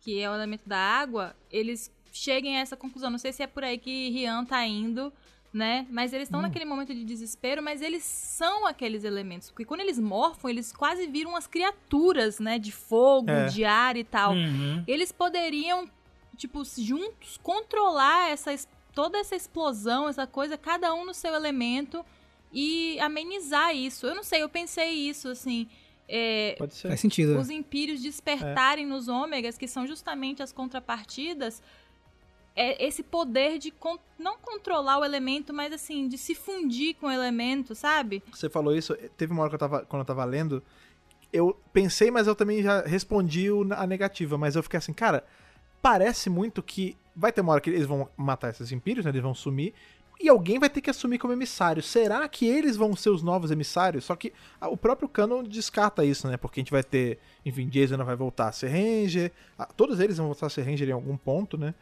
que 0.00 0.18
é 0.18 0.28
o 0.28 0.34
elemento 0.34 0.68
da 0.68 0.76
água, 0.76 1.36
eles 1.52 1.88
cheguem 2.14 2.56
a 2.56 2.60
essa 2.60 2.76
conclusão. 2.76 3.10
Não 3.10 3.18
sei 3.18 3.32
se 3.32 3.42
é 3.42 3.46
por 3.46 3.64
aí 3.64 3.76
que 3.76 4.10
Rian 4.10 4.44
tá 4.44 4.64
indo, 4.64 5.12
né? 5.52 5.86
Mas 5.90 6.12
eles 6.12 6.28
estão 6.28 6.38
hum. 6.40 6.44
naquele 6.44 6.64
momento 6.64 6.94
de 6.94 7.04
desespero, 7.04 7.62
mas 7.62 7.82
eles 7.82 8.04
são 8.04 8.66
aqueles 8.66 9.04
elementos. 9.04 9.50
Porque 9.50 9.64
quando 9.64 9.80
eles 9.80 9.98
morfam, 9.98 10.48
eles 10.48 10.72
quase 10.72 11.06
viram 11.08 11.32
umas 11.32 11.46
criaturas, 11.46 12.38
né? 12.38 12.58
De 12.58 12.72
fogo, 12.72 13.30
é. 13.30 13.46
de 13.46 13.64
ar 13.64 13.96
e 13.96 14.04
tal. 14.04 14.32
Uhum. 14.32 14.84
Eles 14.86 15.10
poderiam, 15.10 15.90
tipo, 16.36 16.62
juntos 16.64 17.38
controlar 17.42 18.30
essa, 18.30 18.54
toda 18.94 19.18
essa 19.18 19.34
explosão, 19.34 20.08
essa 20.08 20.26
coisa, 20.26 20.56
cada 20.56 20.94
um 20.94 21.04
no 21.04 21.12
seu 21.12 21.34
elemento 21.34 22.04
e 22.52 22.98
amenizar 23.00 23.74
isso. 23.74 24.06
Eu 24.06 24.14
não 24.14 24.22
sei, 24.22 24.42
eu 24.42 24.48
pensei 24.48 24.90
isso, 24.90 25.28
assim. 25.28 25.68
É, 26.08 26.54
Pode 26.58 26.74
ser. 26.74 26.88
Faz 26.88 27.00
sentido. 27.00 27.38
Os 27.38 27.50
empírios 27.50 28.00
despertarem 28.00 28.84
é. 28.84 28.88
nos 28.88 29.08
ômegas, 29.08 29.58
que 29.58 29.66
são 29.66 29.86
justamente 29.86 30.42
as 30.42 30.52
contrapartidas, 30.52 31.62
é 32.56 32.84
esse 32.84 33.02
poder 33.02 33.58
de 33.58 33.70
con 33.70 33.98
não 34.18 34.38
controlar 34.38 34.98
o 34.98 35.04
elemento, 35.04 35.52
mas 35.52 35.72
assim, 35.72 36.08
de 36.08 36.16
se 36.16 36.34
fundir 36.34 36.94
com 36.94 37.06
o 37.06 37.10
elemento, 37.10 37.74
sabe? 37.74 38.22
Você 38.30 38.48
falou 38.48 38.74
isso, 38.76 38.94
teve 39.16 39.32
uma 39.32 39.42
hora 39.42 39.50
que 39.50 39.56
eu 39.56 39.58
tava, 39.58 39.84
quando 39.84 40.00
eu 40.00 40.06
tava 40.06 40.24
lendo, 40.24 40.62
eu 41.32 41.58
pensei, 41.72 42.10
mas 42.10 42.26
eu 42.26 42.34
também 42.34 42.62
já 42.62 42.82
respondi 42.82 43.48
a 43.76 43.86
negativa, 43.86 44.38
mas 44.38 44.54
eu 44.54 44.62
fiquei 44.62 44.78
assim, 44.78 44.92
cara, 44.92 45.24
parece 45.82 46.30
muito 46.30 46.62
que 46.62 46.96
vai 47.14 47.32
ter 47.32 47.40
uma 47.40 47.52
hora 47.52 47.60
que 47.60 47.70
eles 47.70 47.86
vão 47.86 48.08
matar 48.16 48.50
esses 48.50 48.70
empírios, 48.70 49.04
né, 49.04 49.10
eles 49.10 49.22
vão 49.22 49.34
sumir, 49.34 49.74
e 50.20 50.28
alguém 50.28 50.60
vai 50.60 50.70
ter 50.70 50.80
que 50.80 50.88
assumir 50.88 51.18
como 51.18 51.32
emissário. 51.32 51.82
Será 51.82 52.26
que 52.28 52.46
eles 52.46 52.76
vão 52.76 52.94
ser 52.94 53.10
os 53.10 53.20
novos 53.20 53.50
emissários? 53.50 54.04
Só 54.04 54.14
que 54.14 54.32
o 54.62 54.76
próprio 54.76 55.08
Canon 55.08 55.42
descarta 55.42 56.04
isso, 56.04 56.28
né? 56.28 56.36
Porque 56.36 56.60
a 56.60 56.62
gente 56.62 56.70
vai 56.70 56.84
ter, 56.84 57.18
enfim, 57.44 57.68
Jason 57.68 57.96
vai 57.96 58.14
voltar 58.14 58.48
a 58.48 58.52
ser 58.52 58.68
Ranger, 58.68 59.32
todos 59.76 59.98
eles 59.98 60.16
vão 60.16 60.26
voltar 60.26 60.46
a 60.46 60.50
ser 60.50 60.62
Ranger 60.62 60.88
em 60.88 60.92
algum 60.92 61.16
ponto, 61.16 61.58
né? 61.58 61.74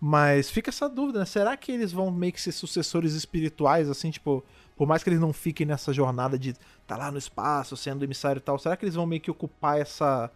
Mas 0.00 0.48
fica 0.48 0.70
essa 0.70 0.88
dúvida, 0.88 1.18
né? 1.18 1.24
Será 1.26 1.56
que 1.56 1.70
eles 1.70 1.92
vão 1.92 2.10
meio 2.10 2.32
que 2.32 2.40
ser 2.40 2.52
sucessores 2.52 3.12
espirituais, 3.12 3.90
assim, 3.90 4.10
tipo, 4.10 4.42
por 4.74 4.88
mais 4.88 5.02
que 5.02 5.10
eles 5.10 5.20
não 5.20 5.32
fiquem 5.32 5.66
nessa 5.66 5.92
jornada 5.92 6.38
de 6.38 6.54
tá 6.86 6.96
lá 6.96 7.10
no 7.10 7.18
espaço, 7.18 7.76
sendo 7.76 8.02
emissário 8.02 8.38
e 8.38 8.42
tal, 8.42 8.58
será 8.58 8.76
que 8.76 8.84
eles 8.84 8.94
vão 8.94 9.06
meio 9.06 9.20
que 9.20 9.30
ocupar 9.30 9.78
essa 9.78 10.30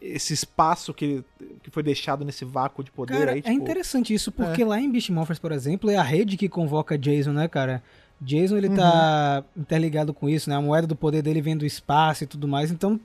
esse 0.00 0.32
espaço 0.32 0.92
que, 0.92 1.22
que 1.62 1.70
foi 1.70 1.82
deixado 1.82 2.24
nesse 2.24 2.44
vácuo 2.44 2.82
de 2.82 2.90
poder 2.90 3.18
Cara, 3.18 3.32
aí. 3.32 3.38
é 3.38 3.42
tipo, 3.42 3.54
interessante 3.54 4.12
isso, 4.14 4.32
porque 4.32 4.64
lá 4.64 4.80
em 4.80 4.90
Beast 4.90 5.10
Morphers, 5.10 5.38
por 5.38 5.52
exemplo, 5.52 5.90
é 5.90 5.96
a 5.96 6.02
rede 6.02 6.36
que 6.36 6.48
convoca 6.48 6.98
Jason, 6.98 7.32
né, 7.32 7.46
cara? 7.46 7.82
Jason, 8.20 8.56
ele 8.56 8.70
tá 8.70 9.44
interligado 9.56 10.14
com 10.14 10.28
isso, 10.28 10.48
né? 10.48 10.56
A 10.56 10.60
moeda 10.60 10.86
do 10.86 10.96
poder 10.96 11.22
dele 11.22 11.42
vem 11.42 11.56
do 11.56 11.66
espaço 11.66 12.24
e 12.24 12.26
tudo 12.26 12.48
mais. 12.48 12.70
Então, 12.70 12.98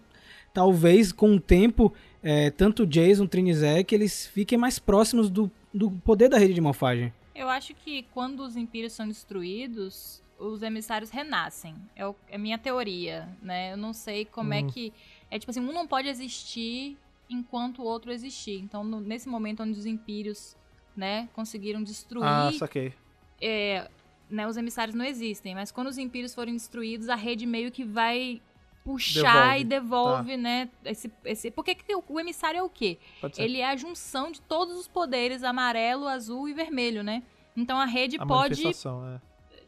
talvez, 0.53 1.11
com 1.11 1.35
o 1.35 1.39
tempo, 1.39 1.93
é, 2.29 2.51
tanto 2.51 2.85
Jason, 2.85 3.25
Trinizek, 3.25 3.93
eles 3.95 4.27
fiquem 4.27 4.57
mais 4.57 4.79
próximos 4.79 5.29
do, 5.29 5.49
do 5.73 5.89
poder 5.91 6.27
da 6.29 6.37
rede 6.37 6.53
de 6.53 6.61
morfagem. 6.61 7.13
Eu 7.33 7.47
acho 7.49 7.73
que 7.73 8.03
quando 8.13 8.41
os 8.41 8.55
impérios 8.57 8.93
são 8.93 9.07
destruídos, 9.07 10.21
os 10.39 10.61
emissários 10.61 11.09
renascem. 11.09 11.75
É, 11.95 12.05
o- 12.05 12.15
é 12.29 12.37
minha 12.37 12.57
teoria, 12.57 13.29
né? 13.41 13.73
Eu 13.73 13.77
não 13.77 13.93
sei 13.93 14.25
como 14.25 14.53
é 14.53 14.61
que. 14.63 14.91
É 15.31 15.39
tipo 15.39 15.49
assim, 15.51 15.59
um 15.61 15.71
não 15.71 15.87
pode 15.87 16.07
existir 16.07 16.97
enquanto 17.29 17.79
o 17.81 17.85
outro 17.85 18.11
existir. 18.11 18.59
Então, 18.59 18.83
no- 18.83 18.99
nesse 18.99 19.29
momento 19.29 19.63
onde 19.63 19.77
os 19.79 19.85
impérios, 19.85 20.55
né, 20.95 21.29
conseguiram 21.33 21.81
destruir, 21.83 22.25
Ah, 22.27 22.51
saquei. 22.57 22.93
é, 23.41 23.87
né, 24.29 24.47
os 24.47 24.57
emissários 24.57 24.95
não 24.95 25.05
existem. 25.05 25.53
Mas 25.55 25.71
quando 25.71 25.87
os 25.87 25.97
impérios 25.97 26.33
forem 26.35 26.53
destruídos, 26.55 27.07
a 27.09 27.15
rede 27.15 27.45
meio 27.45 27.71
que 27.71 27.83
vai 27.83 28.41
puxar 28.87 29.57
Devolve. 29.57 29.59
e 29.59 29.63
devolve, 29.65 30.37
né? 30.37 30.69
Esse, 30.85 31.11
esse, 31.25 31.51
porque 31.51 31.75
que 31.75 31.93
o, 31.93 32.01
o 32.07 32.19
emissário 32.19 32.57
é 32.59 32.63
o 32.63 32.69
quê? 32.69 32.97
Ele 33.37 33.59
é 33.59 33.69
a 33.69 33.75
junção 33.75 34.31
de 34.31 34.39
todos 34.41 34.77
os 34.77 34.87
poderes 34.87 35.43
amarelo, 35.43 36.07
azul 36.07 36.47
e 36.47 36.53
vermelho, 36.53 37.03
né? 37.03 37.21
Então 37.55 37.77
a 37.77 37.85
rede 37.85 38.15
a 38.17 38.25
pode 38.25 38.55
manifestação, 38.61 39.05
é. 39.05 39.19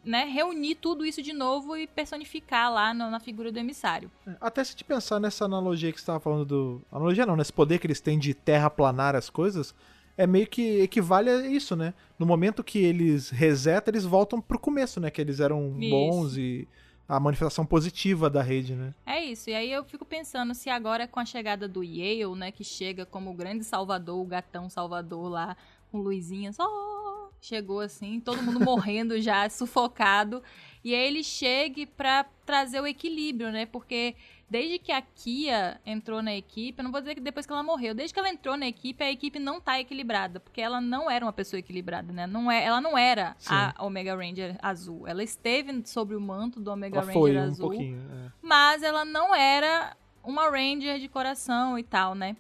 né, 0.06 0.24
reunir 0.24 0.76
tudo 0.76 1.06
isso 1.06 1.22
de 1.22 1.34
novo 1.34 1.76
e 1.76 1.86
personificar 1.86 2.72
lá 2.72 2.94
no- 2.94 3.10
na 3.10 3.20
figura 3.20 3.52
do 3.52 3.60
emissário. 3.60 4.10
Até 4.40 4.64
se 4.64 4.76
te 4.76 4.84
pensar 4.86 5.20
nessa 5.20 5.44
analogia 5.46 5.92
que 5.92 5.98
você 5.98 6.04
estava 6.04 6.20
falando 6.20 6.46
do. 6.46 6.82
Analogia 6.92 7.26
não, 7.26 7.36
nesse 7.36 7.52
poder 7.52 7.80
que 7.80 7.88
eles 7.88 8.00
têm 8.00 8.18
de 8.18 8.34
terraplanar 8.34 9.16
as 9.16 9.30
coisas, 9.30 9.76
é 10.16 10.26
meio 10.26 10.48
que 10.48 10.80
equivale 10.82 11.30
a 11.30 11.46
isso, 11.48 11.76
né? 11.76 11.94
No 12.18 12.26
momento 12.26 12.64
que 12.64 12.80
eles 12.80 13.30
resetam, 13.32 13.92
eles 13.92 14.06
voltam 14.06 14.40
pro 14.40 14.60
começo, 14.60 15.00
né? 15.00 15.10
Que 15.12 15.20
eles 15.20 15.40
eram 15.40 15.76
Isso. 15.80 15.90
bons 15.90 16.38
e 16.38 16.68
a 17.10 17.20
manifestação 17.20 17.66
positiva 17.66 18.30
da 18.30 18.44
rede, 18.44 18.76
né? 18.76 18.94
É 19.04 19.20
isso. 19.26 19.50
E 19.50 19.56
aí 19.56 19.72
eu 19.72 19.84
fico 19.84 20.06
pensando 20.06 20.54
se 20.54 20.70
agora 20.70 21.08
com 21.08 21.20
a 21.20 21.26
chegada 21.26 21.68
do 21.68 21.84
Yale, 21.84 22.36
né, 22.38 22.52
que 22.52 22.64
chega 22.64 23.04
como 23.04 23.32
o 23.32 23.34
grande 23.34 23.64
salvador, 23.64 24.22
o 24.22 24.26
gatão 24.26 24.70
salvador 24.70 25.28
lá, 25.28 25.58
com 25.92 25.98
luzinhas, 25.98 26.58
ó, 26.60 27.30
chegou 27.42 27.80
assim, 27.80 28.20
todo 28.20 28.44
mundo 28.44 28.60
morrendo 28.60 29.20
já, 29.20 29.50
sufocado. 29.50 30.44
E 30.84 30.94
aí 30.94 31.08
ele 31.08 31.24
chegue 31.24 31.88
pra 31.88 32.26
trazer 32.46 32.80
o 32.80 32.86
equilíbrio, 32.86 33.52
né? 33.52 33.66
Porque 33.66 34.16
desde 34.50 34.80
que 34.80 34.92
a 34.92 35.02
Kia 35.02 35.80
entrou 35.86 36.22
na 36.22 36.36
equipe, 36.36 36.80
eu 36.80 36.84
não 36.84 36.92
vou 36.92 37.00
dizer 37.00 37.16
que 37.16 37.22
depois 37.22 37.46
que 37.46 37.54
ela 37.54 37.64
morreu, 37.64 37.94
desde 37.94 38.14
que 38.14 38.20
ela 38.20 38.30
entrou 38.30 38.58
na 38.58 38.68
equipe, 38.68 39.04
a 39.04 39.12
equipe 39.12 39.38
não 39.40 39.62
tá 39.62 39.80
equilibrada, 39.80 40.40
porque 40.40 40.60
ela 40.60 40.82
não 40.82 41.10
era 41.10 41.24
uma 41.24 41.34
pessoa 41.34 41.60
equilibrada, 41.60 42.12
né? 42.12 42.26
Não 42.26 42.52
é, 42.52 42.64
ela 42.64 42.82
não 42.82 42.98
era 42.98 43.36
Sim. 43.38 43.54
a 43.54 43.76
Omega 43.80 44.16
Ranger 44.16 44.58
azul. 44.62 45.08
Ela 45.08 45.24
esteve 45.24 45.86
sobre 45.86 46.16
o 46.16 46.22
manto 46.22 46.60
do 46.60 46.72
Omega 46.72 46.98
Ela 46.98 47.06
Ranger 47.06 47.22
foi 47.22 47.38
um 47.38 47.44
azul 47.44 47.70
pouquinho. 47.70 48.00
é. 48.00 48.32
mas 48.42 48.82
ela 48.84 49.06
não 49.06 49.36
era 49.36 49.96
uma 50.24 50.50
Ranger 50.50 51.00
de 51.00 51.08
coração 51.08 51.78
e 51.78 51.84
tal, 51.84 52.16
né? 52.16 52.36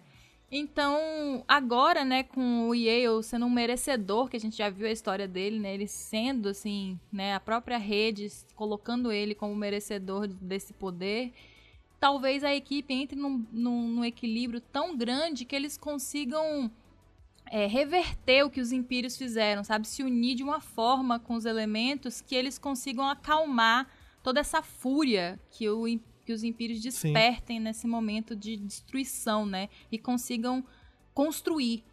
Então, 0.51 1.43
agora, 1.47 2.03
né, 2.03 2.23
com 2.23 2.69
o 2.69 2.73
Yale 2.73 3.21
sendo 3.21 3.45
um 3.45 3.49
merecedor, 3.51 4.27
que 4.27 4.35
a 4.35 4.39
gente 4.39 4.57
já 4.57 4.67
viu 4.67 4.87
a 4.87 4.91
história 4.91 5.27
dele, 5.27 5.59
né, 5.59 5.75
ele 5.75 5.87
sendo, 5.87 6.49
assim, 6.49 6.99
né, 7.11 7.35
a 7.35 7.39
própria 7.39 7.77
rede 7.77 8.27
colocando 8.55 9.11
ele 9.11 9.35
como 9.35 9.55
merecedor 9.55 10.25
desse 10.25 10.73
poder, 10.73 11.31
talvez 11.99 12.43
a 12.43 12.55
equipe 12.55 12.93
entre 12.93 13.19
num, 13.19 13.45
num, 13.51 13.87
num 13.87 14.05
equilíbrio 14.05 14.61
tão 14.61 14.95
grande 14.95 15.45
que 15.45 15.55
eles 15.55 15.77
consigam 15.77 16.71
é, 17.51 17.65
reverter 17.65 18.43
o 18.43 18.49
que 18.49 18.61
os 18.61 18.71
impérios 18.71 19.17
fizeram, 19.17 19.63
sabe? 19.63 19.87
Se 19.87 20.03
unir 20.03 20.35
de 20.35 20.43
uma 20.43 20.61
forma 20.61 21.19
com 21.19 21.33
os 21.33 21.45
elementos 21.45 22.21
que 22.21 22.35
eles 22.35 22.57
consigam 22.57 23.07
acalmar 23.07 23.87
toda 24.23 24.39
essa 24.39 24.61
fúria 24.61 25.39
que, 25.51 25.67
o, 25.67 25.85
que 26.25 26.31
os 26.31 26.43
impérios 26.43 26.81
despertem 26.81 27.59
nesse 27.59 27.87
momento 27.87 28.35
de 28.35 28.55
destruição, 28.55 29.45
né? 29.45 29.67
E 29.91 29.97
consigam 29.97 30.63
construir. 31.13 31.83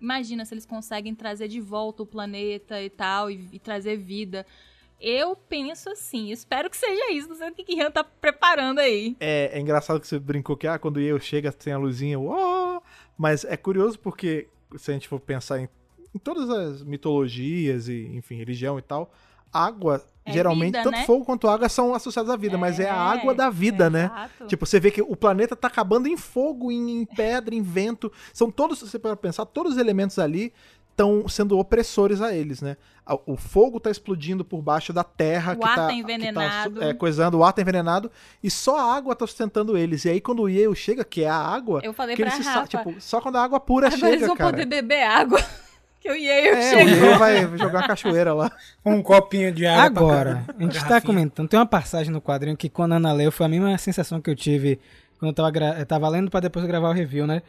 Imagina 0.00 0.44
se 0.44 0.54
eles 0.54 0.66
conseguem 0.66 1.14
trazer 1.14 1.48
de 1.48 1.60
volta 1.60 2.02
o 2.02 2.06
planeta 2.06 2.80
e 2.80 2.90
tal, 2.90 3.30
e, 3.30 3.48
e 3.52 3.58
trazer 3.58 3.96
vida. 3.96 4.46
Eu 5.00 5.34
penso 5.34 5.88
assim, 5.90 6.30
espero 6.30 6.68
que 6.68 6.76
seja 6.76 7.10
isso. 7.12 7.28
Não 7.28 7.36
sei 7.36 7.48
o 7.48 7.54
que 7.54 7.64
que 7.64 7.74
Ian 7.74 7.90
tá 7.90 8.04
preparando 8.04 8.80
aí. 8.80 9.16
É, 9.18 9.50
é 9.54 9.60
engraçado 9.60 9.98
que 9.98 10.06
você 10.06 10.18
brincou 10.18 10.56
que 10.56 10.66
ah, 10.66 10.78
quando 10.78 10.98
o 10.98 11.00
Yale 11.00 11.20
chega 11.20 11.50
tem 11.50 11.72
a 11.72 11.78
luzinha, 11.78 12.18
uó! 12.18 12.80
mas 13.16 13.44
é 13.44 13.56
curioso 13.56 13.98
porque 13.98 14.48
se 14.76 14.90
a 14.90 14.94
gente 14.94 15.08
for 15.08 15.18
pensar 15.20 15.58
em, 15.60 15.68
em 16.14 16.18
todas 16.18 16.48
as 16.50 16.82
mitologias 16.82 17.88
e, 17.88 18.06
enfim, 18.14 18.36
religião 18.36 18.78
e 18.78 18.82
tal, 18.82 19.10
água, 19.52 20.04
É 20.24 20.32
geralmente, 20.32 20.76
vida, 20.76 20.84
tanto 20.84 20.96
né? 20.96 21.04
fogo 21.04 21.24
quanto 21.24 21.48
água 21.48 21.68
são 21.68 21.94
associados 21.94 22.30
à 22.30 22.36
vida, 22.36 22.56
mas 22.56 22.78
é 22.78 22.88
a 22.88 22.94
água 22.94 23.34
da 23.34 23.50
vida, 23.50 23.90
né? 23.90 24.04
Exato. 24.04 24.46
Tipo, 24.46 24.66
você 24.66 24.78
vê 24.78 24.90
que 24.90 25.02
o 25.02 25.16
planeta 25.16 25.56
tá 25.56 25.68
acabando 25.68 26.06
em 26.06 26.16
fogo, 26.16 26.70
em, 26.70 27.00
em 27.02 27.04
pedra, 27.04 27.54
em 27.54 27.62
vento. 27.62 28.12
São 28.32 28.50
todos, 28.50 28.78
se 28.78 28.88
você 28.88 28.98
para 28.98 29.16
pensar, 29.16 29.44
todos 29.46 29.72
os 29.72 29.78
elementos 29.78 30.18
ali 30.18 30.52
estão 31.00 31.26
sendo 31.28 31.58
opressores 31.58 32.20
a 32.20 32.34
eles, 32.34 32.60
né? 32.60 32.76
O 33.26 33.36
fogo 33.36 33.80
tá 33.80 33.90
explodindo 33.90 34.44
por 34.44 34.60
baixo 34.62 34.92
da 34.92 35.02
terra. 35.02 35.54
O 35.54 35.56
que 35.58 35.64
ar 35.66 35.74
tá, 35.74 35.82
tá 35.86 35.88
que 35.88 35.94
envenenado. 35.98 36.82
é, 36.84 36.92
coisando, 36.94 37.38
o 37.38 37.44
ar 37.44 37.52
tá 37.52 37.62
envenenado. 37.62 38.10
E 38.42 38.50
só 38.50 38.78
a 38.78 38.94
água 38.94 39.16
tá 39.16 39.26
sustentando 39.26 39.76
eles. 39.76 40.04
E 40.04 40.10
aí 40.10 40.20
quando 40.20 40.42
o 40.42 40.48
Yale 40.48 40.76
chega, 40.76 41.04
que 41.04 41.24
é 41.24 41.28
a 41.28 41.34
água, 41.36 41.80
Eu 41.82 41.92
falei 41.92 42.14
que 42.14 42.22
pra 42.22 42.32
ele 42.32 42.42
se 42.42 42.44
sa- 42.44 42.60
Rafa, 42.60 42.68
tipo, 42.68 42.94
só 43.00 43.20
quando 43.20 43.36
a 43.36 43.42
água 43.42 43.58
pura 43.58 43.88
agora 43.88 44.00
eles 44.08 44.14
chega, 44.20 44.26
vão 44.28 44.36
cara. 44.36 44.50
poder 44.50 44.66
beber 44.66 45.02
água. 45.02 45.40
que 46.00 46.08
o 46.10 46.14
Yale 46.14 46.48
É, 46.48 46.74
o. 46.76 46.88
Yale 46.88 47.18
vai 47.18 47.58
jogar 47.58 47.80
uma 47.80 47.86
cachoeira 47.88 48.32
lá. 48.34 48.52
Um 48.84 49.02
copinho 49.02 49.52
de 49.52 49.66
água. 49.66 49.84
Agora, 49.86 50.44
a 50.46 50.62
gente 50.62 50.74
tá 50.74 50.80
garrafinha. 50.88 51.00
comentando, 51.14 51.48
tem 51.48 51.58
uma 51.58 51.66
passagem 51.66 52.12
no 52.12 52.20
quadrinho 52.20 52.56
que 52.56 52.68
quando 52.68 52.92
a 52.92 52.96
Ana 52.96 53.12
leu 53.12 53.32
foi 53.32 53.46
a 53.46 53.48
mesma 53.48 53.76
sensação 53.78 54.20
que 54.20 54.30
eu 54.30 54.36
tive 54.36 54.78
quando 55.18 55.30
eu 55.30 55.34
tava, 55.34 55.50
gra- 55.50 55.76
eu 55.78 55.84
tava 55.86 56.08
lendo 56.08 56.30
pra 56.30 56.40
depois 56.40 56.64
gravar 56.64 56.90
o 56.90 56.92
review, 56.92 57.26
né? 57.26 57.42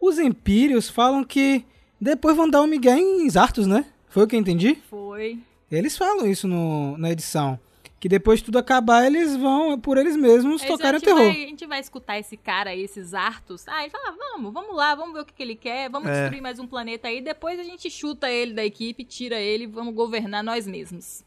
Os 0.00 0.18
Empírios 0.18 0.88
falam 0.90 1.24
que 1.24 1.64
depois 2.00 2.36
vão 2.36 2.48
dar 2.48 2.62
um 2.62 2.66
migué 2.66 2.96
em 2.98 3.28
Zartos, 3.28 3.66
né? 3.66 3.84
Foi 4.08 4.24
o 4.24 4.26
que 4.26 4.36
eu 4.36 4.40
entendi? 4.40 4.76
Foi. 4.88 5.38
Eles 5.70 5.96
falam 5.96 6.26
isso 6.26 6.46
no, 6.46 6.96
na 6.96 7.10
edição. 7.10 7.58
Que 7.98 8.08
depois 8.10 8.40
de 8.40 8.44
tudo 8.44 8.58
acabar, 8.58 9.06
eles 9.06 9.34
vão, 9.36 9.80
por 9.80 9.96
eles 9.96 10.14
mesmos, 10.16 10.62
tocarem 10.62 10.96
a 10.96 10.98
o 10.98 11.02
terror. 11.02 11.18
Vai, 11.18 11.30
a 11.44 11.48
gente 11.48 11.66
vai 11.66 11.80
escutar 11.80 12.18
esse 12.18 12.36
cara 12.36 12.70
aí, 12.70 12.82
esses 12.82 13.14
Artos. 13.14 13.66
Ah, 13.66 13.82
ele 13.82 13.90
fala, 13.90 14.12
vamos, 14.12 14.52
vamos 14.52 14.76
lá, 14.76 14.94
vamos 14.94 15.14
ver 15.14 15.20
o 15.20 15.24
que, 15.24 15.32
que 15.32 15.42
ele 15.42 15.56
quer, 15.56 15.88
vamos 15.90 16.08
É. 16.10 16.20
destruir 16.20 16.42
mais 16.42 16.58
um 16.58 16.66
planeta 16.66 17.08
aí. 17.08 17.22
Depois 17.22 17.58
a 17.58 17.62
gente 17.62 17.90
chuta 17.90 18.30
ele 18.30 18.52
da 18.52 18.64
equipe, 18.64 19.02
tira 19.02 19.40
ele 19.40 19.64
e 19.64 19.66
vamos 19.66 19.94
governar 19.94 20.44
nós 20.44 20.66
mesmos. 20.66 21.24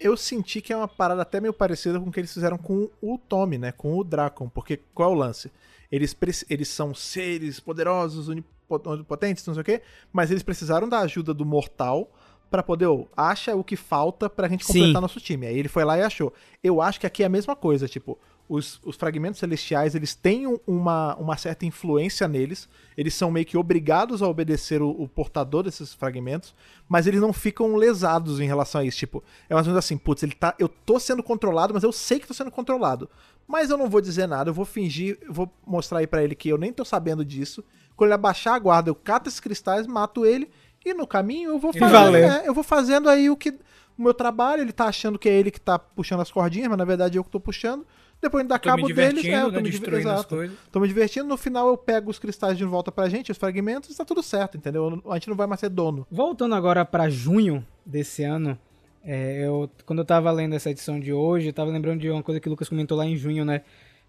Eu 0.00 0.16
senti 0.16 0.60
que 0.62 0.72
é 0.72 0.76
uma 0.76 0.88
parada 0.88 1.22
até 1.22 1.40
meio 1.40 1.52
parecida 1.52 2.00
com 2.00 2.08
o 2.08 2.12
que 2.12 2.20
eles 2.20 2.32
fizeram 2.32 2.56
com 2.56 2.88
o 3.02 3.18
Tommy, 3.18 3.58
né? 3.58 3.72
Com 3.72 3.96
o 3.98 4.02
Dracon. 4.02 4.48
Porque 4.48 4.80
qual 4.94 5.10
é 5.10 5.14
o 5.14 5.18
lance? 5.18 5.50
Eles, 5.92 6.16
eles 6.48 6.68
são 6.68 6.94
seres 6.94 7.60
poderosos, 7.60 8.28
onipotentes, 8.68 9.46
não 9.46 9.54
sei 9.54 9.60
o 9.60 9.64
quê, 9.64 9.82
mas 10.12 10.30
eles 10.30 10.42
precisaram 10.42 10.88
da 10.88 11.00
ajuda 11.00 11.32
do 11.32 11.44
mortal 11.46 12.10
pra 12.50 12.62
poder, 12.62 12.86
ô, 12.86 13.06
acha 13.16 13.54
o 13.54 13.62
que 13.62 13.76
falta 13.76 14.28
pra 14.30 14.48
gente 14.48 14.64
Sim. 14.64 14.72
completar 14.72 15.02
nosso 15.02 15.20
time. 15.20 15.46
Aí 15.46 15.58
ele 15.58 15.68
foi 15.68 15.84
lá 15.84 15.98
e 15.98 16.02
achou. 16.02 16.32
Eu 16.62 16.80
acho 16.80 16.98
que 16.98 17.06
aqui 17.06 17.22
é 17.22 17.26
a 17.26 17.30
mesma 17.30 17.54
coisa, 17.54 17.86
tipo, 17.86 18.18
os, 18.48 18.80
os 18.82 18.96
fragmentos 18.96 19.38
celestiais, 19.38 19.94
eles 19.94 20.14
têm 20.14 20.46
um- 20.46 20.58
uma, 20.66 21.14
uma 21.16 21.36
certa 21.36 21.66
influência 21.66 22.26
neles, 22.26 22.66
eles 22.96 23.12
são 23.12 23.30
meio 23.30 23.44
que 23.44 23.58
obrigados 23.58 24.22
a 24.22 24.26
obedecer 24.28 24.80
o, 24.80 24.88
o 24.88 25.06
portador 25.06 25.62
desses 25.62 25.92
fragmentos, 25.92 26.54
mas 26.88 27.06
eles 27.06 27.20
não 27.20 27.34
ficam 27.34 27.76
lesados 27.76 28.40
em 28.40 28.46
relação 28.46 28.80
a 28.80 28.84
isso, 28.84 28.96
tipo, 28.96 29.22
é 29.50 29.54
mais 29.54 29.66
ou 29.66 29.72
menos 29.72 29.84
assim, 29.84 29.98
putz, 29.98 30.22
ele 30.22 30.32
tá, 30.32 30.54
eu 30.58 30.66
tô 30.70 30.98
sendo 30.98 31.22
controlado, 31.22 31.74
mas 31.74 31.82
eu 31.82 31.92
sei 31.92 32.18
que 32.18 32.26
tô 32.26 32.32
sendo 32.32 32.50
controlado, 32.50 33.10
mas 33.46 33.68
eu 33.68 33.76
não 33.76 33.90
vou 33.90 34.00
dizer 34.00 34.26
nada, 34.26 34.48
eu 34.48 34.54
vou 34.54 34.64
fingir, 34.64 35.18
vou 35.28 35.52
mostrar 35.66 35.98
aí 35.98 36.06
pra 36.06 36.24
ele 36.24 36.34
que 36.34 36.48
eu 36.48 36.56
nem 36.56 36.72
tô 36.72 36.86
sabendo 36.86 37.22
disso, 37.22 37.62
quando 37.98 38.08
ele 38.08 38.14
abaixar 38.14 38.54
a 38.54 38.58
guarda, 38.58 38.88
eu 38.88 38.94
cato 38.94 39.28
esses 39.28 39.40
cristais, 39.40 39.86
mato 39.86 40.24
ele, 40.24 40.48
e 40.86 40.94
no 40.94 41.06
caminho 41.06 41.50
eu 41.50 41.58
vou 41.58 41.72
fazendo, 41.72 41.90
valeu. 41.92 42.24
é, 42.30 42.48
eu 42.48 42.54
vou 42.54 42.64
fazendo 42.64 43.10
aí 43.10 43.28
o 43.28 43.36
que 43.36 43.50
o 43.98 44.02
meu 44.02 44.14
trabalho, 44.14 44.62
ele 44.62 44.72
tá 44.72 44.84
achando 44.86 45.18
que 45.18 45.28
é 45.28 45.32
ele 45.32 45.50
que 45.50 45.60
tá 45.60 45.76
puxando 45.78 46.20
as 46.20 46.30
cordinhas, 46.30 46.68
mas 46.68 46.78
na 46.78 46.84
verdade 46.84 47.18
eu 47.18 47.24
que 47.24 47.30
tô 47.30 47.40
puxando. 47.40 47.84
Depois 48.22 48.44
me 48.44 48.58
cabo 48.58 48.86
divertindo, 48.86 49.22
deles, 49.22 49.32
é, 49.32 49.42
eu 49.42 49.46
tô 49.46 49.50
né, 49.50 49.56
me 49.62 49.70
diver- 49.70 49.80
destruindo 49.80 50.10
as 50.10 50.24
coisas. 50.24 50.56
Tô 50.72 50.80
me 50.80 50.88
divertindo, 50.88 51.28
no 51.28 51.36
final 51.36 51.68
eu 51.68 51.76
pego 51.76 52.10
os 52.10 52.18
cristais 52.18 52.56
de 52.56 52.64
volta 52.64 52.90
pra 52.90 53.08
gente, 53.08 53.30
os 53.30 53.38
fragmentos, 53.38 53.90
e 53.90 53.96
tá 53.96 54.04
tudo 54.04 54.22
certo, 54.22 54.56
entendeu? 54.56 55.02
A 55.10 55.14
gente 55.14 55.28
não 55.28 55.36
vai 55.36 55.46
mais 55.46 55.60
ser 55.60 55.68
dono. 55.68 56.06
Voltando 56.10 56.54
agora 56.54 56.84
pra 56.84 57.08
junho 57.08 57.64
desse 57.84 58.22
ano, 58.24 58.58
é, 59.04 59.44
eu, 59.46 59.70
quando 59.86 60.00
eu 60.00 60.04
tava 60.04 60.30
lendo 60.32 60.54
essa 60.54 60.70
edição 60.70 60.98
de 60.98 61.12
hoje, 61.12 61.48
eu 61.48 61.52
tava 61.52 61.70
lembrando 61.70 62.00
de 62.00 62.10
uma 62.10 62.22
coisa 62.22 62.40
que 62.40 62.48
o 62.48 62.50
Lucas 62.50 62.68
comentou 62.68 62.96
lá 62.96 63.04
em 63.06 63.16
junho, 63.16 63.44
né? 63.44 63.62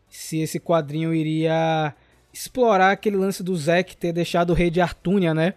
Se 0.08 0.40
esse 0.40 0.60
quadrinho 0.60 1.14
iria 1.14 1.96
explorar 2.34 2.92
aquele 2.92 3.18
lance 3.18 3.42
do 3.44 3.56
Zack 3.56 3.96
ter 3.98 4.12
deixado 4.14 4.52
o 4.52 4.54
rei 4.54 4.70
de 4.70 4.82
Artúnia, 4.82 5.34
né? 5.34 5.54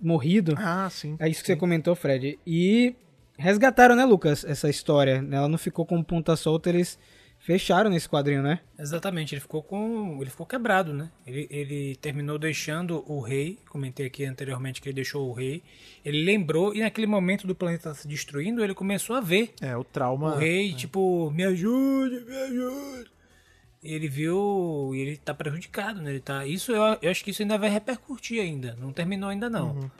Morrido. 0.00 0.54
Ah, 0.58 0.88
sim. 0.90 1.16
É 1.18 1.28
isso 1.28 1.40
que 1.42 1.46
você 1.46 1.56
comentou, 1.56 1.94
Fred. 1.94 2.38
E 2.46 2.94
resgataram, 3.38 3.94
né, 3.94 4.04
Lucas, 4.04 4.44
essa 4.44 4.68
história. 4.68 5.20
né? 5.22 5.36
Ela 5.36 5.48
não 5.48 5.58
ficou 5.58 5.84
como 5.84 6.02
ponta 6.04 6.34
solta, 6.36 6.68
eles 6.70 6.98
fecharam 7.38 7.88
nesse 7.90 8.06
quadrinho, 8.08 8.42
né? 8.42 8.60
Exatamente, 8.78 9.34
ele 9.34 9.40
ficou 9.40 9.62
com. 9.62 10.18
ele 10.20 10.28
ficou 10.30 10.44
quebrado, 10.46 10.92
né? 10.92 11.10
Ele, 11.26 11.46
ele 11.50 11.96
terminou 11.96 12.38
deixando 12.38 13.02
o 13.10 13.20
rei, 13.20 13.58
comentei 13.68 14.06
aqui 14.06 14.24
anteriormente 14.26 14.80
que 14.80 14.88
ele 14.88 14.96
deixou 14.96 15.28
o 15.28 15.32
rei. 15.32 15.62
Ele 16.04 16.22
lembrou, 16.22 16.74
e 16.74 16.80
naquele 16.80 17.06
momento 17.06 17.46
do 17.46 17.54
planeta 17.54 17.94
se 17.94 18.06
destruindo, 18.06 18.62
ele 18.62 18.74
começou 18.74 19.16
a 19.16 19.20
ver 19.22 19.52
É, 19.60 19.74
o 19.76 19.82
trauma. 19.84 20.34
o 20.34 20.38
rei, 20.38 20.72
tipo, 20.74 21.30
me 21.30 21.44
ajude, 21.44 22.24
me 22.26 22.36
ajude. 22.36 23.10
Ele 23.82 24.08
viu, 24.08 24.90
e 24.94 24.98
ele 25.00 25.16
tá 25.16 25.32
prejudicado, 25.32 26.02
né? 26.02 26.10
Ele 26.10 26.20
tá, 26.20 26.46
isso 26.46 26.70
eu, 26.72 26.98
eu 27.00 27.10
acho 27.10 27.24
que 27.24 27.30
isso 27.30 27.40
ainda 27.42 27.56
vai 27.56 27.70
repercutir 27.70 28.42
ainda, 28.42 28.76
não 28.78 28.92
terminou 28.92 29.30
ainda 29.30 29.48
não. 29.48 29.90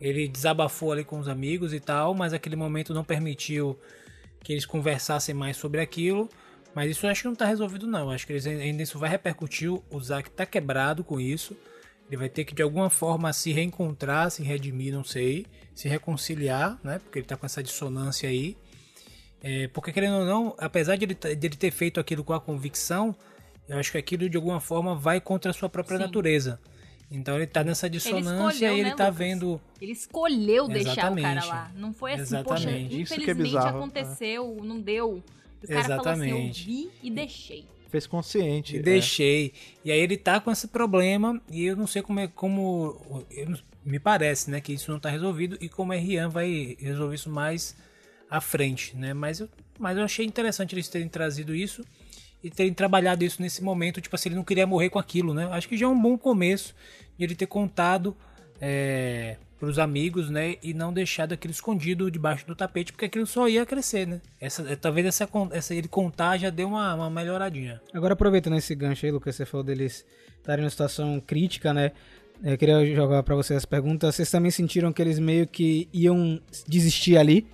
Ele 0.00 0.28
desabafou 0.28 0.92
ali 0.92 1.04
com 1.04 1.18
os 1.18 1.28
amigos 1.28 1.72
e 1.72 1.80
tal, 1.80 2.14
mas 2.14 2.32
aquele 2.32 2.56
momento 2.56 2.92
não 2.92 3.04
permitiu 3.04 3.78
que 4.42 4.52
eles 4.52 4.64
conversassem 4.66 5.34
mais 5.34 5.56
sobre 5.56 5.80
aquilo. 5.80 6.28
Mas 6.74 6.90
isso 6.90 7.04
eu 7.04 7.10
acho 7.10 7.22
que 7.22 7.28
não 7.28 7.34
tá 7.34 7.44
resolvido 7.46 7.86
não. 7.86 8.00
Eu 8.06 8.10
acho 8.10 8.26
que 8.26 8.32
eles, 8.32 8.46
ainda 8.46 8.82
isso 8.82 8.98
vai 8.98 9.10
repercutir. 9.10 9.70
O 9.70 10.00
Zack 10.00 10.30
tá 10.30 10.46
quebrado 10.46 11.02
com 11.02 11.18
isso. 11.20 11.56
Ele 12.08 12.16
vai 12.16 12.28
ter 12.28 12.44
que 12.44 12.54
de 12.54 12.62
alguma 12.62 12.88
forma 12.88 13.32
se 13.32 13.52
reencontrar, 13.52 14.30
se 14.30 14.42
redimir, 14.42 14.92
não 14.92 15.04
sei, 15.04 15.46
se 15.74 15.88
reconciliar, 15.88 16.78
né? 16.82 16.98
Porque 16.98 17.18
ele 17.18 17.26
tá 17.26 17.36
com 17.36 17.44
essa 17.44 17.62
dissonância 17.62 18.28
aí. 18.28 18.56
É, 19.42 19.68
porque 19.68 19.92
querendo 19.92 20.18
ou 20.18 20.24
não, 20.24 20.54
apesar 20.58 20.96
de 20.96 21.04
ele, 21.04 21.14
ta- 21.14 21.32
de 21.34 21.46
ele 21.46 21.56
ter 21.56 21.70
feito 21.70 21.98
aquilo 22.00 22.22
com 22.22 22.32
a 22.32 22.40
convicção, 22.40 23.14
eu 23.70 23.78
acho 23.78 23.92
que 23.92 23.98
aquilo 23.98 24.28
de 24.28 24.36
alguma 24.36 24.60
forma 24.60 24.94
vai 24.94 25.20
contra 25.20 25.50
a 25.50 25.54
sua 25.54 25.68
própria 25.68 25.96
Sim. 25.96 26.04
natureza. 26.04 26.60
Então 27.10 27.36
ele 27.36 27.46
tá 27.46 27.64
nessa 27.64 27.90
dissonância 27.90 28.30
escolheu, 28.30 28.76
e 28.76 28.80
ele 28.80 28.90
né, 28.90 28.96
tá 28.96 29.04
Lucas? 29.04 29.18
vendo. 29.18 29.60
Ele 29.80 29.92
escolheu 29.92 30.68
deixar 30.68 30.92
o 31.12 31.16
cara 31.16 31.40
Exatamente. 31.40 31.46
lá. 31.48 31.72
Não 31.74 31.92
foi 31.92 32.12
assim, 32.12 32.42
poxa, 32.42 32.68
Exatamente. 32.68 33.00
Isso 33.00 33.14
que 33.14 33.20
é 33.20 33.22
infelizmente 33.22 33.56
bizarro, 33.56 33.78
aconteceu, 33.78 34.58
não 34.62 34.80
deu. 34.80 35.22
O 35.62 35.66
cara 35.66 35.82
falou 35.84 36.08
assim, 36.08 36.20
eu 36.20 36.36
Exatamente. 36.36 36.64
vi 36.64 36.90
e 37.02 37.10
deixei. 37.10 37.64
Fez 37.90 38.06
consciente. 38.06 38.76
E 38.76 38.78
é. 38.78 38.82
deixei. 38.82 39.52
E 39.84 39.90
aí 39.90 39.98
ele 39.98 40.16
tá 40.16 40.40
com 40.40 40.50
esse 40.50 40.68
problema 40.68 41.40
e 41.50 41.64
eu 41.64 41.76
não 41.76 41.86
sei 41.86 42.02
como 42.02 42.20
é 42.20 42.28
como 42.28 43.26
eu 43.30 43.56
me 43.84 43.98
parece, 43.98 44.50
né, 44.50 44.60
que 44.60 44.72
isso 44.72 44.90
não 44.90 45.00
tá 45.00 45.08
resolvido 45.08 45.56
e 45.60 45.68
como 45.68 45.92
a 45.92 45.96
Rian 45.96 46.28
vai 46.28 46.76
resolver 46.78 47.14
isso 47.14 47.30
mais 47.30 47.74
à 48.30 48.40
frente, 48.40 48.96
né? 48.96 49.14
Mas 49.14 49.40
eu, 49.40 49.48
mas 49.78 49.96
eu 49.96 50.04
achei 50.04 50.24
interessante 50.24 50.74
eles 50.74 50.88
terem 50.88 51.08
trazido 51.08 51.54
isso 51.54 51.84
e 52.42 52.50
terem 52.50 52.72
trabalhado 52.72 53.24
isso 53.24 53.40
nesse 53.42 53.62
momento, 53.62 54.00
tipo 54.00 54.14
assim, 54.16 54.30
ele 54.30 54.36
não 54.36 54.44
queria 54.44 54.66
morrer 54.66 54.88
com 54.90 54.98
aquilo, 54.98 55.34
né? 55.34 55.48
Acho 55.52 55.68
que 55.68 55.76
já 55.76 55.86
é 55.86 55.88
um 55.88 56.00
bom 56.00 56.16
começo 56.16 56.74
de 57.18 57.24
ele 57.24 57.34
ter 57.34 57.46
contado 57.46 58.16
é, 58.60 59.36
pros 59.58 59.78
amigos, 59.78 60.30
né, 60.30 60.56
e 60.62 60.72
não 60.72 60.90
deixado 60.92 61.32
aquilo 61.32 61.52
escondido 61.52 62.10
debaixo 62.10 62.46
do 62.46 62.54
tapete, 62.56 62.92
porque 62.92 63.04
aquilo 63.04 63.26
só 63.26 63.46
ia 63.46 63.66
crescer, 63.66 64.06
né? 64.06 64.20
Essa, 64.40 64.62
é, 64.70 64.74
talvez 64.76 65.06
essa, 65.06 65.28
essa 65.52 65.74
ele 65.74 65.86
contar 65.88 66.38
já 66.38 66.48
deu 66.48 66.68
uma, 66.68 66.94
uma 66.94 67.10
melhoradinha. 67.10 67.80
Agora, 67.92 68.14
aproveitando 68.14 68.56
esse 68.56 68.74
gancho 68.74 69.04
aí, 69.04 69.12
Lucas, 69.12 69.36
você 69.36 69.44
falou 69.44 69.62
deles 69.64 70.06
estarem 70.38 70.62
numa 70.62 70.70
situação 70.70 71.20
crítica, 71.20 71.74
né? 71.74 71.92
Eu 72.42 72.56
queria 72.56 72.86
jogar 72.94 73.22
pra 73.22 73.34
vocês 73.34 73.58
as 73.58 73.66
perguntas. 73.66 74.14
Vocês 74.14 74.30
também 74.30 74.50
sentiram 74.50 74.94
que 74.94 75.02
eles 75.02 75.18
meio 75.18 75.46
que 75.46 75.90
iam 75.92 76.40
desistir 76.66 77.18
ali, 77.18 77.46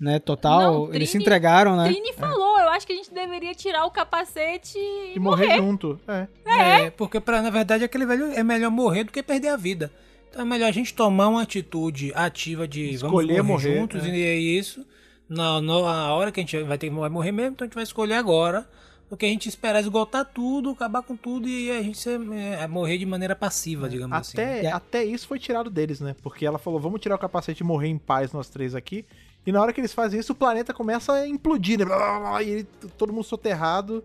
né? 0.00 0.18
Total. 0.18 0.72
Não, 0.88 0.92
eles 0.94 1.08
se 1.08 1.12
Trini- 1.12 1.24
entregaram, 1.24 1.76
né? 1.76 1.84
Trini 1.84 2.12
falou, 2.14 2.53
eu 2.53 2.53
acho 2.74 2.86
que 2.86 2.92
a 2.92 2.96
gente 2.96 3.12
deveria 3.12 3.54
tirar 3.54 3.84
o 3.86 3.90
capacete 3.90 4.78
e, 4.78 5.14
E 5.16 5.18
morrer 5.18 5.56
junto. 5.56 5.98
É. 6.06 6.26
É, 6.44 6.90
porque 6.90 7.20
pra, 7.20 7.40
na 7.42 7.50
verdade 7.50 7.84
aquele 7.84 8.06
velho 8.06 8.26
é 8.26 8.42
melhor 8.42 8.70
morrer 8.70 9.04
do 9.04 9.12
que 9.12 9.22
perder 9.22 9.48
a 9.48 9.56
vida. 9.56 9.92
Então 10.30 10.42
é 10.42 10.44
melhor 10.44 10.68
a 10.68 10.72
gente 10.72 10.92
tomar 10.92 11.28
uma 11.28 11.42
atitude 11.42 12.12
ativa 12.14 12.66
de 12.66 12.90
Escolher 12.90 13.36
vamos 13.38 13.52
morrer, 13.52 13.68
morrer, 13.68 13.80
juntos 13.80 14.04
é. 14.04 14.08
e 14.08 14.22
é 14.22 14.36
isso. 14.36 14.84
Na, 15.28 15.60
na 15.60 16.12
hora 16.12 16.30
que 16.30 16.40
a 16.40 16.42
gente 16.42 16.60
vai 16.64 16.76
ter 16.76 16.90
vai 16.90 17.08
morrer 17.08 17.32
mesmo, 17.32 17.52
então 17.52 17.64
a 17.64 17.68
gente 17.68 17.74
vai 17.74 17.84
escolher 17.84 18.14
agora. 18.14 18.68
Do 19.08 19.18
que 19.18 19.26
a 19.26 19.28
gente 19.28 19.48
esperar 19.48 19.80
esgotar 19.80 20.24
tudo, 20.24 20.70
acabar 20.70 21.02
com 21.02 21.14
tudo 21.14 21.46
e 21.46 21.70
a 21.70 21.82
gente 21.82 21.98
ser, 21.98 22.18
é, 22.32 22.66
morrer 22.66 22.96
de 22.96 23.04
maneira 23.04 23.36
passiva, 23.36 23.86
digamos 23.86 24.16
assim. 24.16 24.40
Até, 24.40 24.72
até 24.72 25.04
isso 25.04 25.28
foi 25.28 25.38
tirado 25.38 25.68
deles, 25.68 26.00
né? 26.00 26.16
Porque 26.22 26.44
ela 26.44 26.58
falou, 26.58 26.80
vamos 26.80 27.00
tirar 27.02 27.14
o 27.14 27.18
capacete 27.18 27.62
e 27.62 27.66
morrer 27.66 27.88
em 27.88 27.98
paz 27.98 28.32
nós 28.32 28.48
três 28.48 28.74
aqui. 28.74 29.04
E 29.46 29.52
na 29.52 29.60
hora 29.60 29.72
que 29.72 29.80
eles 29.80 29.92
fazem 29.92 30.18
isso, 30.20 30.32
o 30.32 30.36
planeta 30.36 30.72
começa 30.72 31.12
a 31.12 31.26
implodir, 31.28 31.78
né? 31.78 31.84
Blá, 31.84 31.96
blá, 31.96 32.18
blá, 32.20 32.42
E 32.42 32.50
ele- 32.50 32.68
todo 32.96 33.12
mundo 33.12 33.24
soterrado. 33.24 34.02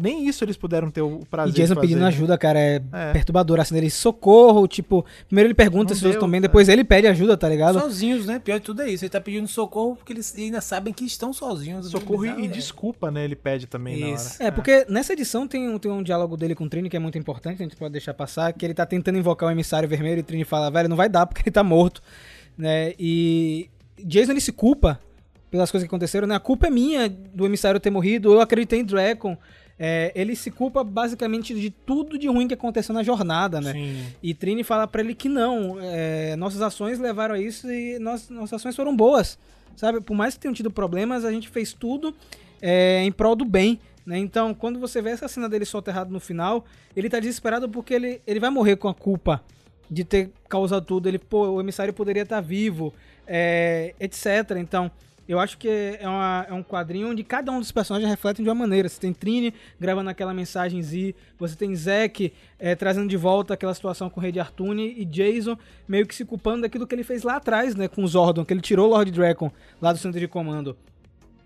Nem 0.00 0.26
isso 0.26 0.42
eles 0.42 0.56
puderam 0.56 0.90
ter 0.90 1.02
o 1.02 1.20
E 1.20 1.26
prazer 1.26 1.52
Jason 1.52 1.74
de 1.74 1.80
fazer. 1.80 1.80
pedindo 1.88 2.06
ajuda, 2.06 2.38
cara, 2.38 2.58
é, 2.58 2.82
É. 2.94 3.12
perturbador. 3.12 3.60
Assim, 3.60 3.76
ele 3.76 3.90
socorro, 3.90 4.66
tipo, 4.66 5.04
primeiro 5.28 5.48
ele 5.48 5.54
pergunta 5.54 5.90
Não 5.90 5.94
se 5.94 5.96
os 5.96 6.02
outros 6.04 6.12
deu, 6.12 6.18
estão 6.18 6.30
bem, 6.30 6.38
é. 6.38 6.40
depois 6.40 6.66
ele 6.70 6.82
pede 6.82 7.06
ajuda, 7.08 7.36
tá 7.36 7.46
ligado? 7.46 7.78
Sozinhos, 7.78 8.24
né? 8.24 8.38
Pior 8.38 8.58
de 8.58 8.64
tudo 8.64 8.80
é 8.80 8.88
isso. 8.90 9.04
Ele 9.04 9.10
tá 9.10 9.20
pedindo 9.20 9.46
socorro 9.46 9.94
porque 9.96 10.14
eles 10.14 10.34
ainda 10.34 10.62
sabem 10.62 10.94
que 10.94 11.04
estão 11.04 11.30
sozinhos. 11.30 11.90
Socorro 11.90 12.24
e, 12.24 12.28
e 12.40 12.44
É. 12.46 12.48
desculpa, 12.48 13.10
né? 13.10 13.22
Ele 13.22 13.36
pede 13.36 13.66
também 13.66 14.00
na 14.00 14.06
hora. 14.06 14.14
Isso. 14.16 14.42
É, 14.42 14.50
porque 14.50 14.86
nessa 14.88 15.12
edição 15.12 15.46
tem 15.46 15.68
um, 15.68 15.78
tem 15.78 15.92
um 15.92 16.02
diálogo 16.02 16.38
dele 16.38 16.54
com 16.54 16.64
o 16.64 16.68
Trini 16.70 16.88
que 16.88 16.96
é 16.96 17.00
muito 17.00 17.18
importante, 17.18 17.60
a 17.62 17.64
gente 17.66 17.76
pode 17.76 17.92
deixar 17.92 18.14
passar, 18.14 18.50
que 18.54 18.64
ele 18.64 18.72
tá 18.72 18.86
tentando 18.86 19.18
invocar 19.18 19.46
o 19.50 19.52
emissário 19.52 19.86
vermelho 19.86 20.16
e 20.16 20.22
o 20.22 20.24
Trini 20.24 20.44
fala, 20.44 20.70
velho, 20.70 20.88
não 20.88 20.96
vai 20.96 21.10
dar 21.10 21.26
porque 21.26 21.42
ele 21.42 21.50
tá 21.52 21.62
morto, 21.62 22.00
né? 22.56 22.94
E 22.98 23.68
Jason 23.98 24.32
ele 24.32 24.40
se 24.40 24.52
culpa 24.52 25.00
pelas 25.50 25.70
coisas 25.70 25.86
que 25.86 25.90
aconteceram, 25.94 26.26
né? 26.26 26.34
A 26.34 26.40
culpa 26.40 26.66
é 26.66 26.70
minha 26.70 27.08
do 27.08 27.44
emissário 27.44 27.78
ter 27.78 27.90
morrido, 27.90 28.32
eu 28.32 28.40
acreditei 28.40 28.80
em 28.80 28.84
Dragon. 28.84 29.36
É, 29.78 30.12
ele 30.14 30.36
se 30.36 30.50
culpa 30.50 30.84
basicamente 30.84 31.54
de 31.54 31.68
tudo 31.70 32.16
de 32.18 32.28
ruim 32.28 32.46
que 32.46 32.54
aconteceu 32.54 32.94
na 32.94 33.02
jornada, 33.02 33.60
né? 33.60 33.72
Sim. 33.72 34.04
E 34.22 34.32
Trini 34.32 34.62
fala 34.62 34.86
pra 34.86 35.00
ele 35.02 35.14
que 35.14 35.28
não, 35.28 35.76
é, 35.80 36.36
nossas 36.36 36.62
ações 36.62 36.98
levaram 36.98 37.34
a 37.34 37.38
isso 37.40 37.70
e 37.70 37.98
nós- 37.98 38.28
nossas 38.30 38.54
ações 38.60 38.76
foram 38.76 38.94
boas, 38.96 39.38
sabe? 39.76 40.00
Por 40.00 40.14
mais 40.14 40.34
que 40.34 40.40
tenham 40.40 40.54
tido 40.54 40.70
problemas, 40.70 41.24
a 41.24 41.32
gente 41.32 41.48
fez 41.48 41.72
tudo 41.72 42.14
é, 42.60 43.02
em 43.02 43.10
prol 43.10 43.34
do 43.34 43.44
bem, 43.44 43.80
né? 44.06 44.18
Então, 44.18 44.54
quando 44.54 44.78
você 44.78 45.02
vê 45.02 45.10
essa 45.10 45.26
cena 45.26 45.48
dele 45.48 45.64
soterrado 45.64 46.12
no 46.12 46.20
final, 46.20 46.64
ele 46.94 47.10
tá 47.10 47.18
desesperado 47.18 47.68
porque 47.68 47.92
ele, 47.94 48.20
ele 48.26 48.38
vai 48.38 48.50
morrer 48.50 48.76
com 48.76 48.88
a 48.88 48.94
culpa 48.94 49.42
de 49.92 50.04
ter 50.04 50.30
causado 50.48 50.84
tudo. 50.84 51.08
Ele, 51.08 51.18
pô, 51.18 51.48
o 51.50 51.60
emissário 51.60 51.92
poderia 51.92 52.22
estar 52.22 52.40
vivo, 52.40 52.92
é, 53.26 53.94
etc. 54.00 54.56
Então, 54.58 54.90
eu 55.28 55.38
acho 55.38 55.56
que 55.58 55.68
é, 55.68 56.08
uma- 56.08 56.46
é 56.48 56.52
um 56.52 56.62
quadrinho 56.62 57.08
onde 57.10 57.22
cada 57.22 57.52
um 57.52 57.60
dos 57.60 57.70
personagens 57.70 58.10
refletem 58.10 58.42
de 58.42 58.48
uma 58.48 58.54
maneira. 58.54 58.88
Você 58.88 58.98
tem 59.00 59.12
Trini 59.12 59.54
gravando 59.78 60.10
aquela 60.10 60.34
mensagem 60.34 60.82
Z, 60.82 61.14
você 61.38 61.54
tem 61.54 61.74
Zack 61.76 62.32
é, 62.58 62.74
trazendo 62.74 63.08
de 63.08 63.16
volta 63.16 63.54
aquela 63.54 63.72
situação 63.74 64.10
com 64.10 64.18
o 64.18 64.22
Rei 64.22 64.32
de 64.32 64.40
Artune 64.40 64.94
e 64.98 65.04
Jason 65.04 65.56
meio 65.86 66.06
que 66.06 66.14
se 66.14 66.24
culpando 66.24 66.62
daquilo 66.62 66.86
que 66.86 66.94
ele 66.94 67.04
fez 67.04 67.22
lá 67.22 67.36
atrás, 67.36 67.74
né, 67.76 67.86
com 67.86 68.02
o 68.02 68.08
Zordon, 68.08 68.44
que 68.44 68.52
ele 68.52 68.60
tirou 68.60 68.88
Lord 68.88 69.10
Dragon 69.12 69.50
lá 69.80 69.92
do 69.92 69.98
centro 69.98 70.18
de 70.18 70.26
comando. 70.26 70.76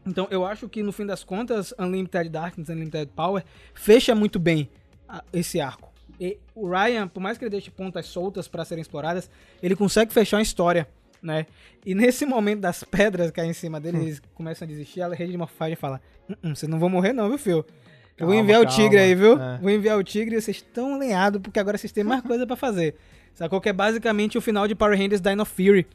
Então, 0.06 0.28
eu 0.30 0.46
acho 0.46 0.68
que 0.68 0.82
no 0.84 0.92
fim 0.92 1.04
das 1.04 1.24
contas, 1.24 1.74
Unlimited 1.78 2.28
Darkness, 2.30 2.68
Unlimited 2.68 3.10
Power 3.14 3.44
fecha 3.74 4.14
muito 4.14 4.38
bem 4.38 4.68
esse 5.32 5.60
arco. 5.60 5.92
E 6.20 6.38
o 6.54 6.68
Ryan, 6.68 7.08
por 7.08 7.20
mais 7.20 7.36
que 7.38 7.44
ele 7.44 7.50
deixe 7.50 7.70
pontas 7.70 8.06
soltas 8.06 8.48
para 8.48 8.64
serem 8.64 8.82
exploradas, 8.82 9.30
ele 9.62 9.76
consegue 9.76 10.12
fechar 10.12 10.36
uma 10.38 10.42
história, 10.42 10.88
né? 11.22 11.46
E 11.84 11.94
nesse 11.94 12.24
momento 12.24 12.60
das 12.60 12.82
pedras 12.84 13.30
caem 13.30 13.50
em 13.50 13.54
cima 13.54 13.78
dele, 13.80 13.98
eles 13.98 14.22
começam 14.34 14.66
a 14.66 14.68
desistir, 14.68 15.02
a 15.02 15.08
rede 15.08 15.32
de 15.32 15.38
morfagem 15.38 15.76
fala: 15.76 16.00
"Hum, 16.28 16.34
hum, 16.44 16.54
vocês 16.54 16.70
não 16.70 16.78
vão 16.78 16.88
morrer 16.88 17.12
não, 17.12 17.28
viu, 17.28 17.38
Phil? 17.38 17.64
Eu 18.18 18.26
vou 18.26 18.34
Calma, 18.34 18.36
enviar 18.36 18.60
o 18.62 18.64
calma. 18.64 18.76
tigre 18.82 18.98
aí, 18.98 19.14
viu? 19.14 19.38
É. 19.40 19.58
Vou 19.58 19.70
enviar 19.70 19.98
o 19.98 20.02
tigre 20.02 20.36
e 20.36 20.40
vocês 20.40 20.56
estão 20.56 20.94
alinhados, 20.94 21.40
porque 21.42 21.60
agora 21.60 21.76
vocês 21.76 21.92
têm 21.92 22.02
mais 22.02 22.22
coisa 22.24 22.46
pra 22.46 22.56
fazer. 22.56 22.94
Sacou 23.34 23.60
que 23.60 23.68
é 23.68 23.72
basicamente 23.74 24.38
o 24.38 24.40
final 24.40 24.66
de 24.66 24.74
Power 24.74 24.98
Rangers 24.98 25.20
Dino 25.20 25.44
Fury. 25.44 25.86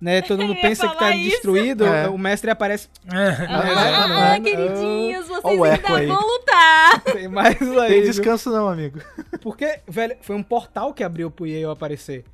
Né? 0.00 0.22
Todo 0.22 0.40
mundo 0.40 0.54
Eu 0.58 0.62
pensa 0.62 0.88
que 0.88 0.98
tá 0.98 1.10
isso. 1.14 1.30
destruído, 1.30 1.84
É. 1.84 2.08
o 2.08 2.16
mestre 2.16 2.50
aparece. 2.50 2.88
Ah, 3.08 4.34
é, 4.36 4.40
queridinhos, 4.40 5.28
Ó 5.30 5.40
vocês 5.42 5.60
o 5.60 5.64
eco 5.66 5.86
ainda 5.92 5.98
aí. 6.00 6.06
vão 6.06 6.20
lutar. 6.26 7.00
Tem 7.12 7.28
mais 7.28 7.60
aí. 7.60 7.88
Tem 7.90 8.02
descanso 8.02 8.50
não, 8.50 8.68
amigo. 8.68 9.00
Porque, 9.42 9.80
velho, 9.86 10.16
foi 10.22 10.36
um 10.36 10.42
portal 10.42 10.94
que 10.94 11.02
abriu 11.04 11.30
pro 11.30 11.46
Yale 11.46 11.64
aparecer. 11.72 12.24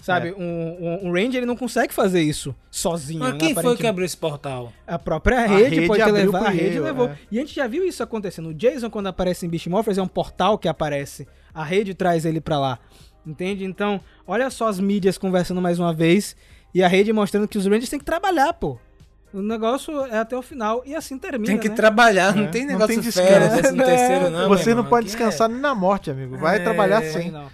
Sabe, 0.00 0.28
É. 0.28 0.32
um, 0.34 0.36
um, 1.02 1.08
um 1.08 1.12
Ranger 1.12 1.36
ele 1.36 1.46
não 1.46 1.56
consegue 1.56 1.94
fazer 1.94 2.20
isso 2.20 2.54
sozinho. 2.70 3.20
Mas 3.20 3.32
né, 3.32 3.38
quem 3.38 3.54
foi 3.54 3.74
que 3.74 3.86
abriu 3.86 4.04
esse 4.04 4.16
portal? 4.16 4.70
A 4.86 4.98
própria 4.98 5.46
rede, 5.46 5.76
rede 5.76 5.86
pode 5.86 6.04
levado, 6.10 6.46
a 6.46 6.50
rede 6.50 6.64
Yale, 6.74 6.80
levou. 6.80 7.06
é. 7.08 7.16
E 7.30 7.38
a 7.38 7.40
gente 7.40 7.54
já 7.54 7.66
viu 7.66 7.86
isso 7.86 8.02
acontecendo. 8.02 8.50
O 8.50 8.54
Jason, 8.54 8.90
quando 8.90 9.06
aparece 9.06 9.46
em 9.46 9.48
Beast 9.48 9.66
Morphers, 9.68 9.96
é 9.96 10.02
um 10.02 10.08
portal 10.08 10.58
que 10.58 10.68
aparece. 10.68 11.26
A 11.54 11.64
rede 11.64 11.94
traz 11.94 12.26
ele 12.26 12.40
pra 12.40 12.58
lá. 12.58 12.78
Entende? 13.26 13.64
Então, 13.64 13.98
olha 14.26 14.50
só 14.50 14.68
as 14.68 14.78
mídias 14.78 15.16
conversando 15.16 15.62
mais 15.62 15.78
uma 15.78 15.94
vez. 15.94 16.36
E 16.74 16.82
a 16.82 16.88
rede 16.88 17.12
mostrando 17.12 17.46
que 17.46 17.56
os 17.56 17.66
Rangers 17.66 17.88
têm 17.88 17.98
que 17.98 18.04
trabalhar, 18.04 18.52
pô. 18.54 18.78
O 19.32 19.40
negócio 19.42 20.00
é 20.06 20.18
até 20.18 20.36
o 20.36 20.42
final. 20.42 20.82
E 20.86 20.94
assim 20.94 21.18
termina, 21.18 21.46
Tem 21.46 21.58
que 21.58 21.68
né? 21.68 21.74
trabalhar, 21.74 22.34
não 22.36 22.44
É, 22.44 22.48
tem 22.48 22.62
não 22.62 22.72
negócio 22.72 22.88
tem 22.88 22.98
de 23.00 23.04
descanso. 23.06 23.28
férias, 23.28 23.52
décimo 23.52 23.82
É, 23.82 23.84
terceiro, 23.84 24.30
não. 24.30 24.48
Você 24.48 24.70
não 24.70 24.78
irmão, 24.78 24.84
pode 24.90 25.06
aqui 25.06 25.16
descansar 25.16 25.48
nem 25.48 25.60
na 25.60 25.74
morte, 25.74 26.10
amigo. 26.10 26.36
Vai 26.38 26.56
É, 26.56 26.58
trabalhar 26.60 27.02
sem. 27.02 27.30
não. 27.30 27.46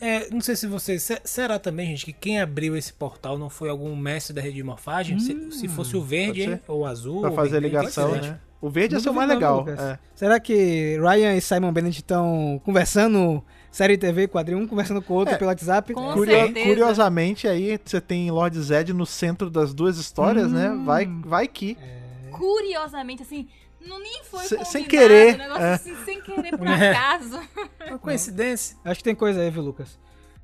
É, 0.00 0.16
é, 0.16 0.28
não 0.30 0.40
sei 0.40 0.56
se 0.56 0.66
vocês. 0.66 1.02
se- 1.02 1.20
Será 1.24 1.58
também, 1.58 1.88
gente, 1.88 2.06
que 2.06 2.12
quem 2.14 2.40
abriu 2.40 2.74
esse 2.76 2.92
portal 2.92 3.36
não 3.38 3.50
foi 3.50 3.68
algum 3.68 3.94
mestre 3.94 4.34
da 4.34 4.40
rede 4.40 4.56
de 4.56 4.62
morfagem? 4.62 5.18
se, 5.18 5.52
se 5.52 5.68
fosse 5.68 5.94
o 5.96 6.02
verde 6.02 6.58
ou 6.66 6.80
o 6.80 6.86
azul. 6.86 7.20
Pra 7.20 7.30
ou 7.30 7.36
fazer 7.36 7.60
ligação, 7.60 8.12
né? 8.12 8.38
O 8.60 8.68
verde 8.70 8.94
ia 8.94 8.96
Não 8.96 9.02
ser 9.02 9.10
o 9.10 9.14
mais 9.14 9.28
não, 9.28 9.34
legal. 9.34 9.66
É. 9.68 9.98
Será 10.14 10.40
que 10.40 10.98
Ryan 10.98 11.34
e 11.34 11.40
Simon 11.40 11.72
Bennett 11.72 11.98
estão 11.98 12.60
conversando, 12.64 13.44
série 13.70 13.96
TV, 13.96 14.26
quadrinho, 14.28 14.58
um 14.60 14.66
conversando 14.66 15.00
com 15.00 15.14
o 15.14 15.16
outro 15.16 15.34
É, 15.34 15.38
pelo 15.38 15.48
WhatsApp? 15.50 15.92
Com 15.94 16.12
Curio- 16.12 16.34
certeza. 16.34 16.66
Curiosamente, 16.68 17.46
aí 17.48 17.78
você 17.84 18.00
tem 18.00 18.30
Lord 18.30 18.60
Zed 18.60 18.92
no 18.92 19.06
centro 19.06 19.48
das 19.50 19.72
duas 19.72 19.96
histórias, 19.98 20.50
né? 20.52 20.70
Hum. 20.70 20.84
Vai, 20.84 21.06
vai 21.24 21.46
que. 21.48 21.76
É. 21.80 22.30
Curiosamente, 22.30 23.22
assim, 23.22 23.48
Não 23.80 23.98
nem 23.98 24.22
foi 24.24 24.42
combinado, 24.42 24.68
sem 24.68 24.84
querer, 24.84 25.34
um 25.34 25.38
negócio 25.38 25.62
é. 25.62 25.72
assim, 25.74 25.96
sem 26.04 26.20
querer 26.20 26.50
por 26.58 26.66
acaso. 26.66 27.40
Uma 27.86 27.98
coincidência. 27.98 28.76
Acho 28.84 28.98
que 28.98 29.04
tem 29.04 29.14
coisa 29.14 29.40
aí, 29.40 29.50
viu, 29.50 29.62
Lucas? 29.62 29.98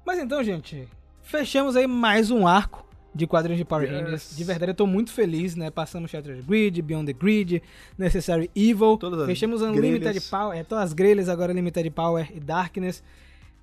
Mas 0.07 0.18
então, 0.18 0.43
gente, 0.45 0.89
fechamos 1.22 1.74
aí 1.77 1.87
mais 1.87 2.31
um 2.31 2.47
arco 2.47 2.86
de 3.16 3.26
quadrinhos 3.26 3.58
de 3.58 3.64
Power 3.64 3.90
Yes. 3.90 4.00
Rangers. 4.00 4.36
De 4.36 4.44
verdade, 4.44 4.70
eu 4.70 4.74
tô 4.74 4.86
muito 4.86 5.10
feliz, 5.10 5.56
né? 5.56 5.70
Passamos 5.70 6.10
Shattered 6.10 6.42
Grid, 6.42 6.82
Beyond 6.82 7.12
the 7.12 7.18
Grid, 7.18 7.62
Necessary 7.98 8.50
Evil. 8.54 8.96
Todas 8.98 9.20
as 9.20 9.26
Fechamos 9.26 9.62
Unlimited. 9.62 10.20
Power, 10.30 10.56
é, 10.56 10.62
todas 10.62 10.84
as 10.84 10.92
grelhas, 10.92 11.28
agora 11.28 11.52
Limited 11.52 11.90
Power 11.90 12.30
e 12.34 12.38
Darkness. 12.38 13.02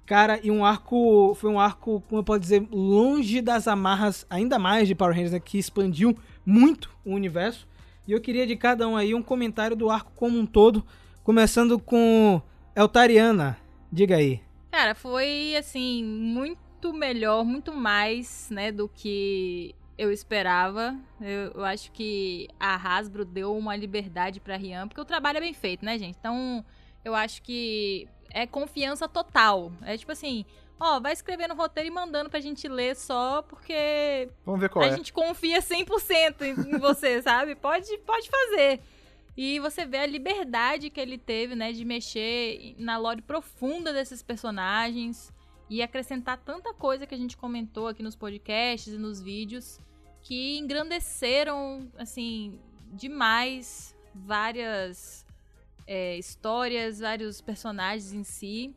Cara, 0.06 0.40
e 0.44 0.52
um 0.52 0.66
arco, 0.66 1.34
foi 1.36 1.50
um 1.50 1.60
arco, 1.60 2.04
como 2.10 2.20
eu 2.20 2.24
posso 2.24 2.40
dizer, 2.42 2.68
longe 2.72 3.40
das 3.42 3.68
amarras 3.68 4.26
ainda 4.30 4.60
mais 4.60 4.88
de 4.88 4.96
Power 4.96 5.14
Rangers, 5.14 5.32
né, 5.32 5.40
que 5.40 5.58
expandiu 5.58 6.18
muito 6.46 6.90
o 7.06 7.14
universo. 7.14 7.66
E 8.06 8.12
eu 8.12 8.20
queria 8.20 8.46
de 8.46 8.56
cada 8.58 8.86
um 8.88 8.98
aí 8.98 9.14
um 9.14 9.24
comentário 9.24 9.78
do 9.78 9.90
arco 9.90 10.12
como 10.16 10.38
um 10.38 10.46
todo, 10.46 10.84
começando 11.24 11.80
com 11.80 12.42
Eltariana. 12.76 13.58
Diga 13.90 14.18
aí. 14.18 14.42
Cara, 14.72 14.94
foi 14.94 15.56
assim, 15.56 16.04
muito 16.04 16.58
melhor, 16.92 17.46
muito 17.46 17.72
mais, 17.72 18.50
né, 18.50 18.72
do 18.72 18.90
que 18.90 19.76
eu 19.98 20.12
esperava. 20.12 20.98
Eu, 21.22 21.52
eu 21.52 21.66
acho 21.66 21.92
que 21.92 22.48
a 22.60 22.76
Hasbro 22.76 23.24
deu 23.24 23.56
uma 23.56 23.76
liberdade 23.76 24.40
pra 24.40 24.58
Rian, 24.58 24.88
porque 24.88 25.02
o 25.02 25.06
trabalho 25.06 25.38
é 25.38 25.42
bem 25.42 25.54
feito, 25.54 25.86
né, 25.86 25.98
gente? 25.98 26.18
Então, 26.20 26.66
eu 27.06 27.14
acho 27.14 27.42
que 27.42 28.08
é 28.32 28.48
confiança 28.48 29.08
total. 29.08 29.72
É 29.84 29.96
tipo 29.96 30.12
assim, 30.12 30.46
ó, 30.80 31.00
vai 31.00 31.14
escrevendo 31.14 31.54
o 31.54 31.58
roteiro 31.58 31.88
e 31.88 31.92
mandando 31.92 32.30
pra 32.30 32.40
gente 32.40 32.68
ler 32.68 32.96
só 32.96 33.42
porque 33.44 34.30
Vamos 34.46 34.60
ver 34.60 34.70
qual 34.70 34.84
a 34.84 34.90
é. 34.90 34.96
gente 34.96 35.14
confia 35.14 35.62
100% 35.62 36.42
em, 36.42 36.76
em 36.76 36.80
você, 36.80 37.22
sabe? 37.24 37.56
Pode, 37.56 37.98
pode 38.00 38.30
fazer. 38.30 38.82
E 39.36 39.60
você 39.60 39.86
vê 39.86 39.98
a 39.98 40.06
liberdade 40.06 40.92
que 40.92 41.00
ele 41.00 41.18
teve, 41.18 41.56
né, 41.56 41.72
de 41.72 41.84
mexer 41.84 42.76
na 42.78 42.98
lore 42.98 43.22
profunda 43.22 43.92
desses 43.92 44.22
personagens 44.22 45.33
e 45.74 45.82
acrescentar 45.82 46.38
tanta 46.38 46.72
coisa 46.72 47.08
que 47.08 47.16
a 47.16 47.18
gente 47.18 47.36
comentou 47.36 47.88
aqui 47.88 48.04
nos 48.04 48.16
podcasts 48.16 48.94
e 48.94 48.98
nos 49.00 49.20
vídeos 49.20 49.80
que 50.22 50.60
engrandeceram, 50.60 51.92
assim, 51.98 52.60
demais 52.92 53.96
várias 54.14 55.26
é, 55.88 56.16
histórias, 56.16 57.00
vários 57.00 57.42
personagens 57.42 58.14
em 58.14 58.24
si 58.24 58.76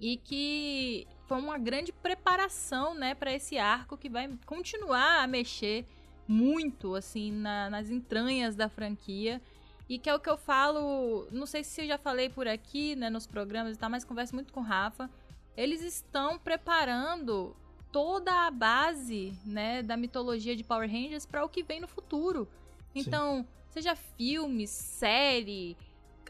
e 0.00 0.16
que 0.16 1.06
foi 1.26 1.38
uma 1.38 1.58
grande 1.58 1.92
preparação, 1.92 2.94
né, 2.94 3.14
para 3.14 3.30
esse 3.30 3.58
arco 3.58 3.98
que 3.98 4.08
vai 4.08 4.26
continuar 4.46 5.22
a 5.22 5.26
mexer 5.26 5.86
muito, 6.26 6.94
assim, 6.94 7.32
na- 7.32 7.68
nas 7.68 7.90
entranhas 7.90 8.56
da 8.56 8.70
franquia. 8.70 9.42
E 9.86 9.98
que 9.98 10.08
é 10.08 10.14
o 10.14 10.18
que 10.18 10.30
eu 10.30 10.38
falo, 10.38 11.28
não 11.30 11.44
sei 11.44 11.62
se 11.62 11.82
eu 11.82 11.86
já 11.86 11.98
falei 11.98 12.30
por 12.30 12.48
aqui, 12.48 12.96
né, 12.96 13.10
nos 13.10 13.26
programas 13.26 13.76
e 13.76 13.78
tal, 13.78 13.90
mas 13.90 14.06
converso 14.06 14.34
muito 14.34 14.54
com 14.54 14.60
o 14.60 14.62
Rafa. 14.62 15.10
Eles 15.56 15.82
estão 15.82 16.38
preparando 16.38 17.56
toda 17.92 18.46
a 18.46 18.50
base, 18.50 19.32
né, 19.44 19.82
da 19.82 19.96
mitologia 19.96 20.56
de 20.56 20.64
Power 20.64 20.90
Rangers 20.90 21.24
para 21.24 21.44
o 21.44 21.48
que 21.48 21.62
vem 21.62 21.80
no 21.80 21.86
futuro. 21.86 22.48
Então, 22.92 23.46
seja 23.70 23.94
filme, 23.94 24.66
série, 24.66 25.76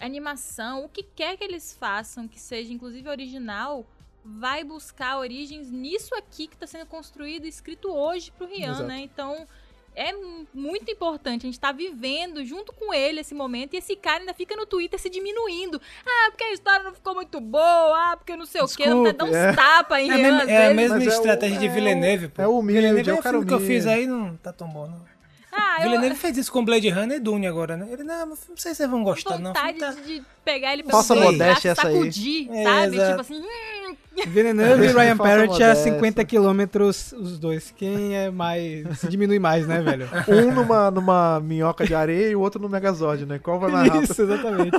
animação, 0.00 0.84
o 0.84 0.88
que 0.88 1.02
quer 1.02 1.36
que 1.36 1.44
eles 1.44 1.74
façam, 1.74 2.28
que 2.28 2.38
seja 2.38 2.72
inclusive 2.72 3.08
original, 3.08 3.86
vai 4.24 4.64
buscar 4.64 5.18
origens 5.18 5.70
nisso 5.70 6.14
aqui 6.14 6.46
que 6.46 6.54
está 6.54 6.66
sendo 6.66 6.86
construído 6.86 7.44
e 7.44 7.48
escrito 7.48 7.90
hoje 7.90 8.30
pro 8.30 8.46
Rian, 8.46 8.70
Exato. 8.70 8.84
né? 8.84 9.00
Então, 9.00 9.46
é 9.94 10.12
muito 10.52 10.90
importante. 10.90 11.42
A 11.42 11.46
gente 11.46 11.60
tá 11.60 11.72
vivendo 11.72 12.44
junto 12.44 12.72
com 12.72 12.92
ele 12.92 13.20
esse 13.20 13.34
momento 13.34 13.74
e 13.74 13.78
esse 13.78 13.94
cara 13.96 14.20
ainda 14.20 14.34
fica 14.34 14.56
no 14.56 14.66
Twitter 14.66 14.98
se 14.98 15.08
diminuindo. 15.08 15.80
Ah, 16.06 16.30
porque 16.30 16.44
a 16.44 16.52
história 16.52 16.82
não 16.84 16.94
ficou 16.94 17.14
muito 17.14 17.40
boa, 17.40 18.12
ah, 18.12 18.16
porque 18.16 18.36
não 18.36 18.46
sei 18.46 18.60
o 18.62 18.66
quê. 18.68 18.84
Dá 18.86 18.94
Desculpe, 18.94 19.24
uns 19.24 19.34
é. 19.36 19.52
tapas 19.52 19.98
em 20.00 20.10
É 20.10 20.14
é 20.50 20.66
a 20.66 20.74
mesma 20.74 20.96
Mas 20.96 21.06
é 21.06 21.10
o- 21.10 21.12
estratégia 21.12 21.58
de 21.58 21.66
é 21.66 21.70
o- 21.70 21.72
Villeneuve, 21.72 22.28
pô. 22.28 22.42
é 22.42 22.46
o 22.48 22.58
humilde, 22.58 22.80
Villeneuve, 22.82 23.10
é 23.10 23.14
o 23.14 23.16
o 23.18 23.22
cara 23.22 23.34
filme 23.36 23.46
que 23.48 23.54
eu 23.54 23.60
fiz 23.60 23.86
aí 23.86 24.06
não 24.06 24.36
tá 24.36 24.52
tão 24.52 24.68
bom, 24.68 24.86
não. 24.86 25.13
Ah, 25.56 25.76
eu 25.78 25.82
Villeneuve 25.90 26.16
fez 26.16 26.36
isso 26.36 26.50
com 26.52 26.64
Blade 26.64 26.88
Runner 26.88 27.16
e 27.16 27.20
Dune 27.20 27.46
agora, 27.46 27.76
né? 27.76 27.86
Ele, 27.90 28.02
não, 28.02 28.26
não 28.26 28.36
sei 28.56 28.72
se 28.72 28.78
vocês 28.78 28.90
vão 28.90 29.04
gostar, 29.04 29.38
não. 29.38 29.52
vontade 29.52 29.78
Tá- 29.78 29.92
de 29.92 30.20
pegar 30.44 30.72
ele 30.72 30.82
Falsa 30.82 31.14
braço, 31.14 31.30
modéstia 31.32 31.70
essa 31.70 31.86
aí. 31.86 31.94
sacudir, 31.94 32.50
É, 32.50 32.64
sabe? 32.64 32.96
exato. 32.96 33.10
Tipo 33.10 33.20
assim, 33.20 33.40
hum, 33.42 33.96
Villeneuve 34.26 34.84
e 34.84 34.88
Ryan 34.92 35.16
Parrott 35.16 35.62
a 35.62 35.68
modéstia. 35.68 35.92
50 35.94 36.24
quilômetros 36.24 37.12
os 37.12 37.38
dois. 37.38 37.72
Quem 37.76 38.16
é 38.16 38.30
mais. 38.30 38.98
se 38.98 39.08
diminui 39.08 39.38
mais, 39.38 39.66
né, 39.66 39.80
velho? 39.80 40.08
Um 40.28 40.52
numa, 40.52 40.90
numa 40.90 41.40
minhoca 41.40 41.86
de 41.86 41.94
areia 41.94 42.30
e 42.30 42.36
o 42.36 42.40
outro 42.40 42.60
no 42.60 42.68
Megazord, 42.68 43.24
né? 43.26 43.38
Qual 43.38 43.58
vai 43.60 43.70
mais 43.70 43.88
rápido? 43.88 44.10
Isso, 44.10 44.22
exatamente. 44.22 44.76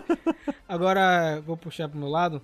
Agora, 0.68 1.42
vou 1.46 1.56
puxar 1.58 1.88
pro 1.88 1.98
meu 2.00 2.10
lado. 2.10 2.42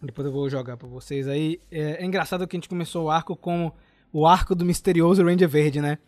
Depois 0.00 0.24
eu 0.26 0.32
vou 0.32 0.48
jogar 0.48 0.76
pra 0.76 0.86
vocês 0.88 1.26
aí. 1.26 1.60
É, 1.70 2.02
é 2.02 2.04
engraçado 2.04 2.46
que 2.46 2.56
a 2.56 2.58
gente 2.58 2.68
começou 2.68 3.06
o 3.06 3.10
arco 3.10 3.34
com 3.34 3.72
o 4.12 4.26
arco 4.26 4.54
do 4.54 4.64
misterioso 4.64 5.24
Ranger 5.24 5.48
Verde, 5.48 5.80
né? 5.80 5.98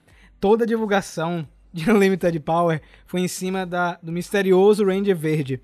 Toda 0.40 0.64
a 0.64 0.66
divulgação 0.66 1.46
de 1.72 1.88
Unlimited 1.90 2.38
Power 2.40 2.80
foi 3.06 3.20
em 3.20 3.28
cima 3.28 3.66
da, 3.66 3.98
do 4.02 4.10
misterioso 4.10 4.84
Ranger 4.84 5.16
Verde. 5.16 5.60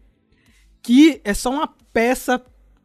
Que 0.82 1.20
é 1.24 1.34
só 1.34 1.50
uma 1.50 1.68
peça. 1.92 2.42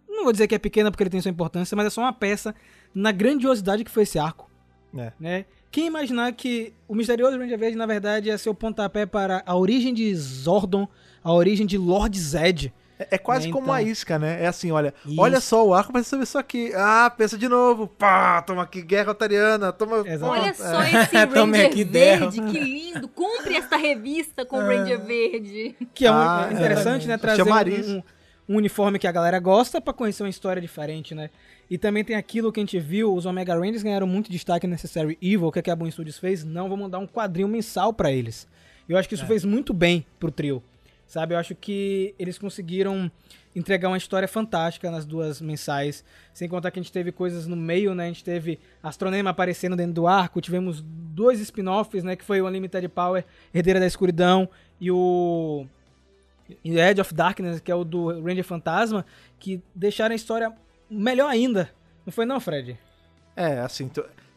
Não 0.08 0.24
vou 0.24 0.32
dizer 0.32 0.48
que 0.48 0.56
é 0.56 0.60
pequena 0.60 0.89
porque 0.89 1.04
ele 1.04 1.10
tem 1.10 1.22
sua 1.22 1.32
importância, 1.32 1.76
mas 1.76 1.88
é 1.88 1.89
só 1.89 2.02
uma 2.02 2.14
peça 2.14 2.56
na 2.94 3.12
grandiosidade 3.12 3.84
que 3.84 3.92
foi 3.92 4.04
esse 4.04 4.20
arco 4.20 4.50
É. 4.98 5.14
né? 5.20 5.46
Quem 5.72 5.88
imaginar 5.88 6.34
que 6.34 6.74
o 6.88 6.94
misterioso 6.94 7.38
Ranger 7.38 7.58
Verde, 7.58 7.78
na 7.78 7.86
verdade, 7.86 8.28
ia 8.28 8.38
ser 8.38 8.50
o 8.50 8.54
pontapé 8.54 9.06
para 9.06 9.42
a 9.46 9.56
origem 9.56 9.94
de 9.94 10.14
Zordon, 10.16 10.86
a 11.24 11.32
origem 11.32 11.66
de 11.66 11.78
Lord 11.78 12.20
Zed. 12.20 12.74
É, 13.10 13.16
é 13.16 13.18
quase 13.18 13.47
Né, 13.47 13.54
como 13.54 13.66
então. 13.66 13.74
uma 13.76 13.82
isca, 13.82 14.20
né? 14.20 14.43
É 14.43 14.47
assim, 14.47 14.72
olha, 14.72 14.93
Isso. 15.06 15.20
olha 15.20 15.39
só 15.39 15.66
o 15.66 15.74
arco, 15.74 15.91
mas 15.93 16.08
você 16.08 16.18
vê 16.18 16.24
isso 16.24 16.38
aqui. 16.38 16.72
Ah, 16.76 17.12
pensa 17.16 17.38
de 17.38 17.47
novo. 17.47 17.88
Pá, 17.88 18.41
toma 18.41 18.64
aqui, 18.64 18.82
guerra 18.82 19.12
otariana, 19.12 19.72
toma... 19.72 20.08
Exato. 20.08 20.32
olha 20.32 20.54
só 20.54 20.82
é. 20.84 21.04
esse 21.04 21.16
Ranger 21.18 21.66
aqui, 21.66 21.84
Derro. 21.84 22.30
Verde, 22.32 22.52
que 22.52 22.60
lindo. 22.60 23.08
Compre 23.08 23.56
esta 23.56 23.78
revista 23.78 24.45
com 24.45 24.58
o 24.58 24.60
Ranger 24.62 24.99
Verde. 25.02 25.76
Que 25.93 26.06
é 26.06 26.12
um- 26.12 26.16
Ah, 26.16 26.47
é 26.49 26.54
interessante, 26.54 27.08
né? 27.08 27.18
Trazer 27.18 27.43
Chamariz. 27.43 27.88
um, 27.88 27.97
um- 27.97 28.04
um 28.49 28.56
uniforme 28.58 28.99
que 28.99 29.08
a 29.08 29.12
galera 29.12 29.39
gosta 29.39 29.80
pra 29.80 29.93
conhecer 29.93 30.24
uma 30.24 30.30
história 30.30 30.62
diferente, 30.62 31.16
né? 31.16 31.30
E 31.70 31.78
também 31.78 32.04
tem 32.04 32.18
aquilo 32.18 32.52
que 32.52 32.60
a 32.60 32.64
gente 32.64 32.78
viu, 32.80 33.14
os 33.16 33.26
Omega 33.26 33.56
Rangers 33.56 33.82
ganharam 33.82 34.06
muito 34.06 34.30
destaque 34.30 34.68
no 34.68 34.72
Necessary 34.72 35.18
Evil, 35.22 35.47
o 35.47 35.52
que 35.54 35.60
a 35.60 35.64
Carbon 35.64 35.89
Studios 35.89 36.18
fez? 36.20 36.43
Não, 36.43 36.68
vou 36.68 36.76
mandar 36.78 36.99
um 36.99 37.08
quadrinho 37.08 37.47
mensal 37.47 37.93
pra 37.93 38.12
eles. 38.12 38.45
Eu 38.89 38.97
acho 38.97 39.08
que 39.08 39.16
isso 39.16 39.26
fez 39.26 39.45
muito 39.45 39.74
bem 39.74 40.06
pro 40.20 40.30
trio, 40.32 40.62
sabe? 41.12 41.34
Eu 41.34 41.39
acho 41.39 41.53
que 41.53 42.16
eles 42.18 42.38
conseguiram 42.38 43.12
entregar 43.53 43.89
uma 43.89 43.97
história 43.97 44.30
fantástica 44.30 44.89
nas 44.89 45.05
duas 45.05 45.41
mensais, 45.41 46.05
sem 46.34 46.47
contar 46.47 46.72
que 46.72 46.80
a 46.80 46.82
gente 46.82 46.91
teve 46.91 47.12
coisas 47.12 47.45
no 47.45 47.55
meio, 47.57 47.93
né? 47.93 48.05
A 48.05 48.07
gente 48.07 48.24
teve 48.24 48.57
Astronema 48.82 49.32
aparecendo 49.32 49.76
dentro 49.76 49.91
do 49.91 50.07
arco, 50.07 50.39
tivemos 50.39 50.82
dois 50.82 51.41
spin-offs, 51.41 52.05
né? 52.05 52.16
Que 52.16 52.24
foi 52.24 52.41
o 52.41 52.47
Unlimited 52.47 52.88
Power, 52.88 53.26
Herdeira 53.53 53.78
da 53.78 53.86
Escuridão, 53.86 54.47
e 54.80 54.89
o 54.89 55.66
e 56.64 56.80
Edge 56.80 57.01
of 57.01 57.14
Darkness, 57.14 57.59
que 57.59 57.72
é 57.72 57.76
o 57.76 57.84
do 57.84 58.22
Ranger 58.22 58.45
Fantasma, 58.45 59.05
que 59.38 59.62
deixaram 59.76 60.14
a 60.14 60.16
história 60.16 60.53
melhor 60.89 61.30
ainda. 61.30 61.70
Não 62.05 62.14
foi 62.14 62.26
não, 62.26 62.39
Fred? 62.39 62.80
É, 63.36 63.59
assim, 63.59 63.89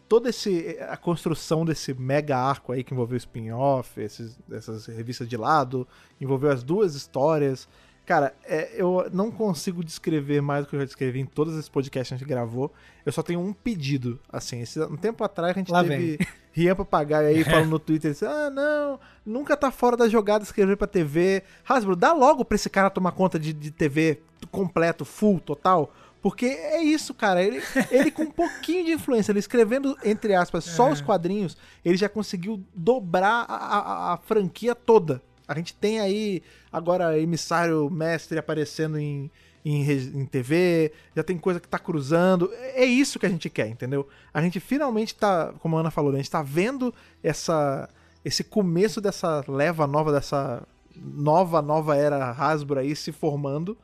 toda 0.09 0.31
esse, 0.31 0.77
a 0.89 0.97
construção 0.97 1.65
desse 1.65 1.95
mega 1.95 2.37
arco 2.37 2.73
aí 2.73 2.85
que 2.85 2.93
envolveu 2.93 3.17
spin-off, 3.17 4.01
essas 4.01 4.87
revistas 4.87 5.29
de 5.29 5.37
lado, 5.37 5.87
envolveu 6.21 6.51
as 6.51 6.63
duas 6.63 6.95
histórias. 6.95 7.69
Cara, 8.07 8.35
é, 8.45 8.71
eu 8.77 9.09
não 9.13 9.31
consigo 9.31 9.83
descrever 9.83 10.43
mais 10.43 10.65
do 10.65 10.69
que 10.69 10.77
eu 10.77 10.81
já 10.81 10.85
descrevi 10.85 11.21
em 11.21 11.25
todos 11.25 11.55
esses 11.55 11.71
podcasts 11.71 12.09
que 12.09 12.15
a 12.15 12.19
gente 12.19 12.29
gravou. 12.29 12.71
Eu 13.05 13.11
só 13.11 13.23
tenho 13.23 13.41
um 13.41 13.53
pedido, 13.53 14.21
assim, 14.31 14.61
esse, 14.61 14.79
um 14.83 14.97
tempo 14.97 15.25
atrás 15.25 15.57
a 15.57 15.59
gente 15.59 15.73
Lá 15.73 15.83
teve 15.83 16.19
Rian 16.53 16.77
Papagaio 16.77 17.29
aí 17.29 17.43
falando 17.43 17.71
no 17.71 17.79
Twitter, 17.79 18.13
disse, 18.13 18.27
ah, 18.27 18.51
não, 18.51 19.01
nunca 19.25 19.57
tá 19.57 19.71
fora 19.71 19.97
da 19.97 20.07
jogada 20.07 20.45
escrever 20.45 20.77
pra 20.77 20.87
TV. 20.87 21.43
Hasbro, 21.67 21.97
dá 21.97 22.13
logo 22.13 22.45
pra 22.45 22.57
esse 22.57 22.69
cara 22.69 22.91
tomar 22.91 23.13
conta 23.13 23.39
de, 23.39 23.55
de 23.55 23.71
TV 23.71 24.21
completo, 24.51 25.07
full, 25.07 25.41
total, 25.41 25.91
porque 26.25 26.47
é 26.47 26.83
isso, 26.83 27.13
cara. 27.13 27.43
Ele, 27.43 27.61
ele 27.91 28.11
com 28.11 28.23
um 28.23 28.31
pouquinho 28.31 28.87
de 28.87 28.93
influência, 28.93 29.31
ele 29.31 29.41
escrevendo, 29.41 29.95
entre 30.03 30.35
aspas, 30.35 30.65
só 30.65 30.91
os 30.91 31.01
quadrinhos, 31.03 31.55
ele 31.85 31.99
já 31.99 32.09
conseguiu 32.09 32.65
dobrar 32.75 33.45
a, 33.47 33.55
a- 33.55 34.13
a 34.15 34.17
franquia 34.17 34.75
toda. 34.75 35.21
A 35.47 35.55
gente 35.55 35.75
tem 35.75 36.01
aí 36.01 36.43
agora 36.73 37.19
emissário 37.19 37.91
mestre 37.91 38.39
aparecendo 38.39 38.99
em, 38.99 39.31
em, 39.63 39.83
em 39.91 40.25
TV, 40.25 40.91
já 41.15 41.23
tem 41.23 41.37
coisa 41.37 41.61
que 41.61 41.69
tá 41.69 41.79
cruzando. 41.79 42.51
É 42.55 42.85
é 42.85 42.87
isso 42.87 43.19
que 43.19 43.27
a 43.27 43.29
gente 43.29 43.51
quer, 43.51 43.69
entendeu? 43.69 44.09
A 44.33 44.41
gente 44.41 44.59
finalmente 44.61 45.15
tá, 45.15 45.53
como 45.61 45.77
a 45.77 45.81
Ana 45.81 45.91
falou, 45.91 46.11
né, 46.11 46.19
a 46.19 46.23
gente 46.23 46.31
tá 46.31 46.43
vendo 46.43 46.93
essa, 47.23 47.87
esse 48.25 48.43
começo 48.43 48.99
dessa 48.99 49.45
leva 49.47 49.87
nova, 49.87 50.11
dessa 50.11 50.67
nova, 50.97 51.61
nova 51.61 51.95
era 51.97 52.31
Hasbro 52.31 52.81
aí 52.81 52.97
se 52.97 53.13
formando. 53.13 53.77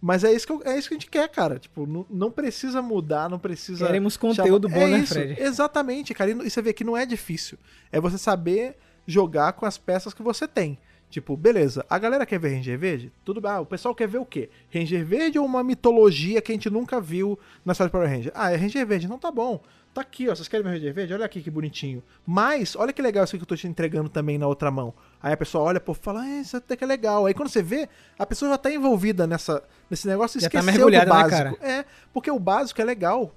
Mas 0.00 0.24
é 0.24 0.32
isso 0.32 0.46
que, 0.46 0.52
eu- 0.52 0.62
é 0.64 0.78
isso 0.78 0.88
que 0.88 0.94
a 0.94 0.98
gente 0.98 1.10
quer, 1.10 1.28
cara. 1.28 1.58
Tipo, 1.58 1.86
não, 1.86 2.06
não 2.08 2.30
precisa 2.30 2.80
mudar, 2.80 3.28
não 3.28 3.38
precisa. 3.38 3.86
Queremos 3.86 4.16
conteúdo 4.16 4.68
chamar- 4.68 4.80
bom, 4.80 4.88
é 4.88 4.90
né, 4.92 4.98
isso, 5.00 5.12
Fred? 5.14 5.42
Exatamente, 5.42 6.14
cara. 6.14 6.30
E 6.30 6.34
você 6.50 6.62
vê 6.62 6.72
que 6.72 6.84
não 6.84 6.96
é 6.96 7.04
difícil. 7.04 7.58
É 7.92 8.00
você 8.00 8.16
saber 8.16 8.76
jogar 9.06 9.52
com 9.52 9.66
as 9.66 9.76
peças 9.76 10.14
que 10.14 10.22
você 10.22 10.48
tem. 10.48 10.78
Tipo, 11.10 11.36
beleza, 11.36 11.84
a 11.90 11.98
galera 11.98 12.24
quer 12.24 12.38
ver 12.38 12.54
Ranger 12.54 12.78
Verde? 12.78 13.12
Tudo 13.24 13.40
bem. 13.40 13.50
Ah, 13.50 13.60
o 13.60 13.66
pessoal 13.66 13.92
quer 13.94 14.06
ver 14.06 14.18
o 14.18 14.24
quê? 14.24 14.48
Ranger 14.72 15.04
Verde 15.04 15.40
ou 15.40 15.44
uma 15.44 15.62
mitologia 15.64 16.40
que 16.40 16.52
a 16.52 16.54
gente 16.54 16.70
nunca 16.70 17.00
viu 17.00 17.36
na 17.64 17.74
série 17.74 17.90
Power 17.90 18.08
Ranger? 18.08 18.30
Ah, 18.32 18.52
é 18.52 18.56
Ranger 18.56 18.86
Verde. 18.86 19.08
Não 19.08 19.18
tá 19.18 19.30
bom. 19.30 19.60
Tá 19.92 20.02
aqui, 20.02 20.28
ó. 20.28 20.34
Vocês 20.34 20.46
querem 20.46 20.64
ver 20.64 20.70
Ranger 20.70 20.94
Verde? 20.94 21.14
Olha 21.14 21.26
aqui 21.26 21.42
que 21.42 21.50
bonitinho. 21.50 22.02
Mas, 22.24 22.76
olha 22.76 22.92
que 22.92 23.02
legal 23.02 23.24
isso 23.24 23.36
que 23.36 23.42
eu 23.42 23.46
tô 23.46 23.56
te 23.56 23.66
entregando 23.66 24.08
também 24.08 24.38
na 24.38 24.46
outra 24.46 24.70
mão. 24.70 24.94
Aí 25.20 25.32
a 25.32 25.36
pessoa 25.36 25.64
olha, 25.64 25.80
pô, 25.80 25.92
fala, 25.94 26.22
ah, 26.22 26.40
isso 26.40 26.56
até 26.56 26.76
que 26.76 26.84
é 26.84 26.86
legal. 26.86 27.26
Aí 27.26 27.34
quando 27.34 27.48
você 27.48 27.62
vê, 27.62 27.88
a 28.18 28.24
pessoa 28.24 28.50
já 28.52 28.58
tá 28.58 28.70
envolvida 28.70 29.26
nessa, 29.26 29.62
nesse 29.90 30.06
negócio 30.06 30.38
e 30.38 30.40
tá 30.40 30.46
esqueceu 30.46 30.64
mergulhada, 30.64 31.06
do 31.06 31.14
né, 31.14 31.22
básico. 31.22 31.58
cara? 31.58 31.72
É, 31.72 31.84
porque 32.12 32.30
o 32.30 32.38
básico 32.38 32.80
é 32.80 32.84
legal 32.84 33.34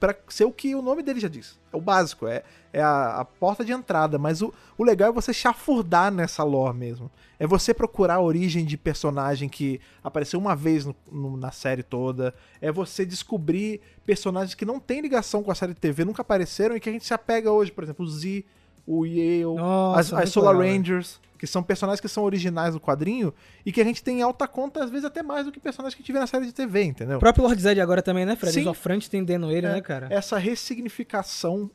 pra 0.00 0.16
ser 0.28 0.44
o 0.46 0.50
que 0.52 0.74
o 0.74 0.80
nome 0.82 1.02
dele 1.02 1.20
já 1.20 1.28
diz. 1.28 1.60
É 1.72 1.76
o 1.76 1.80
básico, 1.80 2.26
é, 2.26 2.42
é 2.72 2.80
a, 2.82 3.20
a 3.20 3.24
porta 3.24 3.62
de 3.64 3.70
entrada. 3.70 4.18
Mas 4.18 4.40
o, 4.42 4.52
o 4.78 4.82
legal 4.82 5.10
é 5.10 5.12
você 5.12 5.32
chafurdar 5.32 6.10
nessa 6.10 6.42
lore 6.42 6.74
mesmo. 6.76 7.10
É 7.38 7.46
você 7.46 7.72
procurar 7.74 8.14
a 8.14 8.20
origem 8.20 8.64
de 8.64 8.76
personagem 8.76 9.48
que 9.48 9.80
apareceu 10.02 10.40
uma 10.40 10.56
vez 10.56 10.84
no- 10.86 10.96
no- 11.12 11.36
na 11.36 11.52
série 11.52 11.82
toda. 11.82 12.34
É 12.60 12.72
você 12.72 13.04
descobrir 13.04 13.80
personagens 14.06 14.54
que 14.54 14.64
não 14.64 14.80
têm 14.80 15.00
ligação 15.02 15.42
com 15.42 15.50
a 15.50 15.54
série 15.54 15.74
de 15.74 15.80
TV, 15.80 16.04
nunca 16.04 16.22
apareceram 16.22 16.74
e 16.74 16.80
que 16.80 16.88
a 16.88 16.92
gente 16.92 17.04
se 17.06 17.14
apega 17.14 17.52
hoje. 17.52 17.70
Por 17.70 17.84
exemplo, 17.84 18.04
o 18.04 18.08
Z, 18.08 18.44
o 18.86 19.04
Yale, 19.06 19.44
Nossa, 19.56 20.00
as, 20.16 20.22
as 20.24 20.30
Solar 20.30 20.56
legal? 20.56 20.76
Rangers, 20.76 21.20
que 21.38 21.46
são 21.46 21.62
personagens 21.62 22.00
que 22.00 22.08
são 22.08 22.22
originais 22.24 22.74
do 22.74 22.80
quadrinho 22.80 23.32
e 23.64 23.72
que 23.72 23.80
a 23.80 23.84
gente 23.84 24.02
tem 24.02 24.18
em 24.18 24.22
alta 24.22 24.46
conta, 24.46 24.84
às 24.84 24.90
vezes 24.90 25.04
até 25.06 25.22
mais 25.22 25.46
do 25.46 25.52
que 25.52 25.58
personagens 25.60 25.94
que 25.94 26.02
a 26.02 26.04
gente 26.04 26.12
vê 26.12 26.18
na 26.18 26.26
série 26.26 26.44
de 26.46 26.52
TV, 26.52 26.82
entendeu? 26.84 27.16
O 27.16 27.20
próprio 27.20 27.44
Lord 27.44 27.60
Zed 27.62 27.80
agora 27.80 28.02
também, 28.02 28.26
né, 28.26 28.36
Fred? 28.36 28.52
Sim. 28.52 28.60
Os 28.60 28.66
Ofrante 28.66 29.06
entendendo 29.06 29.50
ele, 29.50 29.66
né, 29.68 29.80
cara? 29.80 30.06
Essa 30.10 30.36
ressignificação 30.84 31.70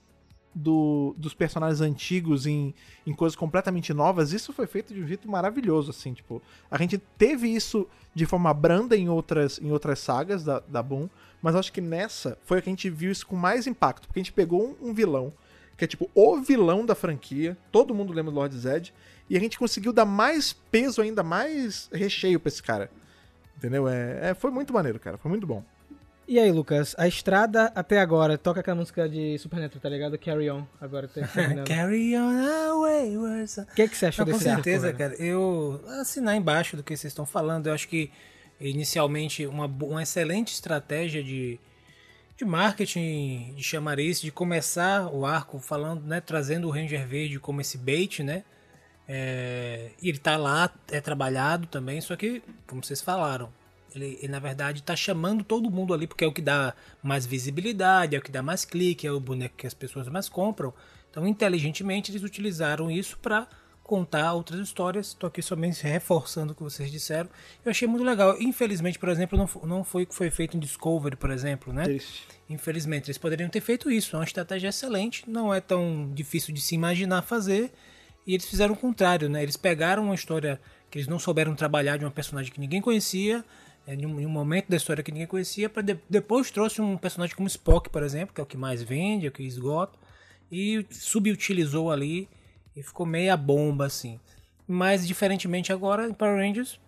do- 0.53 1.14
dos 1.18 1.34
personagens 1.34 1.82
antigos 1.82 2.45
em, 2.48 2.73
em 3.06 3.14
coisas 3.14 3.36
completamente 3.36 3.94
novas, 3.94 4.32
isso 4.32 4.53
foi 4.53 4.65
feito 4.68 4.94
de 4.94 5.02
um 5.02 5.07
jeito 5.07 5.30
maravilhoso, 5.30 5.90
assim, 5.91 6.14
tipo, 6.14 6.41
a 6.72 6.77
gente 6.77 6.98
teve 7.18 7.48
isso 7.49 7.88
de 8.14 8.26
forma 8.26 8.53
branda 8.53 8.95
em 8.95 9.10
outras, 9.10 9.60
em 9.61 9.69
outras 9.72 9.99
sagas 9.99 10.44
da, 10.45 10.60
da 10.61 10.82
Boom, 10.82 11.10
mas 11.41 11.56
acho 11.56 11.73
que 11.73 11.82
nessa 11.82 12.38
foi 12.45 12.60
a 12.60 12.61
que 12.61 12.69
a 12.69 12.72
gente 12.72 12.90
viu 12.90 13.11
isso 13.11 13.27
com 13.27 13.36
mais 13.36 13.68
impacto, 13.68 14.07
porque 14.07 14.19
a 14.19 14.23
gente 14.23 14.32
pegou 14.32 14.64
um, 14.82 14.90
um 14.90 14.94
vilão, 14.94 15.34
que 15.77 15.84
é 15.85 15.88
tipo 15.88 16.10
o 16.14 16.38
vilão 16.41 16.85
da 16.85 16.95
franquia, 16.95 17.57
todo 17.72 17.93
mundo 17.93 18.14
lembra 18.14 18.31
do 18.31 18.35
Lord 18.38 18.57
Zed, 18.57 18.93
e 19.30 19.35
a 19.35 19.39
gente 19.39 19.57
conseguiu 19.60 19.91
dar 19.91 20.06
mais 20.06 20.53
peso 20.53 21.02
ainda, 21.02 21.23
mais 21.23 21.89
recheio 21.91 22.39
pra 22.39 22.49
esse 22.49 22.61
cara. 22.64 22.89
Entendeu? 23.57 23.88
É, 23.88 24.30
é- 24.30 24.34
foi 24.34 24.52
muito 24.52 24.73
maneiro, 24.73 24.99
cara. 24.99 25.18
Foi 25.18 25.30
muito 25.30 25.47
bom. 25.47 25.64
E 26.27 26.39
aí, 26.39 26.52
Lucas, 26.52 26.95
a 26.97 27.07
estrada 27.07 27.72
até 27.76 27.99
agora, 27.99 28.35
toca 28.38 28.60
aquela 28.60 28.76
música 28.76 29.07
de 29.07 29.38
Supernatural, 29.38 29.80
tá 29.81 29.89
ligado? 29.89 30.18
Carry 30.18 30.49
On, 30.49 30.65
agora 30.81 31.07
tá 31.07 31.22
terminando. 31.27 31.68
Carry 31.68 32.18
on 32.18 32.72
away, 32.72 33.15
O 33.15 33.76
que, 33.76 33.84
é 33.84 33.88
que 33.88 33.95
você 33.95 34.07
achou 34.07 34.26
Não, 34.26 34.31
com 34.34 34.38
desse 34.39 34.49
arco, 34.49 34.64
certeza, 34.64 34.88
velho? 34.91 34.97
cara. 34.97 35.15
Eu 35.22 35.80
assinar 36.02 36.35
embaixo 36.35 36.76
do 36.76 36.81
que 36.84 36.97
vocês 36.97 37.11
estão 37.11 37.26
falando. 37.27 37.68
Eu 37.68 37.73
acho 37.73 37.88
que 37.88 38.11
inicialmente 38.60 39.45
uma, 39.45 39.65
uma 39.68 40.02
excelente 40.03 40.53
estratégia 40.53 41.23
de, 41.23 41.60
de 42.38 42.44
marketing, 42.44 43.53
de 43.56 43.64
chamariz, 43.64 44.20
de 44.20 44.32
começar 44.32 45.07
o 45.07 45.26
arco 45.26 45.60
falando, 45.60 46.03
né, 46.06 46.20
trazendo 46.20 46.68
o 46.68 46.72
Ranger 46.72 47.07
Verde 47.07 47.40
como 47.40 47.62
esse 47.62 47.78
bait, 47.78 48.24
né? 48.24 48.44
É, 49.07 49.91
ele 50.02 50.18
tá 50.18 50.36
lá, 50.36 50.70
é 50.91 50.99
trabalhado 50.99 51.68
também, 51.68 52.02
só 52.02 52.16
que, 52.16 52.41
como 52.68 52.84
vocês 52.84 53.02
falaram, 53.02 53.53
ele, 53.94 54.18
ele, 54.22 54.28
na 54.28 54.40
verdade 54.40 54.84
tá 54.84 54.95
chamando 54.95 55.44
todo 55.44 55.72
mundo 55.72 55.94
ali 55.94 56.07
porque 56.07 56.26
é 56.26 56.28
o 56.28 56.34
que 56.34 56.41
dá 56.41 56.74
mais 57.02 57.26
visibilidade, 57.26 58.16
é 58.16 58.20
o 58.20 58.22
que 58.22 58.32
dá 58.32 58.41
mais 58.41 58.66
clique, 58.66 59.07
é 59.07 59.12
o 59.12 59.20
boneco 59.20 59.56
que 59.56 59.68
as 59.68 59.74
pessoas 59.74 60.07
mais 60.10 60.28
compram. 60.28 60.74
Então, 61.10 61.26
inteligentemente, 61.26 62.12
eles 62.12 62.24
utilizaram 62.24 62.91
isso 62.91 63.18
para 63.20 63.48
contar 63.86 64.34
outras 64.34 64.60
histórias. 64.60 65.07
Estou 65.07 65.28
aqui 65.28 65.41
somente 65.41 65.84
reforçando 65.84 66.52
o 66.52 66.56
que 66.56 66.64
vocês 66.64 66.91
disseram. 66.91 67.30
Eu 67.64 67.70
achei 67.70 67.88
muito 67.88 68.03
legal. 68.03 68.36
Infelizmente, 68.41 68.98
por 68.98 69.10
exemplo, 69.10 69.38
não, 69.38 69.49
não 69.64 69.84
foi 69.84 70.03
o 70.03 70.07
que 70.07 70.16
foi 70.16 70.30
feito 70.32 70.57
em 70.57 70.60
Discovery, 70.60 71.16
por 71.16 71.30
exemplo, 71.30 71.72
né? 71.72 71.84
Triste. 71.84 72.28
Infelizmente, 72.49 73.06
eles 73.06 73.18
poderiam 73.18 73.49
ter 73.49 73.62
feito 73.62 73.90
isso. 73.90 74.16
É 74.16 74.20
uma 74.20 74.26
estratégia 74.26 74.70
excelente, 74.70 75.30
não 75.30 75.53
é 75.53 75.62
tão 75.62 76.12
difícil 76.14 76.53
de 76.53 76.62
se 76.62 76.74
imaginar 76.76 77.22
fazer. 77.22 77.72
E 78.26 78.34
eles 78.34 78.48
fizeram 78.48 78.74
o 78.74 78.78
contrário, 78.78 79.30
né? 79.30 79.44
Eles 79.44 79.56
pegaram 79.56 80.03
uma 80.03 80.16
história 80.16 80.60
que 80.90 80.98
eles 80.98 81.07
não 81.07 81.20
souberam 81.20 81.53
trabalhar 81.56 81.98
de 81.98 82.06
uma 82.06 82.12
personagem 82.12 82.52
que 82.52 82.60
ninguém 82.60 82.82
conhecia, 82.82 83.45
é, 83.86 83.94
em, 83.94 84.06
um, 84.06 84.20
em 84.20 84.26
um 84.26 84.30
momento 84.30 84.68
da 84.68 84.78
história 84.78 85.03
que 85.03 85.12
ninguém 85.12 85.28
conhecia, 85.28 85.70
para 85.70 85.84
depois 86.10 86.49
trouxe 86.49 86.82
um 86.82 86.98
personagem 86.98 87.36
como 87.36 87.48
Spock, 87.48 87.90
por 87.90 88.02
exemplo, 88.02 88.34
que 88.34 88.41
é 88.41 88.44
o 88.44 88.48
que 88.48 88.57
mais 88.57 88.82
vende, 88.82 89.28
é 89.28 89.30
o 89.30 89.32
que 89.32 89.44
esgota, 89.44 89.98
e 90.52 90.86
subutilizou 90.90 91.91
ali 91.91 92.28
e 92.76 92.84
ficou 92.84 93.06
meia 93.06 93.38
bomba 93.38 93.85
assim. 93.85 94.19
Mas 94.68 95.07
diferentemente 95.07 95.72
agora 95.72 96.07
em 96.07 96.14
Power 96.14 96.38
Rangers, 96.38 96.80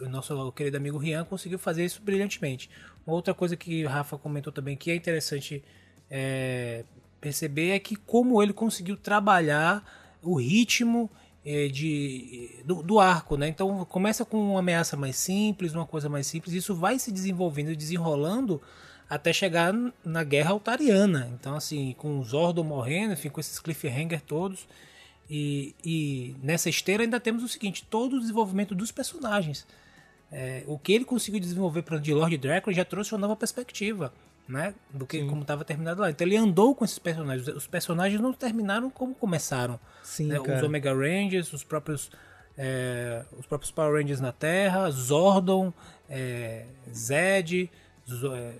o 0.00 0.08
nosso 0.08 0.52
querido 0.52 0.76
amigo 0.76 0.98
Rian 0.98 1.24
conseguiu 1.24 1.58
fazer 1.58 1.84
isso 1.84 2.00
brilhantemente. 2.02 2.70
Uma 3.06 3.16
outra 3.16 3.34
coisa 3.34 3.56
que 3.56 3.84
o 3.84 3.88
Rafa 3.88 4.16
comentou 4.16 4.52
também 4.52 4.76
que 4.76 4.90
é 4.90 4.94
interessante 4.94 5.62
é, 6.10 6.84
perceber 7.20 7.70
é 7.70 7.78
que 7.78 7.96
como 7.96 8.42
ele 8.42 8.52
conseguiu 8.52 8.96
trabalhar 8.96 9.84
o 10.22 10.36
ritmo 10.36 11.10
é, 11.44 11.68
de, 11.68 12.62
do, 12.64 12.82
do 12.82 13.00
arco, 13.00 13.36
né? 13.36 13.48
Então 13.48 13.84
começa 13.86 14.24
com 14.24 14.38
uma 14.52 14.60
ameaça 14.60 14.96
mais 14.96 15.16
simples, 15.16 15.74
uma 15.74 15.86
coisa 15.86 16.08
mais 16.08 16.26
simples, 16.26 16.54
isso 16.54 16.74
vai 16.74 16.98
se 16.98 17.12
desenvolvendo 17.12 17.70
e 17.70 17.76
desenrolando 17.76 18.62
até 19.08 19.32
chegar 19.32 19.74
na 20.04 20.24
guerra 20.24 20.52
altariana. 20.52 21.30
Então 21.38 21.54
assim, 21.54 21.94
com 21.98 22.18
o 22.18 22.24
Zordon 22.24 22.64
morrendo, 22.64 23.12
enfim, 23.12 23.28
com 23.28 23.40
esses 23.40 23.58
cliffhanger 23.58 24.20
todos. 24.22 24.66
E, 25.28 25.74
e 25.84 26.36
nessa 26.42 26.68
esteira 26.68 27.02
ainda 27.02 27.18
temos 27.18 27.42
o 27.42 27.48
seguinte: 27.48 27.84
todo 27.88 28.16
o 28.16 28.20
desenvolvimento 28.20 28.74
dos 28.74 28.92
personagens. 28.92 29.66
É, 30.32 30.64
o 30.66 30.78
que 30.78 30.92
ele 30.92 31.04
conseguiu 31.04 31.38
desenvolver 31.40 31.82
para 31.82 31.98
de 31.98 32.12
Lord 32.12 32.36
Drácula 32.38 32.74
já 32.74 32.84
trouxe 32.84 33.12
uma 33.14 33.20
nova 33.20 33.36
perspectiva, 33.36 34.12
né? 34.48 34.74
Do 34.90 35.06
que 35.06 35.24
como 35.24 35.42
estava 35.42 35.64
terminado 35.64 36.00
lá. 36.00 36.10
Então 36.10 36.26
ele 36.26 36.36
andou 36.36 36.74
com 36.74 36.84
esses 36.84 36.98
personagens. 36.98 37.46
Os 37.48 37.66
personagens 37.66 38.20
não 38.20 38.32
terminaram 38.32 38.90
como 38.90 39.14
começaram. 39.14 39.78
Sim, 40.02 40.26
né? 40.26 40.40
Os. 40.40 40.62
Omega 40.62 40.92
Rangers, 40.92 41.52
os 41.52 41.62
próprios 41.62 42.10
é, 42.56 43.24
os 43.38 43.46
próprios 43.46 43.70
Power 43.70 44.00
Rangers 44.00 44.20
na 44.20 44.32
Terra, 44.32 44.90
Zordon, 44.90 45.72
é, 46.08 46.66
Zed, 46.92 47.70
Zo- 48.08 48.34
é, 48.34 48.54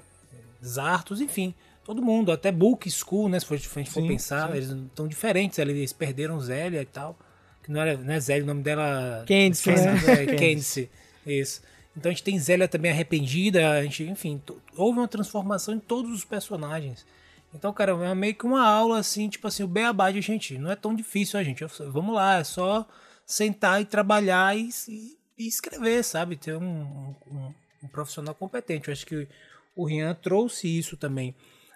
Zartos, 0.65 1.21
enfim, 1.21 1.55
todo 1.85 2.03
mundo, 2.03 2.33
até 2.33 2.51
Book 2.51 2.91
School, 2.91 3.29
né? 3.29 3.39
Se 3.41 3.47
for- 3.47 3.59
se 3.59 3.67
a 3.69 3.79
gente 3.83 3.91
for 3.91 4.01
Sim, 4.03 4.09
pensar, 4.09 4.49
sim. 4.51 4.57
eles 4.57 4.69
estão 4.71 5.07
diferentes, 5.09 5.59
eles 5.59 5.93
perderam 5.93 6.41
Zélia 6.41 6.83
e 6.83 6.87
tal. 6.87 7.17
Que 7.63 7.71
não 7.73 7.81
era 7.81 7.97
não 7.97 8.13
é 8.13 8.21
Zélia, 8.21 8.43
o 8.45 8.47
nome 8.47 8.63
dela. 8.63 9.25
Candice, 9.27 9.65
Candice, 9.65 10.07
né? 10.07 10.23
é, 10.25 10.27
Candice. 10.37 10.91
Isso. 11.27 11.63
Então 11.97 12.11
a 12.11 12.13
gente 12.13 12.25
tem 12.25 12.39
Zélia 12.39 12.67
também 12.69 12.91
arrependida, 12.91 13.71
a 13.71 13.83
gente, 13.83 14.03
enfim, 14.05 14.43
houve 14.77 14.99
uma 14.99 15.07
transformação 15.09 15.75
em 15.75 15.79
todos 15.79 16.13
os 16.13 16.25
personagens. 16.25 17.07
Então, 17.55 17.73
cara, 17.73 17.93
é 17.93 18.15
meio 18.17 18.35
que 18.35 18.45
uma 18.45 18.67
aula 18.67 18.99
assim, 18.99 19.29
tipo 19.29 19.47
assim, 19.47 19.63
o 19.63 19.69
beabá 19.69 20.11
de 20.11 20.21
gente, 20.21 20.59
não 20.59 20.73
é 20.73 20.77
tão 20.77 20.93
difícil, 20.95 21.39
a 21.39 21.43
gente. 21.45 21.63
Eu- 21.63 21.71
Vamos 21.93 22.13
lá, 22.15 22.39
é 22.41 22.45
só 22.45 22.85
sentar 23.25 23.81
e 23.81 23.85
trabalhar 23.85 24.57
e, 24.59 24.69
e- 24.89 25.17
e 25.39 25.47
escrever, 25.47 26.03
sabe? 26.03 26.35
Ter 26.37 26.57
um, 26.57 27.15
um- 27.31 27.55
um 27.85 27.89
profissional 27.89 28.35
competente. 28.35 28.89
Eu 28.89 28.93
acho 28.93 29.07
que 29.07 29.29
o 29.77 29.85
Rian 29.87 30.15
trouxe 30.21 30.67
isso 30.67 30.97
também. 30.97 31.33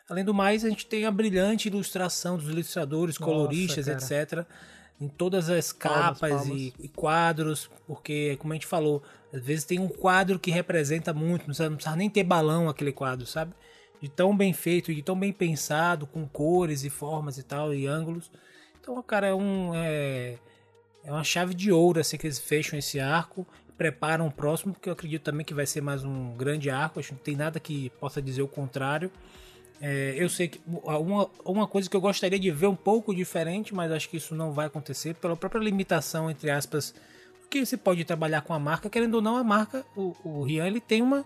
Além 0.08 0.24
do 0.24 0.32
mais, 0.32 0.64
a 0.64 0.70
gente 0.70 0.86
tem 0.86 1.04
a 1.04 1.10
brilhante 1.10 1.68
ilustração 1.68 2.36
dos 2.36 2.48
ilustradores, 2.48 3.18
Nossa, 3.18 3.32
coloristas, 3.32 3.86
cara. 3.86 3.98
etc. 3.98 4.46
Em 5.00 5.06
todas 5.06 5.50
as 5.50 5.72
Palmas, 5.72 6.02
capas 6.02 6.30
palmas. 6.30 6.48
E, 6.48 6.74
e 6.80 6.88
quadros, 6.88 7.70
porque, 7.86 8.36
como 8.40 8.52
a 8.52 8.56
gente 8.56 8.66
falou, 8.66 9.02
às 9.32 9.42
vezes 9.42 9.64
tem 9.64 9.78
um 9.78 9.88
quadro 9.88 10.38
que 10.38 10.50
representa 10.50 11.12
muito, 11.12 11.42
não 11.42 11.46
precisa, 11.46 11.68
não 11.68 11.76
precisa 11.76 11.96
nem 11.96 12.08
ter 12.08 12.24
balão 12.24 12.68
aquele 12.68 12.90
quadro, 12.90 13.26
sabe? 13.26 13.52
De 14.00 14.08
tão 14.08 14.34
bem 14.34 14.52
feito, 14.52 14.94
de 14.94 15.02
tão 15.02 15.18
bem 15.18 15.32
pensado, 15.32 16.06
com 16.06 16.26
cores 16.26 16.84
e 16.84 16.90
formas 16.90 17.36
e 17.36 17.42
tal, 17.42 17.74
e 17.74 17.86
ângulos. 17.86 18.30
Então, 18.80 19.00
cara, 19.02 19.26
é 19.26 19.34
um. 19.34 19.72
É, 19.74 20.38
é 21.04 21.12
uma 21.12 21.24
chave 21.24 21.54
de 21.54 21.70
ouro 21.70 22.00
assim 22.00 22.16
que 22.16 22.26
eles 22.26 22.38
fecham 22.38 22.78
esse 22.78 22.98
arco, 22.98 23.46
preparam 23.76 24.26
o 24.26 24.30
próximo, 24.30 24.72
porque 24.72 24.88
eu 24.88 24.92
acredito 24.92 25.22
também 25.22 25.44
que 25.44 25.54
vai 25.54 25.66
ser 25.66 25.80
mais 25.80 26.04
um 26.04 26.34
grande 26.36 26.70
arco. 26.70 26.98
Acho 26.98 27.08
que 27.08 27.14
não 27.14 27.22
tem 27.22 27.36
nada 27.36 27.60
que 27.60 27.90
possa 28.00 28.22
dizer 28.22 28.42
o 28.42 28.48
contrário. 28.48 29.10
É, 29.80 30.14
eu 30.16 30.28
sei 30.28 30.48
que 30.48 30.60
uma, 30.66 31.30
uma 31.44 31.66
coisa 31.66 31.88
que 31.88 31.96
eu 31.96 32.00
gostaria 32.00 32.38
de 32.38 32.50
ver 32.50 32.66
um 32.66 32.74
pouco 32.74 33.14
diferente, 33.14 33.74
mas 33.74 33.92
acho 33.92 34.08
que 34.08 34.16
isso 34.16 34.34
não 34.34 34.52
vai 34.52 34.66
acontecer 34.66 35.14
pela 35.14 35.36
própria 35.36 35.60
limitação, 35.60 36.30
entre 36.30 36.50
aspas, 36.50 36.94
que 37.48 37.64
você 37.64 37.76
pode 37.76 38.04
trabalhar 38.04 38.42
com 38.42 38.52
a 38.52 38.58
marca, 38.58 38.90
querendo 38.90 39.14
ou 39.14 39.22
não, 39.22 39.36
a 39.36 39.44
marca, 39.44 39.84
o, 39.96 40.14
o 40.24 40.42
Rian, 40.42 40.66
ele 40.66 40.80
tem 40.80 41.00
uma. 41.00 41.24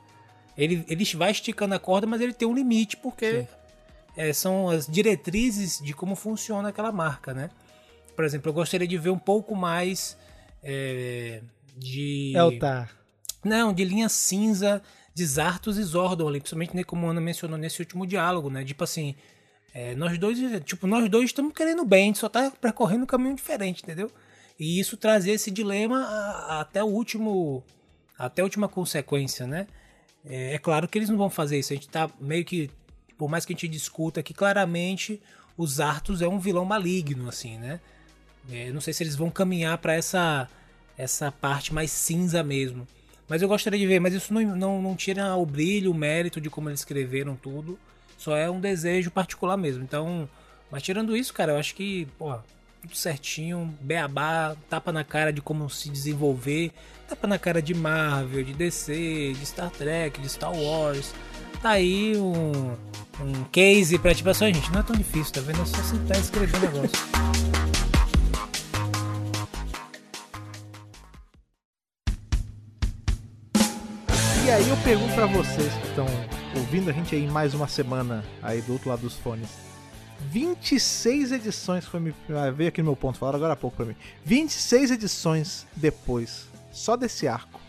Ele, 0.56 0.84
ele 0.86 1.04
vai 1.16 1.30
esticando 1.30 1.74
a 1.74 1.78
corda, 1.78 2.06
mas 2.06 2.20
ele 2.20 2.34
tem 2.34 2.46
um 2.46 2.54
limite, 2.54 2.96
porque 2.98 3.46
é, 4.16 4.32
são 4.32 4.68
as 4.68 4.86
diretrizes 4.86 5.80
de 5.82 5.94
como 5.94 6.14
funciona 6.14 6.68
aquela 6.68 6.92
marca, 6.92 7.32
né? 7.32 7.50
Por 8.14 8.24
exemplo, 8.24 8.50
eu 8.50 8.52
gostaria 8.52 8.86
de 8.86 8.98
ver 8.98 9.10
um 9.10 9.18
pouco 9.18 9.56
mais 9.56 10.16
é, 10.62 11.40
de. 11.76 12.34
Eltar. 12.36 12.90
Não, 13.42 13.72
de 13.72 13.84
linha 13.84 14.08
cinza 14.08 14.82
de 15.14 15.26
Zartos 15.26 15.78
e 15.78 15.82
Zordon 15.82 16.28
ali, 16.28 16.40
principalmente 16.40 16.74
né, 16.74 16.84
como 16.84 17.06
a 17.06 17.10
Ana 17.10 17.20
mencionou 17.20 17.58
nesse 17.58 17.80
último 17.80 18.06
diálogo, 18.06 18.48
né? 18.48 18.64
Tipo 18.64 18.84
assim, 18.84 19.14
é, 19.74 19.94
nós 19.94 20.18
dois, 20.18 20.38
tipo, 20.64 20.86
nós 20.86 21.08
dois 21.08 21.26
estamos 21.26 21.52
querendo 21.52 21.84
bem, 21.84 22.04
a 22.04 22.06
gente 22.06 22.18
só 22.18 22.28
tá 22.28 22.50
percorrendo 22.60 23.04
um 23.04 23.06
caminho 23.06 23.34
diferente, 23.34 23.82
entendeu? 23.82 24.10
E 24.58 24.78
isso 24.78 24.96
trazia 24.96 25.34
esse 25.34 25.50
dilema 25.50 26.06
até 26.48 26.82
o 26.82 26.86
último. 26.86 27.62
Até 28.18 28.42
a 28.42 28.44
última 28.44 28.68
consequência, 28.68 29.46
né? 29.46 29.66
É, 30.24 30.54
é 30.54 30.58
claro 30.58 30.86
que 30.86 30.98
eles 30.98 31.08
não 31.08 31.16
vão 31.16 31.30
fazer 31.30 31.58
isso. 31.58 31.72
A 31.72 31.76
gente 31.76 31.88
tá 31.88 32.08
meio 32.20 32.44
que. 32.44 32.70
Por 33.18 33.28
mais 33.28 33.44
que 33.44 33.52
a 33.52 33.56
gente 33.56 33.68
discuta 33.68 34.22
que 34.22 34.34
claramente 34.34 35.20
os 35.56 35.80
Arthur 35.80 36.22
é 36.22 36.28
um 36.28 36.38
vilão 36.38 36.64
maligno, 36.64 37.28
assim, 37.28 37.58
né? 37.58 37.80
É, 38.50 38.70
não 38.70 38.80
sei 38.80 38.92
se 38.92 39.02
eles 39.02 39.16
vão 39.16 39.30
caminhar 39.30 39.78
para 39.78 39.94
essa 39.94 40.48
essa 40.96 41.32
parte 41.32 41.72
mais 41.72 41.90
cinza 41.90 42.42
mesmo. 42.42 42.86
Mas 43.28 43.40
eu 43.40 43.48
gostaria 43.48 43.78
de 43.78 43.86
ver, 43.86 44.00
mas 44.00 44.14
isso 44.14 44.32
não, 44.32 44.42
não, 44.56 44.82
não 44.82 44.96
tira 44.96 45.34
o 45.36 45.46
brilho, 45.46 45.90
o 45.90 45.94
mérito 45.94 46.40
de 46.40 46.50
como 46.50 46.68
eles 46.68 46.80
escreveram 46.80 47.36
tudo. 47.36 47.78
Só 48.18 48.36
é 48.36 48.50
um 48.50 48.60
desejo 48.60 49.10
particular 49.10 49.56
mesmo. 49.56 49.82
Então, 49.82 50.28
mas 50.70 50.82
tirando 50.82 51.16
isso, 51.16 51.32
cara, 51.34 51.52
eu 51.52 51.58
acho 51.58 51.74
que, 51.74 52.06
pô, 52.18 52.34
tudo 52.82 52.96
certinho, 52.96 53.72
beabá, 53.80 54.56
tapa 54.68 54.92
na 54.92 55.04
cara 55.04 55.32
de 55.32 55.40
como 55.40 55.70
se 55.70 55.88
desenvolver, 55.88 56.72
tapa 57.08 57.26
na 57.26 57.38
cara 57.38 57.62
de 57.62 57.74
Marvel, 57.74 58.42
de 58.42 58.52
DC, 58.52 59.34
de 59.38 59.46
Star 59.46 59.70
Trek, 59.70 60.20
de 60.20 60.28
Star 60.28 60.52
Wars. 60.52 61.14
Tá 61.62 61.70
aí 61.70 62.16
um, 62.16 62.76
um 63.20 63.44
case 63.52 63.98
pra 63.98 64.14
tipo 64.14 64.28
assim, 64.28 64.52
gente, 64.52 64.70
não 64.72 64.80
é 64.80 64.82
tão 64.82 64.96
difícil, 64.96 65.32
tá 65.32 65.40
vendo? 65.40 65.62
É 65.62 65.66
só 65.66 65.82
sentar 65.82 66.16
e 66.16 66.20
escrever 66.20 66.56
o 66.56 66.60
negócio. 66.60 67.71
Pergunto 74.84 75.14
pra 75.14 75.26
vocês 75.26 75.72
que 75.74 75.86
estão 75.86 76.06
ouvindo 76.56 76.90
a 76.90 76.92
gente 76.92 77.14
aí 77.14 77.24
mais 77.28 77.54
uma 77.54 77.68
semana 77.68 78.24
aí 78.42 78.60
do 78.62 78.72
outro 78.72 78.88
lado 78.88 79.02
dos 79.02 79.16
fones. 79.16 79.48
26 80.28 81.30
edições 81.30 81.86
foi 81.86 82.00
me 82.00 82.14
ah, 82.30 82.50
veio 82.50 82.68
aqui 82.68 82.82
no 82.82 82.86
meu 82.86 82.96
ponto, 82.96 83.16
falaram 83.16 83.36
agora 83.36 83.52
há 83.52 83.56
pouco 83.56 83.76
pra 83.76 83.86
mim. 83.86 83.94
26 84.24 84.90
edições 84.90 85.66
depois, 85.76 86.48
só 86.72 86.96
desse 86.96 87.28
arco. 87.28 87.60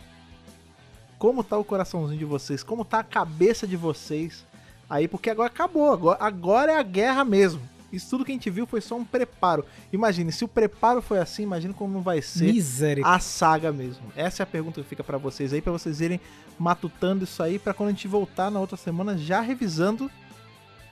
Como 1.16 1.44
tá 1.44 1.56
o 1.56 1.64
coraçãozinho 1.64 2.18
de 2.18 2.24
vocês? 2.24 2.64
Como 2.64 2.84
tá 2.84 2.98
a 2.98 3.04
cabeça 3.04 3.64
de 3.64 3.76
vocês? 3.76 4.44
Aí 4.90 5.06
porque 5.06 5.30
agora 5.30 5.48
acabou, 5.48 5.92
agora, 5.92 6.18
agora 6.20 6.72
é 6.72 6.76
a 6.76 6.82
guerra 6.82 7.24
mesmo. 7.24 7.62
Isso 7.96 8.10
tudo 8.10 8.24
que 8.24 8.32
a 8.32 8.34
gente 8.34 8.50
viu 8.50 8.66
foi 8.66 8.80
só 8.80 8.96
um 8.96 9.04
preparo. 9.04 9.64
Imagine, 9.92 10.32
se 10.32 10.44
o 10.44 10.48
preparo 10.48 11.00
foi 11.00 11.18
assim, 11.18 11.42
imagine 11.42 11.74
como 11.74 11.92
não 11.92 12.02
vai 12.02 12.20
ser 12.20 12.52
a 13.04 13.18
saga 13.18 13.72
mesmo? 13.72 14.04
Essa 14.16 14.42
é 14.42 14.44
a 14.44 14.46
pergunta 14.46 14.82
que 14.82 14.88
fica 14.88 15.04
pra 15.04 15.18
vocês 15.18 15.52
aí, 15.52 15.60
pra 15.60 15.72
vocês 15.72 16.00
irem 16.00 16.20
matutando 16.58 17.24
isso 17.24 17.42
aí, 17.42 17.58
pra 17.58 17.74
quando 17.74 17.88
a 17.88 17.92
gente 17.92 18.08
voltar 18.08 18.50
na 18.50 18.60
outra 18.60 18.76
semana 18.76 19.16
já 19.16 19.40
revisando 19.40 20.10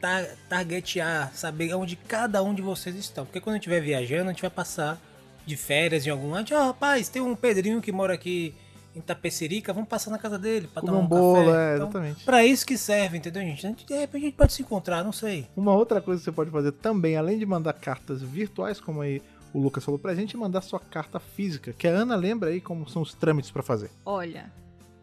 tar- 0.01 0.27
targetear, 0.49 1.31
saber 1.35 1.73
onde 1.74 1.94
cada 1.97 2.43
um 2.43 2.53
de 2.55 2.61
vocês 2.62 2.97
estão. 2.97 3.24
Porque 3.24 3.40
quando 3.40 3.55
a 3.55 3.57
gente 3.59 3.69
estiver 3.69 3.81
viajando, 3.81 4.31
a 4.31 4.32
gente 4.32 4.40
vai 4.43 4.51
passar 4.51 5.01
de 5.47 5.57
férias 5.57 6.05
em 6.07 6.11
algum 6.11 6.27
lugar. 6.27 6.39
A 6.39 6.40
gente, 6.40 6.55
Ó, 6.55 6.65
rapaz, 6.66 7.09
tem 7.09 7.23
um 7.23 7.36
Pedrinho 7.36 7.81
que 7.81 7.93
mora 7.93 8.15
aqui 8.15 8.53
em 8.97 9.01
Tapecerica, 9.01 9.73
vamos 9.73 9.89
passar 9.89 10.11
na 10.11 10.19
casa 10.19 10.39
dele 10.39 10.66
pra 10.73 10.81
Comer 10.81 10.93
tomar 10.93 11.03
um 11.03 11.05
um 11.05 11.09
bolo, 11.09 11.47
café. 11.47 11.73
é, 11.73 11.74
Então, 11.77 11.86
exatamente. 11.89 12.24
Pra 12.24 12.44
isso 12.44 12.66
que 12.66 12.77
serve, 12.77 13.16
entendeu, 13.19 13.43
gente? 13.43 13.65
A 13.65 13.69
gente? 13.70 13.86
De 13.86 13.94
repente 13.97 14.23
a 14.23 14.27
gente 14.27 14.36
pode 14.36 14.53
se 14.53 14.62
encontrar, 14.62 15.05
não 15.05 15.12
sei. 15.12 15.47
Uma 15.57 15.73
outra 15.73 16.01
coisa 16.01 16.20
que 16.20 16.24
você 16.24 16.32
pode 16.32 16.51
fazer 16.51 16.73
também, 16.73 17.16
além 17.16 17.39
de 17.39 17.47
mandar 17.47 17.73
cartas 17.74 18.20
virtuais, 18.23 18.81
como 18.81 19.01
aí 19.03 19.23
o 19.55 19.61
Lucas 19.61 19.85
falou 19.85 19.99
pra 20.01 20.15
gente, 20.15 20.35
é 20.35 20.39
mandar 20.39 20.62
sua 20.62 20.81
carta 20.81 21.20
física, 21.20 21.73
que 21.73 21.86
a 21.86 21.90
Ana 21.93 22.16
lembra 22.16 22.51
aí 22.51 22.61
como 22.61 22.89
são 22.89 23.03
os 23.03 23.15
trâmites 23.15 23.51
pra 23.51 23.62
fazer. 23.62 23.90
Olha, 24.05 24.53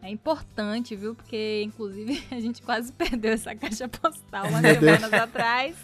é 0.02 0.08
importante, 0.08 0.96
viu? 0.96 1.14
Porque, 1.14 1.62
inclusive, 1.64 2.22
a 2.30 2.40
gente 2.40 2.62
quase 2.62 2.92
perdeu 2.92 3.32
essa 3.32 3.54
caixa 3.54 3.88
postal 3.88 4.46
umas 4.46 4.62
semanas 4.62 5.12
atrás. 5.12 5.76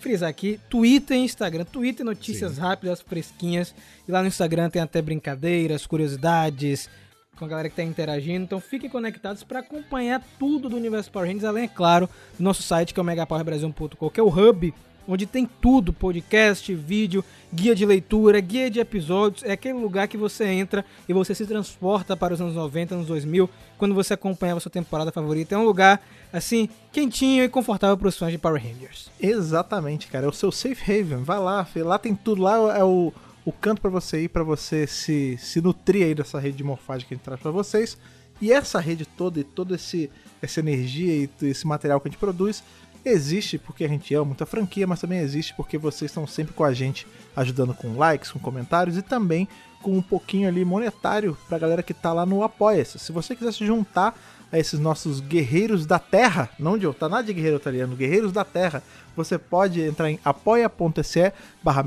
frisar 0.00 0.28
aqui, 0.28 0.60
Twitter 0.68 1.16
e 1.16 1.20
Instagram. 1.20 1.64
Twitter, 1.64 2.04
notícias 2.04 2.58
rápidas, 2.58 3.00
fresquinhas. 3.00 3.74
E 4.06 4.10
lá 4.10 4.20
no 4.20 4.28
Instagram 4.28 4.68
tem 4.68 4.82
até 4.82 5.00
brincadeiras, 5.00 5.86
curiosidades, 5.86 6.90
com 7.36 7.44
a 7.44 7.48
galera 7.48 7.68
que 7.68 7.76
tá 7.76 7.84
interagindo. 7.84 8.44
Então 8.44 8.60
fiquem 8.60 8.90
conectados 8.90 9.44
para 9.44 9.60
acompanhar 9.60 10.22
tudo 10.40 10.68
do 10.68 10.76
Universo 10.76 11.10
Power 11.12 11.28
Rangers, 11.28 11.44
além, 11.44 11.64
é 11.64 11.68
claro, 11.68 12.08
do 12.36 12.42
nosso 12.42 12.62
site, 12.62 12.92
que 12.92 12.98
é 12.98 13.02
o 13.02 13.06
megapowerbrasil.com, 13.06 14.10
que 14.10 14.20
é 14.20 14.22
o 14.22 14.28
hub 14.28 14.74
onde 15.06 15.26
tem 15.26 15.48
tudo, 15.60 15.92
podcast, 15.92 16.74
vídeo, 16.74 17.24
guia 17.52 17.74
de 17.74 17.84
leitura, 17.84 18.40
guia 18.40 18.70
de 18.70 18.80
episódios, 18.80 19.42
é 19.44 19.52
aquele 19.52 19.74
lugar 19.74 20.08
que 20.08 20.16
você 20.16 20.46
entra 20.46 20.84
e 21.08 21.12
você 21.12 21.34
se 21.34 21.46
transporta 21.46 22.16
para 22.16 22.34
os 22.34 22.40
anos 22.40 22.54
90, 22.54 22.94
anos 22.94 23.06
2000, 23.06 23.48
quando 23.78 23.94
você 23.94 24.14
acompanhava 24.14 24.60
sua 24.60 24.70
temporada 24.70 25.12
favorita. 25.12 25.54
É 25.54 25.58
um 25.58 25.64
lugar, 25.64 26.02
assim, 26.32 26.68
quentinho 26.92 27.44
e 27.44 27.48
confortável 27.48 27.96
para 27.96 28.08
os 28.08 28.16
fãs 28.16 28.32
de 28.32 28.38
Power 28.38 28.62
Rangers. 28.62 29.10
Exatamente, 29.20 30.08
cara. 30.08 30.26
É 30.26 30.28
o 30.28 30.32
seu 30.32 30.50
safe 30.50 30.82
haven. 30.90 31.22
Vai 31.22 31.38
lá, 31.38 31.64
filho. 31.64 31.86
lá 31.86 31.98
tem 31.98 32.14
tudo. 32.14 32.42
Lá 32.42 32.78
é 32.78 32.84
o, 32.84 33.12
o 33.44 33.52
canto 33.52 33.80
pra 33.80 33.90
você 33.90 34.22
ir, 34.22 34.28
pra 34.28 34.42
você 34.42 34.86
se, 34.86 35.36
se 35.38 35.60
nutrir 35.60 36.06
aí 36.06 36.14
dessa 36.14 36.38
rede 36.38 36.56
de 36.56 36.64
morfagem 36.64 37.06
que 37.06 37.14
a 37.14 37.16
gente 37.16 37.24
traz 37.24 37.40
pra 37.40 37.50
vocês. 37.50 37.96
E 38.40 38.52
essa 38.52 38.80
rede 38.80 39.06
toda 39.06 39.40
e 39.40 39.44
toda 39.44 39.76
esse, 39.76 40.10
essa 40.42 40.60
energia 40.60 41.28
e 41.40 41.46
esse 41.46 41.66
material 41.66 42.00
que 42.00 42.08
a 42.08 42.10
gente 42.10 42.18
produz 42.18 42.62
existe 43.04 43.58
porque 43.58 43.84
a 43.84 43.88
gente 43.88 44.14
ama 44.14 44.26
muita 44.26 44.46
franquia, 44.46 44.86
mas 44.86 45.00
também 45.00 45.18
existe 45.18 45.54
porque 45.54 45.76
vocês 45.76 46.10
estão 46.10 46.26
sempre 46.26 46.54
com 46.54 46.64
a 46.64 46.72
gente, 46.72 47.06
ajudando 47.36 47.74
com 47.74 47.96
likes, 47.96 48.30
com 48.30 48.38
comentários 48.38 48.96
e 48.96 49.02
também 49.02 49.48
com 49.82 49.96
um 49.96 50.02
pouquinho 50.02 50.48
ali 50.48 50.64
monetário 50.64 51.36
pra 51.46 51.58
galera 51.58 51.82
que 51.82 51.92
tá 51.92 52.12
lá 52.12 52.24
no 52.24 52.42
Apoia-se. 52.42 52.98
Se 52.98 53.12
você 53.12 53.36
quiser 53.36 53.52
se 53.52 53.66
juntar 53.66 54.18
a 54.50 54.58
esses 54.58 54.80
nossos 54.80 55.20
guerreiros 55.20 55.84
da 55.84 55.98
terra, 55.98 56.48
não 56.58 56.78
de 56.78 56.90
tá 56.94 57.08
nada 57.08 57.24
de 57.24 57.34
guerreiro 57.34 57.56
italiano, 57.56 57.96
guerreiros 57.96 58.32
da 58.32 58.44
terra, 58.44 58.82
você 59.16 59.36
pode 59.36 59.80
entrar 59.80 60.10
em 60.10 60.18
apoia.se 60.24 61.32
barra 61.62 61.82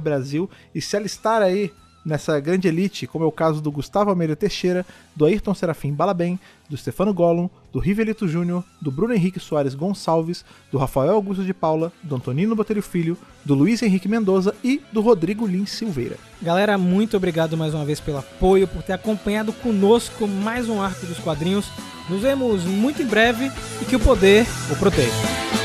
Brasil 0.00 0.48
e 0.74 0.80
se 0.80 0.96
alistar 0.96 1.42
aí 1.42 1.72
nessa 2.04 2.38
grande 2.38 2.68
elite, 2.68 3.06
como 3.06 3.24
é 3.24 3.26
o 3.26 3.32
caso 3.32 3.60
do 3.60 3.70
Gustavo 3.70 4.10
Almeida 4.10 4.36
Teixeira, 4.36 4.84
do 5.16 5.24
Ayrton 5.24 5.54
Serafim 5.54 5.92
Balabem, 5.92 6.38
do 6.68 6.76
Stefano 6.76 7.14
Gollum, 7.14 7.48
do 7.72 7.78
Rivelito 7.78 8.28
Júnior, 8.28 8.64
do 8.80 8.90
Bruno 8.90 9.14
Henrique 9.14 9.40
Soares 9.40 9.74
Gonçalves, 9.74 10.44
do 10.70 10.78
Rafael 10.78 11.12
Augusto 11.12 11.44
de 11.44 11.54
Paula, 11.54 11.92
do 12.02 12.16
Antonino 12.16 12.54
Botelho 12.54 12.82
Filho, 12.82 13.16
do 13.44 13.54
Luiz 13.54 13.82
Henrique 13.82 14.08
Mendoza 14.08 14.54
e 14.62 14.80
do 14.92 15.00
Rodrigo 15.00 15.46
Lins 15.46 15.70
Silveira. 15.70 16.16
Galera, 16.40 16.76
muito 16.76 17.16
obrigado 17.16 17.56
mais 17.56 17.74
uma 17.74 17.84
vez 17.84 18.00
pelo 18.00 18.18
apoio, 18.18 18.68
por 18.68 18.82
ter 18.82 18.92
acompanhado 18.92 19.52
conosco 19.52 20.26
mais 20.26 20.68
um 20.68 20.80
arco 20.82 21.06
dos 21.06 21.18
quadrinhos. 21.18 21.70
Nos 22.08 22.20
vemos 22.20 22.64
muito 22.64 23.02
em 23.02 23.06
breve 23.06 23.50
e 23.80 23.84
que 23.84 23.96
o 23.96 24.00
poder 24.00 24.46
o 24.70 24.76
proteja. 24.76 25.63